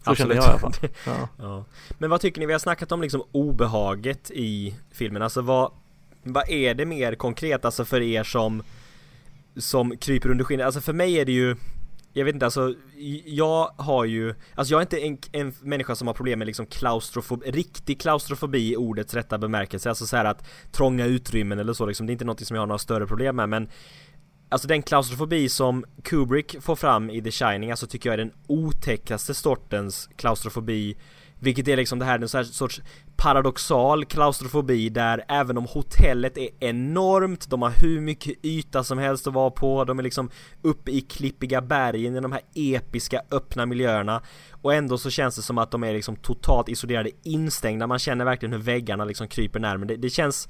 Så 0.03 0.11
Absolut. 0.11 0.17
kände 0.17 0.35
jag 0.35 0.45
i 0.45 0.47
alla 0.47 0.59
fall. 0.59 0.73
Ja. 1.05 1.29
ja. 1.37 1.65
Men 1.97 2.09
vad 2.09 2.21
tycker 2.21 2.39
ni? 2.39 2.45
Vi 2.45 2.51
har 2.51 2.59
snackat 2.59 2.91
om 2.91 3.01
liksom 3.01 3.23
obehaget 3.31 4.31
i 4.31 4.75
filmen. 4.91 5.21
Alltså 5.21 5.41
vad, 5.41 5.71
vad 6.23 6.49
är 6.49 6.73
det 6.73 6.85
mer 6.85 7.15
konkret 7.15 7.65
alltså 7.65 7.85
för 7.85 8.01
er 8.01 8.23
som 8.23 8.63
Som 9.57 9.97
kryper 9.97 10.29
under 10.29 10.45
skinnet? 10.45 10.65
Alltså 10.65 10.81
för 10.81 10.93
mig 10.93 11.19
är 11.19 11.25
det 11.25 11.31
ju 11.31 11.55
jag 12.13 12.25
vet 12.25 12.33
inte 12.33 12.45
alltså, 12.45 12.75
jag 13.25 13.71
har 13.77 14.05
ju, 14.05 14.35
alltså 14.55 14.73
jag 14.73 14.77
är 14.77 14.81
inte 14.81 14.99
en, 14.99 15.17
en 15.31 15.53
människa 15.61 15.95
som 15.95 16.07
har 16.07 16.13
problem 16.13 16.39
med 16.39 16.45
liksom 16.45 16.65
klaustrofobi, 16.65 17.51
riktig 17.51 18.01
klaustrofobi 18.01 18.71
i 18.71 18.77
ordets 18.77 19.13
rätta 19.13 19.37
bemärkelse, 19.37 19.89
alltså 19.89 20.05
så 20.05 20.17
här 20.17 20.25
att 20.25 20.45
trånga 20.71 21.05
utrymmen 21.05 21.59
eller 21.59 21.73
så 21.73 21.85
liksom, 21.85 22.05
det 22.05 22.11
är 22.11 22.13
inte 22.13 22.25
något 22.25 22.47
som 22.47 22.55
jag 22.55 22.61
har 22.61 22.67
några 22.67 22.79
större 22.79 23.07
problem 23.07 23.35
med 23.35 23.49
men 23.49 23.69
Alltså 24.53 24.67
den 24.67 24.81
klaustrofobi 24.81 25.49
som 25.49 25.85
Kubrick 26.03 26.61
får 26.61 26.75
fram 26.75 27.09
i 27.09 27.21
The 27.21 27.31
Shining, 27.31 27.71
alltså 27.71 27.87
tycker 27.87 28.09
jag 28.09 28.13
är 28.13 28.17
den 28.17 28.33
otäckaste 28.47 29.33
sortens 29.33 30.09
klaustrofobi. 30.15 30.97
Vilket 31.39 31.67
är 31.67 31.77
liksom 31.77 31.99
det 31.99 32.05
här, 32.05 32.15
en 32.15 32.21
här 32.33 32.43
sorts 32.43 32.81
paradoxal 33.15 34.05
klaustrofobi 34.05 34.89
där 34.89 35.25
även 35.27 35.57
om 35.57 35.65
hotellet 35.65 36.37
är 36.37 36.49
enormt, 36.59 37.49
de 37.49 37.61
har 37.61 37.69
hur 37.69 38.01
mycket 38.01 38.45
yta 38.45 38.83
som 38.83 38.97
helst 38.97 39.27
att 39.27 39.33
vara 39.33 39.51
på, 39.51 39.83
de 39.83 39.99
är 39.99 40.03
liksom 40.03 40.29
uppe 40.61 40.91
i 40.91 41.01
klippiga 41.01 41.61
bergen 41.61 42.15
i 42.15 42.19
de 42.19 42.31
här 42.31 42.41
episka 42.55 43.21
öppna 43.31 43.65
miljöerna. 43.65 44.21
Och 44.51 44.73
ändå 44.73 44.97
så 44.97 45.09
känns 45.09 45.35
det 45.35 45.41
som 45.41 45.57
att 45.57 45.71
de 45.71 45.83
är 45.83 45.93
liksom 45.93 46.15
totalt 46.15 46.69
isolerade, 46.69 47.09
instängda, 47.23 47.87
man 47.87 47.99
känner 47.99 48.25
verkligen 48.25 48.53
hur 48.53 48.59
väggarna 48.59 49.05
liksom 49.05 49.27
kryper 49.27 49.59
närmare. 49.59 49.87
Det, 49.87 49.95
det 49.95 50.09
känns 50.09 50.49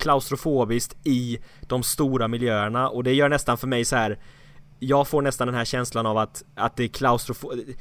klaustrofobiskt 0.00 0.96
i 1.06 1.38
de 1.60 1.82
stora 1.82 2.28
miljöerna. 2.28 2.88
Och 2.88 3.04
det 3.04 3.12
gör 3.12 3.28
nästan 3.28 3.58
för 3.58 3.66
mig 3.66 3.84
så 3.84 3.96
här 3.96 4.18
jag 4.78 5.08
får 5.08 5.22
nästan 5.22 5.46
den 5.46 5.54
här 5.54 5.64
känslan 5.64 6.06
av 6.06 6.18
att, 6.18 6.42
att 6.54 6.76
det 6.76 6.84
är 6.84 6.88
klaustrofobiskt 6.88 7.80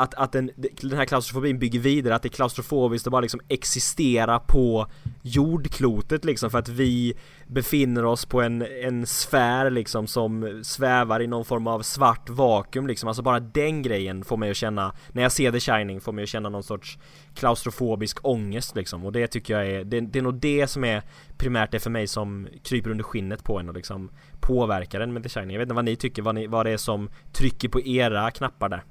att, 0.00 0.14
att 0.14 0.32
den, 0.32 0.50
den 0.80 0.98
här 0.98 1.04
klaustrofobin 1.04 1.58
bygger 1.58 1.80
vidare, 1.80 2.14
att 2.14 2.22
det 2.22 2.28
är 2.28 2.30
klaustrofobiskt 2.30 3.06
att 3.06 3.10
bara 3.10 3.20
liksom 3.20 3.40
existera 3.48 4.38
på 4.38 4.86
jordklotet 5.22 6.24
liksom 6.24 6.50
för 6.50 6.58
att 6.58 6.68
vi 6.68 7.14
befinner 7.46 8.04
oss 8.04 8.26
på 8.26 8.40
en, 8.40 8.62
en 8.62 9.06
sfär 9.06 9.70
liksom 9.70 10.06
som 10.06 10.60
svävar 10.64 11.22
i 11.22 11.26
någon 11.26 11.44
form 11.44 11.66
av 11.66 11.82
svart 11.82 12.30
vakuum 12.30 12.86
liksom, 12.86 13.08
alltså 13.08 13.22
bara 13.22 13.40
den 13.40 13.82
grejen 13.82 14.24
får 14.24 14.36
mig 14.36 14.50
att 14.50 14.56
känna, 14.56 14.92
när 15.12 15.22
jag 15.22 15.32
ser 15.32 15.52
The 15.52 15.60
Shining 15.60 16.00
får 16.00 16.12
mig 16.12 16.22
att 16.22 16.28
känna 16.28 16.48
någon 16.48 16.62
sorts 16.62 16.98
klaustrofobisk 17.34 18.18
ångest 18.22 18.76
liksom 18.76 19.04
och 19.04 19.12
det 19.12 19.26
tycker 19.26 19.54
jag 19.54 19.66
är, 19.70 19.84
det, 19.84 20.00
det 20.00 20.18
är 20.18 20.22
nog 20.22 20.34
det 20.34 20.66
som 20.66 20.84
är 20.84 21.02
primärt 21.36 21.70
det 21.70 21.80
för 21.80 21.90
mig 21.90 22.06
som 22.06 22.48
kryper 22.62 22.90
under 22.90 23.04
skinnet 23.04 23.44
på 23.44 23.58
en 23.58 23.68
och 23.68 23.74
liksom 23.74 24.10
påverkar 24.40 25.00
en 25.00 25.12
med 25.12 25.22
The 25.22 25.28
Shining. 25.28 25.50
Jag 25.50 25.58
vet 25.58 25.66
inte 25.66 25.74
vad 25.74 25.84
ni 25.84 25.96
tycker, 25.96 26.22
vad, 26.22 26.34
ni, 26.34 26.46
vad 26.46 26.66
det 26.66 26.70
är 26.70 26.76
som 26.76 27.10
trycker 27.32 27.68
på 27.68 27.80
era 27.80 28.30
knappar 28.30 28.68
där. 28.68 28.84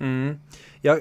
Mm. 0.00 0.38
Ja, 0.80 0.98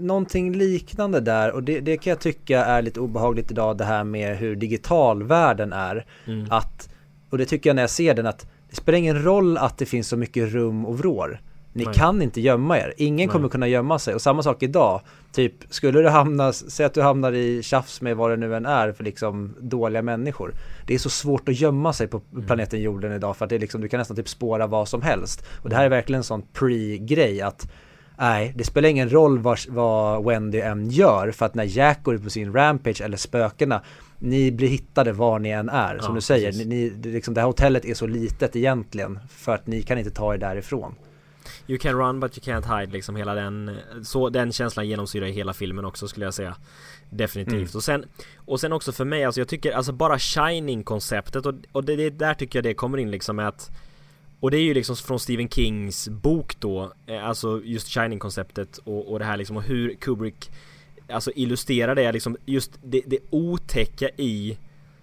någonting 0.00 0.52
liknande 0.52 1.20
där 1.20 1.52
och 1.52 1.62
det, 1.62 1.80
det, 1.80 1.96
kan 1.96 2.10
jag 2.10 2.20
tycka 2.20 2.64
är 2.64 2.82
lite 2.82 3.00
obehagligt 3.00 3.50
idag 3.50 3.78
det 3.78 3.84
här 3.84 4.04
med 4.04 4.36
hur 4.36 4.56
digital 4.56 5.22
världen 5.22 5.72
är. 5.72 6.06
Mm. 6.26 6.46
Att, 6.50 6.88
och 7.30 7.38
det 7.38 7.44
tycker 7.44 7.70
jag 7.70 7.74
när 7.74 7.82
jag 7.82 7.90
ser 7.90 8.14
den 8.14 8.26
att 8.26 8.46
det 8.70 8.76
spelar 8.76 8.98
ingen 8.98 9.22
roll 9.22 9.58
att 9.58 9.78
det 9.78 9.86
finns 9.86 10.08
så 10.08 10.16
mycket 10.16 10.52
rum 10.52 10.86
och 10.86 10.98
vrår. 10.98 11.40
Ni 11.72 11.84
Nej. 11.84 11.94
kan 11.94 12.22
inte 12.22 12.40
gömma 12.40 12.78
er. 12.78 12.94
Ingen 12.96 13.16
Nej. 13.16 13.28
kommer 13.28 13.48
kunna 13.48 13.68
gömma 13.68 13.98
sig. 13.98 14.14
Och 14.14 14.22
samma 14.22 14.42
sak 14.42 14.62
idag. 14.62 15.00
Typ, 15.32 15.54
skulle 15.70 16.02
du 16.02 16.08
hamna, 16.08 16.52
säg 16.52 16.86
att 16.86 16.94
du 16.94 17.02
hamnar 17.02 17.32
i 17.32 17.62
tjafs 17.62 18.00
med 18.00 18.16
vad 18.16 18.30
det 18.30 18.36
nu 18.36 18.56
än 18.56 18.66
är 18.66 18.92
för 18.92 19.04
liksom 19.04 19.54
dåliga 19.60 20.02
människor. 20.02 20.54
Det 20.86 20.94
är 20.94 20.98
så 20.98 21.10
svårt 21.10 21.48
att 21.48 21.60
gömma 21.60 21.92
sig 21.92 22.06
på 22.06 22.20
Mm. 22.32 22.46
planeten 22.46 22.80
jorden 22.80 23.12
idag 23.12 23.36
för 23.36 23.44
att 23.44 23.48
det 23.48 23.54
är 23.54 23.60
liksom, 23.60 23.80
du 23.80 23.88
kan 23.88 23.98
nästan 23.98 24.16
typ 24.16 24.28
spåra 24.28 24.66
vad 24.66 24.88
som 24.88 25.02
helst. 25.02 25.46
Och 25.62 25.70
det 25.70 25.76
här 25.76 25.84
är 25.84 25.88
verkligen 25.88 26.18
en 26.18 26.24
sån 26.24 26.42
pre-grej 26.52 27.40
att 27.40 27.70
Nej, 28.20 28.52
det 28.56 28.64
spelar 28.64 28.88
ingen 28.88 29.10
roll 29.10 29.38
vad, 29.38 29.58
vad 29.68 30.24
Wendy 30.24 30.60
än 30.60 30.90
gör 30.90 31.30
för 31.30 31.46
att 31.46 31.54
när 31.54 31.64
Jack 31.64 32.02
går 32.02 32.14
ut 32.14 32.24
på 32.24 32.30
sin 32.30 32.52
rampage 32.52 33.00
eller 33.00 33.16
spökena 33.16 33.82
Ni 34.18 34.52
blir 34.52 34.68
hittade 34.68 35.12
var 35.12 35.38
ni 35.38 35.50
än 35.50 35.68
är, 35.68 35.98
som 35.98 36.10
Ja, 36.10 36.14
du 36.14 36.20
säger. 36.20 36.52
Ni, 36.52 36.64
ni, 36.64 36.88
det, 36.90 37.08
liksom, 37.08 37.34
det 37.34 37.40
här 37.40 37.46
hotellet 37.46 37.84
är 37.84 37.94
så 37.94 38.06
litet 38.06 38.56
egentligen 38.56 39.18
för 39.30 39.54
att 39.54 39.66
ni 39.66 39.82
kan 39.82 39.98
inte 39.98 40.10
ta 40.10 40.34
er 40.34 40.38
därifrån. 40.38 40.94
You 41.66 41.78
can 41.78 41.94
run 41.98 42.20
but 42.20 42.38
you 42.38 42.56
can't 42.56 42.78
hide 42.80 42.92
liksom 42.92 43.16
hela 43.16 43.34
den 43.34 43.76
Så 44.04 44.28
den 44.28 44.52
känslan 44.52 44.88
genomsyrar 44.88 45.26
hela 45.26 45.52
filmen 45.52 45.84
också 45.84 46.08
skulle 46.08 46.26
jag 46.26 46.34
säga 46.34 46.56
Definitivt 47.10 47.52
Mm. 47.54 47.68
och 47.74 47.84
sen 47.84 48.04
Och 48.36 48.60
sen 48.60 48.72
också 48.72 48.92
för 48.92 49.04
mig 49.04 49.24
alltså 49.24 49.40
jag 49.40 49.48
tycker 49.48 49.72
alltså 49.72 49.92
bara 49.92 50.18
Shining 50.18 50.82
konceptet 50.82 51.46
och, 51.46 51.54
och 51.72 51.84
det, 51.84 51.96
det 51.96 52.10
där 52.10 52.34
tycker 52.34 52.58
jag 52.58 52.64
det 52.64 52.74
kommer 52.74 52.98
in 52.98 53.10
liksom 53.10 53.36
med 53.36 53.48
att 53.48 53.70
och 54.40 54.50
det 54.50 54.58
är 54.58 54.62
ju 54.62 54.74
liksom 54.74 54.96
från 54.96 55.20
Stephen 55.20 55.48
Kings 55.48 56.08
bok 56.08 56.60
då 56.60 56.92
eh, 57.06 57.24
Alltså 57.24 57.62
just 57.64 57.88
Shining 57.88 58.18
konceptet 58.18 58.78
och, 58.78 59.12
och 59.12 59.18
det 59.18 59.24
här 59.24 59.36
liksom 59.36 59.56
och 59.56 59.62
hur 59.62 59.94
Kubrick 59.94 60.50
Alltså 61.08 61.30
illustrerar 61.34 61.94
det 61.94 62.12
liksom 62.12 62.36
just 62.46 62.72
det, 62.82 63.02
det 63.06 63.18
otäcka 63.30 64.08
i 64.16 64.58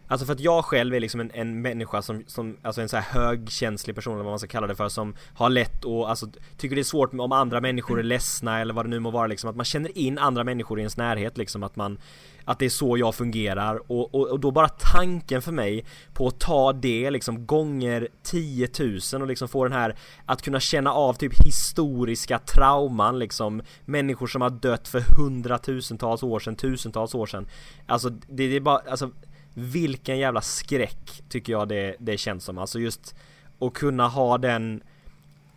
Alltså 0.08 0.26
för 0.26 0.34
att 0.34 0.40
jag 0.40 0.66
själv 0.66 0.96
är 0.96 1.00
liksom 1.00 1.20
en, 1.20 1.32
en 1.34 1.62
människa 1.62 2.02
som, 2.02 2.24
som, 2.28 2.58
alltså 2.62 2.82
en 2.82 2.90
så 2.90 2.98
här 2.98 3.22
högkänslig 3.22 3.96
person 3.96 4.14
eller 4.14 4.24
vad 4.24 4.32
man 4.32 4.40
ska 4.40 4.48
kalla 4.48 4.68
det 4.68 4.76
för 4.76 4.90
som 4.90 5.16
har 5.34 5.50
lätt 5.50 5.86
och 5.86 6.10
alltså 6.10 6.28
tycker 6.58 6.76
det 6.76 6.82
är 6.82 6.84
svårt 6.84 7.14
om 7.14 7.32
andra 7.32 7.62
människor 7.62 8.00
är 8.00 8.04
ledsna 8.04 8.60
eller 8.60 8.74
vad 8.74 8.86
det 8.86 8.90
nu 8.90 9.00
må 9.00 9.12
vara 9.12 9.28
liksom 9.28 9.50
att 9.50 9.56
man 9.56 9.66
känner 9.66 9.98
in 9.98 10.18
andra 10.18 10.44
människor 10.44 10.80
i 10.80 10.82
ens 10.82 10.98
närhet 10.98 11.38
liksom 11.38 11.64
att 11.64 11.76
man 11.76 11.98
att 12.46 12.60
det 12.60 12.66
är 12.66 12.70
så 12.70 12.98
jag 12.98 13.16
fungerar 13.16 13.92
och, 13.92 14.16
och, 14.16 14.28
och 14.28 14.40
då 14.40 14.52
bara 14.52 14.70
tanken 14.70 15.42
för 15.42 15.52
mig 15.52 15.86
på 16.14 16.28
att 16.28 16.40
ta 16.40 16.74
det 16.74 17.10
liksom 17.12 17.46
gånger 17.46 18.08
10 18.24 18.70
000 19.14 19.22
och 19.22 19.28
liksom 19.28 19.48
få 19.48 19.64
den 19.64 19.74
här 19.74 19.96
att 20.26 20.42
kunna 20.42 20.60
känna 20.60 20.94
av 20.94 21.14
typ 21.14 21.46
historiska 21.46 22.40
trauman 22.40 23.20
liksom 23.20 23.62
människor 23.86 24.28
som 24.28 24.42
har 24.42 24.50
dött 24.50 24.88
för 24.88 25.04
hundratusentals 25.18 26.24
år 26.24 26.40
sedan, 26.40 26.56
tusentals 26.56 27.16
år 27.16 27.26
sedan 27.26 27.48
Alltså 27.86 28.10
det, 28.10 28.48
det 28.48 28.56
är 28.56 28.60
bara, 28.60 28.82
alltså 28.90 29.12
vilken 29.54 30.18
jävla 30.18 30.42
skräck 30.42 31.24
tycker 31.30 31.54
jag 31.54 31.68
det, 31.68 31.96
det 32.00 32.18
känns 32.18 32.44
som. 32.44 32.58
Alltså 32.58 32.80
just 32.80 33.16
att 33.60 33.74
kunna 33.74 34.08
ha 34.08 34.38
den 34.38 34.82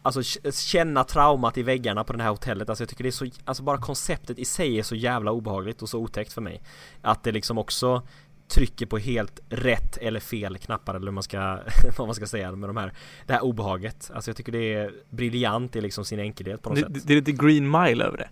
Alltså 0.09 0.41
känna 0.53 1.05
traumat 1.05 1.59
i 1.59 1.63
väggarna 1.63 2.05
på 2.05 2.13
det 2.13 2.23
här 2.23 2.31
hotellet. 2.31 2.69
Alltså 2.69 2.83
jag 2.83 2.89
tycker 2.89 3.05
det 3.05 3.09
är 3.09 3.11
så, 3.11 3.27
alltså 3.45 3.63
bara 3.63 3.79
konceptet 3.79 4.39
i 4.39 4.45
sig 4.45 4.79
är 4.79 4.83
så 4.83 4.95
jävla 4.95 5.33
obehagligt 5.33 5.83
och 5.83 5.89
så 5.89 5.99
otäckt 5.99 6.33
för 6.33 6.41
mig. 6.41 6.63
Att 7.03 7.25
det 7.25 7.33
liksom 7.33 7.59
också 7.59 8.03
trycker 8.49 8.87
på 8.87 8.99
helt 8.99 9.41
rätt 9.49 9.97
eller 9.97 10.21
fel 10.21 10.59
knappar 10.59 10.95
eller 10.95 11.07
hur 11.07 11.13
man 11.13 11.23
ska, 11.23 11.39
vad 11.99 12.09
man 12.09 12.15
ska 12.15 12.27
säga 12.27 12.53
med 12.53 12.69
de 12.69 12.77
här, 12.77 12.93
det 13.27 13.33
här 13.33 13.45
obehaget. 13.45 14.11
Alltså 14.15 14.31
jag 14.31 14.37
tycker 14.37 14.53
det 14.53 14.75
är 14.75 14.93
briljant 15.11 15.77
i 15.77 15.81
liksom 15.81 16.05
sin 16.05 16.21
enkelhet 16.21 16.63
på 16.63 16.69
något 16.71 16.77
Det, 16.79 16.85
sätt. 16.85 16.95
det, 16.95 17.01
det 17.07 17.13
är 17.13 17.17
lite 17.17 17.33
green 17.47 17.71
mile 17.71 18.05
över 18.05 18.19
det. 18.19 18.29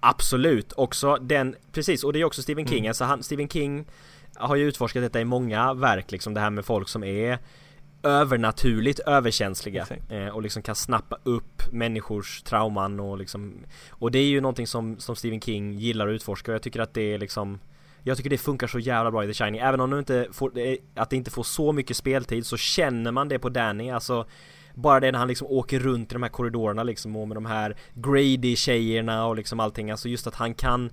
Absolut, 0.00 0.72
också 0.72 1.16
den, 1.16 1.54
precis 1.72 2.04
och 2.04 2.12
det 2.12 2.20
är 2.20 2.24
också 2.24 2.42
Stephen 2.42 2.66
King, 2.66 2.78
Mm. 2.78 2.88
alltså 2.88 3.04
han, 3.04 3.22
Stephen 3.22 3.48
King 3.48 3.86
har 4.34 4.56
ju 4.56 4.68
utforskat 4.68 5.02
detta 5.02 5.20
i 5.20 5.24
många 5.24 5.74
verk 5.74 6.10
liksom 6.10 6.34
det 6.34 6.40
här 6.40 6.50
med 6.50 6.64
folk 6.64 6.88
som 6.88 7.04
är 7.04 7.38
övernaturligt 8.02 8.98
överkänsliga 8.98 9.86
eh, 10.08 10.28
och 10.28 10.42
liksom 10.42 10.62
kan 10.62 10.74
snappa 10.74 11.18
upp 11.22 11.62
människors 11.72 12.42
trauman 12.42 13.00
och 13.00 13.18
liksom 13.18 13.54
och 13.90 14.10
det 14.10 14.18
är 14.18 14.24
ju 14.26 14.40
någonting 14.40 14.66
som, 14.66 14.98
som 14.98 15.16
Stephen 15.16 15.40
King 15.40 15.72
gillar 15.72 16.08
att 16.08 16.12
utforska 16.12 16.50
och 16.50 16.54
jag 16.54 16.62
tycker 16.62 16.80
att 16.80 16.94
det 16.94 17.14
är 17.14 17.18
liksom 17.18 17.58
jag 18.02 18.16
tycker 18.16 18.30
det 18.30 18.38
funkar 18.38 18.66
så 18.66 18.78
jävla 18.78 19.10
bra 19.10 19.24
i 19.24 19.26
The 19.26 19.34
Shining, 19.34 19.60
även 19.60 19.80
om 19.80 19.90
det 19.90 19.98
inte 19.98 20.28
får, 20.32 20.58
är- 20.58 20.78
att 20.94 21.10
det 21.10 21.16
inte 21.16 21.30
får 21.30 21.42
så 21.42 21.72
mycket 21.72 21.96
speltid 21.96 22.46
så 22.46 22.56
känner 22.56 23.12
man 23.12 23.28
det 23.28 23.38
på 23.38 23.48
Danny, 23.48 23.90
alltså 23.90 24.26
bara 24.74 25.00
det 25.00 25.12
när 25.12 25.18
han 25.18 25.28
liksom 25.28 25.46
åker 25.50 25.80
runt 25.80 26.12
i 26.12 26.14
de 26.14 26.22
här 26.22 26.30
korridorerna 26.30 26.82
liksom 26.82 27.16
och 27.16 27.28
med 27.28 27.36
de 27.36 27.46
här 27.46 27.76
Grady-tjejerna 27.94 29.26
och 29.26 29.36
liksom 29.36 29.60
allting, 29.60 29.90
alltså 29.90 30.08
just 30.08 30.26
att 30.26 30.34
han 30.34 30.54
kan 30.54 30.90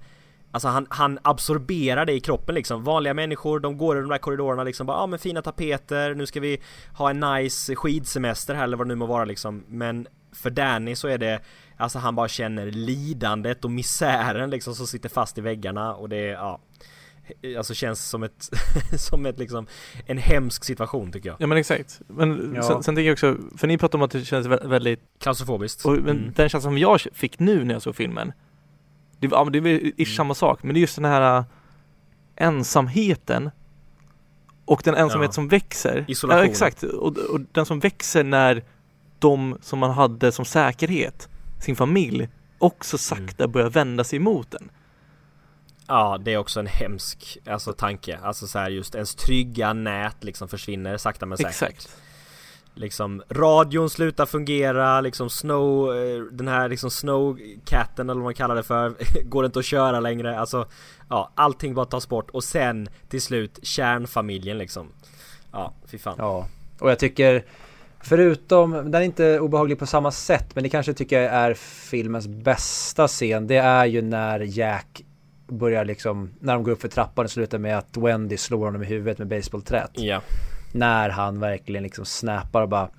Alltså 0.51 0.67
han, 0.67 0.87
han 0.89 1.19
absorberar 1.21 2.05
det 2.05 2.13
i 2.13 2.19
kroppen 2.19 2.55
liksom 2.55 2.83
Vanliga 2.83 3.13
människor, 3.13 3.59
de 3.59 3.77
går 3.77 3.97
i 3.97 4.01
de 4.01 4.09
där 4.09 4.17
korridorerna 4.17 4.63
liksom 4.63 4.87
bara, 4.87 4.97
ja 4.97 5.01
ah, 5.03 5.07
men 5.07 5.19
fina 5.19 5.41
tapeter, 5.41 6.15
nu 6.15 6.25
ska 6.25 6.39
vi 6.39 6.61
ha 6.93 7.09
en 7.09 7.19
nice 7.19 7.75
skidsemester 7.75 8.55
här 8.55 8.63
eller 8.63 8.77
vad 8.77 8.87
det 8.87 8.89
nu 8.89 8.95
må 8.95 9.05
vara 9.05 9.25
liksom 9.25 9.63
Men 9.67 10.07
för 10.31 10.49
Danny 10.49 10.95
så 10.95 11.07
är 11.07 11.17
det 11.17 11.39
Alltså 11.77 11.99
han 11.99 12.15
bara 12.15 12.27
känner 12.27 12.65
lidandet 12.71 13.65
och 13.65 13.71
misären 13.71 14.49
liksom 14.49 14.75
som 14.75 14.87
sitter 14.87 15.09
fast 15.09 15.37
i 15.37 15.41
väggarna 15.41 15.95
och 15.95 16.09
det, 16.09 16.17
ja 16.27 16.59
Alltså 17.57 17.73
känns 17.73 18.09
som 18.09 18.23
ett, 18.23 18.49
som 18.99 19.25
ett 19.25 19.39
liksom 19.39 19.67
En 20.05 20.17
hemsk 20.17 20.63
situation 20.63 21.11
tycker 21.11 21.29
jag 21.29 21.35
Ja 21.39 21.47
men 21.47 21.57
exakt. 21.57 22.01
Men 22.07 22.53
Ja. 22.55 22.63
sen, 22.63 22.83
sen 22.83 22.95
tänker 22.95 23.07
jag 23.07 23.13
också, 23.13 23.37
för 23.57 23.67
ni 23.67 23.77
pratade 23.77 23.97
om 24.01 24.05
att 24.05 24.11
det 24.11 24.25
känns 24.25 24.47
vä- 24.47 24.67
väldigt, 24.67 24.99
Klaustrofobiskt 25.19 25.85
och, 25.85 25.91
men 25.91 26.17
Mm. 26.17 26.33
den 26.35 26.49
känslan 26.49 26.61
som 26.61 26.77
jag 26.77 27.01
fick 27.13 27.39
nu 27.39 27.63
när 27.63 27.73
jag 27.75 27.81
såg 27.81 27.95
filmen 27.95 28.33
Det 29.19 29.27
ja, 29.31 29.43
men 29.43 29.53
det 29.53 29.59
var 29.59 29.69
ju 29.69 29.91
ish 29.97 30.15
samma 30.15 30.33
sak, 30.33 30.63
men 30.63 30.73
det 30.73 30.79
är 30.79 30.81
just 30.81 30.95
den 30.95 31.05
här 31.05 31.37
äh, 31.37 31.45
ensamheten 32.35 33.51
och 34.65 34.81
den 34.83 34.95
ensamhet 34.95 35.29
Ja. 35.29 35.31
som 35.31 35.47
växer. 35.47 36.05
Isolation. 36.07 36.39
Ja 36.45 36.51
exakt, 36.51 36.83
och, 36.83 37.17
och 37.17 37.39
den 37.51 37.65
som 37.65 37.79
växer 37.79 38.23
när 38.23 38.63
de 39.19 39.57
som 39.61 39.79
man 39.79 39.91
hade 39.91 40.31
som 40.31 40.45
säkerhet, 40.45 41.29
sin 41.61 41.75
familj, 41.75 42.29
också 42.59 42.97
sakta 42.97 43.47
börjar 43.47 43.69
vända 43.69 44.03
sig 44.03 44.17
emot 44.17 44.51
den. 44.51 44.69
Ja, 45.87 46.17
det 46.21 46.33
är 46.33 46.37
också 46.37 46.59
en 46.59 46.67
hemsk 46.67 47.37
alltså, 47.47 47.73
tanke. 47.73 48.19
Alltså 48.23 48.47
så 48.47 48.59
här 48.59 48.69
just 48.69 48.95
ens 48.95 49.15
trygga 49.15 49.73
nät 49.73 50.23
liksom 50.23 50.47
försvinner 50.47 50.97
sakta 50.97 51.25
men 51.25 51.37
säkert. 51.37 51.51
Exakt. 51.51 51.97
Liksom 52.77 53.23
radion 53.29 53.89
slutar 53.89 54.25
fungera, 54.25 55.01
liksom 55.01 55.29
snow, 55.29 55.97
eh, 55.97 56.21
den 56.31 56.47
här 56.47 56.69
liksom 56.69 56.91
snowcatten 56.91 58.09
eller 58.09 58.19
vad 58.19 58.23
man 58.23 58.33
kallar 58.33 58.55
det 58.55 58.63
för, 58.63 58.95
går 59.23 59.45
inte 59.45 59.59
att 59.59 59.65
köra 59.65 59.99
längre. 59.99 60.39
Alltså, 60.39 60.67
ja, 61.09 61.31
allting 61.35 61.73
bara 61.73 61.85
tas 61.85 62.09
bort 62.09 62.29
och 62.29 62.43
sen 62.43 62.89
till 63.09 63.21
slut 63.21 63.59
kärnfamiljen 63.61 64.57
liksom. 64.57 64.87
Ja, 65.51 65.73
fy 65.85 65.97
fan. 65.97 66.15
Ja, 66.17 66.47
och 66.79 66.91
jag 66.91 66.99
tycker 66.99 67.43
Förutom, 67.99 68.71
den 68.71 68.95
är 68.95 69.01
inte 69.01 69.39
obehaglig 69.39 69.79
på 69.79 69.85
samma 69.85 70.11
sätt 70.11 70.55
men 70.55 70.63
det 70.63 70.69
kanske 70.69 70.93
tycker 70.93 71.21
jag 71.21 71.33
är 71.33 71.53
filmens 71.53 72.27
bästa 72.27 73.07
scen. 73.07 73.47
Det 73.47 73.57
är 73.57 73.85
ju 73.85 74.01
när 74.01 74.39
Jack 74.39 75.03
börjar 75.47 75.85
liksom, 75.85 76.33
när 76.39 76.53
de 76.53 76.63
går 76.63 76.71
upp 76.71 76.81
för 76.81 76.87
trappan 76.87 77.25
och 77.25 77.31
slutar 77.31 77.57
med 77.57 77.77
att 77.77 77.97
Wendy 77.97 78.37
slår 78.37 78.65
honom 78.65 78.83
i 78.83 78.85
huvudet 78.85 79.17
med 79.17 79.27
basebollträt. 79.27 79.91
Ja. 79.93 80.21
När 80.71 81.09
han 81.09 81.39
verkligen 81.39 81.83
liksom 81.83 82.05
snappar 82.05 82.61
och 82.61 82.69
bara 82.69 82.89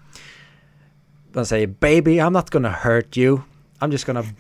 Han 1.35 1.47
säger 1.47 1.67
Baby 1.67 2.19
I'm 2.21 2.31
not 2.31 2.51
gonna 2.51 2.69
hurt 2.71 3.17
you 3.17 3.39
I'm 3.79 3.91
just 3.93 4.07
gonna 4.07 4.23
bash, 4.23 4.33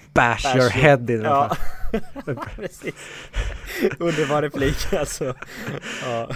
Bash 0.42 0.44
your 0.56 0.64
you." 0.64 0.70
head 0.70 1.10
in 1.10 1.22
Ja. 1.22 1.56
Underbar 3.98 4.42
replik 4.42 4.92
alltså. 4.92 5.34
Ja. 6.04 6.28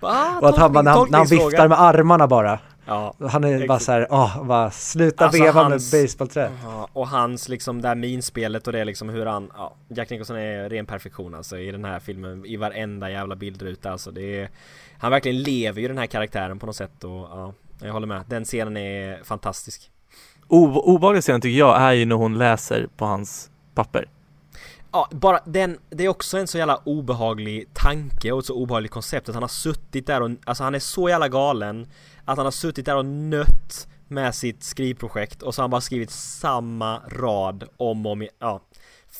Ah, 0.00 0.38
Och 0.40 0.48
att 0.48 0.56
han 0.58 0.72
bara, 0.72 0.82
när 0.82 0.90
han, 0.90 1.14
han 1.14 1.26
viftar 1.26 1.68
med 1.68 1.80
armarna 1.80 2.26
bara 2.26 2.58
Ja. 2.86 3.14
Han 3.30 3.44
är 3.44 3.66
bara 3.68 3.78
såhär, 3.78 4.06
åh, 4.10 4.44
bara 4.46 4.70
sluta 4.70 5.24
Alltså, 5.24 5.42
veva 5.42 5.62
hans- 5.62 5.92
med 5.92 6.02
basebollträ 6.02 6.50
Ja, 6.64 6.88
och 6.92 7.08
hans 7.08 7.48
liksom 7.48 7.82
det 7.82 7.88
här 7.88 7.94
minspelet 7.94 8.66
och 8.66 8.72
det 8.72 8.84
liksom 8.84 9.08
hur 9.08 9.26
han, 9.26 9.50
ja, 9.56 9.74
Jack 9.88 10.10
Nicholson 10.10 10.36
är 10.36 10.68
ren 10.70 10.86
perfektion 10.86 11.34
alltså 11.34 11.58
i 11.58 11.70
den 11.72 11.84
här 11.84 12.00
filmen, 12.00 12.46
i 12.46 12.56
varenda 12.56 13.10
jävla 13.10 13.36
bildruta 13.36 13.90
alltså 13.92 14.10
det 14.10 14.40
är 14.40 14.48
Han 14.98 15.10
verkligen 15.10 15.42
lever 15.42 15.80
ju 15.80 15.88
den 15.88 15.98
här 15.98 16.06
karaktären 16.06 16.58
på 16.58 16.66
något 16.66 16.76
sätt 16.76 17.04
och 17.04 17.10
ja, 17.10 17.54
jag 17.80 17.92
håller 17.92 18.06
med, 18.06 18.24
den 18.28 18.44
scenen 18.44 18.76
är 18.76 19.24
fantastisk. 19.24 19.90
O- 20.48 20.80
Obehagliga 20.84 21.22
scenen 21.22 21.40
tycker 21.40 21.58
jag 21.58 21.80
är 21.82 21.92
ju 21.92 22.04
när 22.04 22.16
hon 22.16 22.38
läser 22.38 22.88
på 22.96 23.04
hans 23.04 23.50
papper. 23.74 24.08
Ja, 24.92 25.08
bara 25.10 25.40
den, 25.44 25.78
det 25.90 26.04
är 26.04 26.08
också 26.08 26.38
en 26.38 26.46
så 26.46 26.58
jävla 26.58 26.76
obehaglig 26.84 27.68
tanke 27.74 28.32
och 28.32 28.38
ett 28.38 28.46
så 28.46 28.54
obehagligt 28.54 28.92
koncept 28.92 29.28
att 29.28 29.34
han 29.34 29.42
har 29.42 29.48
suttit 29.48 30.06
där 30.06 30.20
och, 30.20 30.30
alltså 30.44 30.64
han 30.64 30.74
är 30.74 30.78
så 30.78 31.08
jävla 31.08 31.28
galen 31.28 31.86
Att 32.24 32.36
han 32.36 32.46
har 32.46 32.50
suttit 32.50 32.86
där 32.86 32.96
och 32.96 33.06
nött 33.06 33.88
med 34.08 34.34
sitt 34.34 34.62
skrivprojekt 34.62 35.42
och 35.42 35.54
så 35.54 35.60
har 35.60 35.64
han 35.64 35.70
bara 35.70 35.80
skrivit 35.80 36.10
samma 36.10 37.00
rad 37.08 37.64
om 37.76 38.06
och 38.06 38.12
om 38.12 38.28
ja 38.38 38.60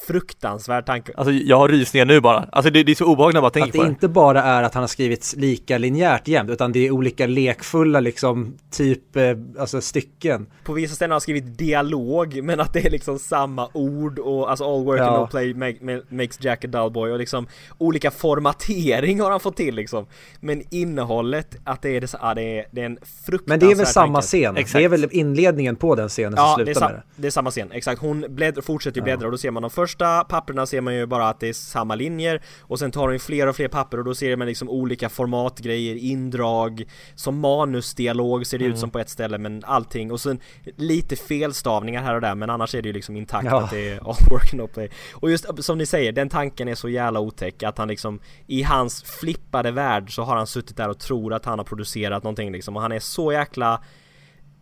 fruktansvärd 0.07 0.86
tanke. 0.86 1.12
Alltså 1.16 1.32
jag 1.32 1.57
har 1.59 1.68
rysningar 1.68 2.05
nu 2.07 2.20
bara. 2.20 2.49
Alltså 2.53 2.70
det, 2.70 2.82
det 2.82 2.92
är 2.92 2.97
så 2.97 3.05
obehagligt 3.07 3.34
när 3.34 3.40
bara 3.40 3.51
tänker 3.51 3.68
Att 3.68 3.72
det 3.72 3.78
på 3.78 3.84
det. 3.84 3.88
inte 3.88 4.09
bara 4.09 4.42
är 4.42 4.62
att 4.62 4.74
han 4.74 4.82
har 4.82 4.88
skrivit 4.88 5.34
lika 5.36 5.78
linjärt 5.78 6.28
jämt, 6.28 6.51
utan 6.51 6.72
det 6.72 6.86
är 6.86 6.90
olika 6.90 7.26
lekfulla 7.26 8.01
liksom, 8.01 8.55
typ, 8.70 9.16
eh, 9.16 9.22
alltså 9.59 9.80
stycken. 9.80 10.47
På 10.64 10.72
vissa 10.72 10.95
ställen 10.95 11.11
har 11.11 11.14
han 11.14 11.20
skrivit 11.20 11.59
dialog 11.59 12.42
men 12.42 12.61
att 12.61 12.72
det 12.72 12.86
är 12.86 12.90
liksom 12.90 13.18
samma 13.18 13.68
ord 13.72 14.18
och 14.18 14.51
alltså 14.51 14.64
all 14.74 14.84
work 14.84 15.01
and 15.01 15.09
Ja. 15.12 15.20
no 15.20 15.26
play 15.26 15.55
make, 15.55 15.78
ma- 15.80 16.03
makes 16.09 16.38
Jack 16.45 16.64
a 16.64 16.68
dull 16.68 16.90
boy 16.92 17.11
och 17.12 17.18
liksom 17.18 17.47
olika 17.78 18.11
formatering 18.11 19.20
har 19.20 19.30
han 19.30 19.40
fått 19.40 19.57
till 19.57 19.74
liksom. 19.74 20.07
Men 20.40 20.62
innehållet, 20.70 21.57
att 21.64 21.82
det 21.82 21.90
är 21.97 22.01
det, 22.01 22.07
så- 22.07 22.18
ja, 22.22 22.34
det 22.34 22.59
är, 22.59 22.66
det 22.70 22.80
är 22.80 22.86
en 22.86 22.99
fruktansvärd 23.26 23.49
Men 23.49 23.59
det 23.59 23.70
är 23.74 23.76
väl 23.76 23.86
samma 23.86 24.14
tanke. 24.20 24.26
scen? 24.26 24.57
Exakt. 24.57 24.78
Det 24.78 24.84
är 24.84 24.88
väl 24.88 25.09
inledningen 25.11 25.76
på 25.76 25.95
den 25.95 26.09
scenen 26.09 26.32
som 26.36 26.45
Ja, 26.45 26.57
det 26.57 26.62
är, 26.62 26.64
slutar 26.64 26.80
sam- 26.80 26.90
med 26.92 27.01
det? 27.16 27.22
det 27.22 27.26
är 27.26 27.30
samma 27.30 27.51
scen, 27.51 27.72
exakt. 27.72 28.01
Hon 28.01 28.24
bläddrar, 28.28 28.62
fortsätter 28.62 28.97
ju 28.97 29.01
Ja. 29.01 29.05
bläddra 29.05 29.26
och 29.26 29.32
då 29.32 29.38
ser 29.38 29.51
man 29.51 29.62
de 29.62 29.70
första 29.70 29.84
papperna 30.28 30.66
ser 30.66 30.80
man 30.80 30.95
ju 30.95 31.07
bara 31.07 31.28
att 31.28 31.41
det 31.41 31.49
är 31.49 31.53
samma 31.53 31.95
linjer 31.95 32.43
och 32.61 32.78
sen 32.78 32.91
tar 32.91 33.11
ju 33.11 33.18
fler 33.18 33.47
och 33.47 33.57
fler 33.57 33.68
papper 33.68 33.99
och 33.99 34.05
då 34.05 34.14
ser 34.14 34.37
man 34.37 34.47
liksom 34.47 34.68
olika 34.70 35.09
formatgrejer, 35.09 35.97
indrag, 35.97 36.85
som 37.14 37.39
manusdialog 37.41 38.47
ser 38.47 38.59
det 38.59 38.64
ut 38.64 38.68
Mm. 38.68 38.80
som 38.80 38.91
på 38.91 38.99
ett 38.99 39.09
ställe 39.11 39.39
men 39.39 39.62
allting 39.64 40.12
och 40.12 40.20
sen 40.20 40.39
lite 40.76 41.16
felstavningar 41.16 42.03
här 42.03 42.14
och 42.14 42.20
där 42.20 42.35
men 42.35 42.51
annars 42.51 42.74
är 42.74 42.82
det 42.82 42.89
ju 42.89 42.93
liksom 42.93 43.16
intakt 43.16 43.47
Ja. 43.51 43.62
att 43.62 43.70
det 43.70 43.89
är 43.91 43.95
all 43.97 44.16
work 44.30 44.53
no 44.53 44.66
play. 44.66 44.91
Och 45.14 45.30
just 45.30 45.64
som 45.64 45.78
ni 45.78 45.87
säger, 45.87 46.12
den 46.12 46.28
tanken 46.28 46.68
är 46.68 46.74
så 46.74 46.89
jävla 46.89 47.20
otäck 47.20 47.62
att 47.62 47.78
han 47.78 47.89
liksom 47.89 48.20
i 48.47 48.62
hans 48.62 49.03
flippade 49.03 49.70
värld 49.70 50.14
så 50.14 50.22
har 50.22 50.37
han 50.37 50.47
suttit 50.47 50.76
där 50.76 50.89
och 50.89 50.99
tror 50.99 51.35
att 51.35 51.45
han 51.45 51.59
har 51.59 51.64
producerat 51.64 52.22
någonting 52.22 52.53
liksom 52.53 52.76
och 52.76 52.82
han 52.82 52.93
är 52.93 53.01
så 53.01 53.32
jäkla 53.32 53.80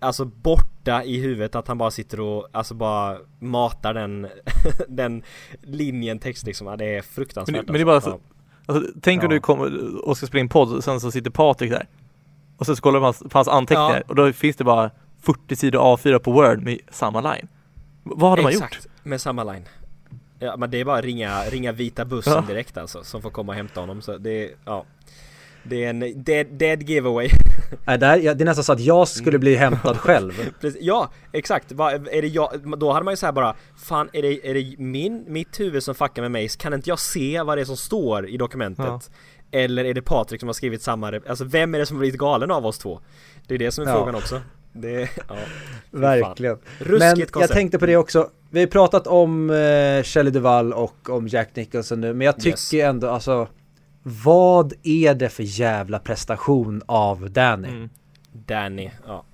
Alltså 0.03 0.25
borta 0.25 1.05
i 1.05 1.21
huvudet 1.21 1.55
att 1.55 1.69
han 1.69 1.79
bara 1.79 1.91
sitter 1.91 2.21
och 2.21 2.49
alltså 2.53 2.75
bara 2.75 3.19
matar 3.39 3.95
den 3.95 4.29
Den 4.89 5.23
linjen 5.63 6.19
text 6.19 6.47
liksom, 6.47 6.67
ja, 6.67 6.77
det 6.77 6.97
är 6.97 7.03
fruktansvärt 7.03 7.57
Men 7.57 7.67
det- 7.67 7.73
men 7.73 7.79
det 7.79 7.83
är 7.83 7.85
bara 7.85 7.95
alltså. 7.97 8.11
så- 8.11 8.21
Alltså, 8.67 8.93
tänk 9.03 9.23
om 9.23 9.31
Ja. 9.31 9.35
du 9.35 9.41
kommer 9.41 9.97
och 10.09 10.17
ska 10.17 10.27
spela 10.27 10.41
in 10.41 10.49
podd 10.49 10.73
och 10.77 10.85
sen 10.85 11.01
så 11.01 11.11
sitter 11.11 11.31
Patrik 11.31 11.71
där. 11.71 11.87
Och 12.57 12.67
sen 12.67 12.77
så 12.77 12.83
kollar 12.83 13.01
man 13.01 13.13
på 13.15 13.39
hans 13.39 13.49
anteckningar 13.49 13.97
Ja. 13.97 14.03
och 14.09 14.15
då 14.15 14.33
finns 14.33 14.57
det 14.57 14.65
bara 14.65 14.91
40 15.21 15.57
sidor 15.57 15.81
A4 15.97 16.19
på 16.19 16.33
Word 16.33 16.63
med 16.63 16.79
samma 16.91 17.21
line. 17.21 17.49
Vad 18.03 18.31
hade 18.31 18.43
man 18.43 18.53
gjort? 18.53 18.63
Exakt, 18.63 18.87
med 19.03 19.21
samma 19.21 19.45
line 19.45 19.65
Ja 20.39 20.57
men 20.57 20.71
det 20.71 20.81
är 20.81 20.85
bara 20.85 21.01
ringa, 21.01 21.43
ringa 21.45 21.73
vita 21.73 22.05
bussen 22.05 22.47
direkt 22.47 22.77
alltså 22.77 23.05
som 23.05 23.23
får 23.23 23.31
komma 23.31 23.53
och 23.53 23.57
hämta 23.57 23.81
honom 23.81 24.03
så 24.03 24.19
det 24.19 24.51
ja 24.65 24.85
Det 25.65 25.85
är 25.85 25.91
en 25.91 26.23
dead, 26.25 26.47
dead 26.47 26.83
giveaway 26.83 27.29
Nej, 27.87 27.99
det 27.99 28.29
är 28.29 28.45
nästan 28.45 28.65
så 28.65 28.73
att 28.73 28.81
jag 28.81 29.09
skulle 29.09 29.39
bli 29.39 29.55
hämtad 29.57 29.97
själv. 30.01 30.33
Ja, 30.81 31.11
exakt. 31.33 31.73
Va, 31.73 31.93
är 31.93 32.23
det 32.23 32.29
jag, 32.29 32.79
då 32.79 32.93
hade 32.93 33.05
man 33.05 33.13
ju 33.13 33.17
såhär 33.17 33.33
bara 33.33 33.55
Fan, 33.77 34.09
är 34.13 34.23
det, 34.23 34.51
är 34.51 34.55
det 34.55 34.75
min, 34.79 35.25
mitt 35.29 35.61
huvud 35.61 35.83
som 35.83 35.95
fuckar 35.95 36.23
med 36.23 36.31
mig? 36.31 36.49
Kan 36.49 36.75
inte 36.75 36.91
jag 36.91 36.99
se 36.99 37.43
vad 37.43 37.59
det 37.59 37.63
är 37.63 37.65
som 37.65 37.77
står 37.77 38.29
i 38.29 38.37
dokumentet? 38.37 38.87
Ja. 38.87 39.01
Eller 39.51 39.85
är 39.85 39.95
det 39.95 40.03
Patrik 40.03 40.41
som 40.41 40.49
har 40.49 40.55
skrivit 40.55 40.83
samma, 40.83 41.21
alltså 41.29 41.45
vem 41.45 41.75
är 41.75 41.79
det 41.79 41.87
som 41.87 41.97
har 41.97 42.01
blivit 42.01 42.21
galen 42.21 42.51
av 42.51 42.67
oss 42.67 42.79
två? 42.79 43.01
Det 43.47 43.55
är 43.55 43.59
det 43.59 43.71
som 43.71 43.85
är 43.85 43.89
Ja. 43.91 43.97
frågan 43.97 44.15
också 44.15 44.41
Det, 44.73 45.01
ja. 45.29 45.35
Verkligen. 45.91 46.59
Ruskigt 46.79 47.35
Men 47.35 47.41
jag 47.41 47.51
tänkte 47.51 47.79
på 47.79 47.87
det 47.87 47.97
också. 47.97 48.29
Vi 48.51 48.61
har 48.61 48.67
pratat 48.67 49.07
om 49.07 49.51
eh, 49.51 50.03
Shelley 50.03 50.31
Duvall 50.33 50.73
och 50.73 51.11
om 51.11 51.29
Jack 51.29 51.57
Nicholson 51.57 52.01
nu, 52.01 52.15
men 52.15 52.25
jag 52.25 52.37
tycker 52.37 52.49
Yes. 52.49 52.73
ändå 52.75 53.09
alltså 53.09 53.49
vad 54.03 54.73
är 54.83 55.15
det 55.15 55.29
för 55.29 55.43
jävla 55.43 55.99
prestation 55.99 56.83
av 56.87 57.31
Danny? 57.31 57.69
Mm. 57.69 57.89
Danny, 58.47 58.91
ja 59.07 59.25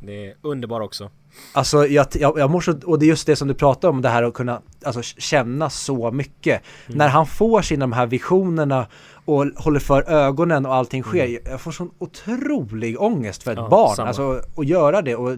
Det 0.00 0.26
är 0.26 0.34
underbar 0.42 0.80
också 0.80 1.10
Alltså 1.52 1.86
jag, 1.86 2.06
jag, 2.14 2.38
jag 2.38 2.50
mår 2.50 2.60
så, 2.60 2.78
och 2.84 2.98
det 2.98 3.06
är 3.06 3.08
just 3.08 3.26
det 3.26 3.36
som 3.36 3.48
du 3.48 3.54
pratar 3.54 3.88
om, 3.88 4.02
det 4.02 4.08
här 4.08 4.22
att 4.22 4.34
kunna 4.34 4.62
alltså, 4.84 5.02
känna 5.02 5.70
så 5.70 6.10
mycket. 6.10 6.62
Mm. 6.86 6.98
När 6.98 7.08
han 7.08 7.26
får 7.26 7.62
sina 7.62 7.80
de 7.82 7.92
här 7.92 8.06
visionerna 8.06 8.86
och 9.24 9.46
håller 9.56 9.80
för 9.80 10.02
ögonen 10.10 10.66
och 10.66 10.74
allting 10.74 11.02
sker, 11.02 11.24
Mm. 11.26 11.42
jag 11.44 11.60
får 11.60 11.70
sån 11.72 11.90
otrolig 11.98 13.00
ångest 13.00 13.42
för 13.42 13.50
ett 13.52 13.58
Ja, 13.58 13.68
barn. 13.68 13.96
samma. 13.96 14.08
Alltså 14.08 14.40
att 14.56 14.66
göra 14.66 15.02
det 15.02 15.16
och 15.16 15.36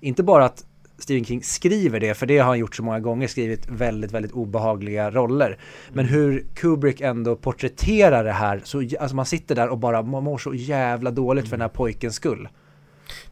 inte 0.00 0.22
bara 0.22 0.44
att 0.44 0.64
Stephen 1.02 1.24
King 1.24 1.42
skriver 1.42 2.00
det, 2.00 2.14
för 2.14 2.26
det 2.26 2.38
har 2.38 2.46
han 2.46 2.58
gjort 2.58 2.76
så 2.76 2.82
många 2.82 3.00
gånger, 3.00 3.28
skrivit 3.28 3.70
väldigt, 3.70 4.12
väldigt 4.12 4.32
obehagliga 4.32 5.10
roller. 5.10 5.58
Men 5.92 6.06
Mm. 6.06 6.14
hur 6.14 6.46
Kubrick 6.54 7.00
ändå 7.00 7.36
porträtterar 7.36 8.24
det 8.24 8.32
här, 8.32 8.60
så, 8.64 8.78
alltså 9.00 9.16
man 9.16 9.26
sitter 9.26 9.54
där 9.54 9.68
och 9.68 9.78
bara, 9.78 10.02
man 10.02 10.24
mår 10.24 10.38
så 10.38 10.54
jävla 10.54 11.10
dåligt 11.10 11.44
för 11.44 11.56
den 11.56 11.60
här 11.60 11.68
pojkens 11.68 12.14
skull. 12.14 12.48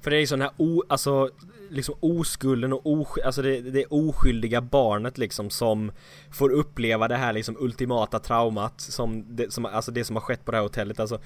För 0.01 0.11
det 0.11 0.17
är 0.17 0.21
ju 0.21 0.27
sån 0.27 0.41
här 0.41 0.51
o, 0.57 0.83
alltså 0.89 1.31
liksom 1.71 1.95
oskulden 2.01 2.73
och 2.73 2.87
osk, 2.87 3.19
alltså 3.25 3.43
det, 3.43 3.61
det 3.61 3.85
oskyldiga 3.87 4.61
barnet 4.61 5.19
liksom 5.19 5.51
som 5.51 5.93
får 6.31 6.51
uppleva 6.51 7.09
det 7.09 7.17
här 7.17 7.33
liksom 7.33 7.57
ultimata 7.61 8.19
traumat 8.19 8.81
som 8.81 9.25
det, 9.37 9.53
som, 9.53 9.67
alltså 9.67 9.91
det 9.93 10.05
som 10.05 10.17
har 10.17 10.21
skett 10.21 10.45
på 10.45 10.51
det 10.51 10.57
här 10.57 10.63
hotellet 10.63 11.01
alltså 11.01 11.21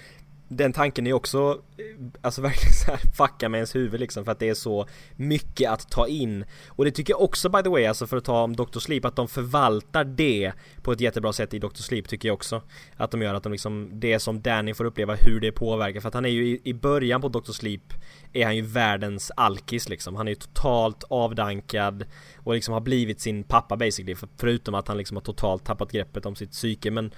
den 0.57 0.73
tanken 0.73 1.07
är 1.07 1.13
också, 1.13 1.63
eh, 1.77 1.85
alltså 2.21 2.43
verkligen 2.43 2.73
så 2.73 2.91
här 2.91 3.01
fucka 3.17 3.49
med 3.49 3.59
ens 3.59 3.75
huvud 3.75 4.01
liksom 4.01 4.25
för 4.25 4.33
att 4.33 4.39
det 4.39 4.49
är 4.49 4.55
så 4.55 4.87
mycket 5.17 5.71
att 5.71 5.91
ta 5.91 6.07
in. 6.07 6.45
Och 6.69 6.85
det 6.85 6.91
tycker 6.91 7.13
jag 7.13 7.23
också 7.23 7.49
by 7.49 7.63
the 7.63 7.69
way, 7.69 7.85
alltså 7.87 8.07
för 8.07 8.17
att 8.17 8.25
ta 8.25 8.43
om 8.43 8.57
Dr. 8.57 8.79
Sleep, 8.79 9.05
att 9.05 9.17
de 9.17 9.29
förvaltar 9.29 10.05
det 10.05 10.53
på 10.83 10.93
ett 10.93 11.01
jättebra 11.01 11.33
sätt 11.33 11.55
i 11.55 11.59
Dr. 11.59 11.75
Sleep 11.75 12.09
tycker 12.09 12.29
jag 12.29 12.35
också. 12.35 12.63
Att 12.97 13.11
de 13.11 13.23
gör 13.23 13.35
att 13.35 13.43
de 13.43 13.53
liksom, 13.53 13.91
det 13.93 14.19
som 14.19 14.43
Danny 14.43 14.75
får 14.75 14.85
uppleva, 14.85 15.15
hur 15.15 15.41
det 15.41 15.53
påverkar. 15.53 16.01
För 16.01 16.09
att 16.09 16.15
han 16.15 16.25
är 16.25 16.29
ju 16.29 16.47
i, 16.47 16.61
i 16.65 16.75
början 16.75 17.21
på 17.21 17.29
Dr. 17.29 17.53
Sleep 17.53 17.95
är 18.33 18.45
han 18.45 18.57
ju 18.57 18.63
världens 18.63 19.33
alkis 19.37 19.89
liksom. 19.89 20.17
Han 20.17 20.29
är 20.29 20.33
ju 20.33 20.37
totalt 20.37 21.05
avdankad 21.09 22.05
och 22.37 22.55
liksom 22.55 22.75
har 22.75 22.81
blivit 22.81 23.21
sin 23.21 23.45
pappa 23.45 23.77
basically. 23.77 24.15
För, 24.15 24.29
förutom 24.39 24.75
att 24.75 24.89
han 24.89 24.97
liksom 24.97 25.17
har 25.17 25.23
totalt 25.23 25.65
tappat 25.65 25.93
greppet 25.93 26.27
om 26.27 26.37
sitt 26.37 26.51
psyke. 26.51 26.91
Men 26.91 27.13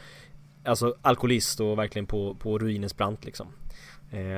Alltså 0.67 0.97
alkoholist 1.03 1.61
och 1.61 1.79
verkligen 1.79 2.07
på, 2.07 2.35
på 2.35 2.59
ruinens 2.59 2.97
brant 2.97 3.25
liksom. 3.25 3.47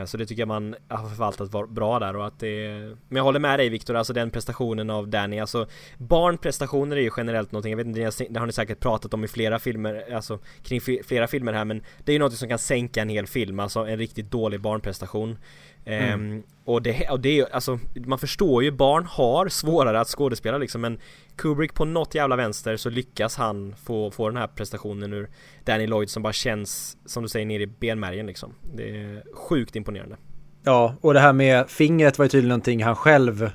Så 0.07 0.16
det 0.16 0.27
tycker 0.27 0.41
jag 0.43 0.49
man 0.49 0.75
har 0.89 1.09
förvaltat 1.09 1.71
bra 1.71 1.99
där 1.99 2.16
och 2.16 2.27
att 2.27 2.39
det 2.41 2.69
Men 3.09 3.16
jag 3.16 3.25
håller 3.25 3.41
med 3.41 3.59
dig 3.59 3.69
Viktor, 3.69 3.95
alltså 3.95 4.12
den 4.12 4.31
prestationen 4.31 4.91
av 4.91 5.09
Danny. 5.09 5.39
Alltså 5.39 5.66
Barnprestationer 5.99 6.97
är 6.97 7.01
ju 7.01 7.11
generellt 7.16 7.53
någonting, 7.53 7.71
jag 7.71 7.77
vet 7.77 7.87
inte, 7.87 8.01
det- 8.29 8.39
har 8.39 8.47
ni 8.47 8.53
säkert 8.53 8.81
pratat 8.81 9.14
om 9.14 9.25
i 9.25 9.29
flera 9.29 9.59
filmer 9.59 10.14
Alltså 10.14 10.39
kring 10.62 10.81
flera 10.81 11.27
filmer 11.27 11.53
här 11.53 11.64
men 11.64 11.83
Det 12.05 12.12
är 12.12 12.14
ju 12.14 12.19
något 12.19 12.33
som 12.35 12.49
kan 12.49 12.59
sänka 12.59 13.03
en 13.03 13.09
hel 13.09 13.27
film, 13.27 13.61
alltså 13.61 13.81
en 13.81 13.99
riktigt 13.99 14.31
dålig 14.31 14.61
barnprestation. 14.61 15.39
Ehm, 15.85 16.43
och 16.64 16.83
det, 16.83 17.09
och 17.11 17.21
det 17.21 17.29
är 17.29 17.35
ju, 17.35 17.47
alltså 17.53 17.79
man 17.95 18.19
förstår 18.19 18.64
ju, 18.64 18.71
barn 18.71 19.05
har 19.07 19.49
svårare 19.49 20.01
att 20.01 20.09
skådespela 20.09 20.59
liksom 20.59 20.81
men 20.81 20.99
Kubrick 21.37 21.75
på 21.75 21.85
något 21.85 22.14
jävla 22.14 22.37
vänster 22.37 22.77
så 22.77 22.91
lyckas 22.91 23.37
han 23.37 23.75
få, 23.85 24.11
få 24.11 24.29
den 24.29 24.37
här 24.37 24.47
prestationen 24.47 25.12
ur 25.12 25.29
Danny 25.64 25.87
Lloyd 25.87 26.11
som 26.11 26.23
bara 26.23 26.33
känns, 26.33 26.97
som 27.07 27.23
du 27.23 27.29
säger, 27.29 27.47
ner 27.47 27.61
i 27.61 27.66
benmärgen 27.66 28.27
liksom. 28.27 28.55
Det 28.75 28.91
är 28.91 29.23
sjukt 29.35 29.57
imponerande. 29.76 30.16
Ja, 30.64 30.94
och 31.00 31.14
det 31.14 31.20
här 31.20 31.32
med 31.32 31.70
fingret 31.70 32.18
var 32.18 32.24
ju 32.24 32.28
tydligen 32.28 32.48
någonting 32.48 32.84
han 32.84 32.96
själv 32.96 33.50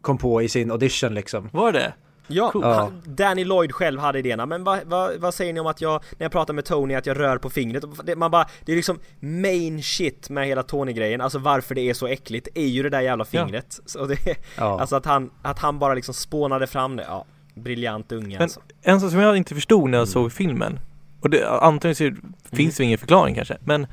kom 0.00 0.18
på 0.18 0.42
i 0.42 0.48
sin 0.48 0.70
audition 0.70 1.14
liksom. 1.14 1.48
Var 1.52 1.72
det? 1.72 1.92
Ja, 2.32 2.50
Cool. 2.50 2.62
Ja. 2.64 2.72
han- 2.74 3.02
Danny 3.06 3.44
Lloyd 3.44 3.72
själv 3.72 4.00
hade 4.00 4.18
idéerna, 4.18 4.46
men 4.46 4.64
vad, 4.64 4.78
vad, 4.86 5.20
vad 5.20 5.34
säger 5.34 5.52
ni 5.52 5.60
om 5.60 5.66
att 5.66 5.80
jag, 5.80 6.02
när 6.18 6.24
jag 6.24 6.32
pratar 6.32 6.54
med 6.54 6.64
Tony, 6.64 6.94
att 6.94 7.06
jag 7.06 7.18
rör 7.18 7.38
på 7.38 7.50
fingret? 7.50 7.84
Det, 8.04 8.16
man 8.16 8.30
bara, 8.30 8.46
det 8.64 8.72
är 8.72 8.76
liksom 8.76 8.98
main 9.20 9.82
shit 9.82 10.30
med 10.30 10.46
hela 10.46 10.62
Tony-grejen, 10.62 11.20
alltså 11.20 11.38
varför 11.38 11.74
det 11.74 11.80
är 11.80 11.94
så 11.94 12.06
äckligt, 12.06 12.48
är 12.54 12.66
ju 12.66 12.82
det 12.82 12.90
där 12.90 13.00
jävla 13.00 13.24
Ja. 13.30 13.44
fingret. 13.44 13.80
Så 13.86 14.06
det, 14.06 14.18
Ja. 14.56 14.80
Alltså 14.80 14.96
att 14.96 15.06
han, 15.06 15.30
att 15.42 15.58
han 15.58 15.78
bara 15.78 15.94
liksom 15.94 16.14
spånade 16.14 16.66
fram 16.66 16.96
det, 16.96 17.04
ja. 17.08 17.24
Briljant 17.54 18.12
unge 18.12 18.28
Men- 18.34 18.42
alltså. 18.42 18.60
En 18.82 19.00
sak 19.00 19.10
som 19.10 19.20
jag 19.20 19.36
inte 19.36 19.54
förstod 19.54 19.90
när 19.90 19.98
jag 19.98 20.02
Mm. 20.06 20.12
såg 20.12 20.32
filmen 20.32 20.80
och 21.20 21.30
det, 21.30 21.48
antagligen 21.50 21.94
så 22.14 22.28
finns 22.56 22.76
det 22.76 22.84
ingen 22.84 22.98
förklaring 22.98 23.34
kanske 23.34 23.56
men 23.64 23.86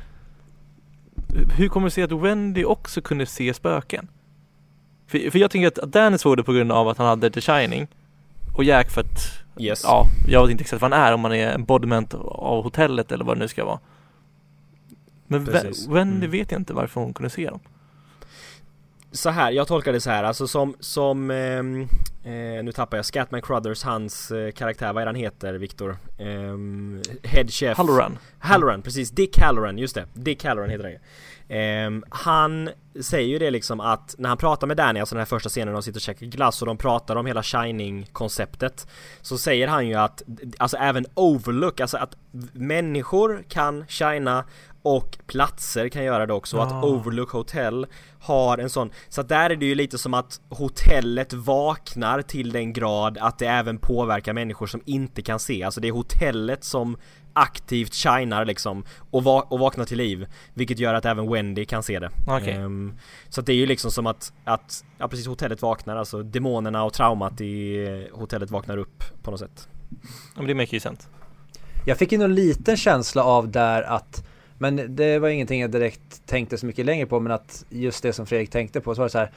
Hur 1.56 1.68
kommer 1.68 1.88
det 1.88 1.92
sig 1.92 2.04
att 2.04 2.12
Wendy 2.12 2.64
också 2.64 3.02
kunde 3.02 3.26
se 3.26 3.54
spöken? 3.54 4.08
För, 5.08 5.32
för 5.32 5.40
jag 5.40 5.52
tänker 5.52 5.68
att 5.68 5.92
Danny 5.92 6.18
såg 6.18 6.38
det 6.38 6.44
på 6.44 6.54
grund 6.54 6.72
av 6.72 6.88
att 6.88 6.98
han 6.98 7.08
hade 7.08 7.30
The 7.30 7.42
Shining 7.42 7.88
och 8.58 8.64
Jack 8.64 8.92
för 8.92 9.02
att 9.02 9.44
Yes. 9.60 9.82
Ja, 9.84 10.06
jag 10.28 10.42
vet 10.42 10.52
inte 10.52 10.62
exakt 10.62 10.82
vad 10.82 10.94
han 10.94 11.02
är 11.02 11.14
om 11.14 11.24
han 11.24 11.34
är 11.34 11.54
embodiment 11.54 12.14
av 12.14 12.64
hotellet 12.64 13.12
eller 13.12 13.26
vad 13.26 13.36
det 13.38 13.40
nu 13.40 13.48
ska 13.48 13.66
vara 13.66 13.80
Men 15.28 15.46
Precis. 15.46 15.88
Wendy 15.88 16.26
Mm. 16.26 16.32
vet 16.32 16.52
jag 16.52 16.62
inte 16.62 16.74
varför 16.74 17.02
hon 17.02 17.14
kunde 17.14 17.30
se 17.30 17.50
dem 17.50 17.60
så 19.12 19.30
här, 19.30 19.52
jag 19.52 19.68
tolkar 19.68 19.94
det 19.94 20.02
så 20.02 20.10
här, 20.10 20.24
alltså 20.24 20.48
som, 20.48 20.76
som 20.80 21.32
ehm, 21.32 21.82
eh, 22.24 22.64
nu 22.64 22.72
tappar 22.72 22.98
jag 22.98 23.06
Scatman 23.06 23.42
Crothers, 23.42 23.84
hans 23.84 24.32
eh, 24.32 24.52
karaktär, 24.52 24.94
vad 24.94 25.02
är 25.02 25.06
han 25.06 25.16
heter, 25.16 25.54
Viktor? 25.54 25.98
Um, 26.20 27.02
head 27.24 27.48
chef. 27.48 27.78
Halloran. 27.78 28.18
Halloran, 28.40 28.82
precis, 28.82 29.12
Dick 29.12 29.38
Halloran, 29.38 29.78
just 29.78 29.96
det, 29.96 30.06
Dick 30.14 30.44
Halloran 30.44 30.70
heter 30.70 30.84
han 30.84 30.94
Ehm, 31.50 32.04
Han 32.10 32.70
säger 33.02 33.28
ju 33.28 33.40
det 33.40 33.52
liksom 33.52 33.80
att 33.80 34.16
när 34.18 34.30
han 34.30 34.38
pratar 34.38 34.68
med 34.68 34.78
Danny, 34.78 35.00
alltså 35.00 35.16
den 35.16 35.20
här 35.20 35.26
första 35.26 35.50
scenen 35.50 35.68
när 35.68 35.74
de 35.74 35.84
sitter 35.84 35.98
och 35.98 36.02
käkar 36.02 36.26
glass 36.26 36.62
och 36.62 36.66
de 36.66 36.78
pratar 36.78 37.16
om 37.16 37.26
hela 37.26 37.44
Shining-konceptet 37.44 38.88
Så 39.22 39.38
säger 39.38 39.68
han 39.68 39.88
ju 39.88 39.94
att, 39.96 40.22
alltså 40.58 40.78
även 40.78 41.06
Overlook, 41.14 41.80
alltså 41.80 41.98
att 41.98 42.16
människor 42.54 43.44
kan 43.50 43.86
shina 43.88 44.44
och 44.82 45.18
platser 45.28 45.90
kan 45.90 46.04
göra 46.04 46.26
det 46.26 46.34
också, 46.34 46.58
Ah. 46.58 46.64
att 46.64 46.84
Overlook 46.84 47.30
Hotel 47.32 47.88
har 48.20 48.58
en 48.58 48.70
sån 48.70 48.90
Så 49.10 49.22
att 49.22 49.30
där 49.30 49.50
är 49.50 49.56
det 49.56 49.66
ju 49.66 49.76
lite 49.76 49.98
som 49.98 50.14
att 50.14 50.42
hotellet 50.50 51.34
vaknar 51.34 52.22
till 52.22 52.52
den 52.52 52.74
grad 52.74 53.18
att 53.22 53.40
det 53.40 53.48
även 53.48 53.78
påverkar 53.78 54.34
människor 54.34 54.68
som 54.68 54.82
inte 54.86 55.22
kan 55.22 55.40
se. 55.40 55.64
Alltså 55.64 55.82
det 55.82 55.88
är 55.88 55.92
hotellet 55.92 56.64
som 56.64 56.98
aktivt 57.38 57.94
shinar 57.94 58.46
liksom 58.46 58.84
och, 59.12 59.24
va 59.24 59.48
och 59.50 59.60
vaknar 59.60 59.86
till 59.86 59.98
liv. 59.98 60.28
Vilket 60.54 60.80
gör 60.80 60.94
att 60.94 61.06
även 61.06 61.32
Wendy 61.32 61.66
kan 61.66 61.84
se 61.84 62.00
det. 62.00 62.10
Okej. 62.28 62.54
Ehm, 62.54 62.94
så 63.30 63.40
att 63.40 63.46
det 63.46 63.54
är 63.54 63.58
ju 63.58 63.66
liksom 63.66 63.92
som 63.92 64.08
att, 64.08 64.34
att, 64.44 64.86
ja 64.98 65.08
precis 65.08 65.28
hotellet 65.28 65.62
vaknar, 65.62 65.96
alltså 65.96 66.24
demonerna 66.24 66.84
och 66.84 66.94
traumat 66.94 67.42
i 67.42 67.86
eh, 67.88 68.20
hotellet 68.20 68.52
vaknar 68.52 68.78
upp 68.78 69.04
på 69.24 69.32
något 69.32 69.40
sätt. 69.40 69.70
Ja, 69.92 69.98
men 70.36 70.48
det 70.48 70.54
makes 70.54 70.74
ju 70.74 70.80
sense. 70.80 71.08
Jag 71.86 71.98
fick 71.98 72.12
ju 72.12 72.18
någon 72.18 72.36
liten 72.36 72.78
känsla 72.78 73.24
av 73.24 73.52
där 73.52 73.82
att 73.82 74.28
Men 74.58 74.96
det 74.96 75.20
var 75.20 75.30
ingenting 75.30 75.62
jag 75.62 75.72
direkt 75.72 76.26
tänkte 76.26 76.58
så 76.58 76.66
mycket 76.66 76.86
längre 76.86 77.06
på 77.06 77.20
men 77.20 77.32
att 77.32 77.66
just 77.70 78.04
det 78.04 78.14
som 78.14 78.26
Fredrik 78.26 78.50
tänkte 78.50 78.82
på 78.82 78.96
så 78.96 79.02
var 79.02 79.06
det 79.06 79.12
så 79.12 79.18
här 79.18 79.32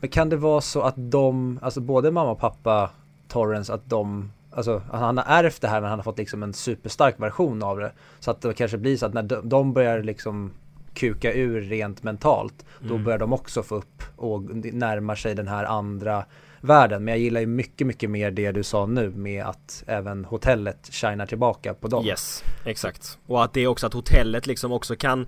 Men 0.00 0.10
kan 0.10 0.28
det 0.28 0.36
vara 0.36 0.60
så 0.60 0.80
att 0.80 0.94
de, 0.96 1.58
alltså 1.62 1.80
både 1.80 2.10
mamma 2.10 2.30
och 2.30 2.38
pappa 2.38 2.90
Torrens 3.28 3.70
att 3.70 3.90
de 3.90 4.30
Alltså 4.56 4.82
han 4.92 5.16
har 5.18 5.24
ärvt 5.28 5.60
det 5.60 5.68
här 5.68 5.80
men 5.80 5.90
han 5.90 5.98
har 5.98 6.04
fått 6.04 6.18
liksom 6.18 6.42
en 6.42 6.52
superstark 6.52 7.20
version 7.20 7.62
av 7.62 7.78
det 7.78 7.92
Så 8.20 8.30
att 8.30 8.40
det 8.40 8.54
kanske 8.54 8.78
blir 8.78 8.96
så 8.96 9.06
att 9.06 9.14
när 9.14 9.22
de, 9.22 9.48
de 9.48 9.72
börjar 9.72 10.02
liksom 10.02 10.52
kuka 10.94 11.32
ur 11.32 11.60
rent 11.60 12.02
mentalt 12.02 12.64
Då 12.80 12.94
Mm. 12.94 13.04
börjar 13.04 13.18
de 13.18 13.32
också 13.32 13.62
få 13.62 13.74
upp 13.74 14.02
och 14.16 14.42
närmar 14.74 15.14
sig 15.14 15.34
den 15.34 15.48
här 15.48 15.64
andra 15.64 16.24
världen 16.60 17.04
Men 17.04 17.12
jag 17.12 17.18
gillar 17.18 17.40
ju 17.40 17.46
mycket 17.46 17.86
mycket 17.86 18.10
mer 18.10 18.30
det 18.30 18.52
du 18.52 18.62
sa 18.62 18.86
nu 18.86 19.10
med 19.10 19.44
att 19.44 19.84
även 19.86 20.24
hotellet 20.24 20.88
shinar 20.92 21.26
tillbaka 21.26 21.74
på 21.74 21.88
dem 21.88 22.04
Yes, 22.06 22.44
exakt. 22.64 23.18
Och 23.26 23.44
att 23.44 23.52
det 23.52 23.60
är 23.60 23.66
också 23.66 23.86
att 23.86 23.94
hotellet 23.94 24.46
liksom 24.46 24.72
också 24.72 24.96
kan 24.96 25.26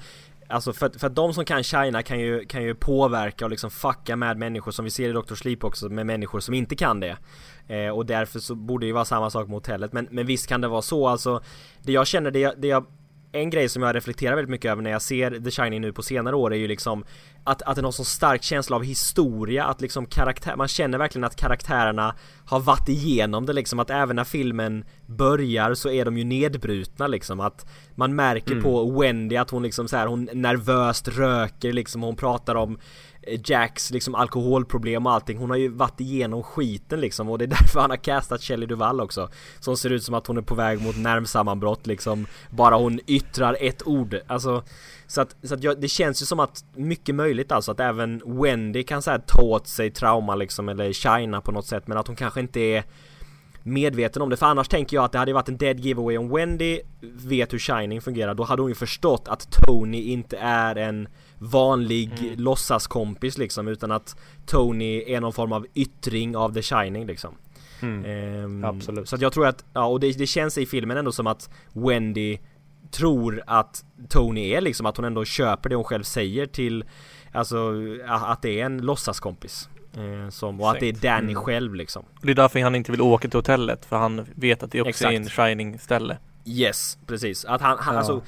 Alltså 0.49 0.73
för, 0.73 0.87
att- 0.87 1.01
för 1.01 1.07
att 1.07 1.15
de 1.15 1.35
som 1.35 1.45
kan 1.45 1.63
China 1.63 2.03
kan 2.03 2.21
ju, 2.21 2.45
kan 2.45 2.63
ju 2.63 2.75
påverka 2.75 3.45
och 3.45 3.51
liksom 3.51 3.71
fucka 3.71 4.17
med 4.17 4.37
människor 4.39 4.71
som 4.73 4.85
vi 4.85 4.91
ser 4.91 5.09
i 5.09 5.13
Dr. 5.13 5.35
Sleep 5.35 5.65
också 5.65 5.89
med 5.89 6.07
människor 6.07 6.41
som 6.41 6.55
inte 6.55 6.77
kan 6.77 7.01
det 7.01 7.17
eh, 7.69 7.89
Och 7.91 8.07
därför 8.07 8.39
så 8.39 8.55
borde 8.55 8.83
det 8.83 8.87
ju 8.87 8.93
vara 8.93 9.05
samma 9.05 9.31
sak 9.31 9.47
med 9.49 9.55
hotellet 9.55 9.93
men, 9.93 10.09
men 10.11 10.27
visst 10.27 10.47
kan 10.47 10.61
det 10.61 10.69
vara 10.69 10.83
så 10.83 11.09
alltså 11.09 11.41
Det 11.83 11.93
jag 11.93 12.07
känner, 12.07 12.31
det 12.31 12.39
jag, 12.39 12.55
det 12.61 12.69
jag 12.69 12.87
en 13.33 13.51
grej 13.51 13.69
som 13.69 13.83
jag 13.83 13.97
reflekterar 13.97 14.35
väldigt 14.37 14.51
mycket 14.51 14.71
över 14.71 14.83
när 14.83 14.91
jag 14.91 15.03
ser 15.03 15.31
The 15.45 15.51
Shining 15.51 15.81
nu 15.81 15.93
på 15.93 16.03
senare 16.03 16.37
år 16.37 16.53
är 16.55 16.59
ju 16.59 16.69
liksom 16.69 17.05
att, 17.47 17.63
att 17.63 17.77
den 17.77 17.85
har 17.85 17.93
så 17.93 18.05
stark 18.05 18.43
känsla 18.43 18.77
av 18.77 18.83
historia, 18.85 19.65
att 19.65 19.81
liksom 19.81 20.07
karaktär, 20.07 20.57
man 20.57 20.69
känner 20.69 20.99
verkligen 20.99 21.25
att 21.25 21.37
karaktärerna 21.37 22.15
har 22.47 22.61
varit 22.61 22.89
igenom 22.89 23.47
det 23.47 23.53
liksom, 23.53 23.79
att 23.79 23.91
även 23.91 24.17
när 24.17 24.25
filmen 24.25 24.85
börjar 25.07 25.75
så 25.75 25.91
är 25.91 26.05
de 26.05 26.19
ju 26.19 26.25
nedbrutna 26.25 27.07
liksom, 27.07 27.41
att 27.41 27.67
man 27.95 28.15
märker 28.15 28.53
Mm. 28.53 28.65
på 28.65 29.01
Wendy 29.01 29.37
att 29.37 29.51
hon 29.51 29.63
liksom 29.63 29.89
så 29.89 29.97
här, 29.97 30.07
hon 30.07 30.29
nervöst 30.33 31.09
röker 31.09 31.73
liksom, 31.73 32.03
hon 32.03 32.17
pratar 32.17 32.55
om 32.55 32.79
eh, 33.23 33.41
Jacks 33.45 33.91
liksom 33.91 34.15
alkoholproblem 34.15 35.07
och 35.07 35.13
allting, 35.13 35.39
hon 35.39 35.51
har 35.51 35.57
ju 35.57 35.69
varit 35.69 36.01
igenom 36.01 36.43
skiten 36.43 37.01
liksom 37.01 37.31
och 37.31 37.39
det 37.39 37.45
är 37.45 37.47
därför 37.61 37.81
han 37.81 37.91
har 37.91 37.97
castat 37.97 38.43
Shelley 38.43 38.67
Duvall 38.67 39.01
också 39.01 39.29
Som 39.61 39.77
ser 39.77 39.91
ut 39.91 40.03
som 40.05 40.15
att 40.15 40.27
hon 40.27 40.37
är 40.39 40.43
på 40.43 40.55
väg 40.55 40.81
mot 40.83 40.97
nervsammanbrott 40.97 41.87
liksom 41.87 42.27
Bara 42.51 42.77
hon 42.77 43.01
yttrar 43.07 43.57
ett 43.61 43.87
ord, 43.87 44.17
alltså 44.27 44.63
Så 45.07 45.21
att, 45.21 45.37
så 45.43 45.55
att 45.55 45.63
jag, 45.63 45.81
det 45.81 45.89
känns 45.89 46.23
ju 46.23 46.27
som 46.27 46.41
att 46.41 46.65
mycket 46.75 47.15
möjligt 47.37 47.53
alltså 47.53 47.73
att 47.73 47.81
även 47.81 48.23
Wendy 48.27 48.83
kan 48.83 49.03
så 49.03 49.11
här 49.11 49.19
ta 49.19 49.43
åt 49.43 49.67
sig 49.67 49.91
trauma 49.91 50.35
liksom 50.35 50.69
eller 50.69 50.93
shina 50.93 51.41
på 51.41 51.53
något 51.53 51.67
sätt 51.67 51.87
men 51.87 51.99
att 51.99 52.07
hon 52.07 52.17
kanske 52.17 52.41
inte 52.41 52.61
är 52.61 52.85
medveten 53.63 54.23
om 54.23 54.31
det 54.31 54.37
för 54.37 54.47
annars 54.47 54.69
tänker 54.69 54.97
jag 54.97 55.05
att 55.05 55.13
det 55.13 55.19
hade 55.19 55.33
varit 55.33 55.49
en 55.49 55.57
dead 55.57 55.81
giveaway 55.81 56.19
om 56.19 56.29
Wendy 56.29 56.81
vet 57.01 57.53
hur 57.53 57.59
Shining 57.59 58.01
fungerar 58.01 58.35
då 58.35 58.45
hade 58.45 58.63
hon 58.63 58.69
ju 58.71 58.75
förstått 58.75 59.29
att 59.29 59.49
Tony 59.51 60.03
inte 60.03 60.37
är 60.41 60.77
en 60.77 61.09
vanlig 61.39 62.13
Mm. 62.21 62.35
låtsaskompis 62.41 63.39
liksom 63.39 63.69
utan 63.69 63.93
att 63.93 64.17
Tony 64.47 65.03
är 65.07 65.21
någon 65.21 65.33
form 65.33 65.53
av 65.53 65.67
yttring 65.75 66.37
av 66.37 66.55
The 66.55 66.63
Shining 66.63 67.07
liksom 67.07 67.35
Mm. 67.83 68.05
Ehm, 68.05 68.65
Absolut. 68.65 69.09
Så 69.09 69.15
att 69.17 69.21
jag 69.23 69.33
tror 69.33 69.47
att, 69.47 69.65
ja 69.73 69.87
och 69.87 70.01
det, 70.01 70.19
det 70.19 70.27
känns 70.27 70.59
i 70.59 70.67
filmen 70.67 70.97
ändå 70.97 71.13
som 71.13 71.27
att 71.27 71.51
Wendy 71.73 72.39
tror 72.91 73.43
att 73.47 73.85
Tony 74.09 74.53
är 74.55 74.61
liksom 74.61 74.87
att 74.87 74.97
hon 74.97 75.05
ändå 75.07 75.25
köper 75.25 75.69
det 75.69 75.75
hon 75.77 75.85
själv 75.85 76.03
säger 76.03 76.47
till 76.47 76.85
Alltså 77.37 77.73
att 78.07 78.43
det 78.43 78.61
är 78.61 78.67
en 78.67 78.79
låtsaskompis 78.79 79.69
eh, 79.97 80.31
som, 80.31 80.61
Och 80.61 80.71
att 80.71 80.81
det 80.81 80.87
är 80.89 80.93
Danny 80.93 81.33
Mm. 81.33 81.43
själv 81.45 81.75
liksom 81.75 82.05
det 82.23 82.31
är 82.31 82.35
därför 82.35 82.61
han 82.61 82.75
inte 82.75 82.91
vill 82.93 83.01
åka 83.01 83.29
till 83.29 83.39
hotellet 83.39 83.85
för 83.85 83.97
han 83.97 84.27
vet 84.35 84.63
att 84.63 84.71
det 84.73 84.83
också 84.83 85.05
är 85.05 85.09
en 85.13 85.23
Exakt. 85.23 85.37
shining 85.37 85.79
ställe. 85.79 86.19
Yes, 86.45 86.99
precis. 87.07 87.45
Att 87.45 87.61
han, 87.61 87.79
han 87.81 87.95
Ja. 87.95 87.99
alltså 87.99 88.23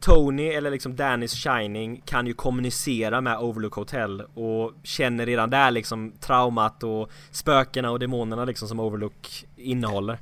Tony 0.00 0.48
eller 0.48 0.70
liksom 0.70 0.96
Dannys 0.96 1.32
Shining 1.34 2.02
kan 2.04 2.26
ju 2.26 2.34
kommunicera 2.34 3.20
med 3.20 3.38
Overlook 3.38 3.74
Hotel 3.74 4.20
och 4.34 4.72
känner 4.82 5.26
redan 5.26 5.50
där 5.50 5.70
liksom 5.70 6.12
traumat 6.20 6.82
och 6.82 7.10
spökena 7.30 7.90
och 7.90 7.98
demonerna 7.98 8.44
liksom 8.44 8.68
som 8.68 8.80
Overlook 8.80 9.44
innehåller. 9.56 10.18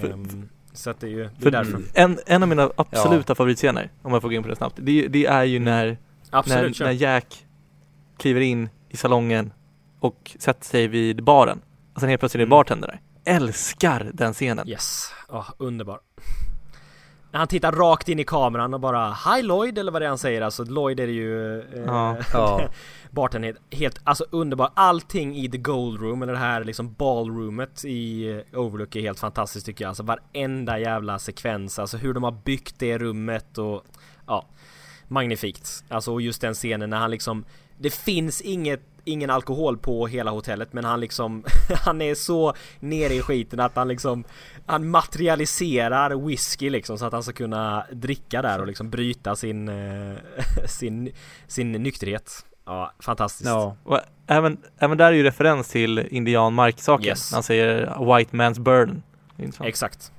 För- 0.00 0.10
Ehm, 0.10 0.48
så 0.72 0.90
att 0.90 1.00
det 1.00 1.06
är 1.06 1.10
ju 1.10 1.16
det 1.18 1.24
är 1.24 1.42
För 1.42 1.50
därför. 1.50 1.82
en, 1.94 2.18
en 2.26 2.42
av 2.42 2.48
mina 2.48 2.70
absoluta 2.76 3.34
favoritscener, 3.34 3.90
om 4.02 4.12
jag 4.12 4.22
får 4.22 4.28
gå 4.28 4.34
in 4.34 4.42
på 4.42 4.48
det 4.48 4.56
snabbt, 4.56 4.76
det, 4.80 5.08
det 5.08 5.26
är 5.26 5.44
ju 5.44 5.58
när, 5.58 5.98
Absolut, 6.30 6.78
när, 6.80 6.86
när 6.86 6.92
Jack 6.92 7.46
kliver 8.20 8.40
in 8.40 8.68
i 8.88 8.96
salongen 8.96 9.52
och 10.00 10.36
sätter 10.38 10.64
sig 10.66 10.88
vid 10.88 11.24
baren. 11.24 11.60
Och 11.94 12.00
sen 12.00 12.08
helt 12.08 12.20
plötsligt 12.20 12.34
är 12.34 12.38
det 12.38 12.48
Mm. 12.48 12.50
bartender 12.50 12.88
där. 12.88 13.00
Älskar 13.34 14.10
den 14.14 14.32
scenen. 14.32 14.68
Yes, 14.68 15.12
ja 15.28 15.46
underbar. 15.58 16.00
När 17.32 17.38
han 17.38 17.48
tittar 17.48 17.72
rakt 17.72 18.08
in 18.08 18.18
i 18.18 18.24
kameran 18.24 18.74
och 18.74 18.80
bara 18.80 19.12
Hi 19.12 19.42
Lloyd 19.42 19.78
eller 19.78 19.92
vad 19.92 20.02
det 20.02 20.06
är 20.06 20.08
han 20.08 20.18
säger 20.18 20.42
alltså 20.42 20.64
Lloyd 20.64 21.00
är 21.00 21.06
det 21.06 21.12
ju 21.12 21.60
eh, 21.60 21.64
Ja. 21.86 22.16
Ja. 22.32 22.60
Barten 23.10 23.42
helt, 23.42 23.58
helt, 23.70 23.98
alltså 24.04 24.24
underbar. 24.30 24.70
Allting 24.74 25.36
i 25.36 25.48
The 25.50 25.58
Gold 25.58 26.00
Room, 26.00 26.22
eller 26.22 26.32
det 26.32 26.38
här 26.38 26.64
liksom 26.64 26.92
ballroomet 26.92 27.84
i 27.84 28.30
eh, 28.52 28.58
Overlook 28.60 28.96
är 28.96 29.00
helt 29.00 29.20
fantastiskt 29.20 29.66
tycker 29.66 29.84
jag. 29.84 29.88
Alltså 29.88 30.02
varenda 30.02 30.78
jävla 30.78 31.18
sekvens, 31.18 31.78
alltså 31.78 31.96
hur 31.96 32.14
de 32.14 32.22
har 32.22 32.32
byggt 32.44 32.74
det 32.78 32.98
rummet 32.98 33.58
och 33.58 33.82
ja, 34.26 34.46
magnifikt. 35.08 35.84
Alltså 35.88 36.12
och 36.12 36.20
just 36.22 36.40
den 36.40 36.54
scenen 36.54 36.90
när 36.90 36.96
han 36.98 37.10
liksom, 37.10 37.44
det 37.80 37.94
finns 37.94 38.40
inget 38.40 38.80
Ingen 39.04 39.30
alkohol 39.30 39.78
på 39.78 40.06
hela 40.06 40.30
hotellet 40.30 40.72
men 40.72 40.84
han 40.84 41.00
liksom 41.00 41.44
Han 41.84 42.02
är 42.02 42.14
så 42.14 42.54
nere 42.80 43.14
i 43.14 43.20
skiten 43.20 43.60
att 43.60 43.76
han 43.76 43.88
liksom 43.88 44.24
Han 44.66 44.88
materialiserar 44.88 46.26
whisky 46.26 46.70
liksom 46.70 46.98
så 46.98 47.04
att 47.04 47.12
han 47.12 47.22
ska 47.22 47.32
kunna 47.32 47.84
dricka 47.92 48.42
där 48.42 48.60
och 48.60 48.66
liksom 48.66 48.90
bryta 48.90 49.36
sin 49.36 49.68
eh, 49.68 50.16
Sin, 50.66 51.12
sin 51.46 51.72
nykterhet 51.72 52.46
Ja, 52.66 52.92
fantastiskt 52.98 53.48
Ja. 53.48 53.76
Och 53.84 54.00
även, 54.26 54.58
även 54.78 54.98
där 54.98 55.06
är 55.06 55.12
ju 55.12 55.22
referens 55.22 55.68
till 55.68 55.98
indianmarksaken. 55.98 57.06
Yes. 57.06 57.32
Han 57.32 57.42
säger 57.42 57.76
white 58.16 58.36
man's 58.36 58.60
burden. 58.60 59.02
Exakt 59.60 60.12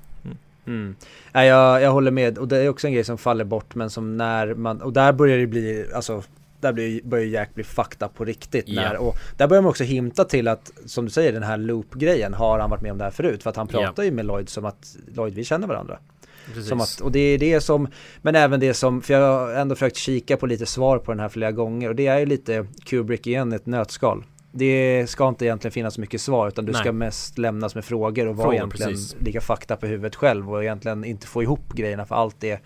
Mm. 0.66 0.96
Nej, 1.32 1.48
jag, 1.48 1.82
jag 1.82 1.92
håller 1.92 2.12
med 2.12 2.38
och 2.38 2.48
det 2.48 2.58
är 2.58 2.70
också 2.70 2.88
en 2.88 2.94
grej 2.94 3.04
som 3.04 3.18
faller 3.18 3.44
bort 3.44 3.76
men 3.76 3.90
som 3.90 4.18
när 4.18 4.54
man, 4.54 4.82
och 4.82 4.94
där 4.94 5.14
börjar 5.14 5.38
det 5.38 5.48
bli, 5.48 5.86
alltså 5.96 6.24
där 6.62 6.74
blir, 6.74 7.02
börjar 7.04 7.26
Jack 7.26 7.56
bli 7.56 7.64
fakta 7.64 8.08
på 8.08 8.26
riktigt 8.26 8.68
när, 8.68 8.98
och 8.98 9.16
där 9.38 9.48
börjar 9.48 9.62
man 9.62 9.70
också 9.70 9.84
himta 9.84 10.26
till 10.26 10.48
att, 10.48 10.72
som 10.86 11.06
du 11.06 11.12
säger, 11.12 11.34
den 11.34 11.44
här 11.44 11.58
loop-grejen, 11.58 12.34
har 12.34 12.60
han 12.60 12.70
varit 12.70 12.82
med 12.82 12.92
om 12.92 12.98
det 12.98 13.04
här 13.04 13.12
förut? 13.12 13.44
För 13.44 13.50
att 13.50 13.56
han 13.56 13.68
pratar 13.68 14.04
ju 14.04 14.12
med 14.12 14.26
Lloyd 14.26 14.50
som 14.50 14.66
att, 14.66 14.96
Lloyd 15.16 15.34
vi 15.34 15.44
känner 15.44 15.68
varandra. 15.68 16.00
Att, 16.72 17.02
och 17.02 17.12
det 17.12 17.20
är 17.20 17.38
det 17.38 17.62
som, 17.62 17.88
men 18.22 18.36
även 18.36 18.60
det 18.60 18.74
som, 18.74 19.02
för 19.02 19.14
jag 19.14 19.22
har 19.22 19.54
ändå 19.54 19.76
försökt 19.76 19.98
kika 19.98 20.38
på 20.38 20.46
lite 20.46 20.66
svar 20.66 20.98
på 20.98 21.12
den 21.12 21.20
här 21.20 21.30
flera 21.30 21.52
gånger 21.52 21.90
och 21.90 21.96
det 21.96 22.08
är 22.08 22.20
ju 22.20 22.26
lite 22.26 22.66
Kubrick 22.86 23.28
igen, 23.28 23.54
ett 23.54 23.66
nötskal. 23.66 24.24
Det 24.52 25.10
ska 25.10 25.28
inte 25.28 25.46
egentligen 25.46 25.72
finnas 25.72 25.94
så 25.94 26.02
mycket 26.02 26.22
svar 26.22 26.48
utan 26.48 26.66
du 26.66 26.72
Nej. 26.72 26.82
ska 26.82 26.92
mest 26.92 27.38
lämnas 27.38 27.76
med 27.76 27.86
frågor 27.86 28.28
och 28.28 28.36
vara 28.36 28.56
egentligen 28.56 28.92
precis. 28.92 29.16
ligga 29.20 29.42
fakta 29.42 29.76
på 29.76 29.88
huvudet 29.88 30.16
själv 30.16 30.54
och 30.54 30.64
egentligen 30.64 31.04
inte 31.04 31.28
få 31.28 31.44
ihop 31.44 31.74
grejerna 31.74 32.06
för 32.06 32.16
allt 32.16 32.44
är 32.44 32.60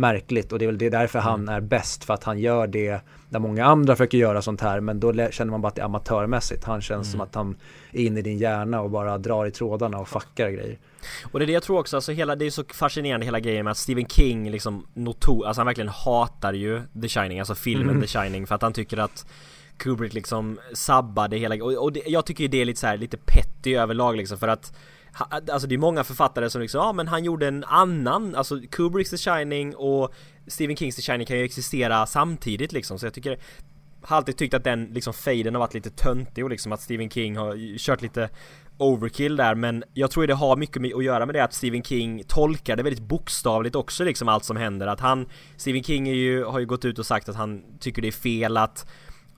märkligt 0.00 0.52
och 0.52 0.58
det 0.58 0.64
är 0.64 0.66
väl 0.66 0.78
det 0.78 0.86
är 0.86 0.90
därför 0.90 1.18
han 1.18 1.40
Mm. 1.40 1.54
är 1.54 1.60
bäst 1.60 2.04
för 2.04 2.14
att 2.14 2.24
han 2.24 2.38
gör 2.38 2.66
det 2.66 3.00
där 3.28 3.38
många 3.38 3.64
andra 3.64 3.96
försöker 3.96 4.18
göra 4.18 4.42
sånt 4.42 4.60
här 4.60 4.80
men 4.80 5.00
då 5.00 5.12
känner 5.30 5.50
man 5.50 5.60
bara 5.60 5.68
att 5.68 5.74
det 5.74 5.80
är 5.82 5.84
amatörmässigt. 5.84 6.64
Han 6.64 6.80
känns 6.80 7.06
Mm. 7.06 7.12
som 7.12 7.20
att 7.20 7.34
han 7.34 7.56
är 7.92 8.00
inne 8.00 8.18
i 8.18 8.22
din 8.22 8.38
hjärna 8.38 8.80
och 8.80 8.90
bara 8.90 9.18
drar 9.18 9.46
i 9.46 9.50
trådarna 9.50 9.98
och 9.98 10.08
fuckar 10.08 10.50
grejer. 10.50 10.78
Och 11.32 11.38
det 11.38 11.44
är 11.44 11.46
det 11.46 11.52
jag 11.52 11.62
tror 11.62 11.78
också, 11.78 11.96
alltså 11.96 12.12
hela, 12.12 12.36
det 12.36 12.46
är 12.46 12.50
så 12.50 12.64
fascinerande 12.74 13.26
hela 13.26 13.40
grejen 13.40 13.64
med 13.64 13.70
att 13.70 13.76
Stephen 13.78 14.06
King 14.06 14.50
liksom 14.50 14.86
notor, 14.94 15.46
alltså 15.46 15.60
han 15.60 15.66
verkligen 15.66 15.88
hatar 15.88 16.52
ju 16.52 16.82
The 17.02 17.08
Shining, 17.08 17.38
alltså 17.38 17.54
filmen 17.54 17.88
Mm. 17.90 18.02
The 18.02 18.06
Shining 18.08 18.46
för 18.46 18.54
att 18.54 18.62
han 18.62 18.72
tycker 18.72 18.96
att 18.98 19.26
Kubrick 19.76 20.12
liksom 20.14 20.58
sabbade 20.74 21.36
hela, 21.36 21.64
och, 21.64 21.72
och 21.84 21.92
det, 21.92 22.02
jag 22.06 22.26
tycker 22.26 22.44
ju 22.44 22.48
det 22.48 22.60
är 22.60 22.64
lite 22.64 22.80
så 22.80 22.86
här, 22.86 22.96
lite 22.96 23.16
petty 23.16 23.74
överlag 23.74 24.16
liksom 24.16 24.38
för 24.38 24.48
att 24.48 24.72
Alltså 25.12 25.68
det 25.68 25.74
är 25.74 25.78
många 25.78 26.04
författare 26.04 26.50
som 26.50 26.60
liksom, 26.60 26.78
ja 26.78 26.92
men 26.92 27.08
han 27.08 27.24
gjorde 27.24 27.48
en 27.48 27.64
annan, 27.64 28.34
alltså 28.34 28.60
Kubricks 28.70 29.10
The 29.10 29.16
Shining 29.16 29.76
och 29.76 30.14
Stephen 30.46 30.76
Kings 30.76 30.96
The 30.96 31.02
Shining 31.02 31.26
kan 31.26 31.38
ju 31.38 31.44
existera 31.44 32.06
samtidigt 32.06 32.72
liksom. 32.72 32.98
Så 32.98 33.06
jag 33.06 33.14
tycker 33.14 33.38
har 34.02 34.16
alltid 34.16 34.36
tyckt 34.36 34.54
att 34.54 34.64
den 34.64 34.84
liksom 34.84 35.12
faden 35.12 35.54
har 35.54 35.60
varit 35.60 35.74
lite 35.74 35.90
töntig 35.90 36.44
och 36.44 36.50
liksom 36.50 36.72
att 36.72 36.80
Stephen 36.80 37.10
King 37.10 37.36
har 37.36 37.78
kört 37.78 38.02
lite 38.02 38.30
overkill 38.78 39.36
där. 39.36 39.54
Men 39.54 39.84
jag 39.94 40.10
tror 40.10 40.26
det 40.26 40.34
har 40.34 40.56
mycket 40.56 40.82
med 40.82 40.94
att 40.94 41.04
göra 41.04 41.26
med 41.26 41.34
det 41.34 41.44
att 41.44 41.54
Stephen 41.54 41.82
King 41.82 42.24
tolkar 42.28 42.76
det 42.76 42.82
väldigt 42.82 43.02
bokstavligt 43.02 43.76
också 43.76 44.04
liksom 44.04 44.28
allt 44.28 44.44
som 44.44 44.56
händer. 44.56 44.86
Att 44.86 45.00
han 45.00 45.26
Stephen 45.56 45.82
King 45.82 46.08
är 46.08 46.14
ju, 46.14 46.44
har 46.44 46.58
ju 46.58 46.66
gått 46.66 46.84
ut 46.84 46.98
och 46.98 47.06
sagt 47.06 47.28
att 47.28 47.36
han 47.36 47.78
tycker 47.80 48.02
det 48.02 48.08
är 48.08 48.12
fel 48.12 48.56
att 48.56 48.86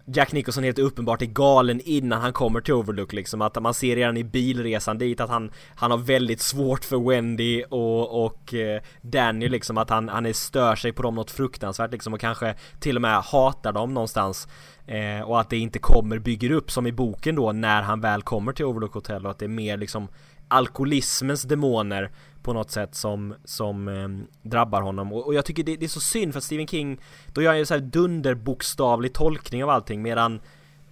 Jack 0.04 0.32
Nicholson 0.32 0.64
helt 0.64 0.78
uppenbart 0.78 1.22
är 1.22 1.26
galen 1.26 1.80
innan 1.84 2.20
han 2.20 2.32
kommer 2.32 2.60
till 2.60 2.74
Overlook 2.74 3.12
liksom 3.12 3.42
att 3.42 3.62
man 3.62 3.74
ser 3.74 3.96
redan 3.96 4.16
i 4.16 4.24
bilresan 4.24 4.98
dit 4.98 5.20
att 5.20 5.30
han 5.30 5.50
Han 5.74 5.90
har 5.90 5.98
väldigt 5.98 6.40
svårt 6.40 6.84
för 6.84 7.08
Wendy 7.08 7.62
och, 7.70 8.24
och 8.24 8.54
eh, 8.54 8.82
Danny 9.00 9.48
liksom 9.48 9.78
att 9.78 9.90
han, 9.90 10.08
han 10.08 10.26
är 10.26 10.32
stör 10.32 10.76
sig 10.76 10.92
på 10.92 11.02
dem 11.02 11.14
något 11.14 11.30
fruktansvärt 11.30 11.92
liksom 11.92 12.14
och 12.14 12.20
kanske 12.20 12.54
till 12.80 12.96
och 12.96 13.02
med 13.02 13.22
hatar 13.22 13.72
dem 13.72 13.94
någonstans 13.94 14.48
eh, 14.86 15.20
Och 15.20 15.40
att 15.40 15.50
det 15.50 15.58
inte 15.58 15.78
kommer, 15.78 16.18
bygger 16.18 16.50
upp 16.50 16.70
som 16.70 16.86
i 16.86 16.92
boken 16.92 17.34
då 17.34 17.52
när 17.52 17.82
han 17.82 18.00
väl 18.00 18.22
kommer 18.22 18.52
till 18.52 18.64
Overlook 18.64 18.94
Hotel 18.94 19.24
och 19.24 19.30
att 19.30 19.38
det 19.38 19.46
är 19.46 19.48
mer 19.48 19.76
liksom 19.76 20.08
alkoholismens 20.48 21.42
demoner 21.42 22.10
på 22.42 22.52
något 22.52 22.70
sätt 22.70 22.94
som, 22.94 23.34
som 23.44 23.88
eh, 23.88 24.08
drabbar 24.50 24.82
honom. 24.82 25.12
Och, 25.12 25.26
och 25.26 25.34
jag 25.34 25.44
tycker 25.44 25.62
det, 25.62 25.76
det, 25.76 25.84
är 25.84 25.88
så 25.88 26.00
synd 26.00 26.32
för 26.32 26.38
att 26.38 26.44
Stephen 26.44 26.66
King 26.66 27.00
Då 27.26 27.42
gör 27.42 27.50
han 27.50 27.58
ju 27.58 27.66
så 27.66 27.74
här 27.74 27.80
dunderbokstavlig 27.80 29.12
tolkning 29.12 29.64
av 29.64 29.70
allting 29.70 30.02
medan 30.02 30.40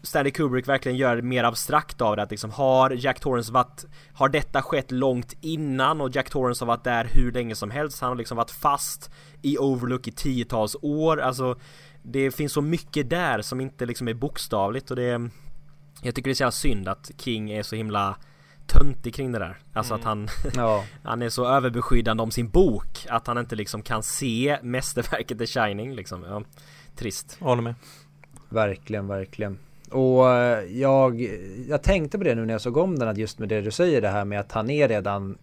Stanley 0.03 0.33
Kubrick 0.33 0.69
verkligen 0.69 0.99
gör 0.99 1.23
mer 1.23 1.45
abstrakt 1.45 2.01
av 2.01 2.17
det 2.17 2.23
att 2.23 2.31
liksom 2.31 2.51
har 2.51 2.91
Jack 2.91 3.21
Torrance 3.21 3.53
varit 3.53 3.85
Har 4.13 4.29
detta 4.29 4.63
skett 4.63 4.91
långt 4.91 5.37
innan 5.41 6.01
och 6.01 6.17
Jack 6.17 6.31
Torrance 6.31 6.65
har 6.65 6.67
varit 6.67 6.85
där 6.85 7.05
hur 7.05 7.33
länge 7.33 7.55
som 7.55 7.71
helst 7.71 8.01
Han 8.01 8.09
har 8.09 8.17
liksom 8.17 8.37
varit 8.37 8.51
fast 8.51 9.11
i 9.43 9.59
Overlook 9.59 10.09
i 10.09 10.13
tiotals 10.13 10.77
år 10.83 11.21
alltså 11.21 11.59
Det 12.03 12.31
finns 12.31 12.53
så 12.53 12.61
mycket 12.61 13.11
där 13.11 13.43
som 13.43 13.61
inte 13.61 13.87
liksom 13.87 14.09
är 14.09 14.15
bokstavligt 14.15 14.91
och 14.91 14.97
det 14.97 15.31
Jag 16.03 16.15
tycker 16.15 16.31
det 16.31 16.33
är 16.33 16.35
så 16.35 16.43
jävla 16.43 16.53
synd 16.53 16.89
att 16.89 17.11
King 17.19 17.51
är 17.51 17.63
så 17.63 17.77
himla 17.77 18.17
töntig 18.73 19.15
kring 19.15 19.33
det 19.33 19.39
där. 19.39 19.59
Alltså 19.73 19.95
mm. 19.95 20.01
att 20.01 20.07
han, 20.07 20.29
ja. 20.55 20.85
han 21.03 21.23
är 21.23 21.29
så 21.29 21.47
överbeskyddande 21.47 22.23
om 22.23 22.31
sin 22.31 22.49
bok 22.49 23.07
att 23.09 23.27
han 23.27 23.39
inte 23.39 23.57
liksom 23.57 23.83
kan 23.83 24.03
se 24.03 24.59
mästerverket 24.63 25.39
The 25.39 25.47
Shining 25.47 25.95
liksom. 25.95 26.23
Ja, 26.23 26.43
trist. 26.97 27.39
Håller 27.41 27.63
med. 27.63 27.75
Verkligen, 28.49 29.07
verkligen. 29.07 29.59
Och 29.91 30.31
eh, 30.31 30.65
jag, 30.65 31.21
jag 31.69 31.83
tänkte 31.83 32.19
på 32.19 32.25
det 32.25 32.35
nu 32.35 32.47
när 32.47 32.55
jag 32.55 32.61
såg 32.61 32.77
om 32.77 32.99
den, 32.99 33.09
att 33.09 33.19
just 33.19 33.39
med 33.39 33.49
det 33.49 33.61
du 33.61 33.71
säger 33.71 34.01
det 34.01 34.09
här 34.09 34.25
med 34.25 34.41
att 34.41 34.53
han 34.53 34.71
är 34.71 34.89
redan 34.89 35.39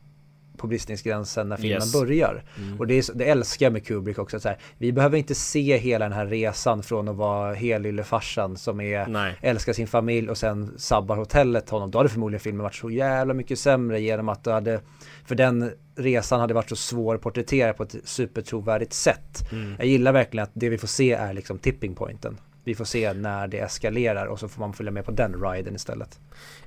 på 0.58 0.68
bristningsgränsen 0.68 1.50
när 1.50 1.58
filmen 1.58 1.82
yes. 1.82 1.94
börjar. 1.94 2.44
Mm. 2.58 2.80
Och 2.80 2.88
det, 2.88 2.94
är, 2.94 3.14
det 3.16 3.26
älskar 3.26 3.66
jag 3.66 3.74
med 3.74 3.86
Kubrick 3.86 4.20
också. 4.20 4.40
Så 4.40 4.48
här, 4.50 4.58
vi 4.78 4.92
behöver 4.92 5.18
inte 5.18 5.36
se 5.36 5.78
hela 5.78 6.06
den 6.06 6.14
här 6.14 6.26
resan 6.26 6.84
från 6.84 7.08
att 7.08 7.16
vara 7.16 7.54
helylle-farsan 7.54 8.58
som 8.58 8.82
är, 8.82 9.08
Nej. 9.08 9.36
älskar 9.42 9.74
sin 9.74 9.88
familj 9.88 10.30
och 10.30 10.38
sen 10.38 10.74
sabbar 10.78 11.16
hotellet 11.16 11.70
honom. 11.70 11.92
Då 11.92 12.00
hade 12.00 12.10
förmodligen 12.10 12.40
filmen 12.40 12.64
varit 12.64 12.76
så 12.76 12.90
jävla 12.90 13.34
mycket 13.34 13.60
sämre 13.60 14.02
genom 14.02 14.30
att 14.30 14.44
du 14.44 14.52
hade, 14.52 14.82
för 15.26 15.36
den 15.36 15.72
resan 15.96 16.40
hade 16.40 16.54
varit 16.54 16.70
så 16.70 16.76
svår 16.76 17.16
att 17.16 17.22
porträttera 17.22 17.74
på 17.74 17.84
ett 17.84 17.96
supertrovärdigt 18.04 18.94
sätt. 18.94 19.52
Mm. 19.52 19.76
Jag 19.78 19.88
gillar 19.88 20.12
verkligen 20.12 20.44
att 20.44 20.52
det 20.54 20.70
vi 20.70 20.78
får 20.78 20.88
se 20.88 21.14
är 21.14 21.34
liksom 21.34 21.60
tipping 21.60 21.96
pointen. 21.96 22.38
Vi 22.64 22.76
får 22.76 22.86
se 22.86 23.14
när 23.14 23.48
det 23.48 23.60
eskalerar 23.60 24.26
och 24.26 24.40
så 24.40 24.48
får 24.48 24.60
man 24.60 24.74
följa 24.74 24.92
med 24.92 25.06
på 25.06 25.12
den 25.12 25.34
riden 25.44 25.76
istället. 25.76 26.20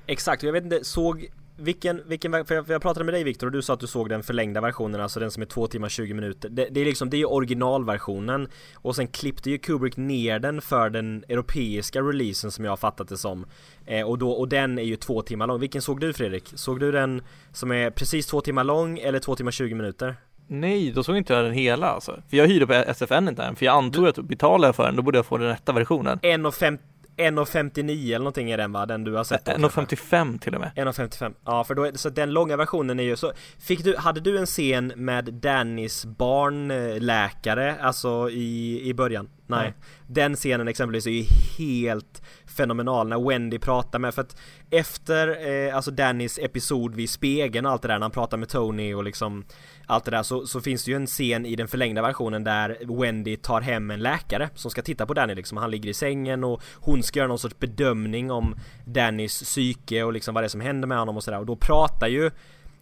Exakt, 0.07 0.43
jag 0.43 0.53
vet 0.53 0.65
inte, 0.65 0.85
såg 0.85 1.29
vilken, 1.61 2.03
vilken, 2.07 2.33
för 2.47 2.55
jag, 2.55 2.67
för 2.67 2.73
jag 2.73 2.83
pratade 2.83 3.05
med 3.05 3.15
dig 3.15 3.25
Viktor 3.25 3.47
och 3.47 3.53
du 3.53 3.63
sa 3.63 3.75
att 3.75 3.81
du 3.81 3.87
såg 3.87 4.09
den 4.09 4.23
förlängda 4.23 4.61
versionen, 4.61 5.01
alltså 5.01 5.21
den 5.21 5.31
som 5.31 5.43
är 5.43 5.47
2 5.47 5.67
timmar 5.67 5.89
20 5.89 6.15
minuter. 6.15 6.49
Det, 6.49 6.69
det 6.71 6.81
är 6.81 6.85
liksom, 6.85 7.11
det 7.11 7.17
är 7.17 7.33
originalversionen 7.33 8.49
och 8.75 8.97
sen 8.97 9.09
klippte 9.09 9.51
ju 9.51 9.59
Kubrick 9.59 9.97
ner 9.97 10.39
den 10.39 10.61
för 10.61 10.91
den 10.91 11.25
europeiska 11.29 12.01
releasen 12.01 12.51
som 12.51 12.65
jag 12.65 12.73
har 12.73 12.77
fattat 12.77 13.09
det 13.09 13.17
som. 13.17 13.47
Eh, 13.87 14.07
och, 14.07 14.19
då, 14.19 14.31
och 14.31 14.49
den 14.49 14.79
är 14.79 14.83
ju 14.83 14.97
2 14.97 15.23
timmar 15.23 15.47
lång. 15.47 15.61
Vilken 15.61 15.83
såg 15.83 16.01
du 16.01 16.13
Fredrik? 16.13 16.53
Såg 16.55 16.81
du 16.81 16.93
den 16.93 17.23
som 17.53 17.73
är 17.73 17.91
precis 17.91 18.27
2 18.27 18.41
timmar 18.41 18.65
lång 18.65 18.99
eller 18.99 19.19
2 19.19 19.35
timmar 19.37 19.51
20 19.51 19.75
minuter? 19.75 20.17
Nej, 20.47 20.93
då 20.93 21.03
såg 21.03 21.17
inte 21.17 21.33
jag 21.33 21.45
den 21.45 21.53
hela 21.53 21.87
alltså. 21.87 22.23
För 22.31 22.37
jag 22.37 22.47
hyrde 22.47 22.67
på 22.67 22.73
SFN 22.73 23.29
inte 23.29 23.43
den, 23.43 23.57
för 23.57 23.67
jag 23.67 23.77
antog 23.77 24.07
att 24.07 24.19
betalar 24.19 24.69
jag 24.69 24.77
för 24.77 24.85
den, 24.85 24.97
då 24.97 25.03
borde 25.03 25.19
jag 25.19 25.27
få 25.27 25.39
den 25.39 25.49
rätta 25.49 25.73
versionen. 25.73 26.19
1,50 26.19 26.79
1.59 27.21 28.07
eller 28.07 28.19
någonting 28.19 28.51
är 28.51 28.57
den 28.57 28.73
va? 28.73 28.87
Den 28.87 29.05
du 29.05 29.15
har 29.15 29.25
sett? 29.25 29.49
1.55 29.49 30.39
till 30.39 30.55
och 30.55 30.61
med 30.61 30.71
1.55 30.77 31.35
Ja 31.45 31.65
för 31.65 31.75
då 31.75 31.85
är, 31.85 31.93
så 31.93 32.11
den 32.11 32.31
långa 32.31 32.57
versionen 32.57 33.01
är 33.01 33.05
ju 33.05 33.17
så 33.17 33.33
Fick 33.59 33.85
du, 33.85 33.97
hade 33.97 34.21
du 34.21 34.39
en 34.39 34.47
scen 34.47 34.93
med 34.97 35.25
Dannys 35.35 36.05
barnläkare 36.05 37.77
alltså 37.81 38.31
i, 38.31 38.81
i 38.89 38.95
början? 38.95 39.29
Nej. 39.57 39.75
Den 40.07 40.37
scenen 40.37 40.69
exempelvis 40.69 41.07
är 41.07 41.11
ju 41.11 41.25
helt 41.59 42.23
fenomenal 42.47 43.09
när 43.09 43.29
Wendy 43.29 43.59
pratar 43.59 43.99
med 43.99 44.15
för 44.15 44.23
att 44.23 44.37
efter 44.71 45.49
eh, 45.49 45.77
alltså 45.77 45.91
Dannys 45.91 46.39
episod 46.39 46.95
vid 46.95 47.11
spegeln 47.11 47.67
och 47.67 47.73
allt 47.73 47.83
det 47.83 47.89
där 47.89 47.95
när 47.95 48.05
han 48.05 48.11
pratar 48.11 48.37
med 48.37 48.49
Tony 48.49 48.95
och 48.95 49.05
liksom 49.05 49.45
allt 49.87 50.05
det 50.05 50.11
där 50.11 50.23
så, 50.23 50.47
så 50.47 50.61
finns 50.61 50.85
det 50.85 50.91
ju 50.91 50.97
en 50.97 51.07
scen 51.07 51.47
i 51.47 51.57
den 51.57 51.69
förlängda 51.69 52.03
versionen 52.03 52.45
där 52.45 53.01
Wendy 53.01 53.37
tar 53.37 53.61
hem 53.61 53.91
en 53.91 54.01
läkare 54.01 54.49
som 54.55 54.71
ska 54.71 54.83
titta 54.83 55.07
på 55.07 55.15
Danny 55.15 55.35
liksom. 55.35 55.59
Han 55.59 55.71
ligger 55.71 55.91
i 55.91 55.95
sängen 55.95 56.45
och 56.45 56.63
hon 56.75 57.03
ska 57.03 57.19
göra 57.19 57.29
någon 57.29 57.39
sorts 57.39 57.59
bedömning 57.59 58.31
om 58.31 58.55
Dannys 58.85 59.43
psyke 59.43 60.03
och 60.03 60.13
liksom 60.13 60.35
vad 60.35 60.43
det 60.43 60.47
är 60.47 60.49
som 60.49 60.61
händer 60.61 60.89
med 60.89 60.99
honom 60.99 61.17
och 61.17 61.25
sådär 61.25 61.39
och 61.39 61.47
då 61.47 61.57
pratar 61.57 62.09
ju 62.09 62.31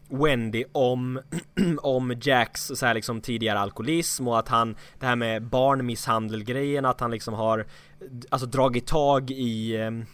Wendy 0.09 0.65
om, 0.73 1.21
om 1.83 2.15
Jacks 2.23 2.67
så 2.75 2.87
här 2.87 2.95
liksom 2.95 3.21
tidigare 3.21 3.59
alkoholism 3.59 4.29
och 4.29 4.39
att 4.39 4.49
han 4.49 4.77
Det 4.99 5.07
här 5.07 5.17
med 5.17 5.43
barnmisshandel 5.43 6.45
grejen 6.45 6.85
att 6.85 7.01
han 7.01 7.11
liksom 7.11 7.35
har 7.35 7.67
Alltså 8.29 8.47
dragit 8.47 8.87
tag 8.87 9.31
i 9.31 9.77
ehm, 9.77 10.05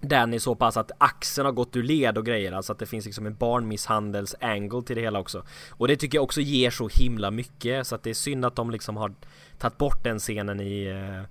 Danny 0.00 0.38
så 0.38 0.54
pass 0.54 0.76
att 0.76 0.90
axeln 0.98 1.46
har 1.46 1.52
gått 1.52 1.76
ur 1.76 1.82
led 1.82 2.18
och 2.18 2.26
grejer, 2.26 2.52
alltså 2.52 2.72
att 2.72 2.78
det 2.78 2.86
finns 2.86 3.04
liksom 3.04 3.26
en 3.26 3.34
barnmisshandels 3.34 4.34
angle 4.40 4.82
till 4.82 4.96
det 4.96 5.02
hela 5.02 5.18
också. 5.18 5.44
Och 5.70 5.88
det 5.88 5.96
tycker 5.96 6.18
jag 6.18 6.24
också 6.24 6.40
ger 6.40 6.70
så 6.70 6.88
himla 6.88 7.30
mycket, 7.30 7.86
så 7.86 7.94
att 7.94 8.02
det 8.02 8.10
är 8.10 8.14
synd 8.14 8.44
att 8.44 8.56
de 8.56 8.70
liksom 8.70 8.96
har 8.96 9.14
tagit 9.58 9.78
bort 9.78 10.04
den 10.04 10.18
scenen 10.18 10.60
i 10.60 10.84
eh, 10.86 11.22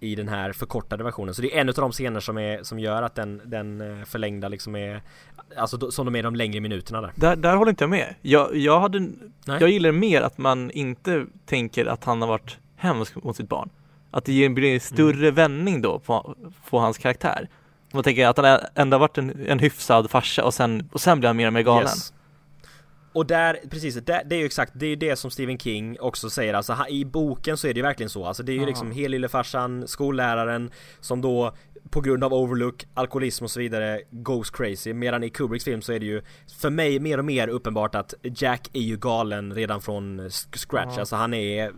i 0.00 0.14
den 0.14 0.28
här 0.28 0.52
förkortade 0.52 1.04
versionen. 1.04 1.34
Så 1.34 1.42
det 1.42 1.56
är 1.56 1.60
en 1.60 1.68
av 1.68 1.74
de 1.74 1.92
scener 1.92 2.20
som, 2.20 2.38
är, 2.38 2.62
som 2.62 2.78
gör 2.78 3.02
att 3.02 3.14
den, 3.14 3.40
den 3.44 3.80
eh, 3.80 4.04
förlängda 4.04 4.48
liksom 4.48 4.76
är 4.76 5.02
Alltså 5.56 5.90
som 5.90 6.06
de 6.06 6.16
är 6.16 6.22
de 6.22 6.36
längre 6.36 6.60
minuterna 6.60 7.00
där. 7.00 7.12
Där, 7.14 7.36
där 7.36 7.56
håller 7.56 7.70
inte 7.70 7.84
jag 7.84 7.90
med. 7.90 8.14
Jag, 8.22 8.56
jag 8.56 8.80
hade 8.80 9.00
Nej. 9.00 9.12
Jag 9.60 9.70
gillar 9.70 9.92
mer 9.92 10.22
att 10.22 10.38
man 10.38 10.70
inte 10.70 11.26
tänker 11.46 11.86
att 11.86 12.04
han 12.04 12.22
har 12.22 12.28
varit 12.28 12.58
hemsk 12.76 13.24
mot 13.24 13.36
sitt 13.36 13.48
barn. 13.48 13.70
Att 14.10 14.24
det 14.24 14.32
ger 14.32 14.64
en 14.64 14.80
större 14.80 15.18
mm. 15.28 15.34
vändning 15.34 15.82
då 15.82 15.98
på, 15.98 16.36
på 16.70 16.78
hans 16.78 16.98
karaktär. 16.98 17.48
Man 17.92 18.02
tänker 18.02 18.26
att 18.26 18.36
han 18.36 18.58
ändå 18.74 18.98
varit 18.98 19.18
en, 19.18 19.46
en 19.46 19.58
hyfsad 19.58 20.10
farsa 20.10 20.44
och 20.44 20.54
sen, 20.54 20.88
och 20.92 21.00
sen 21.00 21.20
blir 21.20 21.28
han 21.28 21.36
mer 21.36 21.46
och 21.46 21.52
mer 21.52 21.62
galen. 21.62 21.88
Yes. 21.88 22.12
Och 23.12 23.26
där, 23.26 23.60
precis, 23.70 23.94
det, 23.94 24.22
det 24.26 24.34
är 24.34 24.38
ju 24.38 24.46
exakt, 24.46 24.72
det 24.74 24.86
är 24.86 24.90
ju 24.90 24.96
det 24.96 25.16
som 25.16 25.30
Stephen 25.30 25.58
King 25.58 25.96
också 26.00 26.30
säger 26.30 26.54
alltså 26.54 26.76
i 26.88 27.04
boken 27.04 27.56
så 27.56 27.68
är 27.68 27.74
det 27.74 27.78
ju 27.78 27.82
verkligen 27.82 28.10
så 28.10 28.24
alltså 28.24 28.42
det 28.42 28.52
är 28.52 28.54
ju 28.54 28.60
Aha. 28.60 28.68
liksom 28.68 28.92
helyllfarsan, 28.92 29.88
skolläraren 29.88 30.70
som 31.00 31.20
då 31.20 31.52
på 31.90 32.00
grund 32.00 32.24
av 32.24 32.34
overlook, 32.34 32.86
alkoholism 32.94 33.44
och 33.44 33.50
så 33.50 33.60
vidare 33.60 34.00
goes 34.10 34.50
crazy 34.50 34.94
medan 34.94 35.24
i 35.24 35.30
Kubricks 35.30 35.64
film 35.64 35.82
så 35.82 35.92
är 35.92 36.00
det 36.00 36.06
ju 36.06 36.22
för 36.60 36.70
mig 36.70 37.00
mer 37.00 37.18
och 37.18 37.24
mer 37.24 37.48
uppenbart 37.48 37.94
att 37.94 38.14
Jack 38.22 38.70
är 38.72 38.80
ju 38.80 38.96
galen 38.96 39.54
redan 39.54 39.80
från 39.80 40.30
scratch, 40.30 40.86
Aha. 40.86 41.00
alltså 41.00 41.16
han 41.16 41.34
är 41.34 41.72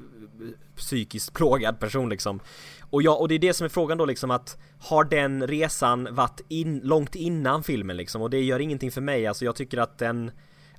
psykiskt 0.77 1.35
plågad 1.35 1.81
person 1.81 2.09
liksom 2.09 2.41
och 2.91 3.03
ja, 3.03 3.17
och 3.17 3.29
det 3.29 3.35
är 3.35 3.39
det 3.39 3.55
som 3.55 3.65
är 3.65 3.69
frågan 3.69 3.99
då 3.99 4.05
liksom 4.05 4.31
att 4.31 4.59
Har 4.79 5.05
den 5.05 5.47
resan 5.47 6.15
varit 6.15 6.41
in, 6.49 6.81
långt 6.85 7.15
innan 7.15 7.63
filmen 7.63 7.97
liksom? 7.97 8.23
Och 8.23 8.31
det 8.31 8.43
gör 8.43 8.61
ingenting 8.61 8.91
för 8.91 9.01
mig, 9.01 9.27
alltså 9.27 9.45
jag 9.45 9.57
tycker 9.57 9.79
att 9.79 9.99
den 9.99 10.31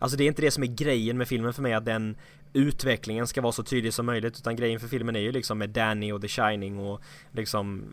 Alltså 0.02 0.18
det 0.18 0.24
är 0.24 0.28
inte 0.28 0.42
det 0.42 0.52
som 0.52 0.64
är 0.64 0.68
grejen 0.68 1.18
med 1.18 1.28
filmen 1.28 1.54
för 1.54 1.62
mig 1.62 1.74
att 1.74 1.86
den 1.86 2.16
utvecklingen 2.54 3.28
ska 3.28 3.42
vara 3.42 3.52
så 3.52 3.64
tydlig 3.64 3.94
som 3.94 4.06
möjligt 4.06 4.38
utan 4.38 4.56
grejen 4.56 4.80
för 4.80 4.88
filmen 4.88 5.16
är 5.16 5.20
ju 5.20 5.32
liksom 5.32 5.58
med 5.58 5.70
Danny 5.70 6.12
och 6.12 6.22
The 6.22 6.28
Shining 6.28 6.80
och 6.80 7.02
liksom 7.32 7.84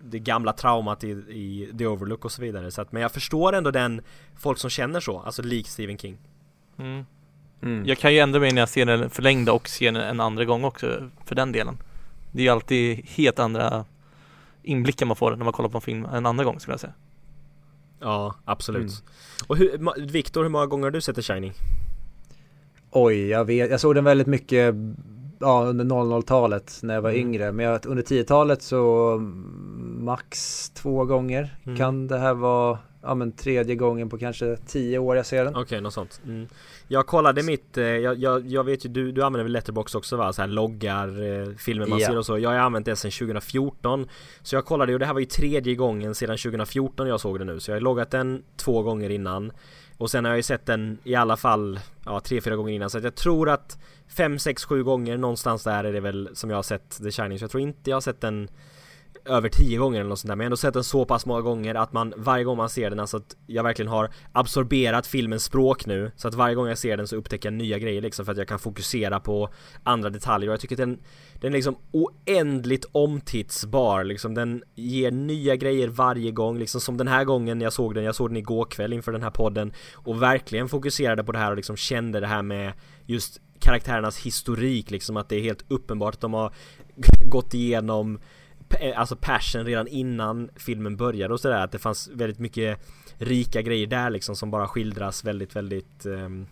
det 0.00 0.18
gamla 0.18 0.52
traumat 0.52 1.04
i, 1.04 1.08
i 1.10 1.72
The 1.78 1.86
Overlook 1.86 2.24
och 2.24 2.32
så 2.32 2.42
vidare 2.42 2.70
så 2.70 2.82
att, 2.82 2.92
men 2.92 3.02
jag 3.02 3.12
förstår 3.12 3.52
ändå 3.52 3.70
den 3.70 4.02
folk 4.36 4.58
som 4.58 4.70
känner 4.70 5.00
så, 5.00 5.18
alltså 5.18 5.42
lik 5.42 5.68
Stephen 5.68 5.98
King 5.98 6.18
mm. 6.78 7.04
Mm. 7.62 7.86
Jag 7.86 7.98
kan 7.98 8.12
ju 8.12 8.18
ändra 8.18 8.40
mig 8.40 8.52
när 8.52 8.62
jag 8.62 8.68
ser 8.68 8.86
den 8.86 9.10
förlängda 9.10 9.52
och 9.52 9.68
ser 9.68 9.92
den 9.92 10.02
en 10.02 10.20
andra 10.20 10.44
gång 10.44 10.64
också 10.64 11.10
för 11.24 11.34
den 11.34 11.52
delen 11.52 11.78
Det 12.32 12.38
är 12.38 12.44
ju 12.44 12.48
alltid 12.48 13.06
helt 13.08 13.38
andra 13.38 13.84
inblickar 14.62 15.06
man 15.06 15.16
får 15.16 15.36
när 15.36 15.44
man 15.44 15.52
kollar 15.52 15.68
på 15.68 15.78
en 15.78 15.82
film 15.82 16.04
en 16.04 16.26
andra 16.26 16.44
gång 16.44 16.60
skulle 16.60 16.72
jag 16.72 16.80
säga 16.80 16.94
Ja, 18.00 18.34
absolut 18.44 18.82
mm. 18.82 18.92
Och 19.46 19.56
hur, 19.56 20.06
Viktor, 20.06 20.42
hur 20.42 20.50
många 20.50 20.66
gånger 20.66 20.84
har 20.84 20.90
du 20.90 21.00
sett 21.00 21.16
The 21.16 21.22
Shining? 21.22 21.52
Oj, 22.90 23.28
jag 23.28 23.44
vet, 23.44 23.70
jag 23.70 23.80
såg 23.80 23.94
den 23.94 24.04
väldigt 24.04 24.26
mycket 24.26 24.74
ja, 25.38 25.64
under 25.64 25.84
00-talet 25.84 26.80
när 26.82 26.94
jag 26.94 27.02
var 27.02 27.10
mm. 27.10 27.20
yngre. 27.20 27.52
Men 27.52 27.66
jag, 27.66 27.86
under 27.86 28.02
10-talet 28.02 28.62
så 28.62 29.16
max 29.98 30.70
två 30.70 31.04
gånger. 31.04 31.56
Mm. 31.64 31.78
Kan 31.78 32.06
det 32.06 32.18
här 32.18 32.34
vara 32.34 32.78
ja, 33.04 33.14
men 33.14 33.32
tredje 33.32 33.74
gången 33.74 34.08
på 34.08 34.18
kanske 34.18 34.56
tio 34.66 34.98
år 34.98 35.16
jag 35.16 35.26
ser 35.26 35.44
den. 35.44 35.54
Okej, 35.54 35.62
okay, 35.62 35.80
något 35.80 35.94
sånt. 35.94 36.20
Mm. 36.26 36.48
Jag 36.88 37.06
kollade 37.06 37.42
mitt, 37.42 37.78
eh, 37.78 37.84
jag, 37.84 38.16
jag, 38.16 38.46
jag, 38.46 38.64
vet 38.64 38.84
ju, 38.84 38.88
du, 38.88 39.12
du 39.12 39.22
använder 39.22 39.44
väl 39.44 39.52
Letterbox 39.52 39.94
också 39.94 40.16
va? 40.16 40.32
Så 40.32 40.42
här 40.42 40.48
loggar, 40.48 41.08
eh, 41.08 41.56
filmer 41.56 41.86
man 41.86 41.98
yeah. 41.98 42.10
ser 42.10 42.18
och 42.18 42.26
så. 42.26 42.38
Jag 42.38 42.50
har 42.50 42.56
använt 42.56 42.86
det 42.86 42.96
sedan 42.96 43.10
2014. 43.10 44.08
Så 44.42 44.56
jag 44.56 44.64
kollade 44.64 44.92
och 44.92 44.98
det 44.98 45.06
här 45.06 45.12
var 45.12 45.20
ju 45.20 45.26
tredje 45.26 45.74
gången 45.74 46.14
sedan 46.14 46.36
2014 46.38 47.08
jag 47.08 47.20
såg 47.20 47.38
det 47.38 47.44
nu. 47.44 47.60
Så 47.60 47.70
jag 47.70 47.76
har 47.76 47.80
loggat 47.80 48.10
den 48.10 48.42
två 48.56 48.82
gånger 48.82 49.10
innan. 49.10 49.52
Och 49.96 50.10
sen 50.10 50.24
har 50.24 50.32
jag 50.32 50.38
ju 50.38 50.42
sett 50.42 50.66
den 50.66 50.98
i 51.04 51.14
alla 51.14 51.36
fall, 51.36 51.80
ja 52.04 52.20
tre, 52.20 52.40
fyra 52.40 52.56
gånger 52.56 52.72
innan. 52.72 52.90
Så 52.90 52.98
att 52.98 53.04
jag 53.04 53.14
tror 53.14 53.48
att 53.48 53.78
fem, 54.08 54.38
sex, 54.38 54.64
sju 54.64 54.84
gånger 54.84 55.16
någonstans 55.16 55.64
där 55.64 55.84
är 55.84 55.92
det 55.92 56.00
väl 56.00 56.28
som 56.32 56.50
jag 56.50 56.56
har 56.56 56.62
sett 56.62 57.02
The 57.02 57.10
Shining. 57.10 57.38
Så 57.38 57.42
jag 57.42 57.50
tror 57.50 57.60
inte 57.60 57.90
jag 57.90 57.96
har 57.96 58.00
sett 58.00 58.20
den 58.20 58.48
över 59.24 59.48
tio 59.48 59.78
gånger 59.78 60.00
eller 60.00 60.08
något 60.08 60.18
sånt 60.18 60.28
där. 60.28 60.36
Men 60.36 60.44
jag 60.44 60.46
har 60.46 60.50
ändå 60.50 60.56
sett 60.56 60.74
den 60.74 60.84
så 60.84 61.04
pass 61.04 61.26
många 61.26 61.40
gånger 61.40 61.74
att 61.74 61.92
man 61.92 62.14
varje 62.16 62.44
gång 62.44 62.56
man 62.56 62.68
ser 62.68 62.90
den 62.90 63.00
alltså 63.00 63.16
att 63.16 63.36
jag 63.46 63.62
verkligen 63.62 63.90
har 63.90 64.10
absorberat 64.32 65.06
filmens 65.06 65.44
språk 65.44 65.86
nu 65.86 66.12
så 66.16 66.28
att 66.28 66.34
varje 66.34 66.54
gång 66.54 66.68
jag 66.68 66.78
ser 66.78 66.96
den 66.96 67.08
så 67.08 67.16
upptäcker 67.16 67.48
jag 67.48 67.54
nya 67.54 67.78
grejer 67.78 68.02
liksom 68.02 68.24
för 68.24 68.32
att 68.32 68.38
jag 68.38 68.48
kan 68.48 68.58
fokusera 68.58 69.20
på 69.20 69.48
andra 69.82 70.10
detaljer. 70.10 70.48
Och 70.48 70.52
jag 70.52 70.60
tycker 70.60 70.74
att 70.74 70.78
den 70.78 70.98
den 71.40 71.52
är 71.52 71.56
liksom 71.56 71.76
oändligt 71.92 72.84
omtittsbar 72.92 74.04
liksom. 74.04 74.34
Den 74.34 74.62
ger 74.74 75.10
nya 75.10 75.56
grejer 75.56 75.88
varje 75.88 76.30
gång 76.30 76.58
liksom 76.58 76.80
som 76.80 76.96
den 76.96 77.08
här 77.08 77.24
gången 77.24 77.60
jag 77.60 77.72
såg 77.72 77.94
den, 77.94 78.04
jag 78.04 78.14
såg 78.14 78.30
den 78.30 78.36
igår 78.36 78.64
kväll 78.64 78.92
inför 78.92 79.12
den 79.12 79.22
här 79.22 79.30
podden 79.30 79.72
och 79.94 80.22
verkligen 80.22 80.68
fokuserade 80.68 81.24
på 81.24 81.32
det 81.32 81.38
här 81.38 81.50
och 81.50 81.56
liksom 81.56 81.76
kände 81.76 82.20
det 82.20 82.26
här 82.26 82.42
med 82.42 82.72
just 83.06 83.40
karaktärernas 83.58 84.18
historik 84.18 84.90
liksom 84.90 85.16
att 85.16 85.28
det 85.28 85.36
är 85.36 85.40
helt 85.40 85.64
uppenbart 85.68 86.14
att 86.14 86.20
de 86.20 86.34
har 86.34 86.52
gått 87.30 87.54
igenom 87.54 88.18
Eh, 88.80 89.00
alltså 89.00 89.16
passion 89.16 89.64
redan 89.64 89.88
innan 89.88 90.50
filmen 90.56 90.96
började 90.96 91.34
och 91.34 91.40
sådär 91.40 91.64
att 91.64 91.72
det 91.72 91.78
fanns 91.78 92.08
väldigt 92.08 92.38
mycket 92.38 92.78
rika 93.18 93.62
grejer 93.62 93.86
där 93.86 94.10
liksom 94.10 94.36
som 94.36 94.50
bara 94.50 94.68
skildras 94.68 95.24
väldigt 95.24 95.56
väldigt 95.56 96.06
um, 96.06 96.46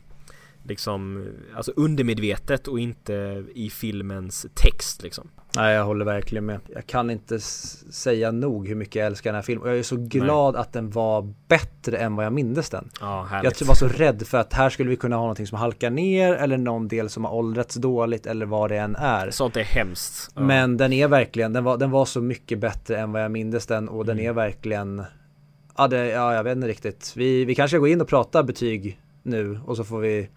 liksom, 0.65 1.29
alltså 1.57 1.73
undermedvetet 1.77 2.69
och 2.69 2.81
inte 2.81 3.45
i 3.55 3.71
filmens 3.71 4.47
text 4.55 5.03
liksom. 5.03 5.29
Nej, 5.57 5.75
jag 5.75 5.85
håller 5.85 6.05
verkligen 6.05 6.47
med. 6.47 6.61
Jag 6.75 6.87
kan 6.87 7.11
inte 7.11 7.41
säga 7.41 8.31
nog 8.31 8.69
hur 8.69 8.75
mycket 8.75 8.95
jag 8.95 9.07
älskar 9.07 9.31
den 9.31 9.35
här 9.35 9.43
filmen. 9.43 9.63
Och 9.63 9.71
jag 9.71 9.79
är 9.79 9.83
så 9.83 9.97
glad 9.97 10.55
Nej. 10.55 10.61
att 10.61 10.73
den 10.73 10.91
var 10.91 11.35
bättre 11.49 11.97
än 11.97 12.17
vad 12.17 12.27
jag 12.27 12.33
mindes 12.33 12.71
den. 12.71 12.91
Ja, 13.01 13.27
härligt. 13.31 13.61
jag 13.61 13.69
var 13.69 13.75
så 13.75 13.89
rädd 13.89 14.27
för 14.27 14.39
att 14.39 14.53
här 14.53 14.71
skulle 14.71 14.91
vi 14.91 14.97
kunna 14.97 15.17
ha 15.17 15.23
någonting 15.23 15.47
som 15.47 15.59
halkar 15.59 15.91
ner 15.91 16.35
eller 16.35 16.57
någon 16.57 16.89
del 16.89 17.09
som 17.09 17.25
har 17.25 17.33
åldrats 17.33 17.75
dåligt 17.75 18.27
eller 18.27 18.47
vad 18.47 18.71
det 18.71 18.79
än 18.79 18.97
är. 18.97 19.31
Sånt 19.31 19.57
är 19.57 19.63
hemskt. 19.63 20.33
Ja. 20.35 20.41
Men 20.41 20.77
den 20.77 20.93
är 20.93 21.09
verkligen, 21.09 21.53
den 21.53 21.65
var, 21.65 21.77
den 21.77 21.91
var 21.91 22.05
så 22.05 22.21
mycket 22.21 22.59
bättre 22.59 22.99
än 22.99 23.13
vad 23.13 23.25
jag 23.25 23.31
mindes 23.31 23.67
den 23.67 23.89
och 23.89 24.05
mm. 24.05 24.07
den 24.07 24.27
är 24.27 24.33
verkligen 24.33 25.03
Ja, 25.77 25.89
det, 25.89 26.07
ja, 26.07 26.35
jag 26.35 26.45
vet 26.45 26.57
inte 26.57 26.69
riktigt. 26.69 27.13
Vi, 27.17 27.45
vi 27.45 27.55
kanske 27.55 27.79
går 27.79 27.89
in 27.89 28.01
och 28.01 28.09
pratar 28.09 28.43
betyg 28.43 29.01
nu 29.23 29.61
och 29.67 29.77
så 29.77 29.85
får 29.85 30.01
vi 30.01 30.29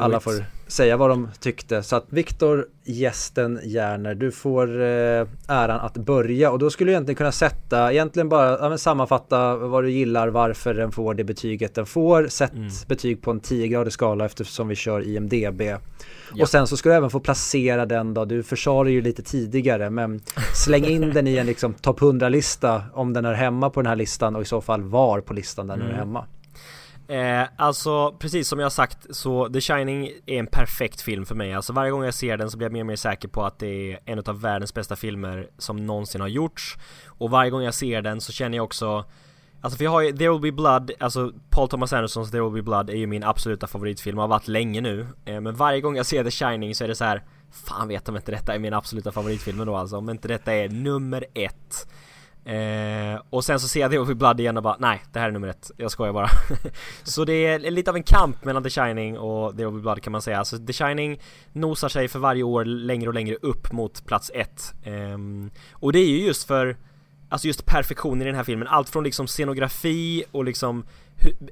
alla 0.00 0.20
får 0.20 0.44
säga 0.66 0.96
vad 0.96 1.10
de 1.10 1.28
tyckte. 1.40 1.82
Så 1.82 1.96
att 1.96 2.06
Viktor, 2.08 2.66
gästen 2.84 3.60
Järner, 3.64 4.14
du 4.14 4.32
får 4.32 4.80
eh, 4.80 5.26
äran 5.48 5.80
att 5.80 5.96
börja 5.96 6.50
och 6.50 6.58
då 6.58 6.70
skulle 6.70 6.88
du 6.88 6.92
egentligen 6.92 7.16
kunna 7.16 7.32
sätta, 7.32 7.92
egentligen 7.92 8.28
bara 8.28 8.70
ja, 8.70 8.78
sammanfatta 8.78 9.56
vad 9.56 9.84
du 9.84 9.90
gillar, 9.90 10.28
varför 10.28 10.74
den 10.74 10.92
får 10.92 11.14
det 11.14 11.24
betyget 11.24 11.74
den 11.74 11.86
får. 11.86 12.26
Sätt 12.28 12.52
mm. 12.52 12.68
betyg 12.86 13.22
på 13.22 13.30
en 13.30 13.40
10-gradig 13.40 13.90
skala 13.90 14.24
eftersom 14.24 14.68
vi 14.68 14.74
kör 14.74 15.08
IMDB. 15.08 15.60
Ja. 15.60 15.78
Och 16.42 16.48
sen 16.48 16.66
så 16.66 16.76
ska 16.76 16.88
du 16.88 16.94
även 16.94 17.10
få 17.10 17.20
placera 17.20 17.86
den 17.86 18.14
då, 18.14 18.24
du 18.24 18.42
försade 18.42 18.90
ju 18.90 19.02
lite 19.02 19.22
tidigare 19.22 19.90
men 19.90 20.20
släng 20.54 20.84
in 20.84 21.10
den 21.14 21.26
i 21.26 21.36
en 21.36 21.46
liksom 21.46 21.74
topp 21.74 22.00
100-lista 22.00 22.82
om 22.92 23.12
den 23.12 23.24
är 23.24 23.34
hemma 23.34 23.70
på 23.70 23.82
den 23.82 23.88
här 23.88 23.96
listan 23.96 24.36
och 24.36 24.42
i 24.42 24.44
så 24.44 24.60
fall 24.60 24.82
var 24.82 25.20
på 25.20 25.34
listan 25.34 25.66
den 25.66 25.80
mm. 25.80 25.92
är 25.92 25.96
hemma. 25.96 26.26
Eh, 27.10 27.48
alltså 27.56 28.12
precis 28.12 28.48
som 28.48 28.58
jag 28.58 28.72
sagt 28.72 29.16
så 29.16 29.48
The 29.48 29.60
Shining 29.60 30.10
är 30.26 30.38
en 30.38 30.46
perfekt 30.46 31.00
film 31.00 31.26
för 31.26 31.34
mig. 31.34 31.54
Alltså 31.54 31.72
varje 31.72 31.90
gång 31.90 32.04
jag 32.04 32.14
ser 32.14 32.36
den 32.36 32.50
så 32.50 32.56
blir 32.56 32.64
jag 32.64 32.72
mer 32.72 32.80
och 32.80 32.86
mer 32.86 32.96
säker 32.96 33.28
på 33.28 33.44
att 33.44 33.58
det 33.58 33.92
är 33.92 34.00
en 34.04 34.18
av 34.18 34.40
världens 34.40 34.74
bästa 34.74 34.96
filmer 34.96 35.50
som 35.58 35.86
någonsin 35.86 36.20
har 36.20 36.28
gjorts. 36.28 36.76
Och 37.06 37.30
varje 37.30 37.50
gång 37.50 37.62
jag 37.62 37.74
ser 37.74 38.02
den 38.02 38.20
så 38.20 38.32
känner 38.32 38.56
jag 38.56 38.64
också 38.64 39.04
Alltså 39.62 39.76
för 39.76 39.84
jag 39.84 39.90
har 39.90 40.00
ju 40.00 40.12
There 40.12 40.30
Will 40.30 40.40
Be 40.40 40.52
Blood, 40.52 40.90
alltså 41.00 41.32
Paul 41.50 41.68
Thomas 41.68 41.92
Andersons 41.92 42.30
There 42.30 42.42
Will 42.42 42.52
Be 42.52 42.62
Blood 42.62 42.90
är 42.90 42.94
ju 42.94 43.06
min 43.06 43.24
absoluta 43.24 43.66
favoritfilm 43.66 44.18
har 44.18 44.28
varit 44.28 44.48
länge 44.48 44.80
nu. 44.80 45.06
Eh, 45.24 45.40
men 45.40 45.54
varje 45.54 45.80
gång 45.80 45.96
jag 45.96 46.06
ser 46.06 46.24
The 46.24 46.30
Shining 46.30 46.74
så 46.74 46.84
är 46.84 46.88
det 46.88 46.94
så 46.94 47.04
här 47.04 47.22
Fan 47.52 47.88
vet 47.88 48.08
om 48.08 48.16
inte 48.16 48.32
detta 48.32 48.54
är 48.54 48.58
min 48.58 48.74
absoluta 48.74 49.12
favoritfilm 49.12 49.66
då 49.66 49.76
alltså, 49.76 49.96
om 49.96 50.10
inte 50.10 50.28
detta 50.28 50.52
är 50.52 50.68
nummer 50.68 51.24
ett. 51.34 51.88
Eh, 52.44 53.20
och 53.30 53.44
sen 53.44 53.60
så 53.60 53.68
ser 53.68 53.80
jag 53.80 53.90
The 53.90 53.98
Over 53.98 54.14
Blood 54.14 54.40
igen 54.40 54.56
och 54.56 54.62
bara 54.62 54.76
nej, 54.78 55.02
det 55.12 55.18
här 55.18 55.28
är 55.28 55.32
nummer 55.32 55.48
ett. 55.48 55.70
Jag 55.76 55.90
skojar 55.90 56.12
bara. 56.12 56.30
så 57.02 57.24
det 57.24 57.32
är 57.32 57.58
lite 57.58 57.90
av 57.90 57.96
en 57.96 58.02
kamp 58.02 58.44
mellan 58.44 58.62
The 58.62 58.70
Shining 58.70 59.18
och 59.18 59.56
The 59.56 59.66
Over 59.66 59.80
Blood 59.80 60.02
kan 60.02 60.12
man 60.12 60.22
säga. 60.22 60.38
Alltså 60.38 60.58
The 60.58 60.72
Shining 60.72 61.20
nosar 61.52 61.88
sig 61.88 62.08
för 62.08 62.18
varje 62.18 62.42
år 62.42 62.64
längre 62.64 63.08
och 63.08 63.14
längre 63.14 63.36
upp 63.42 63.72
mot 63.72 64.06
plats 64.06 64.30
ett. 64.34 64.74
Eh, 64.82 65.18
och 65.72 65.92
det 65.92 65.98
är 65.98 66.08
ju 66.08 66.26
just 66.26 66.46
för 66.46 66.76
Alltså 67.32 67.46
just 67.46 67.66
perfektionen 67.66 68.22
i 68.22 68.24
den 68.24 68.34
här 68.34 68.44
filmen, 68.44 68.68
allt 68.68 68.88
från 68.88 69.04
liksom 69.04 69.26
scenografi 69.26 70.24
och 70.32 70.44
liksom 70.44 70.84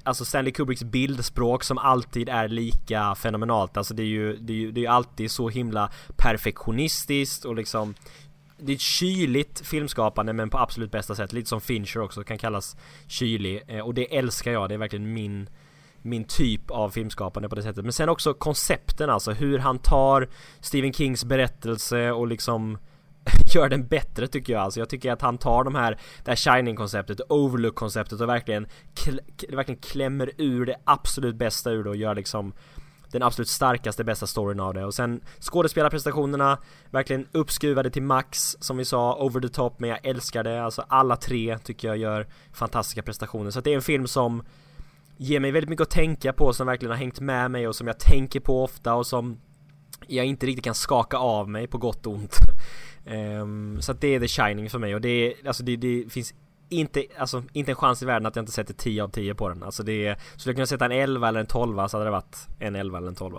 Alltså 0.02 0.24
Stanley 0.24 0.52
Kubricks 0.52 0.84
bildspråk 0.84 1.64
som 1.64 1.78
alltid 1.78 2.28
är 2.28 2.48
lika 2.48 3.14
fenomenalt 3.14 3.76
Alltså 3.76 3.94
det 3.94 4.02
är 4.02 4.06
ju, 4.06 4.36
det 4.36 4.52
är 4.52 4.56
ju, 4.56 4.72
det 4.72 4.84
är 4.84 4.90
alltid 4.90 5.30
så 5.30 5.48
himla 5.48 5.90
perfektionistiskt 6.16 7.44
och 7.44 7.54
liksom 7.54 7.94
det 8.58 8.72
är 8.72 8.76
ett 8.76 8.80
kyligt 8.80 9.66
filmskapande 9.66 10.32
men 10.32 10.50
på 10.50 10.58
absolut 10.58 10.90
bästa 10.90 11.14
sätt. 11.14 11.32
Lite 11.32 11.48
som 11.48 11.60
Fincher 11.60 12.00
också 12.00 12.24
kan 12.24 12.38
kallas 12.38 12.76
kylig. 13.06 13.62
Eh, 13.66 13.80
och 13.80 13.94
det 13.94 14.16
älskar 14.16 14.52
jag. 14.52 14.68
Det 14.68 14.74
är 14.74 14.78
verkligen 14.78 15.12
min 15.12 15.48
min 16.02 16.24
typ 16.24 16.70
av 16.70 16.90
filmskapande 16.90 17.48
på 17.48 17.54
det 17.54 17.62
sättet. 17.62 17.84
Men 17.84 17.92
sen 17.92 18.08
också 18.08 18.34
koncepten 18.34 19.10
alltså. 19.10 19.32
Hur 19.32 19.58
han 19.58 19.78
tar 19.78 20.28
Stephen 20.60 20.92
Kings 20.92 21.24
berättelse 21.24 22.10
och 22.10 22.26
liksom 22.26 22.78
gör 23.54 23.68
den 23.68 23.86
bättre 23.86 24.26
tycker 24.26 24.52
jag. 24.52 24.62
Alltså 24.62 24.80
jag 24.80 24.88
tycker 24.88 25.12
att 25.12 25.22
han 25.22 25.38
tar 25.38 25.64
de 25.64 25.74
här, 25.74 25.98
det 26.24 26.30
här 26.30 26.36
Shining-konceptet, 26.36 27.20
Overlook-konceptet 27.28 28.20
och 28.20 28.28
verkligen, 28.28 28.66
verkligen 29.48 29.80
klämmer 29.80 30.30
ur 30.36 30.66
det 30.66 30.76
absolut 30.84 31.36
bästa 31.36 31.70
ur 31.70 31.84
det 31.84 31.90
och 31.90 31.96
gör 31.96 32.14
liksom 32.14 32.52
den 33.10 33.22
absolut 33.22 33.48
starkaste, 33.48 34.04
bästa 34.04 34.26
storyn 34.26 34.60
av 34.60 34.74
det. 34.74 34.84
Och 34.84 34.94
sen 34.94 35.20
skådespelarprestationerna, 35.40 36.58
verkligen 36.90 37.26
uppskruvade 37.32 37.90
till 37.90 38.02
max, 38.02 38.56
som 38.60 38.76
vi 38.76 38.84
sa, 38.84 39.14
over 39.14 39.40
the 39.40 39.48
top, 39.48 39.80
men 39.80 39.90
jag 39.90 40.06
älskar 40.06 40.44
det. 40.44 40.64
Alltså 40.64 40.84
alla 40.88 41.16
tre 41.16 41.58
tycker 41.58 41.88
jag 41.88 41.96
gör 41.96 42.26
fantastiska 42.52 43.02
prestationer. 43.02 43.50
Så 43.50 43.60
det 43.60 43.70
är 43.70 43.74
en 43.74 43.82
film 43.82 44.06
som 44.06 44.42
ger 45.16 45.40
mig 45.40 45.50
väldigt 45.50 45.70
mycket 45.70 45.82
att 45.82 45.90
tänka 45.90 46.32
på, 46.32 46.52
som 46.52 46.66
verkligen 46.66 46.90
har 46.90 46.98
hängt 46.98 47.20
med 47.20 47.50
mig 47.50 47.68
och 47.68 47.76
som 47.76 47.86
jag 47.86 47.98
tänker 47.98 48.40
på 48.40 48.64
ofta 48.64 48.94
och 48.94 49.06
som 49.06 49.40
jag 50.06 50.26
inte 50.26 50.46
riktigt 50.46 50.64
kan 50.64 50.74
skaka 50.74 51.16
av 51.16 51.48
mig 51.48 51.66
på 51.66 51.78
gott 51.78 52.06
och 52.06 52.12
ont. 52.12 52.36
um, 53.06 53.78
så 53.82 53.92
att 53.92 54.00
det 54.00 54.14
är 54.14 54.20
The 54.20 54.28
Shining 54.28 54.70
för 54.70 54.78
mig 54.78 54.94
och 54.94 55.00
det 55.00 55.08
är, 55.08 55.48
alltså 55.48 55.62
det, 55.62 55.76
det 55.76 56.12
finns 56.12 56.34
inte, 56.68 57.04
alltså, 57.18 57.42
inte 57.52 57.72
en 57.72 57.76
chans 57.76 58.02
i 58.02 58.06
världen 58.06 58.26
att 58.26 58.36
jag 58.36 58.42
inte 58.42 58.52
sätter 58.52 58.74
10 58.74 59.02
av 59.02 59.08
10 59.08 59.34
på 59.34 59.48
den. 59.48 59.62
Alltså 59.62 59.82
det 59.82 60.06
är, 60.06 60.16
skulle 60.36 60.50
jag 60.50 60.56
kunna 60.56 60.66
sätta 60.66 60.84
en 60.84 60.92
11 60.92 61.28
eller 61.28 61.40
en 61.40 61.46
12 61.46 61.88
så 61.88 61.96
hade 61.96 62.04
det 62.04 62.10
varit 62.10 62.48
en 62.58 62.76
11 62.76 62.98
eller 62.98 63.08
en 63.08 63.14
12 63.14 63.36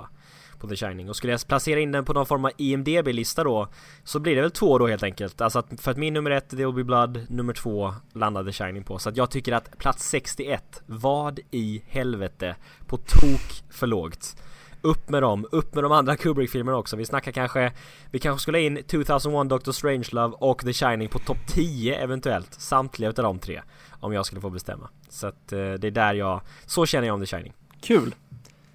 på 0.60 0.68
The 0.68 0.76
Shining. 0.76 1.10
Och 1.10 1.16
skulle 1.16 1.34
jag 1.34 1.48
placera 1.48 1.80
in 1.80 1.92
den 1.92 2.06
på 2.06 2.14
någon 2.14 2.26
form 2.26 2.46
av 2.46 2.52
IMDB-lista 2.58 3.44
då 3.44 3.68
så 4.04 4.20
blir 4.20 4.36
det 4.36 4.42
väl 4.42 4.52
två 4.52 4.78
då 4.78 4.88
helt 4.88 5.04
enkelt. 5.04 5.42
Alltså 5.42 5.60
att 5.60 5.82
för 5.82 5.92
att 5.92 5.98
min 5.98 6.14
nummer 6.14 6.32
ett, 6.32 6.50
The 6.50 6.56
Will 6.56 6.74
Be 6.74 6.84
Blood, 6.84 7.26
nummer 7.30 7.54
två 7.54 7.94
landade 8.14 8.52
The 8.52 8.64
Shining 8.64 8.84
på. 8.84 9.00
Så 9.00 9.10
att 9.10 9.18
jag 9.18 9.32
tycker 9.32 9.54
att 9.54 9.78
plats 9.78 10.10
61, 10.10 10.82
vad 10.86 11.40
i 11.52 11.84
helvete, 11.88 12.56
på 12.88 12.98
tok 12.98 13.64
för 13.70 13.88
lågt. 13.88 14.36
Upp 14.82 15.10
med 15.10 15.22
dem, 15.22 15.46
upp 15.52 15.76
med 15.76 15.84
de 15.84 15.92
andra 15.92 16.16
Kubrick-filmerna 16.16 16.78
också. 16.78 16.96
Vi 16.96 17.06
snackar 17.06 17.32
kanske, 17.32 17.72
vi 18.12 18.20
kanske 18.20 18.42
skulle 18.42 18.62
in 18.62 18.84
2001 18.84 19.50
Doctor 19.50 19.72
Strangelove 19.72 20.36
och 20.40 20.62
The 20.62 20.74
Shining 20.74 21.08
på 21.08 21.20
topp 21.20 21.38
10 21.48 21.96
eventuellt. 21.96 22.54
Samtliga 22.54 23.10
utav 23.10 23.24
de 23.24 23.40
tre. 23.40 23.62
Om 24.00 24.14
jag 24.14 24.26
skulle 24.26 24.42
få 24.42 24.50
bestämma. 24.50 24.90
Så 25.10 25.28
att 25.28 25.52
eh, 25.52 25.58
det 25.58 25.88
är 25.88 25.92
där 25.92 26.14
jag, 26.14 26.42
så 26.66 26.86
känner 26.86 27.08
jag 27.08 27.14
om 27.14 27.20
The 27.20 27.26
Shining. 27.26 27.54
Kul! 27.82 28.16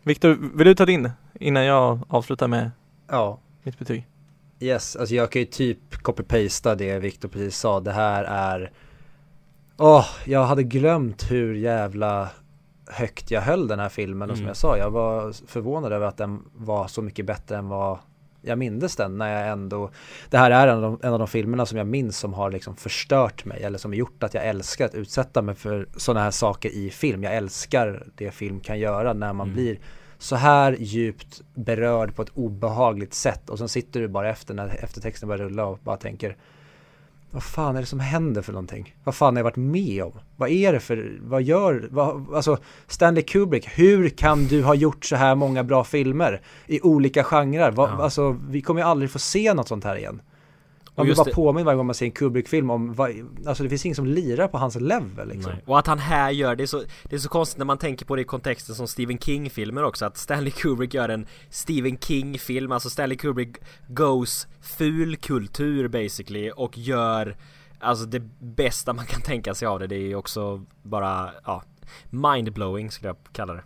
Viktor, 0.03 0.39
vill 0.55 0.67
du 0.67 0.75
ta 0.75 0.87
din 0.87 1.11
innan 1.41 1.65
jag 1.65 1.99
avslutar 2.09 2.49
med 2.49 2.71
ja. 3.09 3.41
mitt 3.63 3.79
betyg? 3.79 4.07
Yes, 4.61 4.97
alltså 4.97 5.15
jag 5.15 5.33
kan 5.33 5.41
ju 5.41 5.47
typ 5.47 5.95
copy-pasta 6.03 6.75
det 6.75 6.99
Viktor 6.99 7.29
precis 7.29 7.59
sa. 7.59 7.81
Det 7.81 7.93
här 7.93 8.25
är 8.25 8.73
Åh, 9.77 10.01
oh, 10.01 10.07
jag 10.25 10.45
hade 10.45 10.63
glömt 10.63 11.31
hur 11.31 11.55
jävla 11.55 12.31
högt 12.86 13.31
jag 13.31 13.40
höll 13.40 13.69
den 13.69 13.78
här 13.78 13.89
filmen 13.89 14.31
och 14.31 14.36
som 14.36 14.43
mm. 14.43 14.48
jag 14.48 14.56
sa, 14.56 14.78
jag 14.78 14.90
var 14.90 15.47
förvånad 15.47 15.93
över 15.93 16.06
att 16.06 16.16
den 16.16 16.43
var 16.55 16.86
så 16.86 17.02
mycket 17.02 17.27
bättre 17.27 17.56
än 17.56 17.69
vad 17.69 17.98
jag 18.43 18.59
mindes 18.59 18.97
den 18.97 19.19
när 19.19 19.40
jag 19.40 19.52
ändå 19.52 19.90
Det 20.31 20.39
här 20.39 20.51
är 20.51 20.69
en 20.69 20.77
av, 20.77 20.82
de, 20.82 21.06
en 21.06 21.12
av 21.12 21.19
de 21.19 21.28
filmerna 21.28 21.66
som 21.66 21.78
jag 21.78 21.86
minns 21.86 22.19
som 22.19 22.35
har 22.35 22.51
liksom 22.51 22.77
förstört 22.77 23.44
mig 23.44 23.62
eller 23.62 23.78
som 23.78 23.94
gjort 23.94 24.23
att 24.23 24.35
jag 24.35 24.47
älskar 24.47 24.86
att 24.86 24.94
utsätta 24.94 25.43
mig 25.43 25.55
för 25.55 25.89
sådana 25.97 26.24
här 26.24 26.31
saker 26.31 26.69
i 26.69 26.90
film. 26.90 27.23
Jag 27.23 27.35
älskar 27.35 28.06
det 28.15 28.31
film 28.31 28.61
kan 28.61 28.78
göra 28.78 29.12
när 29.12 29.32
man 29.32 29.47
mm. 29.47 29.55
blir 29.55 29.78
så 30.19 30.36
här 30.36 30.77
djupt 30.78 31.43
berörd 31.55 32.15
på 32.15 32.23
ett 32.23 32.31
obehagligt 32.35 33.15
sätt 33.15 33.51
och 33.51 33.59
sen 33.59 33.69
sitter 33.69 34.01
du 34.01 34.09
bara 34.09 34.31
efter 34.31 34.55
när 34.55 34.85
eftertexten 34.85 35.28
börjar 35.28 35.44
rulla 35.44 35.66
och 35.66 35.78
bara 35.82 35.97
tänker 35.97 36.36
vad 37.35 37.43
fan 37.43 37.77
är 37.77 37.81
det 37.81 37.86
som 37.86 38.01
händer 38.01 38.43
för 38.43 38.52
någonting? 38.52 38.97
Vad 39.05 39.15
fan 39.15 39.35
har 39.35 39.39
jag 39.39 39.44
varit 39.44 39.56
med 39.56 40.05
om? 40.05 40.12
Vad 40.36 40.51
är 40.51 40.73
det 40.73 40.81
för, 40.81 41.19
vad 41.23 41.43
gör, 41.43 41.89
vad, 41.90 42.35
alltså 42.35 42.59
Stanley 42.86 43.23
Kubrick, 43.23 43.69
hur 43.78 44.09
kan 44.09 44.47
du 44.47 44.62
ha 44.62 44.74
gjort 44.74 45.05
så 45.05 45.16
här 45.16 45.35
många 45.35 45.65
bra 45.65 45.85
filmer 45.85 46.40
i 46.66 46.81
olika 46.81 47.24
genrer? 47.24 47.70
Vad, 47.70 47.90
ja. 47.90 48.02
Alltså 48.02 48.36
vi 48.48 48.62
kommer 48.62 48.81
ju 48.81 48.86
aldrig 48.86 49.11
få 49.11 49.19
se 49.19 49.55
något 49.55 49.69
sånt 49.69 49.85
här 49.85 49.97
igen. 49.97 50.20
Man 50.97 51.07
blir 51.07 51.16
bara 51.16 51.35
påminn 51.35 51.65
varje 51.65 51.77
gång 51.77 51.87
man 51.87 51.95
ser 51.95 52.07
en 52.07 52.12
Kubrick-film 52.12 52.71
om 52.71 52.95
vad, 52.95 53.11
alltså 53.47 53.62
det 53.62 53.69
finns 53.69 53.87
ingen 53.87 53.97
som 53.97 54.07
lirar 54.07 54.49
på 54.49 54.59
hans 54.59 54.81
level 54.81 55.29
liksom. 55.29 55.53
Nej. 55.53 55.62
Och 55.66 55.79
att 55.79 55.87
han 55.87 55.99
här 55.99 56.31
gör, 56.31 56.57
det 56.57 56.62
är, 56.62 56.66
så, 56.66 56.83
det 57.03 57.16
är 57.16 57.21
så 57.21 57.29
konstigt 57.29 57.59
när 57.59 57.65
man 57.65 57.79
tänker 57.79 58.07
på 58.07 58.16
det 58.16 58.23
i 58.23 58.25
kontexten 58.25 58.75
som 58.75 58.89
Stephen 58.89 59.19
King-filmer 59.19 59.85
också, 59.85 60.07
att 60.07 60.16
Stanley 60.16 60.51
Kubrick 60.51 60.95
gör 60.95 61.09
en 61.09 61.27
Stephen 61.51 61.99
King-film, 61.99 62.73
alltså 62.73 62.91
Stanley 62.91 63.16
Kubrick 63.16 63.57
goes 63.89 64.47
ful 64.61 65.16
kultur 65.16 65.89
basically 65.89 66.51
och 66.51 66.79
gör 66.79 67.37
alltså 67.79 68.07
det 68.07 68.23
bästa 68.39 68.93
man 68.93 69.07
kan 69.07 69.21
tänka 69.21 69.55
sig 69.55 69.69
av 69.69 69.81
det. 69.81 69.87
Det 69.87 69.97
är 69.97 70.07
ju 70.07 70.16
också 70.16 70.65
bara, 70.83 71.31
ja, 71.45 71.62
mindblowing 72.11 72.91
skulle 72.91 73.09
jag 73.09 73.16
kalla 73.33 73.55
det. 73.55 73.62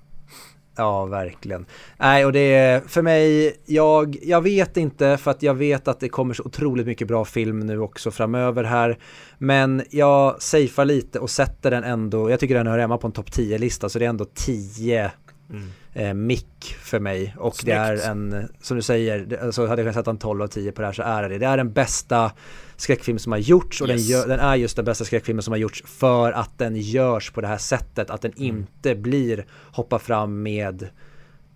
Ja, 0.78 1.06
verkligen. 1.06 1.66
Nej, 1.96 2.24
och 2.24 2.32
det 2.32 2.55
är 2.55 2.80
för 2.80 3.02
mig, 3.02 3.56
jag, 3.66 4.16
jag 4.22 4.40
vet 4.40 4.76
inte 4.76 5.16
för 5.16 5.30
att 5.30 5.42
jag 5.42 5.55
vet 5.55 5.88
att 5.88 6.00
det 6.00 6.09
kommer 6.09 6.34
så 6.34 6.42
otroligt 6.42 6.86
mycket 6.86 7.09
bra 7.09 7.24
film 7.24 7.60
nu 7.60 7.80
också 7.80 8.10
framöver 8.10 8.64
här. 8.64 8.98
Men 9.38 9.82
jag 9.90 10.42
safear 10.42 10.84
lite 10.84 11.18
och 11.18 11.30
sätter 11.30 11.70
den 11.70 11.84
ändå, 11.84 12.30
jag 12.30 12.40
tycker 12.40 12.55
den 12.55 12.66
hör 12.66 12.78
hemma 12.78 12.98
på 12.98 13.06
en 13.06 13.12
topp 13.12 13.30
10-lista 13.30 13.88
så 13.88 13.98
det 13.98 14.05
är 14.05 14.09
ändå 14.09 14.26
10 14.34 15.10
mm. 15.50 15.68
eh, 15.94 16.14
mick 16.14 16.76
för 16.80 17.00
mig. 17.00 17.34
Och 17.38 17.56
Snyggt. 17.56 17.66
det 17.66 17.72
är 17.82 18.10
en, 18.10 18.48
som 18.60 18.76
du 18.76 18.82
säger, 18.82 19.50
så 19.50 19.66
hade 19.66 19.82
jag 19.82 19.84
kunnat 19.86 19.94
sätta 19.94 20.10
en 20.10 20.18
12 20.18 20.42
av 20.42 20.46
10 20.46 20.72
på 20.72 20.80
det 20.80 20.86
här 20.86 20.92
så 20.92 21.02
är 21.02 21.28
det 21.28 21.38
det. 21.38 21.46
är 21.46 21.56
den 21.56 21.72
bästa 21.72 22.32
skräckfilm 22.80 23.18
som 23.18 23.32
har 23.32 23.38
gjorts 23.38 23.80
och 23.80 23.88
yes. 23.88 24.06
den, 24.06 24.10
gör, 24.16 24.28
den, 24.28 24.40
är 24.40 24.56
just 24.56 24.76
den 24.76 24.84
bästa 24.84 25.05
skräckfilmen 25.05 25.42
som 25.42 25.52
har 25.52 25.59
gjorts 25.59 25.82
för 25.86 26.32
att 26.32 26.59
den 26.59 26.76
görs 26.76 27.30
på 27.30 27.40
det 27.40 27.46
här 27.46 27.59
sättet. 27.59 28.10
Att 28.10 28.22
den 28.22 28.32
mm. 28.32 28.44
inte 28.46 28.94
blir 28.94 29.46
hoppa 29.72 29.98
fram 29.98 30.42
med 30.42 30.88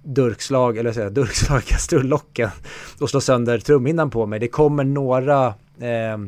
durkslag, 0.02 0.78
eller 0.78 0.92
säga 0.92 1.10
durkslag, 1.20 1.62
kastrullocken 1.62 2.50
och 3.00 3.10
slå 3.10 3.20
sönder 3.20 3.58
trumhinnan 3.58 4.10
på 4.10 4.26
mig. 4.26 4.40
Det 4.40 4.48
kommer 4.48 4.84
några 4.84 5.46
eh, 5.80 6.18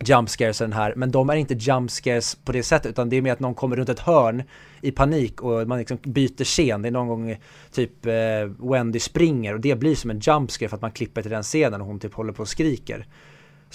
jump 0.00 0.28
scares 0.28 0.58
den 0.58 0.72
här, 0.72 0.94
men 0.96 1.10
de 1.10 1.30
är 1.30 1.36
inte 1.36 1.54
jump 1.54 1.90
scares 1.90 2.34
på 2.34 2.52
det 2.52 2.62
sättet 2.62 2.90
utan 2.90 3.08
det 3.08 3.16
är 3.16 3.22
mer 3.22 3.32
att 3.32 3.40
någon 3.40 3.54
kommer 3.54 3.76
runt 3.76 3.88
ett 3.88 4.00
hörn 4.00 4.42
i 4.80 4.90
panik 4.90 5.42
och 5.42 5.68
man 5.68 5.78
liksom 5.78 5.98
byter 6.02 6.44
scen. 6.44 6.82
Det 6.82 6.88
är 6.88 6.92
någon 6.92 7.08
gång 7.08 7.36
typ 7.72 8.06
eh, 8.06 8.70
Wendy 8.70 9.00
springer 9.00 9.54
och 9.54 9.60
det 9.60 9.78
blir 9.78 9.94
som 9.94 10.10
en 10.10 10.20
jump 10.20 10.50
scare 10.50 10.68
för 10.68 10.76
att 10.76 10.82
man 10.82 10.90
klipper 10.90 11.22
till 11.22 11.30
den 11.30 11.42
scenen 11.42 11.80
och 11.80 11.86
hon 11.86 12.00
typ 12.00 12.14
håller 12.14 12.32
på 12.32 12.42
och 12.42 12.48
skriker. 12.48 13.06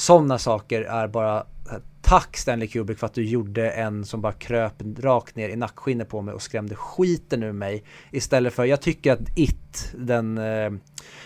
Sådana 0.01 0.37
saker 0.37 0.81
är 0.81 1.07
bara 1.07 1.37
eh, 1.37 1.77
Tack 2.01 2.37
Stanley 2.37 2.67
Kubrick 2.67 2.99
för 2.99 3.05
att 3.05 3.13
du 3.13 3.25
gjorde 3.25 3.71
en 3.71 4.05
som 4.05 4.21
bara 4.21 4.33
kröp 4.33 4.73
rakt 4.99 5.35
ner 5.35 5.49
i 5.49 5.55
nackskinnet 5.55 6.09
på 6.09 6.21
mig 6.21 6.33
och 6.33 6.41
skrämde 6.41 6.75
skiten 6.75 7.43
ur 7.43 7.51
mig. 7.51 7.83
Istället 8.11 8.53
för, 8.53 8.65
jag 8.65 8.81
tycker 8.81 9.13
att 9.13 9.37
It, 9.37 9.93
den 9.97 10.37
eh, 10.37 10.71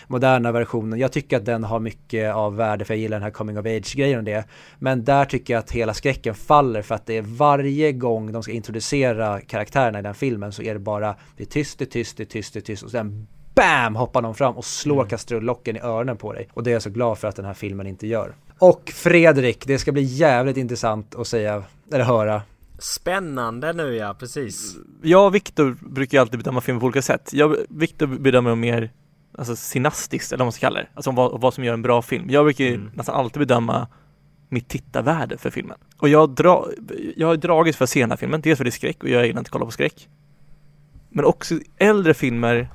moderna 0.06 0.52
versionen, 0.52 0.98
jag 0.98 1.12
tycker 1.12 1.36
att 1.36 1.44
den 1.44 1.64
har 1.64 1.80
mycket 1.80 2.34
av 2.34 2.56
värde 2.56 2.84
för 2.84 2.94
jag 2.94 3.00
gillar 3.00 3.16
den 3.16 3.22
här 3.22 3.30
coming 3.30 3.58
of 3.58 3.66
age-grejen 3.66 4.18
och 4.18 4.24
det. 4.24 4.44
Men 4.78 5.04
där 5.04 5.24
tycker 5.24 5.54
jag 5.54 5.58
att 5.58 5.70
hela 5.70 5.94
skräcken 5.94 6.34
faller 6.34 6.82
för 6.82 6.94
att 6.94 7.06
det 7.06 7.16
är 7.16 7.22
varje 7.22 7.92
gång 7.92 8.32
de 8.32 8.42
ska 8.42 8.52
introducera 8.52 9.40
karaktärerna 9.40 9.98
i 9.98 10.02
den 10.02 10.14
filmen 10.14 10.52
så 10.52 10.62
är 10.62 10.74
det 10.74 10.80
bara, 10.80 11.16
det 11.36 11.42
är 11.42 11.48
tyst, 11.48 11.78
det 11.78 11.84
är 11.84 11.86
tyst, 11.86 12.16
det 12.16 12.22
är 12.22 12.24
tyst, 12.24 12.52
det 12.52 12.58
är 12.58 12.62
tyst 12.62 12.82
och 12.82 12.90
sen 12.90 13.26
BAM 13.56 13.96
hoppar 13.96 14.22
någon 14.22 14.34
fram 14.34 14.56
och 14.56 14.64
slår 14.64 14.96
mm. 14.96 15.08
kastrullocken 15.08 15.76
i 15.76 15.80
öronen 15.80 16.16
på 16.16 16.32
dig. 16.32 16.48
Och 16.52 16.62
det 16.62 16.70
är 16.70 16.72
jag 16.72 16.82
så 16.82 16.90
glad 16.90 17.18
för 17.18 17.28
att 17.28 17.36
den 17.36 17.44
här 17.44 17.54
filmen 17.54 17.86
inte 17.86 18.06
gör. 18.06 18.34
Och 18.58 18.92
Fredrik, 18.94 19.66
det 19.66 19.78
ska 19.78 19.92
bli 19.92 20.02
jävligt 20.02 20.56
intressant 20.56 21.14
att 21.14 21.26
säga, 21.26 21.62
eller 21.92 22.04
höra. 22.04 22.42
Spännande 22.78 23.72
nu 23.72 23.96
ja, 23.96 24.14
precis. 24.18 24.76
Jag 25.02 25.26
och 25.26 25.34
Viktor 25.34 25.76
brukar 25.80 26.20
alltid 26.20 26.38
bedöma 26.38 26.60
film 26.60 26.80
på 26.80 26.86
olika 26.86 27.02
sätt. 27.02 27.30
Jag, 27.32 27.56
Viktor 27.68 28.06
bedömer 28.06 28.54
mer 28.54 28.90
alltså 29.38 29.56
synastiskt, 29.56 30.32
eller 30.32 30.38
vad 30.38 30.46
man 30.46 30.52
ska 30.52 30.60
kalla 30.60 30.80
det. 30.80 30.88
Alltså 30.94 31.10
vad, 31.10 31.40
vad 31.40 31.54
som 31.54 31.64
gör 31.64 31.74
en 31.74 31.82
bra 31.82 32.02
film. 32.02 32.30
Jag 32.30 32.44
brukar 32.44 32.64
mm. 32.64 32.90
nästan 32.94 33.14
alltid 33.14 33.40
bedöma 33.40 33.88
mitt 34.48 34.68
tittarvärde 34.68 35.38
för 35.38 35.50
filmen. 35.50 35.78
Och 35.96 36.08
jag, 36.08 36.30
dra, 36.30 36.68
jag 37.16 37.26
har 37.26 37.36
dragit 37.36 37.76
för 37.76 37.84
att 37.84 37.90
se 37.90 38.00
den 38.00 38.10
här 38.10 38.16
filmen, 38.16 38.40
dels 38.40 38.56
för 38.56 38.64
det 38.64 38.68
är 38.68 38.72
skräck 38.72 39.02
och 39.02 39.08
jag 39.08 39.26
gillar 39.26 39.38
inte 39.38 39.48
att 39.48 39.52
kolla 39.52 39.64
på 39.64 39.70
skräck. 39.70 40.08
Men 41.10 41.24
också 41.24 41.58
äldre 41.78 42.14
filmer, 42.14 42.68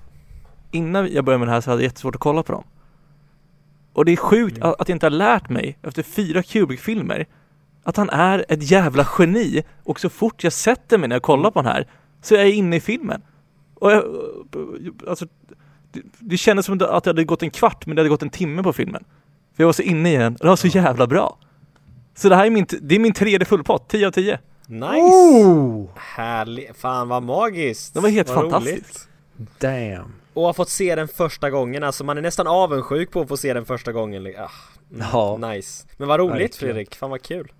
innan 0.71 1.13
jag 1.13 1.25
började 1.25 1.39
med 1.39 1.47
det 1.47 1.53
här 1.53 1.61
så 1.61 1.69
hade 1.69 1.81
jag 1.81 1.89
jättesvårt 1.89 2.15
att 2.15 2.21
kolla 2.21 2.43
på 2.43 2.51
dem. 2.51 2.63
Och 3.93 4.05
det 4.05 4.11
är 4.11 4.15
sjukt 4.15 4.57
mm. 4.57 4.75
att 4.79 4.89
jag 4.89 4.95
inte 4.95 5.05
har 5.05 5.11
lärt 5.11 5.49
mig 5.49 5.77
efter 5.81 6.03
fyra 6.03 6.43
Kubrick-filmer 6.43 7.27
att 7.83 7.97
han 7.97 8.09
är 8.09 8.45
ett 8.49 8.71
jävla 8.71 9.07
geni 9.17 9.63
och 9.83 9.99
så 9.99 10.09
fort 10.09 10.43
jag 10.43 10.53
sätter 10.53 10.97
mig 10.97 11.09
när 11.09 11.15
jag 11.15 11.23
kollar 11.23 11.51
på 11.51 11.61
den 11.61 11.71
här 11.71 11.87
så 12.21 12.35
är 12.35 12.39
jag 12.39 12.49
inne 12.49 12.75
i 12.75 12.79
filmen. 12.79 13.21
Och 13.73 13.91
jag, 13.91 14.03
alltså, 15.07 15.25
det, 15.91 16.01
det 16.19 16.37
kändes 16.37 16.65
som 16.65 16.81
att 16.81 17.03
det 17.03 17.09
hade 17.09 17.23
gått 17.23 17.43
en 17.43 17.49
kvart 17.49 17.85
men 17.85 17.95
det 17.95 17.99
hade 17.99 18.09
gått 18.09 18.21
en 18.21 18.29
timme 18.29 18.63
på 18.63 18.73
filmen. 18.73 19.03
För 19.55 19.63
jag 19.63 19.67
var 19.67 19.73
så 19.73 19.81
inne 19.81 20.13
i 20.13 20.17
den 20.17 20.33
och 20.33 20.39
det 20.39 20.47
var 20.47 20.55
så 20.55 20.67
jävla 20.67 21.07
bra. 21.07 21.37
Så 22.15 22.29
det 22.29 22.35
här 22.35 22.45
är 22.45 22.49
min, 22.49 22.65
det 22.81 22.95
är 22.95 22.99
min 22.99 23.13
tredje 23.13 23.45
fullpott, 23.45 23.89
10 23.89 24.07
av 24.07 24.11
10. 24.11 24.39
Nice! 24.67 24.85
Oh! 24.87 25.89
Härligt, 25.95 26.77
fan 26.77 27.07
vad 27.07 27.23
magiskt! 27.23 27.93
Det 27.93 27.99
var 27.99 28.09
helt 28.09 28.29
fantastiskt. 28.29 29.09
Damn. 29.59 30.13
Och 30.33 30.43
har 30.43 30.53
fått 30.53 30.69
se 30.69 30.95
den 30.95 31.07
första 31.07 31.49
gången, 31.49 31.83
alltså 31.83 32.03
man 32.03 32.17
är 32.17 32.21
nästan 32.21 32.47
avundsjuk 32.47 33.11
på 33.11 33.21
att 33.21 33.27
få 33.27 33.37
se 33.37 33.53
den 33.53 33.65
första 33.65 33.91
gången 33.91 34.27
ah, 34.37 34.51
mm, 34.91 35.07
ja. 35.11 35.37
Nice 35.37 35.87
Men 35.97 36.07
vad 36.07 36.19
roligt. 36.19 36.55
Fredrik, 36.55 36.95
fan 36.95 37.09
vad 37.09 37.21
kul 37.21 37.51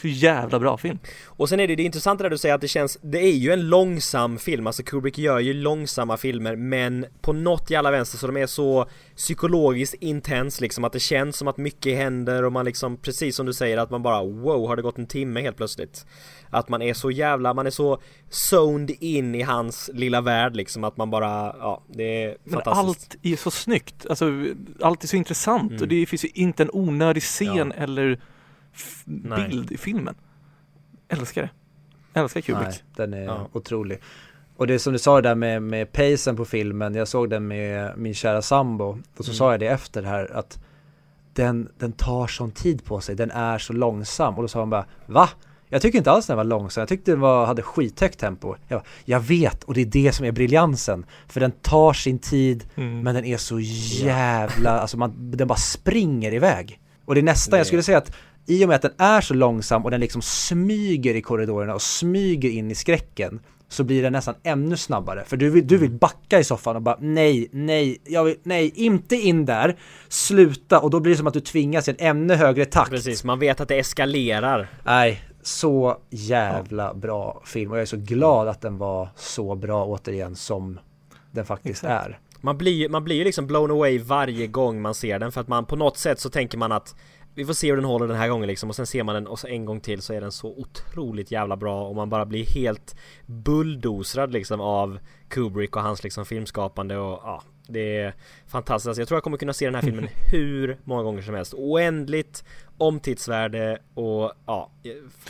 Så 0.00 0.08
jävla 0.08 0.58
bra 0.58 0.76
film. 0.76 0.98
Och 1.24 1.48
sen 1.48 1.60
är 1.60 1.68
det 1.68 1.76
det 1.76 1.82
intressanta 1.82 2.22
där 2.22 2.30
du 2.30 2.38
säger 2.38 2.54
att 2.54 2.60
det 2.60 2.68
känns, 2.68 2.98
det 3.02 3.18
är 3.18 3.32
ju 3.32 3.52
en 3.52 3.68
långsam 3.68 4.38
film, 4.38 4.66
alltså 4.66 4.82
Kubrick 4.82 5.18
gör 5.18 5.38
ju 5.38 5.52
långsamma 5.52 6.16
filmer 6.16 6.56
men 6.56 7.06
på 7.20 7.32
något 7.32 7.70
jävla 7.70 7.90
vänster 7.90 8.18
så 8.18 8.26
de 8.26 8.36
är 8.36 8.46
så 8.46 8.86
psykologiskt 9.16 9.94
intens 9.94 10.60
liksom 10.60 10.84
att 10.84 10.92
det 10.92 11.00
känns 11.00 11.36
som 11.36 11.48
att 11.48 11.56
mycket 11.56 11.96
händer 11.96 12.42
och 12.42 12.52
man 12.52 12.64
liksom 12.64 12.96
precis 12.96 13.36
som 13.36 13.46
du 13.46 13.52
säger 13.52 13.78
att 13.78 13.90
man 13.90 14.02
bara 14.02 14.24
wow 14.24 14.68
har 14.68 14.76
det 14.76 14.82
gått 14.82 14.98
en 14.98 15.06
timme 15.06 15.40
helt 15.40 15.56
plötsligt? 15.56 16.06
Att 16.50 16.68
man 16.68 16.82
är 16.82 16.94
så 16.94 17.10
jävla, 17.10 17.54
man 17.54 17.66
är 17.66 17.70
så 17.70 18.00
zoned 18.30 18.90
in 19.00 19.34
i 19.34 19.42
hans 19.42 19.90
lilla 19.94 20.20
värld 20.20 20.56
liksom 20.56 20.84
att 20.84 20.96
man 20.96 21.10
bara, 21.10 21.56
ja 21.58 21.82
det 21.88 22.24
är 22.24 22.36
Men 22.44 22.60
allt 22.64 23.16
är 23.22 23.36
så 23.36 23.50
snyggt, 23.50 24.06
alltså 24.06 24.44
allt 24.80 25.04
är 25.04 25.08
så 25.08 25.16
intressant 25.16 25.70
mm. 25.70 25.82
och 25.82 25.88
det 25.88 26.06
finns 26.06 26.24
ju 26.24 26.28
inte 26.34 26.62
en 26.62 26.70
onödig 26.72 27.22
scen 27.22 27.72
ja. 27.76 27.82
eller 27.82 28.20
bild 29.04 29.72
i 29.72 29.76
filmen. 29.76 30.14
Älskar 31.08 31.42
det. 31.42 31.50
Älskar 32.20 32.40
Kubrick. 32.40 32.66
Nej, 32.66 32.82
den 32.96 33.14
är 33.14 33.24
ja. 33.24 33.48
otrolig. 33.52 33.98
Och 34.56 34.66
det 34.66 34.78
som 34.78 34.92
du 34.92 34.98
sa 34.98 35.20
där 35.20 35.34
med, 35.34 35.62
med 35.62 35.92
pacen 35.92 36.36
på 36.36 36.44
filmen, 36.44 36.94
jag 36.94 37.08
såg 37.08 37.30
den 37.30 37.48
med 37.48 37.98
min 37.98 38.14
kära 38.14 38.42
sambo 38.42 38.98
och 39.16 39.24
så 39.24 39.30
mm. 39.30 39.36
sa 39.36 39.50
jag 39.50 39.60
det 39.60 39.66
efter 39.66 40.02
det 40.02 40.08
här 40.08 40.36
att 40.36 40.58
den, 41.32 41.68
den 41.78 41.92
tar 41.92 42.26
sån 42.26 42.50
tid 42.50 42.84
på 42.84 43.00
sig, 43.00 43.14
den 43.14 43.30
är 43.30 43.58
så 43.58 43.72
långsam 43.72 44.34
och 44.34 44.42
då 44.42 44.48
sa 44.48 44.60
hon 44.60 44.70
bara 44.70 44.86
Va? 45.06 45.28
Jag 45.68 45.82
tycker 45.82 45.98
inte 45.98 46.10
alls 46.10 46.26
den 46.26 46.36
var 46.36 46.44
långsam, 46.44 46.80
jag 46.80 46.88
tyckte 46.88 47.10
den 47.10 47.20
var, 47.20 47.46
hade 47.46 47.62
skithögt 47.62 48.18
tempo. 48.18 48.54
Jag, 48.68 48.80
bara, 48.80 48.86
jag 49.04 49.20
vet 49.20 49.64
och 49.64 49.74
det 49.74 49.80
är 49.80 49.86
det 49.86 50.12
som 50.12 50.26
är 50.26 50.32
briljansen. 50.32 51.06
För 51.28 51.40
den 51.40 51.50
tar 51.50 51.92
sin 51.92 52.18
tid 52.18 52.64
mm. 52.74 53.00
men 53.00 53.14
den 53.14 53.24
är 53.24 53.36
så 53.36 53.60
jävla, 53.60 54.70
alltså 54.70 54.96
man, 54.96 55.30
den 55.30 55.48
bara 55.48 55.58
springer 55.58 56.34
iväg. 56.34 56.80
Och 57.04 57.14
det 57.14 57.20
är 57.20 57.22
nästan, 57.22 57.58
jag 57.58 57.66
skulle 57.66 57.82
säga 57.82 57.98
att 57.98 58.16
i 58.46 58.64
och 58.64 58.68
med 58.68 58.76
att 58.76 58.82
den 58.82 58.94
är 58.98 59.20
så 59.20 59.34
långsam 59.34 59.84
och 59.84 59.90
den 59.90 60.00
liksom 60.00 60.22
smyger 60.22 61.14
i 61.14 61.22
korridorerna 61.22 61.74
och 61.74 61.82
smyger 61.82 62.50
in 62.50 62.70
i 62.70 62.74
skräcken 62.74 63.40
så 63.68 63.84
blir 63.84 64.02
den 64.02 64.12
nästan 64.12 64.34
ännu 64.42 64.76
snabbare. 64.76 65.24
För 65.26 65.36
du 65.36 65.50
vill, 65.50 65.66
du 65.66 65.76
vill 65.76 65.90
backa 65.90 66.38
i 66.38 66.44
soffan 66.44 66.76
och 66.76 66.82
bara 66.82 66.96
nej, 67.00 67.48
nej, 67.52 67.98
jag 68.04 68.24
vill, 68.24 68.36
nej, 68.42 68.72
inte 68.74 69.16
in 69.16 69.44
där, 69.44 69.76
sluta 70.08 70.80
och 70.80 70.90
då 70.90 71.00
blir 71.00 71.12
det 71.12 71.18
som 71.18 71.26
att 71.26 71.34
du 71.34 71.40
tvingas 71.40 71.88
i 71.88 71.90
en 71.90 71.96
ännu 71.98 72.34
högre 72.34 72.64
takt. 72.64 72.90
Precis, 72.90 73.24
man 73.24 73.38
vet 73.38 73.60
att 73.60 73.68
det 73.68 73.78
eskalerar. 73.78 74.68
Nej, 74.84 75.22
så 75.42 75.96
jävla 76.10 76.94
bra 76.94 77.42
film 77.44 77.70
och 77.70 77.76
jag 77.76 77.82
är 77.82 77.86
så 77.86 77.96
glad 77.96 78.48
att 78.48 78.60
den 78.60 78.78
var 78.78 79.08
så 79.16 79.54
bra 79.54 79.84
återigen 79.84 80.36
som 80.36 80.78
den 81.30 81.46
faktiskt 81.46 81.84
Exakt. 81.84 82.06
är. 82.06 82.18
Man 82.40 82.58
blir, 82.58 82.88
man 82.88 83.04
blir 83.04 83.16
ju 83.16 83.24
liksom 83.24 83.46
blown 83.46 83.70
away 83.70 83.98
varje 83.98 84.46
gång 84.46 84.82
man 84.82 84.94
ser 84.94 85.18
den 85.18 85.32
för 85.32 85.40
att 85.40 85.48
man 85.48 85.64
på 85.64 85.76
något 85.76 85.98
sätt 85.98 86.20
så 86.20 86.30
tänker 86.30 86.58
man 86.58 86.72
att 86.72 86.94
vi 87.36 87.44
får 87.44 87.54
se 87.54 87.68
hur 87.68 87.76
den 87.76 87.84
håller 87.84 88.08
den 88.08 88.16
här 88.16 88.28
gången 88.28 88.46
liksom 88.46 88.68
och 88.68 88.76
sen 88.76 88.86
ser 88.86 89.02
man 89.02 89.14
den 89.14 89.26
och 89.26 89.38
så 89.38 89.46
en 89.46 89.64
gång 89.64 89.80
till 89.80 90.02
så 90.02 90.12
är 90.12 90.20
den 90.20 90.32
så 90.32 90.48
otroligt 90.48 91.30
jävla 91.30 91.56
bra 91.56 91.88
och 91.88 91.96
man 91.96 92.10
bara 92.10 92.26
blir 92.26 92.46
helt 92.46 92.96
bulldozrad 93.26 94.32
liksom 94.32 94.60
av 94.60 94.98
Kubrick 95.28 95.76
och 95.76 95.82
hans 95.82 96.04
liksom 96.04 96.26
filmskapande 96.26 96.98
och 96.98 97.20
ja 97.24 97.42
det 97.68 97.96
är 97.96 98.14
fantastiskt. 98.46 98.88
Alltså, 98.88 99.00
jag 99.00 99.08
tror 99.08 99.16
jag 99.16 99.24
kommer 99.24 99.36
kunna 99.36 99.52
se 99.52 99.64
den 99.64 99.74
här 99.74 99.82
filmen 99.82 100.08
hur 100.32 100.78
många 100.84 101.02
gånger 101.02 101.22
som 101.22 101.34
helst. 101.34 101.54
Oändligt 101.54 102.44
omtidsvärde 102.78 103.78
och 103.94 104.32
ja, 104.46 104.70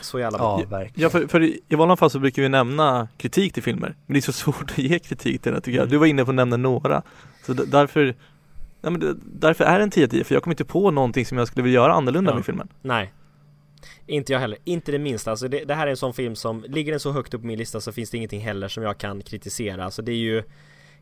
så 0.01 0.19
jävla 0.19 0.39
bra. 0.39 0.61
Ja, 0.61 0.69
verkligen. 0.69 1.03
Ja, 1.03 1.11
för, 1.11 1.27
för 1.27 1.43
i 1.43 1.75
vanliga 1.77 1.97
fall 1.97 2.11
så 2.11 2.19
brukar 2.19 2.43
vi 2.43 2.49
nämna 2.49 3.09
kritik 3.17 3.53
till 3.53 3.63
filmer. 3.63 3.97
Men 4.07 4.15
det 4.15 4.19
är 4.19 4.21
så 4.21 4.33
svårt 4.53 4.71
att 4.71 4.79
ge 4.79 4.99
kritik 4.99 5.43
till 5.43 5.53
den 5.53 5.63
tycker 5.63 5.79
jag. 5.79 5.89
Du 5.89 5.97
var 5.97 6.07
inne 6.07 6.25
på 6.25 6.31
att 6.31 6.35
nämna 6.35 6.57
några. 6.57 7.03
Så 7.47 7.53
därför 7.53 8.15
Nej, 8.87 8.93
men 8.93 9.01
det, 9.01 9.17
därför 9.25 9.65
är 9.65 9.79
det 9.79 9.83
en 9.83 9.91
10 9.91 10.09
10 10.09 10.25
för 10.25 10.35
jag 10.35 10.43
kommer 10.43 10.55
inte 10.55 10.65
på 10.65 10.91
någonting 10.91 11.27
som 11.27 11.39
jag 11.39 11.47
skulle 11.47 11.63
vilja 11.63 11.81
göra 11.81 11.93
annorlunda 11.93 12.31
ja. 12.31 12.35
med 12.35 12.45
filmen. 12.45 12.69
Nej. 12.83 13.13
Inte 14.07 14.33
jag 14.33 14.41
heller, 14.41 14.59
inte 14.65 14.93
det 14.93 14.99
minsta. 14.99 15.31
Alltså 15.31 15.49
det, 15.49 15.65
det, 15.65 15.75
här 15.75 15.87
är 15.87 15.91
en 15.91 15.97
sån 15.97 16.15
film 16.15 16.37
som, 16.37 16.65
ligger 16.69 16.93
den 16.93 17.01
så 17.01 17.13
högt 17.13 17.35
upp 17.35 17.41
på 17.41 17.47
min 17.47 17.59
lista 17.59 17.81
så 17.81 17.93
finns 17.93 18.11
det 18.11 18.17
ingenting 18.17 18.41
heller 18.41 18.69
som 18.69 18.83
jag 18.83 18.99
kan 18.99 19.23
kritisera. 19.23 19.85
Alltså 19.85 20.03
det 20.03 20.13
är 20.13 20.17
ju 20.17 20.43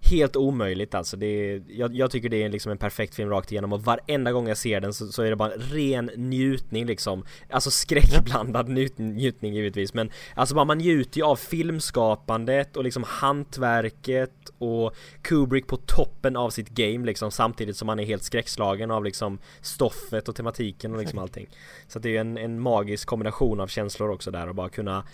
helt 0.04 0.36
omöjligt 0.36 0.94
alltså. 0.94 1.16
Det 1.16 1.26
är, 1.26 1.62
jag, 1.68 1.94
jag, 1.94 2.10
tycker 2.10 2.28
det 2.28 2.42
är 2.42 2.48
liksom 2.48 2.72
en 2.72 2.78
perfekt 2.78 3.14
film 3.14 3.30
rakt 3.30 3.52
igenom 3.52 3.72
och 3.72 3.84
varenda 3.84 4.32
gång 4.32 4.48
jag 4.48 4.56
ser 4.56 4.80
den 4.80 4.92
så, 4.94 5.06
så 5.06 5.22
är 5.22 5.30
det 5.30 5.36
bara 5.36 5.52
ren 5.56 6.10
njutning 6.16 6.86
liksom. 6.86 7.24
Alltså 7.50 7.70
skräckblandad 7.70 8.68
njutning, 8.68 9.14
njutning 9.14 9.54
givetvis 9.54 9.94
men 9.94 10.10
alltså 10.34 10.54
bara 10.54 10.64
man 10.64 10.78
njuter 10.78 11.18
ju 11.18 11.24
av 11.24 11.36
filmskapandet 11.36 12.76
och 12.76 12.84
liksom 12.84 13.04
hantverket 13.06 14.32
och 14.58 14.96
Kubrick 15.22 15.66
på 15.66 15.76
toppen 15.76 16.36
av 16.36 16.50
sitt 16.50 16.68
game 16.68 17.06
liksom 17.06 17.30
samtidigt 17.30 17.76
som 17.76 17.86
man 17.86 18.00
är 18.00 18.04
helt 18.04 18.22
skräckslagen 18.22 18.90
av 18.90 19.04
liksom 19.04 19.38
stoffet 19.60 20.28
och 20.28 20.36
tematiken 20.36 20.92
och 20.92 20.98
liksom 21.00 21.18
allting. 21.18 21.46
Så 21.88 21.98
det 21.98 22.16
är 22.16 22.20
en, 22.20 22.38
en 22.38 22.60
magisk 22.60 23.08
kombination 23.08 23.60
av 23.60 23.66
känslor 23.66 24.10
också 24.10 24.30
där 24.30 24.48
och 24.48 24.54
bara 24.54 24.68
kunna 24.68 25.04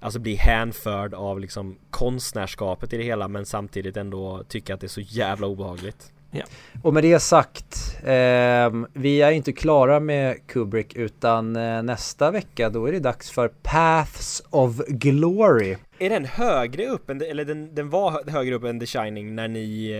Alltså 0.00 0.18
bli 0.18 0.34
hänförd 0.34 1.14
av 1.14 1.40
liksom 1.40 1.78
konstnärskapet 1.90 2.92
i 2.92 2.96
det 2.96 3.04
hela 3.04 3.28
men 3.28 3.46
samtidigt 3.46 3.96
ändå 3.96 4.42
tycka 4.48 4.74
att 4.74 4.80
det 4.80 4.86
är 4.86 4.88
så 4.88 5.00
jävla 5.00 5.46
obehagligt. 5.46 6.12
Ja. 6.30 6.42
Och 6.82 6.94
med 6.94 7.02
det 7.02 7.20
sagt, 7.20 7.96
eh, 8.02 8.86
vi 8.92 9.22
är 9.22 9.30
inte 9.30 9.52
klara 9.52 10.00
med 10.00 10.46
Kubrick 10.46 10.94
utan 10.96 11.56
eh, 11.56 11.82
nästa 11.82 12.30
vecka 12.30 12.70
då 12.70 12.86
är 12.86 12.92
det 12.92 13.00
dags 13.00 13.30
för 13.30 13.48
Paths 13.48 14.42
of 14.50 14.76
Glory. 14.88 15.76
Är 15.98 16.10
den 16.10 16.24
högre 16.24 16.86
upp 16.86 17.10
än, 17.10 17.22
eller 17.22 17.44
den, 17.44 17.74
den 17.74 17.90
var 17.90 18.30
högre 18.30 18.54
upp 18.54 18.64
än 18.64 18.80
The 18.80 18.86
Shining 18.86 19.34
när 19.34 19.48
ni 19.48 19.90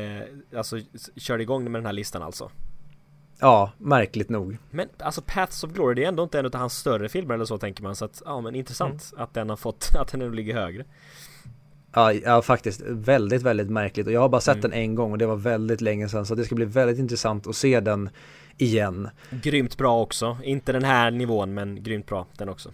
eh, 0.52 0.58
alltså 0.58 0.78
körde 1.16 1.42
igång 1.42 1.64
med 1.64 1.78
den 1.78 1.86
här 1.86 1.92
listan 1.92 2.22
alltså? 2.22 2.50
Ja, 3.40 3.72
märkligt 3.78 4.28
nog. 4.28 4.58
Men 4.70 4.88
alltså 4.98 5.22
Paths 5.26 5.64
of 5.64 5.70
Glory, 5.70 5.94
det 5.94 6.04
är 6.04 6.08
ändå 6.08 6.22
inte 6.22 6.38
en 6.38 6.46
av 6.46 6.54
hans 6.54 6.78
större 6.78 7.08
filmer 7.08 7.34
eller 7.34 7.44
så 7.44 7.58
tänker 7.58 7.82
man 7.82 7.96
så 7.96 8.04
att, 8.04 8.22
ja 8.24 8.40
men 8.40 8.54
intressant 8.54 9.10
mm. 9.12 9.24
att 9.24 9.34
den 9.34 9.50
har 9.50 9.56
fått, 9.56 9.90
att 9.98 10.08
den 10.08 10.22
ändå 10.22 10.34
ligger 10.34 10.54
högre. 10.54 10.84
Ja, 11.94 12.12
ja, 12.12 12.42
faktiskt 12.42 12.80
väldigt, 12.86 13.42
väldigt 13.42 13.70
märkligt 13.70 14.06
och 14.06 14.12
jag 14.12 14.20
har 14.20 14.28
bara 14.28 14.40
sett 14.40 14.56
mm. 14.56 14.70
den 14.70 14.72
en 14.72 14.94
gång 14.94 15.12
och 15.12 15.18
det 15.18 15.26
var 15.26 15.36
väldigt 15.36 15.80
länge 15.80 16.08
sedan 16.08 16.26
så 16.26 16.34
det 16.34 16.44
ska 16.44 16.54
bli 16.54 16.64
väldigt 16.64 16.98
intressant 16.98 17.46
att 17.46 17.56
se 17.56 17.80
den 17.80 18.10
igen. 18.56 19.08
Grymt 19.30 19.76
bra 19.76 20.00
också, 20.02 20.38
inte 20.42 20.72
den 20.72 20.84
här 20.84 21.10
nivån 21.10 21.54
men 21.54 21.82
grymt 21.82 22.06
bra 22.06 22.26
den 22.36 22.48
också. 22.48 22.70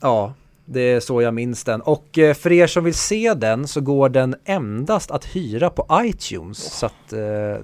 Ja, 0.00 0.34
det 0.72 0.80
är 0.80 1.00
så 1.00 1.22
jag 1.22 1.34
minns 1.34 1.64
den. 1.64 1.80
Och 1.80 2.18
eh, 2.18 2.34
för 2.34 2.52
er 2.52 2.66
som 2.66 2.84
vill 2.84 2.94
se 2.94 3.34
den 3.34 3.68
så 3.68 3.80
går 3.80 4.08
den 4.08 4.36
endast 4.44 5.10
att 5.10 5.24
hyra 5.24 5.70
på 5.70 5.86
iTunes. 6.02 6.66
Oh. 6.66 6.70
Så 6.70 6.86
att 6.86 7.12
eh, 7.12 7.18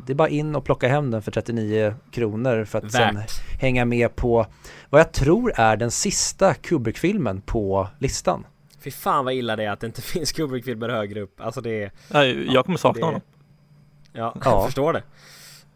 det 0.07 0.09
är 0.09 0.15
bara 0.15 0.29
in 0.29 0.57
och 0.57 0.65
plocka 0.65 0.89
hem 0.89 1.11
den 1.11 1.23
för 1.23 1.31
39 1.31 1.95
kronor 2.11 2.65
för 2.65 2.79
att 2.79 2.85
Värt. 2.85 2.93
sen 2.93 3.19
hänga 3.61 3.85
med 3.85 4.17
på 4.17 4.47
vad 4.91 5.01
jag 5.01 5.13
tror 5.13 5.53
är 5.57 5.77
den 5.77 5.91
sista 5.91 6.55
Kubrick-filmen 6.55 7.41
på 7.41 7.89
listan. 7.99 8.47
Fy 8.81 8.91
fan 8.91 9.25
vad 9.25 9.35
illa 9.35 9.57
det 9.57 9.65
är 9.65 9.71
att 9.71 9.81
det 9.81 9.87
inte 9.87 10.03
finns 10.13 10.33
Kubrick-filmer 10.33 10.89
högre 10.89 11.21
upp. 11.21 11.41
Alltså 11.41 11.61
det 11.61 11.83
är... 11.83 11.93
Ja, 12.13 12.25
jag 12.25 12.65
kommer 12.65 12.79
sakna 12.79 13.01
det... 13.01 13.07
honom. 13.07 13.21
Ja, 14.13 14.37
jag 14.45 14.65
förstår 14.65 14.93
det. 14.93 15.03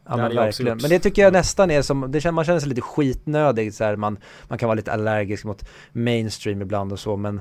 Ja 0.09 0.17
men 0.17 0.35
verkligen. 0.35 0.79
Men 0.83 0.91
det 0.91 0.99
tycker 0.99 1.23
jag 1.23 1.33
nästan 1.33 1.71
är 1.71 1.83
som, 1.83 2.13
det 2.13 2.21
känner, 2.21 2.33
man 2.33 2.45
känner 2.45 2.61
sig 2.61 2.69
lite 2.69 2.81
skitnödig 2.81 3.75
så 3.75 3.85
här, 3.85 3.97
man, 3.97 4.19
man 4.49 4.59
kan 4.59 4.67
vara 4.67 4.75
lite 4.75 4.93
allergisk 4.93 5.45
mot 5.45 5.69
mainstream 5.93 6.63
ibland 6.63 6.93
och 6.93 7.01
så 7.01 7.17
men 7.17 7.41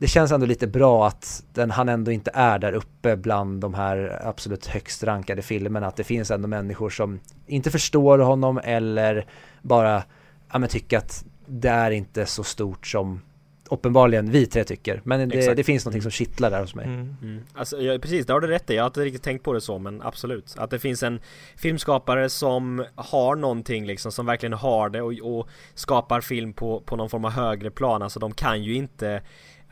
det 0.00 0.08
känns 0.08 0.32
ändå 0.32 0.46
lite 0.46 0.66
bra 0.66 1.06
att 1.06 1.44
den, 1.52 1.70
han 1.70 1.88
ändå 1.88 2.10
inte 2.10 2.30
är 2.34 2.58
där 2.58 2.72
uppe 2.72 3.16
bland 3.16 3.60
de 3.60 3.74
här 3.74 4.20
absolut 4.24 4.66
högst 4.66 5.04
rankade 5.04 5.42
filmerna. 5.42 5.86
Att 5.86 5.96
det 5.96 6.04
finns 6.04 6.30
ändå 6.30 6.48
människor 6.48 6.90
som 6.90 7.20
inte 7.46 7.70
förstår 7.70 8.18
honom 8.18 8.60
eller 8.64 9.26
bara 9.62 10.02
ja, 10.52 10.58
men 10.58 10.68
tycker 10.68 10.98
att 10.98 11.24
det 11.46 11.68
är 11.68 11.90
inte 11.90 12.26
så 12.26 12.44
stort 12.44 12.86
som 12.86 13.20
uppenbarligen 13.70 14.30
vi 14.30 14.46
tre 14.46 14.64
tycker. 14.64 15.00
Men 15.04 15.28
det, 15.28 15.54
det 15.54 15.64
finns 15.64 15.84
någonting 15.84 16.02
som 16.02 16.10
kittlar 16.10 16.50
där 16.50 16.60
hos 16.60 16.74
mig. 16.74 16.86
Mm. 16.86 17.16
Mm. 17.22 17.42
Alltså, 17.54 17.80
ja, 17.80 17.98
precis, 17.98 18.26
det 18.26 18.32
har 18.32 18.40
du 18.40 18.46
rätt 18.46 18.70
i. 18.70 18.74
Jag 18.74 18.82
har 18.82 18.86
inte 18.88 19.00
riktigt 19.00 19.22
tänkt 19.22 19.44
på 19.44 19.52
det 19.52 19.60
så, 19.60 19.78
men 19.78 20.02
absolut. 20.02 20.54
Att 20.58 20.70
det 20.70 20.78
finns 20.78 21.02
en 21.02 21.20
filmskapare 21.56 22.28
som 22.28 22.84
har 22.94 23.36
någonting 23.36 23.86
liksom, 23.86 24.12
som 24.12 24.26
verkligen 24.26 24.52
har 24.52 24.88
det 24.88 25.02
och, 25.02 25.38
och 25.38 25.48
skapar 25.74 26.20
film 26.20 26.52
på, 26.52 26.80
på 26.80 26.96
någon 26.96 27.10
form 27.10 27.24
av 27.24 27.30
högre 27.30 27.70
plan. 27.70 28.02
Alltså 28.02 28.20
de 28.20 28.32
kan 28.32 28.62
ju 28.62 28.74
inte 28.74 29.22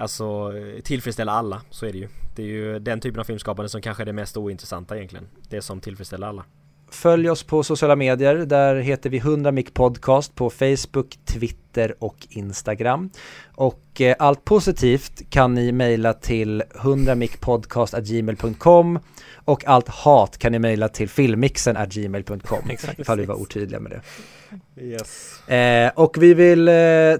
Alltså 0.01 0.53
tillfredsställa 0.85 1.33
alla, 1.33 1.63
så 1.71 1.87
är 1.87 1.93
det 1.93 1.99
ju. 1.99 2.09
Det 2.37 2.43
är 2.43 2.47
ju 2.47 2.79
den 2.79 3.01
typen 3.01 3.21
av 3.21 3.25
filmskapande 3.25 3.69
som 3.69 3.81
kanske 3.81 4.03
är 4.03 4.05
det 4.05 4.13
mest 4.13 4.37
ointressanta 4.37 4.97
egentligen. 4.97 5.29
Det 5.49 5.63
som 5.63 5.81
tillfredsställer 5.81 6.27
alla. 6.27 6.45
Följ 6.91 7.31
oss 7.31 7.43
på 7.43 7.63
sociala 7.63 7.97
medier. 7.97 8.35
Där 8.35 8.77
heter 8.77 9.11
vi 9.11 9.17
100 9.17 9.53
Mic 9.53 9.67
Podcast 9.73 10.35
på 10.35 10.51
Facebook, 10.51 11.19
Twitter 11.25 11.95
och 11.99 12.27
Instagram. 12.31 13.11
Och 13.55 14.01
eh, 14.01 14.17
allt 14.19 14.45
positivt 14.45 15.31
kan 15.31 15.55
ni 15.55 15.73
mejla 15.73 16.13
till 16.13 16.63
100micpodcast.gmail.com 16.75 18.99
och 19.45 19.67
allt 19.67 19.89
hat 19.89 20.39
kan 20.39 20.53
ni 20.53 20.59
mejla 20.59 20.89
till 20.89 21.09
filmmixen.gmail.com 21.09 22.71
ifall 22.99 23.19
vi 23.19 23.27
var 23.27 23.35
otydliga 23.35 23.81
med 23.81 23.93
det. 23.93 24.01
Yes. 24.83 25.49
Eh, 25.49 25.93
och 25.95 26.17
vi 26.21 26.35
vill 26.35 26.69
eh, 26.69 26.75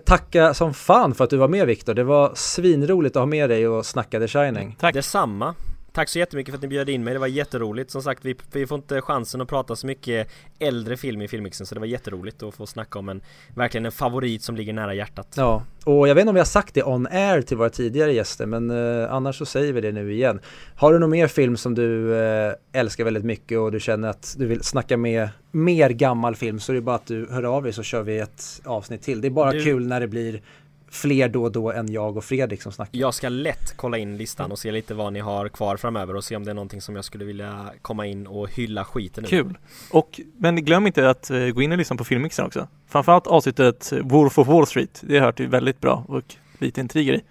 tacka 0.05 0.55
som 0.55 0.75
fan 0.75 1.15
för 1.15 1.25
att 1.25 1.31
du 1.31 1.37
var 1.37 1.49
med 1.49 1.67
Viktor. 1.67 1.95
Det 1.95 2.05
var 2.05 2.33
svinroligt 2.35 3.17
att 3.17 3.21
ha 3.21 3.27
med 3.27 3.51
dig 3.51 3.69
och 3.69 3.87
snacka 3.87 4.21
The 4.21 4.29
Shining. 4.29 4.77
Tack. 4.81 4.95
Detsamma. 4.95 5.55
Tack 5.99 6.09
så 6.09 6.19
jättemycket 6.19 6.53
för 6.53 6.57
att 6.57 6.63
ni 6.63 6.69
bjöd 6.69 6.89
in 6.89 7.05
mig, 7.05 7.15
det 7.15 7.21
var 7.21 7.27
jätteroligt. 7.27 7.91
Som 7.91 8.03
sagt, 8.03 8.25
vi, 8.25 8.37
vi 8.53 8.67
får 8.67 8.79
inte 8.79 9.01
chansen 9.01 9.41
att 9.41 9.49
prata 9.49 9.77
så 9.77 9.87
mycket 9.87 10.29
äldre 10.59 10.97
film 10.97 11.23
i 11.23 11.29
filmmixen 11.29 11.67
så 11.67 11.75
det 11.75 11.81
var 11.81 11.87
jätteroligt 11.87 12.43
att 12.43 12.55
få 12.55 12.67
snacka 12.67 12.99
om 12.99 13.09
en, 13.09 13.21
verkligen 13.55 13.87
en 13.87 13.93
favorit 13.93 14.43
som 14.43 14.57
ligger 14.57 14.73
nära 14.73 14.95
hjärtat. 14.95 15.35
Ja, 15.37 15.63
och 15.85 16.09
jag 16.09 16.15
vet 16.15 16.23
inte 16.23 16.29
om 16.29 16.35
vi 16.35 16.41
har 16.41 16.45
sagt 16.45 16.75
det 16.75 16.83
on 16.83 17.07
air 17.07 17.43
till 17.43 17.57
våra 17.57 17.71
tidigare 17.71 18.13
gäster, 18.13 18.47
men 18.47 18.71
eh, 18.71 19.13
annars 19.13 19.39
så 19.39 19.47
säger 19.47 19.73
vi 19.73 19.81
det 19.81 19.93
nu 19.93 20.13
igen. 20.13 20.41
Har 20.77 20.93
du 20.93 20.99
någon 20.99 21.11
mer 21.11 21.27
film 21.27 21.57
som 21.57 21.75
du 21.75 22.15
eh, 22.17 22.53
älskar 22.73 23.05
väldigt 23.05 23.25
mycket 23.25 23.59
och 23.59 23.73
du 23.73 23.81
känner 23.81 24.09
att 24.09 24.35
du 24.39 24.47
vill 24.47 24.63
snacka 24.63 24.97
med 24.97 25.29
mer 25.51 25.91
gammal 25.91 26.37
film 26.37 26.61
så 26.61 26.73
är 26.73 26.75
det 26.75 26.81
bara 26.81 26.97
att 26.97 27.07
du 27.07 27.29
hör 27.31 27.43
av 27.43 27.63
dig 27.63 27.73
så 27.73 27.83
kör 27.83 28.03
vi 28.03 28.19
ett 28.19 28.61
avsnitt 28.65 29.03
till. 29.03 29.21
Det 29.21 29.29
är 29.29 29.31
bara 29.31 29.53
du... 29.53 29.65
kul 29.65 29.87
när 29.87 30.01
det 30.01 30.09
blir 30.09 30.43
fler 30.91 31.29
då 31.29 31.43
och 31.43 31.53
då 31.53 31.73
än 31.73 31.93
jag 31.93 32.17
och 32.17 32.25
Fredrik 32.25 32.63
som 32.63 32.73
snackar. 32.73 32.99
Jag 32.99 33.15
ska 33.15 33.29
lätt 33.29 33.77
kolla 33.77 33.99
in 33.99 34.17
listan 34.17 34.53
och 34.53 34.59
se 34.59 34.73
lite 34.73 34.95
vad 34.95 35.13
ni 35.13 35.21
har 35.21 35.49
kvar 35.49 35.77
framöver 35.77 36.17
och 36.17 36.25
se 36.25 36.37
om 36.37 36.45
det 36.45 36.51
är 36.51 36.55
någonting 36.55 36.81
som 36.81 36.97
jag 36.97 37.05
skulle 37.05 37.25
vilja 37.25 37.73
komma 37.83 38.07
in 38.07 38.27
och 38.27 38.51
hylla 38.51 38.85
skiten 38.85 39.25
ur. 39.25 39.29
Kul! 39.29 39.59
Och, 39.91 40.21
men 40.37 40.65
glöm 40.65 40.87
inte 40.87 41.11
att 41.11 41.31
uh, 41.31 41.51
gå 41.51 41.63
in 41.63 41.73
och 41.73 41.79
lyssna 41.79 41.97
på 41.97 42.05
filmmixen 42.05 42.47
också. 42.47 42.69
Framförallt 42.89 43.27
avsnittet 43.27 43.93
Wolf 44.03 44.39
of 44.39 44.49
Wall 44.49 44.67
Street. 44.67 45.03
Det 45.07 45.21
hört 45.21 45.41
ju 45.41 45.47
väldigt 45.47 45.81
bra 45.81 46.05
och 46.09 46.23
lite 46.59 46.81
intriger 46.81 47.15
i. 47.15 47.23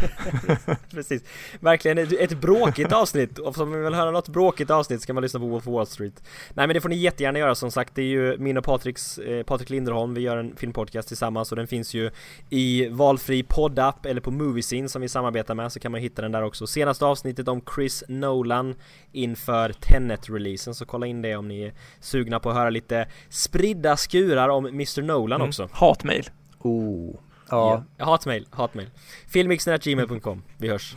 Precis. 0.90 1.22
Verkligen 1.60 1.98
ett, 1.98 2.12
ett 2.12 2.40
bråkigt 2.40 2.92
avsnitt. 2.92 3.38
Och 3.38 3.58
om 3.58 3.70
man 3.70 3.84
vill 3.84 3.94
höra 3.94 4.10
något 4.10 4.28
bråkigt 4.28 4.70
avsnitt 4.70 5.02
ska 5.02 5.12
man 5.12 5.22
lyssna 5.22 5.40
på 5.40 5.46
Wolf 5.46 5.68
of 5.68 5.74
Wall 5.74 5.86
Street. 5.86 6.22
Nej 6.54 6.66
men 6.66 6.74
det 6.74 6.80
får 6.80 6.88
ni 6.88 6.96
jättegärna 6.96 7.38
göra 7.38 7.54
som 7.54 7.70
sagt. 7.70 7.94
Det 7.94 8.02
är 8.02 8.06
ju 8.06 8.38
min 8.38 8.56
och 8.56 8.64
Patriks, 8.64 9.18
eh, 9.18 9.42
Patrik 9.42 9.70
Linderholm. 9.70 10.14
Vi 10.14 10.20
gör 10.20 10.36
en 10.36 10.56
filmpodcast 10.56 11.08
tillsammans 11.08 11.52
och 11.52 11.56
den 11.56 11.66
finns 11.66 11.94
ju 11.94 12.10
i 12.50 12.88
valfri 12.88 13.42
poddapp 13.42 14.06
eller 14.06 14.20
på 14.20 14.30
Moviescene 14.30 14.88
som 14.88 15.02
vi 15.02 15.08
samarbetar 15.08 15.54
med 15.54 15.72
så 15.72 15.80
kan 15.80 15.92
man 15.92 16.00
hitta 16.00 16.22
den 16.22 16.32
där 16.32 16.42
också. 16.42 16.66
Senaste 16.66 17.04
avsnittet 17.04 17.48
om 17.48 17.62
Chris 17.74 18.04
Nolan 18.08 18.74
inför 19.12 19.72
Tenet-releasen 19.72 20.74
så 20.74 20.86
kolla 20.86 21.06
in 21.06 21.22
det 21.22 21.36
om 21.36 21.48
ni 21.48 21.62
är 21.62 21.72
sugna 22.00 22.40
på 22.40 22.50
att 22.50 22.56
höra 22.56 22.70
lite 22.70 23.08
spridda 23.28 23.96
skurar 23.96 24.48
om 24.48 24.66
Mr 24.66 25.02
Nolan 25.02 25.40
mm. 25.40 25.48
också. 25.48 25.68
Hatmail. 25.72 26.30
Oh. 26.58 27.16
Ja. 27.54 27.84
ja. 27.96 28.04
Hatmail, 28.04 28.46
hatmail. 28.50 28.90
Filmixen.gmail.com. 29.28 30.42
Vi 30.58 30.68
hörs. 30.68 30.96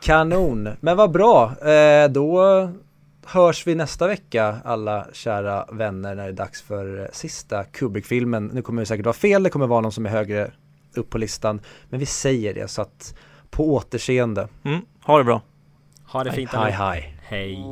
Kanon. 0.00 0.68
Men 0.80 0.96
vad 0.96 1.10
bra. 1.10 1.54
Eh, 1.68 2.08
då 2.08 2.42
hörs 3.26 3.66
vi 3.66 3.74
nästa 3.74 4.06
vecka 4.06 4.56
alla 4.64 5.06
kära 5.12 5.66
vänner 5.72 6.14
när 6.14 6.22
det 6.22 6.28
är 6.28 6.32
dags 6.32 6.62
för 6.62 7.10
sista 7.12 7.64
Kubrick-filmen. 7.64 8.46
Nu 8.46 8.62
kommer 8.62 8.82
det 8.82 8.86
säkert 8.86 9.06
vara 9.06 9.14
fel, 9.14 9.42
det 9.42 9.50
kommer 9.50 9.66
vara 9.66 9.80
någon 9.80 9.92
som 9.92 10.06
är 10.06 10.10
högre 10.10 10.50
upp 10.96 11.10
på 11.10 11.18
listan. 11.18 11.60
Men 11.88 12.00
vi 12.00 12.06
säger 12.06 12.54
det 12.54 12.68
så 12.68 12.82
att 12.82 13.14
på 13.50 13.74
återseende. 13.74 14.48
Mm, 14.64 14.80
ha 15.04 15.18
det 15.18 15.24
bra. 15.24 15.42
Ha 16.06 16.24
det 16.24 16.32
fint. 16.32 16.50
Hej, 16.50 16.72
hej. 16.72 17.16
Hej. 17.22 17.64